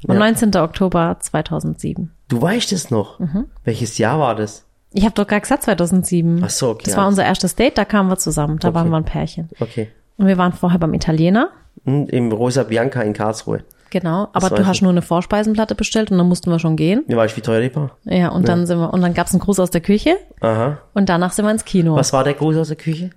Und 0.08 0.18
19. 0.18 0.56
Oktober 0.56 1.18
2007. 1.20 2.12
Du 2.28 2.42
weißt 2.42 2.72
es 2.74 2.90
noch. 2.92 3.20
Welches 3.64 3.98
Jahr 3.98 4.20
war 4.20 4.36
das? 4.36 4.66
Ich 4.94 5.04
habe 5.06 5.14
doch 5.16 5.28
gerade 5.28 5.42
gesagt 5.42 5.64
2007. 5.64 6.42
Ach 6.44 6.50
so, 6.50 6.70
okay, 6.70 6.84
Das 6.86 6.96
war 6.98 7.04
alles- 7.04 7.14
unser 7.14 7.26
erstes 7.26 7.56
Date, 7.56 7.78
da 7.78 7.86
kamen 7.86 8.10
wir 8.10 8.18
zusammen. 8.18 8.60
Da 8.60 8.74
waren 8.74 8.90
wir 8.90 8.98
ein 8.98 9.06
Pärchen. 9.06 9.50
Okay. 9.60 9.90
Und 10.18 10.28
wir 10.28 10.38
waren 10.38 10.54
vorher 10.54 10.80
beim 10.80 10.94
Italiener. 10.94 11.50
Hm, 11.86 12.08
Im 12.08 12.32
Rosa 12.32 12.64
Bianca 12.64 13.02
in 13.02 13.14
Karlsruhe. 13.14 13.64
Genau, 13.90 14.30
aber 14.34 14.52
weiß 14.52 14.58
du 14.58 14.66
hast 14.68 14.78
ich. 14.78 14.82
nur 14.84 14.92
eine 14.92 15.02
Vorspeisenplatte 15.02 15.76
bestellt 15.76 16.12
und 16.12 16.18
dann 16.18 16.28
mussten 16.28 16.50
wir 16.50 16.60
schon 16.60 16.78
gehen. 16.78 17.04
Ja, 17.10 17.18
weißt 17.18 17.34
du, 17.34 17.38
wie 17.38 17.42
teuer 17.42 17.62
die 17.62 17.76
war? 17.76 17.92
Ja, 18.06 18.30
und 18.30 18.48
dann 18.48 18.66
sind 18.66 18.80
wir, 18.80 18.94
und 18.94 19.02
dann 19.02 19.14
gab's 19.14 19.34
einen 19.34 19.42
Gruß 19.42 19.60
aus 19.60 19.70
der 19.70 19.82
Küche 19.82 20.16
Aha. 20.40 20.78
und 20.94 21.10
danach 21.10 21.32
sind 21.34 21.44
wir 21.46 21.52
ins 21.52 21.66
Kino. 21.66 21.96
Was 21.96 22.14
war 22.14 22.24
der 22.24 22.34
Gruß 22.36 22.56
aus 22.56 22.68
der 22.70 22.78
Küche? 22.78 23.10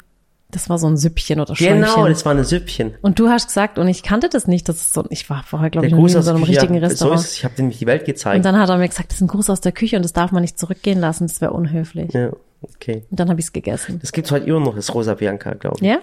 Das 0.54 0.68
war 0.70 0.78
so 0.78 0.86
ein 0.86 0.96
Süppchen 0.96 1.40
oder 1.40 1.54
Schäumchen. 1.56 1.82
Genau, 1.82 2.06
das 2.08 2.24
war 2.24 2.34
ein 2.34 2.44
Süppchen. 2.44 2.94
und 3.02 3.18
du 3.18 3.28
hast 3.28 3.48
gesagt, 3.48 3.78
und 3.78 3.88
ich 3.88 4.02
kannte 4.02 4.28
das 4.28 4.46
nicht, 4.46 4.68
das 4.68 4.76
ist 4.76 4.94
so, 4.94 5.04
ich 5.10 5.28
war 5.28 5.42
vorher, 5.44 5.70
glaube 5.70 5.86
ich, 5.86 5.92
noch 5.92 5.98
nie 5.98 6.02
Gruß 6.04 6.14
in 6.14 6.22
so 6.22 6.30
einem 6.30 6.40
Küche. 6.44 6.52
richtigen 6.62 6.74
So 6.74 6.80
Restaurant. 6.86 7.20
ist 7.20 7.26
es. 7.26 7.36
Ich 7.36 7.44
habe 7.44 7.54
nämlich 7.58 7.78
die 7.78 7.86
Welt 7.86 8.04
gezeigt. 8.04 8.36
und 8.36 8.44
dann 8.44 8.58
hat 8.58 8.68
er 8.68 8.76
mir 8.78 8.88
gesagt, 8.88 9.10
das 9.10 9.16
ist 9.16 9.22
ein 9.22 9.28
Gruß 9.28 9.50
aus 9.50 9.60
der 9.60 9.72
Küche 9.72 9.96
und 9.96 10.02
das 10.04 10.12
darf 10.12 10.32
man 10.32 10.42
nicht 10.42 10.58
zurückgehen 10.58 11.00
lassen, 11.00 11.26
das 11.26 11.40
wäre 11.40 11.52
unhöflich. 11.52 12.12
ja, 12.14 12.30
okay. 12.62 13.02
Und 13.10 13.20
dann 13.20 13.28
habe 13.28 13.40
ich's 13.40 13.52
gegessen. 13.52 13.98
Das 14.00 14.12
gibt's 14.12 14.30
heute 14.30 14.46
immer 14.46 14.60
noch, 14.60 14.74
das 14.76 14.94
Rosa 14.94 15.14
Bianca, 15.14 15.54
glaube 15.54 15.76
ich. 15.80 15.82
Ja? 15.86 15.98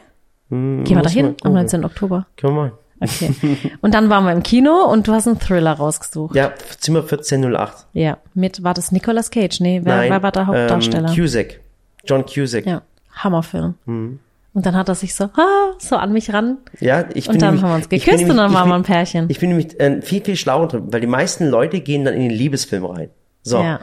Hm, 0.49 0.83
Gehen 0.83 0.97
wir 0.97 1.01
dahin 1.03 1.25
mal 1.25 1.29
am 1.31 1.37
gucken. 1.37 1.53
19. 1.53 1.85
Oktober. 1.85 2.27
Können 2.37 2.55
wir 2.55 2.61
mal. 2.61 2.71
Okay. 3.03 3.31
und 3.81 3.93
dann 3.95 4.09
waren 4.09 4.25
wir 4.25 4.31
im 4.31 4.43
Kino 4.43 4.83
und 4.91 5.07
du 5.07 5.13
hast 5.13 5.27
einen 5.27 5.39
Thriller 5.39 5.71
rausgesucht. 5.73 6.35
Ja, 6.35 6.51
Zimmer 6.77 6.99
1408. 6.99 7.87
Ja. 7.93 8.17
Mit, 8.35 8.63
war 8.63 8.73
das 8.75 8.91
Nicolas 8.91 9.31
Cage? 9.31 9.59
Nee, 9.61 9.81
wer, 9.83 9.95
Nein, 9.95 10.11
wer 10.11 10.21
war 10.21 10.31
der 10.31 10.45
Hauptdarsteller? 10.47 11.09
Ähm, 11.09 11.15
Cusack. 11.15 11.59
John 12.05 12.25
Cusack. 12.25 12.65
Ja, 12.65 12.71
ja. 12.73 12.81
Hammerfilm. 13.15 13.73
Mhm. 13.85 14.19
Und 14.53 14.65
dann 14.65 14.75
hat 14.75 14.89
er 14.89 14.95
sich 14.95 15.15
so, 15.15 15.25
ah, 15.25 15.73
so 15.79 15.95
an 15.95 16.11
mich 16.11 16.33
ran. 16.33 16.57
ich 16.73 16.79
bin 16.81 16.91
Und 16.91 17.13
dann 17.13 17.15
nämlich, 17.15 17.63
haben 17.63 17.69
wir 17.69 17.75
uns 17.75 17.89
geküsst 17.89 18.07
und 18.09 18.17
nämlich- 18.17 18.35
dann 18.35 18.51
ich 18.51 18.53
waren 18.57 18.69
wir 18.69 18.75
ein 18.75 18.83
Pärchen. 18.83 19.25
Ich 19.29 19.39
bin 19.39 19.49
nämlich 19.49 19.79
äh, 19.79 20.01
viel, 20.01 20.21
viel 20.23 20.35
schlauer 20.35 20.67
drin, 20.67 20.87
weil 20.91 20.99
die 20.99 21.07
meisten 21.07 21.47
Leute 21.47 21.79
gehen 21.79 22.03
dann 22.03 22.15
in 22.15 22.21
den 22.21 22.31
Liebesfilm 22.31 22.85
rein. 22.85 23.09
So. 23.43 23.61
Ja. 23.61 23.79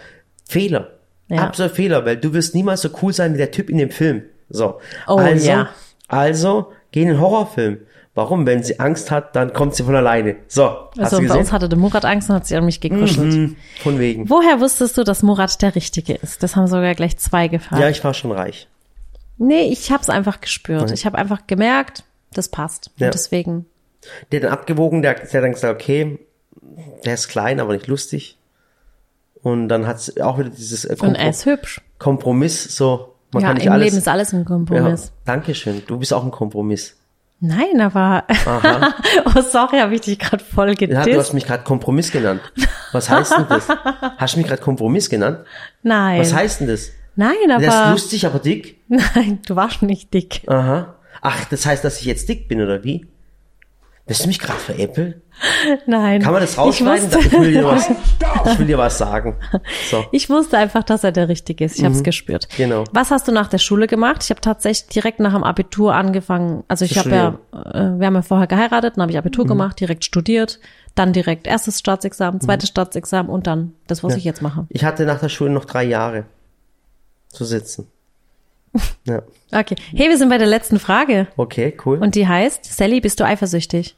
Fehler. 0.47 0.89
Ja. 1.29 1.43
Absolut 1.45 1.73
Fehler, 1.73 2.05
weil 2.05 2.17
du 2.17 2.33
wirst 2.35 2.55
niemals 2.55 2.83
so 2.83 2.91
cool 3.03 3.13
sein 3.13 3.35
wie 3.35 3.39
der 3.39 3.51
Typ 3.51 3.71
in 3.71 3.79
dem 3.79 3.91
Film. 3.91 4.23
So. 4.51 4.79
Oh, 5.07 5.17
also, 5.17 5.49
ja. 5.49 5.69
also, 6.09 6.73
geh 6.91 7.03
in 7.03 7.09
den 7.09 7.21
Horrorfilm. 7.21 7.79
Warum? 8.15 8.47
Wenn 8.47 8.63
sie 8.65 8.81
Angst 8.81 9.11
hat, 9.11 9.37
dann 9.37 9.53
kommt 9.53 9.75
sie 9.77 9.85
von 9.85 9.95
alleine. 9.95 10.37
So. 10.49 10.89
Also 10.97 11.21
bei 11.23 11.35
uns 11.37 11.53
hatte 11.53 11.69
der 11.69 11.79
Murat 11.79 12.05
Angst 12.05 12.29
und 12.29 12.35
hat 12.37 12.47
sich 12.47 12.57
an 12.57 12.65
mich 12.65 12.81
gekuschelt. 12.81 13.33
Hm, 13.33 13.57
von 13.81 13.99
wegen. 14.01 14.29
Woher 14.29 14.61
wusstest 14.61 14.99
du, 14.99 15.05
dass 15.05 15.23
Murat 15.23 15.63
der 15.63 15.77
Richtige 15.77 16.15
ist? 16.15 16.43
Das 16.43 16.57
haben 16.57 16.67
sogar 16.67 16.95
gleich 16.95 17.17
zwei 17.19 17.47
gefragt. 17.47 17.81
Ja, 17.81 17.89
ich 17.89 18.03
war 18.03 18.15
schon 18.15 18.33
reich. 18.33 18.67
Nee, 19.39 19.63
ich 19.71 19.91
habe 19.91 20.03
es 20.03 20.11
einfach 20.11 20.41
gespürt. 20.41 20.83
Okay. 20.83 20.95
Ich 20.95 21.07
habe 21.07 21.19
einfach 21.19 21.47
gemerkt, 21.47 22.05
das 22.33 22.49
passt. 22.49 22.91
Ja. 22.97 23.07
Und 23.07 23.15
deswegen, 23.15 23.67
Der 24.31 24.41
hat 24.41 24.45
dann 24.45 24.53
abgewogen, 24.53 25.03
der, 25.03 25.15
der 25.15 25.23
hat 25.27 25.33
dann 25.33 25.53
gesagt, 25.53 25.75
okay, 25.75 26.19
der 27.05 27.15
ist 27.15 27.29
klein, 27.29 27.61
aber 27.61 27.73
nicht 27.73 27.87
lustig. 27.87 28.37
Und 29.43 29.69
dann 29.69 29.87
hat 29.87 29.97
es 29.97 30.21
auch 30.21 30.39
wieder 30.39 30.51
dieses 30.51 30.85
äh, 30.85 30.97
und 31.01 31.15
er 31.15 31.31
ist 31.31 31.47
hübsch. 31.47 31.81
Kompromiss, 31.99 32.77
so, 32.77 33.15
man 33.33 33.43
ja, 33.43 33.49
kann 33.49 33.57
nicht 33.57 33.67
im 33.67 33.73
alles. 33.73 33.85
Leben 33.87 33.97
ist 33.99 34.09
alles 34.09 34.33
ein 34.33 34.41
ja, 34.41 34.45
Kompromiss. 34.45 35.13
Dankeschön, 35.25 35.83
du 35.87 35.99
bist 35.99 36.13
auch 36.13 36.25
ein 36.25 36.31
Kompromiss. 36.31 36.97
Nein, 37.41 37.81
aber 37.81 38.25
oh 39.27 39.41
sorry, 39.43 39.79
habe 39.79 39.95
ich 39.95 40.01
dich 40.01 40.19
gerade 40.19 40.43
voll 40.43 40.71
Ja, 40.71 40.75
gedisst. 40.75 41.07
du 41.07 41.17
hast 41.19 41.33
mich 41.35 41.47
gerade 41.47 41.63
Kompromiss 41.63 42.11
genannt. 42.11 42.41
Was 42.91 43.09
heißt 43.09 43.33
denn 43.39 43.47
das? 43.49 43.69
Hast 44.17 44.35
du 44.35 44.39
mich 44.39 44.49
gerade 44.49 44.61
Kompromiss 44.61 45.09
genannt? 45.09 45.41
Nein. 45.85 46.21
Was 46.21 46.35
heißt 46.35 46.61
denn 46.61 46.67
das? 46.67 46.91
Nein, 47.19 47.35
Der 47.49 47.59
ist 47.59 47.75
aber 47.75 47.91
lustig, 47.91 48.27
aber 48.27 48.39
dick? 48.39 48.77
nein, 48.89 49.41
du 49.45 49.57
warst 49.57 49.83
nicht 49.83 50.15
dick. 50.15 50.43
Aha. 50.47 50.95
Ach, 51.21 51.45
das 51.47 51.67
heißt, 51.67 51.83
dass 51.85 51.99
ich 52.01 52.07
jetzt 52.07 52.29
dick 52.29 52.47
bin, 52.47 52.63
oder 52.63 52.85
wie? 52.85 53.07
Willst 54.07 54.23
du 54.25 54.29
mich 54.29 54.39
gerade 54.39 54.59
veräppeln? 54.61 55.21
Nein. 55.87 56.23
Kann 56.23 56.33
man 56.33 56.41
das 56.41 56.57
rausschneiden? 56.57 57.09
Ich 57.09 57.15
wusste, 57.17 57.29
Ich 57.29 57.41
will 57.43 57.53
dir 57.53 57.65
was, 57.65 57.91
ich 58.53 58.59
will 58.59 58.67
dir 58.67 58.79
was 58.79 58.97
sagen. 58.99 59.37
So. 59.91 60.05
ich 60.13 60.31
wusste 60.31 60.57
einfach, 60.59 60.83
dass 60.85 61.03
er 61.05 61.11
der 61.13 61.29
Richtige 61.29 61.65
ist. 61.65 61.77
Ich 61.79 61.85
habe 61.85 61.95
es 61.95 62.03
gespürt. 62.05 62.49
Genau. 62.57 62.85
Was 62.93 63.11
hast 63.11 63.27
du 63.29 63.33
nach 63.33 63.49
der 63.49 63.59
Schule 63.59 63.87
gemacht? 63.89 64.23
Ich 64.23 64.31
habe 64.31 64.41
tatsächlich 64.41 64.89
direkt 64.89 65.19
nach 65.21 65.35
dem 65.35 65.43
Abitur 65.45 65.95
angefangen. 65.95 66.63
Also 66.69 66.85
ich 66.85 66.97
habe 66.99 67.11
ja, 67.11 67.29
äh, 67.53 67.99
wir 67.99 68.07
haben 68.07 68.15
ja 68.15 68.23
vorher 68.23 68.47
geheiratet, 68.47 68.95
dann 68.97 69.03
habe 69.03 69.13
ich 69.13 69.19
Abitur 69.19 69.45
Mhm. 69.45 69.49
gemacht, 69.49 69.81
direkt 69.81 70.05
studiert, 70.07 70.61
dann 70.95 71.13
direkt 71.13 71.47
erstes 71.47 71.79
Staatsexamen, 71.81 72.41
zweites 72.41 72.69
Staatsexamen 72.71 73.31
und 73.31 73.47
dann 73.47 73.75
das, 73.89 74.03
was 74.05 74.17
ich 74.17 74.25
jetzt 74.25 74.41
mache. 74.41 74.67
Ich 74.71 74.85
hatte 74.85 75.05
nach 75.05 75.19
der 75.21 75.29
Schule 75.29 75.51
noch 75.51 75.65
drei 75.67 75.85
Jahre 75.85 76.25
zu 77.31 77.45
sitzen. 77.45 77.89
Ja. 79.05 79.23
Okay. 79.51 79.77
Hey, 79.95 80.11
wir 80.11 80.19
sind 80.19 80.29
bei 80.29 80.37
der 80.37 80.47
letzten 80.47 80.79
Frage. 80.79 81.27
Okay, 81.39 81.75
cool. 81.87 81.99
Und 81.99 82.15
die 82.15 82.29
heißt, 82.29 82.67
Sally, 82.67 83.01
bist 83.01 83.19
du 83.19 83.25
eifersüchtig? 83.25 83.97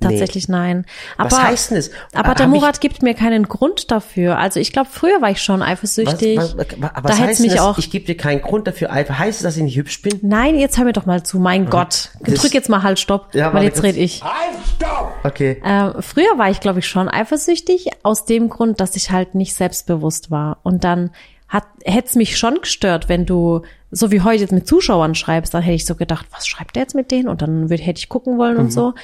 Tatsächlich 0.00 0.48
nein. 0.48 0.86
Aber, 1.18 1.30
Was 1.30 1.42
heißt 1.42 1.70
denn 1.70 1.76
das? 1.76 1.90
Aber 2.14 2.30
Hab 2.30 2.36
der 2.38 2.46
Murat 2.46 2.80
gibt 2.80 3.02
mir 3.02 3.12
keinen 3.12 3.46
Grund 3.48 3.90
dafür. 3.90 4.38
Also 4.38 4.58
ich 4.58 4.72
glaube, 4.72 4.88
früher 4.90 5.20
war 5.20 5.30
ich 5.30 5.42
schon 5.42 5.62
eifersüchtig. 5.62 6.38
was, 6.38 6.56
was, 6.56 6.66
was, 6.78 6.90
da 6.92 7.04
was 7.04 7.18
hätte 7.18 7.28
heißt 7.28 7.40
mich 7.40 7.52
das? 7.52 7.60
auch. 7.60 7.76
Ich 7.76 7.90
gebe 7.90 8.06
dir 8.06 8.16
keinen 8.16 8.40
Grund 8.40 8.66
dafür. 8.66 8.90
Heißt 8.92 9.38
es, 9.38 9.42
dass 9.42 9.56
ich 9.58 9.62
nicht 9.62 9.76
hübsch 9.76 10.00
bin? 10.00 10.18
Nein, 10.22 10.58
jetzt 10.58 10.78
hör 10.78 10.84
mir 10.86 10.92
doch 10.94 11.04
mal 11.06 11.22
zu. 11.22 11.38
Mein 11.38 11.68
Gott. 11.68 12.10
Das- 12.20 12.34
Drück 12.40 12.54
jetzt 12.54 12.70
mal 12.70 12.82
halt 12.82 12.98
Stopp, 12.98 13.34
Ja, 13.34 13.46
weil 13.48 13.54
warte 13.54 13.66
jetzt 13.66 13.82
red 13.82 13.96
ich. 13.96 14.22
Halt, 14.24 14.32
stopp! 14.76 15.12
Okay. 15.24 15.60
Äh, 15.62 16.00
früher 16.00 16.38
war 16.38 16.48
ich, 16.50 16.60
glaube 16.60 16.78
ich, 16.78 16.88
schon 16.88 17.08
eifersüchtig, 17.08 17.90
aus 18.02 18.24
dem 18.24 18.48
Grund, 18.48 18.80
dass 18.80 18.96
ich 18.96 19.10
halt 19.10 19.34
nicht 19.34 19.54
selbstbewusst 19.54 20.30
war. 20.30 20.58
Und 20.62 20.84
dann 20.84 21.10
hat 21.50 21.64
hätte 21.84 22.08
es 22.08 22.14
mich 22.14 22.38
schon 22.38 22.60
gestört, 22.62 23.08
wenn 23.10 23.26
du, 23.26 23.60
so 23.90 24.10
wie 24.10 24.22
heute 24.22 24.40
jetzt 24.40 24.52
mit 24.52 24.66
Zuschauern 24.66 25.14
schreibst, 25.14 25.52
dann 25.52 25.62
hätte 25.62 25.74
ich 25.74 25.84
so 25.84 25.96
gedacht, 25.96 26.26
was 26.30 26.46
schreibt 26.46 26.76
der 26.76 26.84
jetzt 26.84 26.94
mit 26.94 27.10
denen? 27.10 27.28
Und 27.28 27.42
dann 27.42 27.68
würd, 27.68 27.84
hätte 27.84 27.98
ich 27.98 28.08
gucken 28.08 28.38
wollen 28.38 28.54
Mhm. 28.54 28.60
und 28.60 28.72
so. 28.72 28.94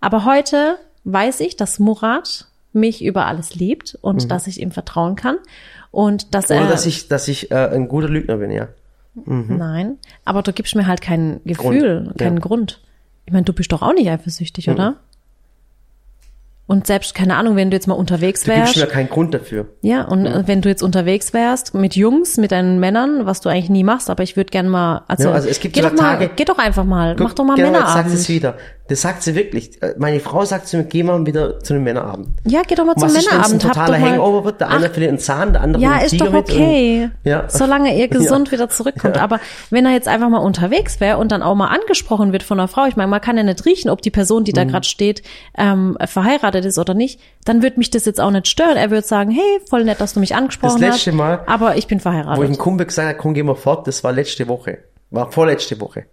Aber 0.00 0.24
heute 0.24 0.76
weiß 1.04 1.40
ich, 1.40 1.56
dass 1.56 1.78
Murat 1.78 2.46
mich 2.72 3.04
über 3.04 3.26
alles 3.26 3.54
liebt 3.54 3.98
und 4.00 4.30
dass 4.30 4.46
ich 4.46 4.60
ihm 4.60 4.70
vertrauen 4.70 5.16
kann. 5.16 5.36
Und 5.90 6.34
dass 6.34 6.48
Mhm. 6.48 6.56
Oder 6.56 6.64
er. 6.66 6.70
dass 6.70 6.86
ich, 6.86 7.08
dass 7.08 7.28
ich 7.28 7.50
äh, 7.50 7.68
ein 7.74 7.88
guter 7.88 8.08
Lügner 8.08 8.36
bin, 8.38 8.50
ja. 8.52 8.68
Nein, 9.24 9.96
aber 10.24 10.42
du 10.42 10.52
gibst 10.52 10.76
mir 10.76 10.86
halt 10.86 11.00
kein 11.00 11.40
Gefühl, 11.44 12.04
Grund, 12.04 12.18
keinen 12.18 12.36
ja. 12.36 12.40
Grund. 12.42 12.80
Ich 13.26 13.32
meine, 13.32 13.44
du 13.44 13.52
bist 13.52 13.72
doch 13.72 13.82
auch 13.82 13.92
nicht 13.92 14.08
eifersüchtig, 14.08 14.68
Mhm. 14.68 14.72
oder? 14.74 14.94
Und 16.68 16.86
selbst, 16.86 17.14
keine 17.14 17.34
Ahnung, 17.36 17.56
wenn 17.56 17.70
du 17.70 17.76
jetzt 17.76 17.86
mal 17.88 17.94
unterwegs 17.94 18.42
Du 18.42 18.52
gibst 18.52 18.76
wärst. 18.76 18.76
mir 18.76 18.86
keinen 18.86 19.08
Grund 19.08 19.32
dafür. 19.32 19.66
Ja, 19.80 20.02
und 20.04 20.26
äh, 20.26 20.42
wenn 20.46 20.60
du 20.60 20.68
jetzt 20.68 20.82
unterwegs 20.82 21.32
wärst 21.32 21.72
mit 21.74 21.96
Jungs, 21.96 22.36
mit 22.36 22.52
deinen 22.52 22.78
Männern, 22.78 23.24
was 23.24 23.40
du 23.40 23.48
eigentlich 23.48 23.70
nie 23.70 23.84
machst, 23.84 24.10
aber 24.10 24.22
ich 24.22 24.36
würde 24.36 24.50
gern 24.50 24.68
mal, 24.68 25.02
also, 25.08 25.30
Ja, 25.30 25.34
also 25.34 25.48
es 25.48 25.60
gibt 25.60 25.74
geh 25.74 25.80
doch 25.80 25.92
mal, 25.92 25.96
Tage- 25.96 26.30
geh 26.36 26.44
doch 26.44 26.58
einfach 26.58 26.84
mal, 26.84 27.16
mach 27.18 27.32
doch 27.32 27.44
mal 27.44 27.54
genau, 27.56 27.68
jetzt 27.70 27.78
Männerabend. 27.78 28.10
sie 28.10 28.16
es 28.18 28.28
wieder. 28.28 28.58
Das 28.88 29.02
sagt 29.02 29.22
sie 29.22 29.34
wirklich. 29.34 29.82
Äh, 29.82 29.94
Meine 29.98 30.18
Frau 30.18 30.44
sagt 30.44 30.66
zu 30.66 30.78
mir, 30.78 30.84
geh 30.84 31.02
mal 31.02 31.24
wieder 31.26 31.60
zu 31.60 31.74
einem 31.74 31.84
Männerabend. 31.84 32.28
Ja, 32.46 32.62
geh 32.66 32.74
doch 32.74 32.84
mal 32.86 32.96
zum 32.96 33.08
ein 33.08 33.12
Männerabend. 33.14 33.62
Hab 33.64 33.72
totaler 33.74 34.00
Hangover 34.00 34.44
wird? 34.46 34.60
Der 34.60 34.70
eine 34.70 34.88
verliert 34.88 35.10
einen 35.10 35.18
Zahn, 35.18 35.52
der 35.52 35.62
andere 35.62 35.82
Ja, 35.82 35.92
einen 35.92 36.04
ist 36.06 36.10
Tiger 36.12 36.24
doch 36.26 36.34
okay. 36.34 37.04
Und, 37.04 37.30
ja. 37.30 37.44
Solange 37.48 37.94
ihr 37.98 38.08
gesund 38.08 38.48
Ja. 38.48 38.52
wieder 38.52 38.68
zurückkommt. 38.70 39.16
Ja. 39.16 39.22
Aber 39.22 39.40
wenn 39.70 39.84
er 39.86 39.92
jetzt 39.92 40.08
einfach 40.08 40.28
mal 40.30 40.38
unterwegs 40.38 41.00
wäre 41.00 41.18
und 41.18 41.32
dann 41.32 41.42
auch 41.42 41.54
mal 41.54 41.66
angesprochen 41.68 42.32
wird 42.32 42.42
von 42.42 42.58
einer 42.58 42.66
Frau, 42.68 42.86
ich 42.86 42.96
meine, 42.96 43.08
man 43.08 43.20
kann 43.20 43.36
ja 43.36 43.42
nicht 43.42 43.64
riechen, 43.66 43.90
ob 43.90 44.00
die 44.02 44.10
Person, 44.10 44.44
die 44.44 44.52
da 44.52 44.64
Mhm. 44.64 44.68
gerade 44.68 44.86
steht, 44.86 45.22
ähm, 45.56 45.96
verheiratet 46.06 46.64
ist 46.64 46.78
oder 46.78 46.94
nicht, 46.94 47.20
dann 47.44 47.62
wird 47.62 47.76
mich 47.76 47.90
das 47.90 48.06
jetzt 48.06 48.20
auch 48.20 48.30
nicht 48.30 48.48
stören. 48.48 48.76
Er 48.78 48.90
wird 48.90 49.06
sagen, 49.06 49.30
hey, 49.30 49.60
voll 49.68 49.84
nett, 49.84 50.00
dass 50.00 50.14
du 50.14 50.20
mich 50.20 50.34
angesprochen 50.34 50.80
Das 50.80 50.92
letzte 50.94 51.10
hast. 51.10 51.16
Mal, 51.16 51.40
aber 51.46 51.76
ich 51.76 51.86
bin 51.88 51.98
Wo 51.98 52.00
ich 52.00 52.02
verheiratet. 52.04 52.42
einem 52.44 52.56
Kumpel 52.58 52.86
gesagt 52.86 53.08
habe, 53.08 53.18
komm, 53.18 53.34
geh 53.34 53.42
mal 53.42 53.54
fort, 53.54 53.86
das 53.86 54.02
war 54.02 54.12
letzte 54.12 54.48
Woche. 54.48 54.78
War 55.10 55.30
vorletzte 55.30 55.78
Woche. 55.80 56.04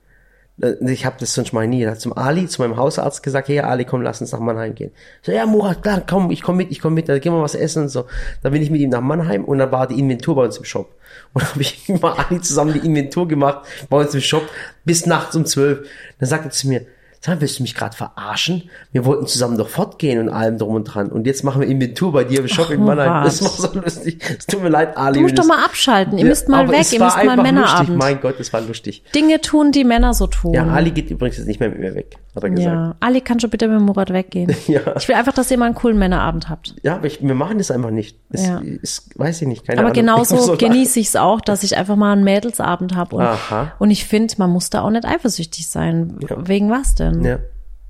Äh, 0.61 0.73
Ich 0.91 1.05
habe 1.05 1.15
das 1.19 1.33
sonst 1.33 1.53
mal 1.53 1.67
nie. 1.67 1.85
Hat 1.87 1.99
zum 1.99 2.17
Ali, 2.17 2.47
zu 2.47 2.61
meinem 2.61 2.77
Hausarzt 2.77 3.23
gesagt, 3.23 3.47
hey 3.47 3.59
Ali, 3.59 3.85
komm, 3.85 4.01
lass 4.01 4.21
uns 4.21 4.31
nach 4.31 4.39
Mannheim 4.39 4.75
gehen. 4.75 4.91
So, 5.21 5.31
ja, 5.31 5.45
Murat, 5.45 5.81
klar, 5.83 6.01
komm, 6.07 6.31
ich 6.31 6.41
komm 6.41 6.57
mit, 6.57 6.71
ich 6.71 6.79
komm 6.79 6.93
mit, 6.93 7.09
dann 7.09 7.19
gehen 7.19 7.33
wir 7.33 7.41
was 7.41 7.55
essen 7.55 7.83
und 7.83 7.89
so. 7.89 8.05
Dann 8.43 8.51
bin 8.51 8.61
ich 8.61 8.69
mit 8.71 8.81
ihm 8.81 8.89
nach 8.89 9.01
Mannheim 9.01 9.43
und 9.45 9.57
dann 9.59 9.71
war 9.71 9.87
die 9.87 9.99
Inventur 9.99 10.35
bei 10.35 10.45
uns 10.45 10.57
im 10.57 10.65
Shop. 10.65 10.91
Und 11.33 11.43
dann 11.43 11.51
habe 11.51 11.61
ich 11.61 11.87
mit 11.87 12.03
Ali 12.03 12.41
zusammen 12.41 12.73
die 12.73 12.85
Inventur 12.85 13.27
gemacht 13.27 13.65
bei 13.89 13.97
uns 13.97 14.13
im 14.13 14.21
Shop 14.21 14.43
bis 14.83 15.05
nachts 15.05 15.35
um 15.35 15.45
zwölf. 15.45 15.87
Dann 16.19 16.27
sagte 16.27 16.49
er 16.49 16.51
zu 16.51 16.67
mir, 16.67 16.85
sag 17.25 17.41
willst 17.41 17.59
du 17.59 17.63
mich 17.63 17.73
gerade 17.75 17.95
verarschen? 17.95 18.69
Wir 18.91 19.05
wollten 19.05 19.25
zusammen 19.27 19.57
doch 19.57 19.67
fortgehen 19.69 20.19
und 20.19 20.29
allem 20.29 20.57
drum 20.57 20.75
und 20.75 20.83
dran. 20.85 21.09
Und 21.11 21.25
jetzt 21.25 21.43
machen 21.43 21.61
wir 21.61 21.67
Inventur 21.67 22.11
bei 22.11 22.23
dir 22.23 22.39
im 22.41 22.47
Shop 22.47 22.69
in 22.69 22.83
Mannheim. 22.83 23.23
Das 23.23 23.41
war 23.41 23.49
so 23.49 23.79
lustig. 23.79 24.21
Es 24.37 24.45
tut 24.45 24.61
mir 24.61 24.69
leid, 24.69 24.95
Ali. 24.97 25.15
Du 25.15 25.21
musst 25.23 25.37
doch 25.39 25.45
mal 25.45 25.63
abschalten. 25.65 26.17
Ihr 26.17 26.23
ja, 26.25 26.29
müsst 26.29 26.47
mal 26.47 26.63
aber 26.63 26.73
weg. 26.73 26.81
es 26.81 26.93
Ihr 26.93 27.03
müsst 27.03 27.17
mal 27.23 27.37
Männerabend. 27.37 27.89
Lustig. 27.89 27.95
Mein 27.97 28.21
Gott, 28.21 28.35
das 28.39 28.53
war 28.53 28.61
lustig. 28.61 29.03
Dinge 29.13 29.41
tun, 29.41 29.71
die 29.71 29.83
Männer 29.83 30.13
so 30.13 30.27
tun. 30.27 30.53
Ja, 30.53 30.65
Ali 30.67 30.91
geht 30.91 31.09
übrigens 31.09 31.37
jetzt 31.37 31.47
nicht 31.47 31.59
mehr 31.59 31.69
mit 31.69 31.79
mir 31.79 31.95
weg, 31.95 32.15
hat 32.35 32.43
er 32.43 32.49
gesagt. 32.49 32.65
Ja, 32.75 32.95
Ali, 32.99 33.21
kannst 33.21 33.43
du 33.43 33.47
bitte 33.49 33.67
mit 33.67 33.81
Murat 33.81 34.11
weggehen? 34.13 34.55
Ja. 34.67 34.81
Ich 34.97 35.07
will 35.07 35.15
einfach, 35.15 35.33
dass 35.33 35.51
ihr 35.51 35.57
mal 35.57 35.65
einen 35.65 35.75
coolen 35.75 35.97
Männerabend 35.97 36.49
habt. 36.49 36.75
Ja, 36.81 36.95
aber 36.95 37.05
ich, 37.05 37.21
wir 37.21 37.35
machen 37.35 37.57
das 37.59 37.69
einfach 37.71 37.91
nicht. 37.91 38.17
Das 38.29 38.45
Ja. 38.47 38.59
ist, 38.81 39.17
weiß 39.17 39.41
ich 39.41 39.47
nicht, 39.47 39.65
keine 39.65 39.79
Aber 39.79 39.89
Ahnung. 39.89 40.01
genauso 40.01 40.37
So 40.37 40.57
genieße 40.57 40.99
ich 40.99 41.07
es 41.09 41.15
auch, 41.15 41.39
dass 41.41 41.63
ich 41.63 41.77
einfach 41.77 41.95
mal 41.95 42.11
einen 42.13 42.23
Mädelsabend 42.23 42.95
habe. 42.95 43.15
Und, 43.17 43.23
Aha. 43.23 43.73
und 43.79 43.91
ich 43.91 44.05
finde, 44.05 44.33
man 44.37 44.49
muss 44.49 44.69
da 44.69 44.81
auch 44.81 44.89
nicht 44.89 45.05
eifersüchtig 45.05 45.67
sein. 45.67 46.17
Wegen 46.45 46.71
was 46.71 46.95
denn? 46.95 47.14
Ja. 47.23 47.39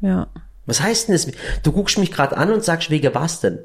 ja. 0.02 0.28
Was 0.66 0.82
heißt 0.82 1.08
denn 1.08 1.16
das? 1.16 1.28
Du 1.64 1.72
guckst 1.72 1.98
mich 1.98 2.12
gerade 2.12 2.38
an 2.38 2.52
und 2.52 2.64
sagst, 2.64 2.90
wegen 2.90 3.14
was 3.14 3.40
denn? 3.40 3.60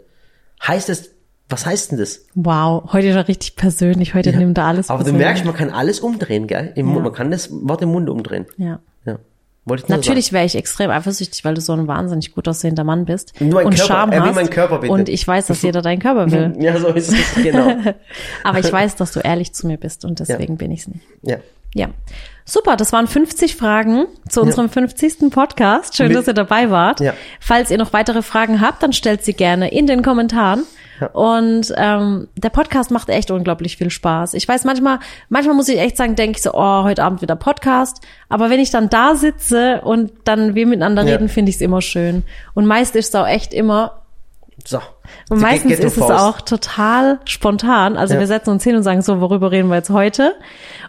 Heißt 0.66 0.88
es, 0.88 1.10
Was 1.48 1.66
heißt 1.66 1.90
denn 1.90 1.98
das? 1.98 2.26
Wow, 2.34 2.92
heute 2.92 3.12
doch 3.12 3.26
richtig 3.26 3.56
persönlich. 3.56 4.14
Heute 4.14 4.36
nimmt 4.36 4.56
er 4.56 4.64
alles 4.66 4.88
Aber 4.88 5.02
du 5.02 5.12
merkst, 5.12 5.44
man 5.44 5.54
kann 5.54 5.70
alles 5.70 5.98
umdrehen, 6.00 6.46
gell? 6.46 6.72
Im 6.76 6.86
Mund, 6.86 7.02
man 7.02 7.12
kann 7.12 7.30
das 7.30 7.50
Wort 7.50 7.82
im 7.82 7.90
Mund 7.90 8.08
umdrehen. 8.08 8.46
Ja. 8.56 8.78
Ja. 9.04 9.18
Ich 9.74 9.88
Natürlich 9.88 10.32
wäre 10.32 10.44
ich 10.44 10.54
extrem 10.54 10.90
eifersüchtig, 10.90 11.44
weil 11.44 11.54
du 11.54 11.60
so 11.60 11.72
ein 11.72 11.86
wahnsinnig 11.86 12.34
gut 12.34 12.46
aussehender 12.48 12.84
Mann 12.84 13.04
bist 13.04 13.40
Nur 13.40 13.54
mein 13.54 13.66
und 13.66 13.74
Körper, 13.74 13.86
Charme 13.86 14.12
er 14.12 14.24
will 14.24 14.42
hast. 14.42 14.50
Körper. 14.50 14.90
Und 14.90 15.08
ich 15.08 15.26
weiß, 15.26 15.46
dass 15.48 15.62
jeder 15.62 15.82
deinen 15.82 15.98
Körper 15.98 16.30
will. 16.30 16.54
Ja, 16.60 16.78
so 16.78 16.88
ist 16.88 17.12
es, 17.12 17.34
genau. 17.42 17.76
Aber 18.44 18.58
ich 18.58 18.72
weiß, 18.72 18.96
dass 18.96 19.12
du 19.12 19.20
ehrlich 19.20 19.52
zu 19.52 19.66
mir 19.66 19.76
bist 19.76 20.04
und 20.04 20.20
deswegen 20.20 20.56
bin 20.56 20.70
ich's 20.70 20.88
nicht. 20.88 21.04
Ja. 21.22 21.38
Ja. 21.74 21.88
Super, 22.44 22.76
das 22.76 22.92
waren 22.92 23.06
50 23.06 23.54
Fragen 23.54 24.06
zu 24.28 24.42
unserem 24.42 24.68
50. 24.68 25.30
Podcast. 25.30 25.96
Schön, 25.96 26.12
dass 26.12 26.26
ihr 26.26 26.34
dabei 26.34 26.70
wart. 26.70 26.98
Ja. 26.98 27.14
Falls 27.38 27.70
ihr 27.70 27.78
noch 27.78 27.92
weitere 27.92 28.22
Fragen 28.22 28.60
habt, 28.60 28.82
dann 28.82 28.92
stellt 28.92 29.24
sie 29.24 29.34
gerne 29.34 29.70
in 29.70 29.86
den 29.86 30.02
Kommentaren. 30.02 30.64
Und 31.12 31.72
ähm, 31.76 32.28
der 32.36 32.50
Podcast 32.50 32.90
macht 32.90 33.08
echt 33.08 33.30
unglaublich 33.30 33.76
viel 33.76 33.88
Spaß. 33.88 34.34
Ich 34.34 34.46
weiß 34.46 34.64
manchmal, 34.64 34.98
manchmal 35.28 35.54
muss 35.54 35.68
ich 35.68 35.78
echt 35.78 35.96
sagen, 35.96 36.14
denke 36.16 36.36
ich 36.38 36.42
so, 36.42 36.50
oh, 36.52 36.82
heute 36.82 37.04
Abend 37.04 37.22
wieder 37.22 37.36
Podcast. 37.36 38.02
Aber 38.28 38.50
wenn 38.50 38.60
ich 38.60 38.70
dann 38.70 38.90
da 38.90 39.14
sitze 39.14 39.80
und 39.82 40.12
dann 40.24 40.54
wir 40.54 40.66
miteinander 40.66 41.04
Ja. 41.04 41.12
reden, 41.14 41.28
finde 41.28 41.50
ich 41.50 41.56
es 41.56 41.62
immer 41.62 41.80
schön. 41.80 42.24
Und 42.54 42.66
meist 42.66 42.96
ist 42.96 43.08
es 43.08 43.14
auch 43.14 43.26
echt 43.28 43.54
immer 43.54 43.99
So. 44.66 44.80
und 45.30 45.40
meistens 45.40 45.72
ist 45.78 45.96
es 45.96 46.02
auch 46.02 46.40
total 46.40 47.18
spontan. 47.24 47.96
Also 47.96 48.14
Ja. 48.14 48.20
wir 48.20 48.26
setzen 48.26 48.50
uns 48.50 48.62
hin 48.64 48.76
und 48.76 48.82
sagen 48.82 49.02
so, 49.02 49.20
worüber 49.20 49.50
reden 49.50 49.68
wir 49.68 49.76
jetzt 49.76 49.90
heute? 49.90 50.34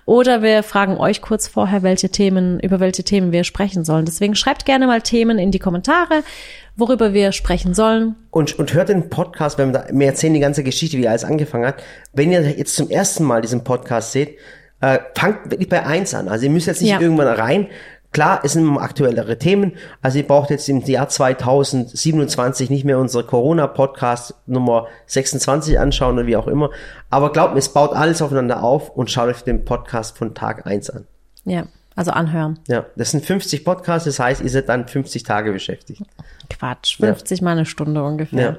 Oder 0.05 0.41
wir 0.41 0.63
fragen 0.63 0.97
euch 0.97 1.21
kurz 1.21 1.47
vorher, 1.47 1.83
welche 1.83 2.09
Themen, 2.09 2.59
über 2.59 2.79
welche 2.79 3.03
Themen 3.03 3.31
wir 3.31 3.43
sprechen 3.43 3.83
sollen. 3.85 4.05
Deswegen 4.05 4.35
schreibt 4.35 4.65
gerne 4.65 4.87
mal 4.87 5.01
Themen 5.01 5.37
in 5.39 5.51
die 5.51 5.59
Kommentare, 5.59 6.23
worüber 6.75 7.13
wir 7.13 7.31
sprechen 7.31 7.73
sollen. 7.73 8.15
Und, 8.31 8.57
und 8.57 8.73
hört 8.73 8.89
den 8.89 9.09
Podcast, 9.09 9.57
wenn 9.57 9.73
wir, 9.73 9.79
da, 9.81 9.85
wir 9.91 10.07
erzählen 10.07 10.33
die 10.33 10.39
ganze 10.39 10.63
Geschichte, 10.63 10.97
wie 10.97 11.07
alles 11.07 11.23
angefangen 11.23 11.65
hat. 11.65 11.75
Wenn 12.13 12.31
ihr 12.31 12.41
jetzt 12.41 12.75
zum 12.75 12.89
ersten 12.89 13.23
Mal 13.23 13.41
diesen 13.41 13.63
Podcast 13.63 14.11
seht, 14.11 14.37
äh, 14.81 14.97
fangt 15.15 15.51
wirklich 15.51 15.69
bei 15.69 15.85
eins 15.85 16.13
an. 16.15 16.27
Also 16.27 16.45
ihr 16.45 16.51
müsst 16.51 16.65
jetzt 16.65 16.81
nicht 16.81 16.89
Ja. 16.91 16.99
irgendwann 16.99 17.27
rein. 17.27 17.67
Klar, 18.13 18.41
es 18.43 18.53
sind 18.53 18.77
aktuellere 18.77 19.37
Themen. 19.37 19.73
Also 20.01 20.17
ihr 20.17 20.27
braucht 20.27 20.49
jetzt 20.49 20.67
im 20.67 20.81
Jahr 20.81 21.07
2027 21.07 22.69
nicht 22.69 22.83
mehr 22.83 22.99
unsere 22.99 23.23
Corona-Podcast 23.23 24.35
Nummer 24.47 24.87
26 25.05 25.79
anschauen 25.79 26.15
oder 26.15 26.27
wie 26.27 26.35
auch 26.35 26.47
immer. 26.47 26.71
Aber 27.09 27.31
glaubt 27.31 27.53
mir, 27.53 27.59
es 27.59 27.69
baut 27.69 27.93
alles 27.93 28.21
aufeinander 28.21 28.63
auf 28.63 28.89
und 28.89 29.09
schaut 29.09 29.29
euch 29.29 29.41
den 29.43 29.63
Podcast 29.63 30.17
von 30.17 30.33
Tag 30.33 30.67
eins 30.67 30.89
an. 30.89 31.05
Ja, 31.45 31.63
also 31.95 32.11
anhören. 32.11 32.59
Ja, 32.67 32.85
das 32.97 33.11
sind 33.11 33.25
50 33.25 33.63
Podcasts, 33.63 34.05
das 34.05 34.19
heißt, 34.19 34.41
ihr 34.41 34.49
seid 34.49 34.67
dann 34.67 34.87
50 34.87 35.23
Tage 35.23 35.53
beschäftigt. 35.53 36.01
Quatsch, 36.49 36.97
50 36.97 37.41
mal 37.41 37.51
eine 37.51 37.65
Stunde 37.65 38.03
ungefähr. 38.03 38.41
Ja. 38.41 38.57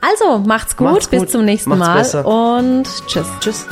Also, 0.00 0.38
macht's 0.38 0.76
gut, 0.76 0.90
Macht's 0.90 1.08
bis 1.08 1.20
gut. 1.20 1.30
zum 1.30 1.44
nächsten 1.44 1.76
Mal 1.76 1.98
besser. 1.98 2.26
und 2.26 2.84
tschüss. 3.06 3.26
Tschüss. 3.40 3.66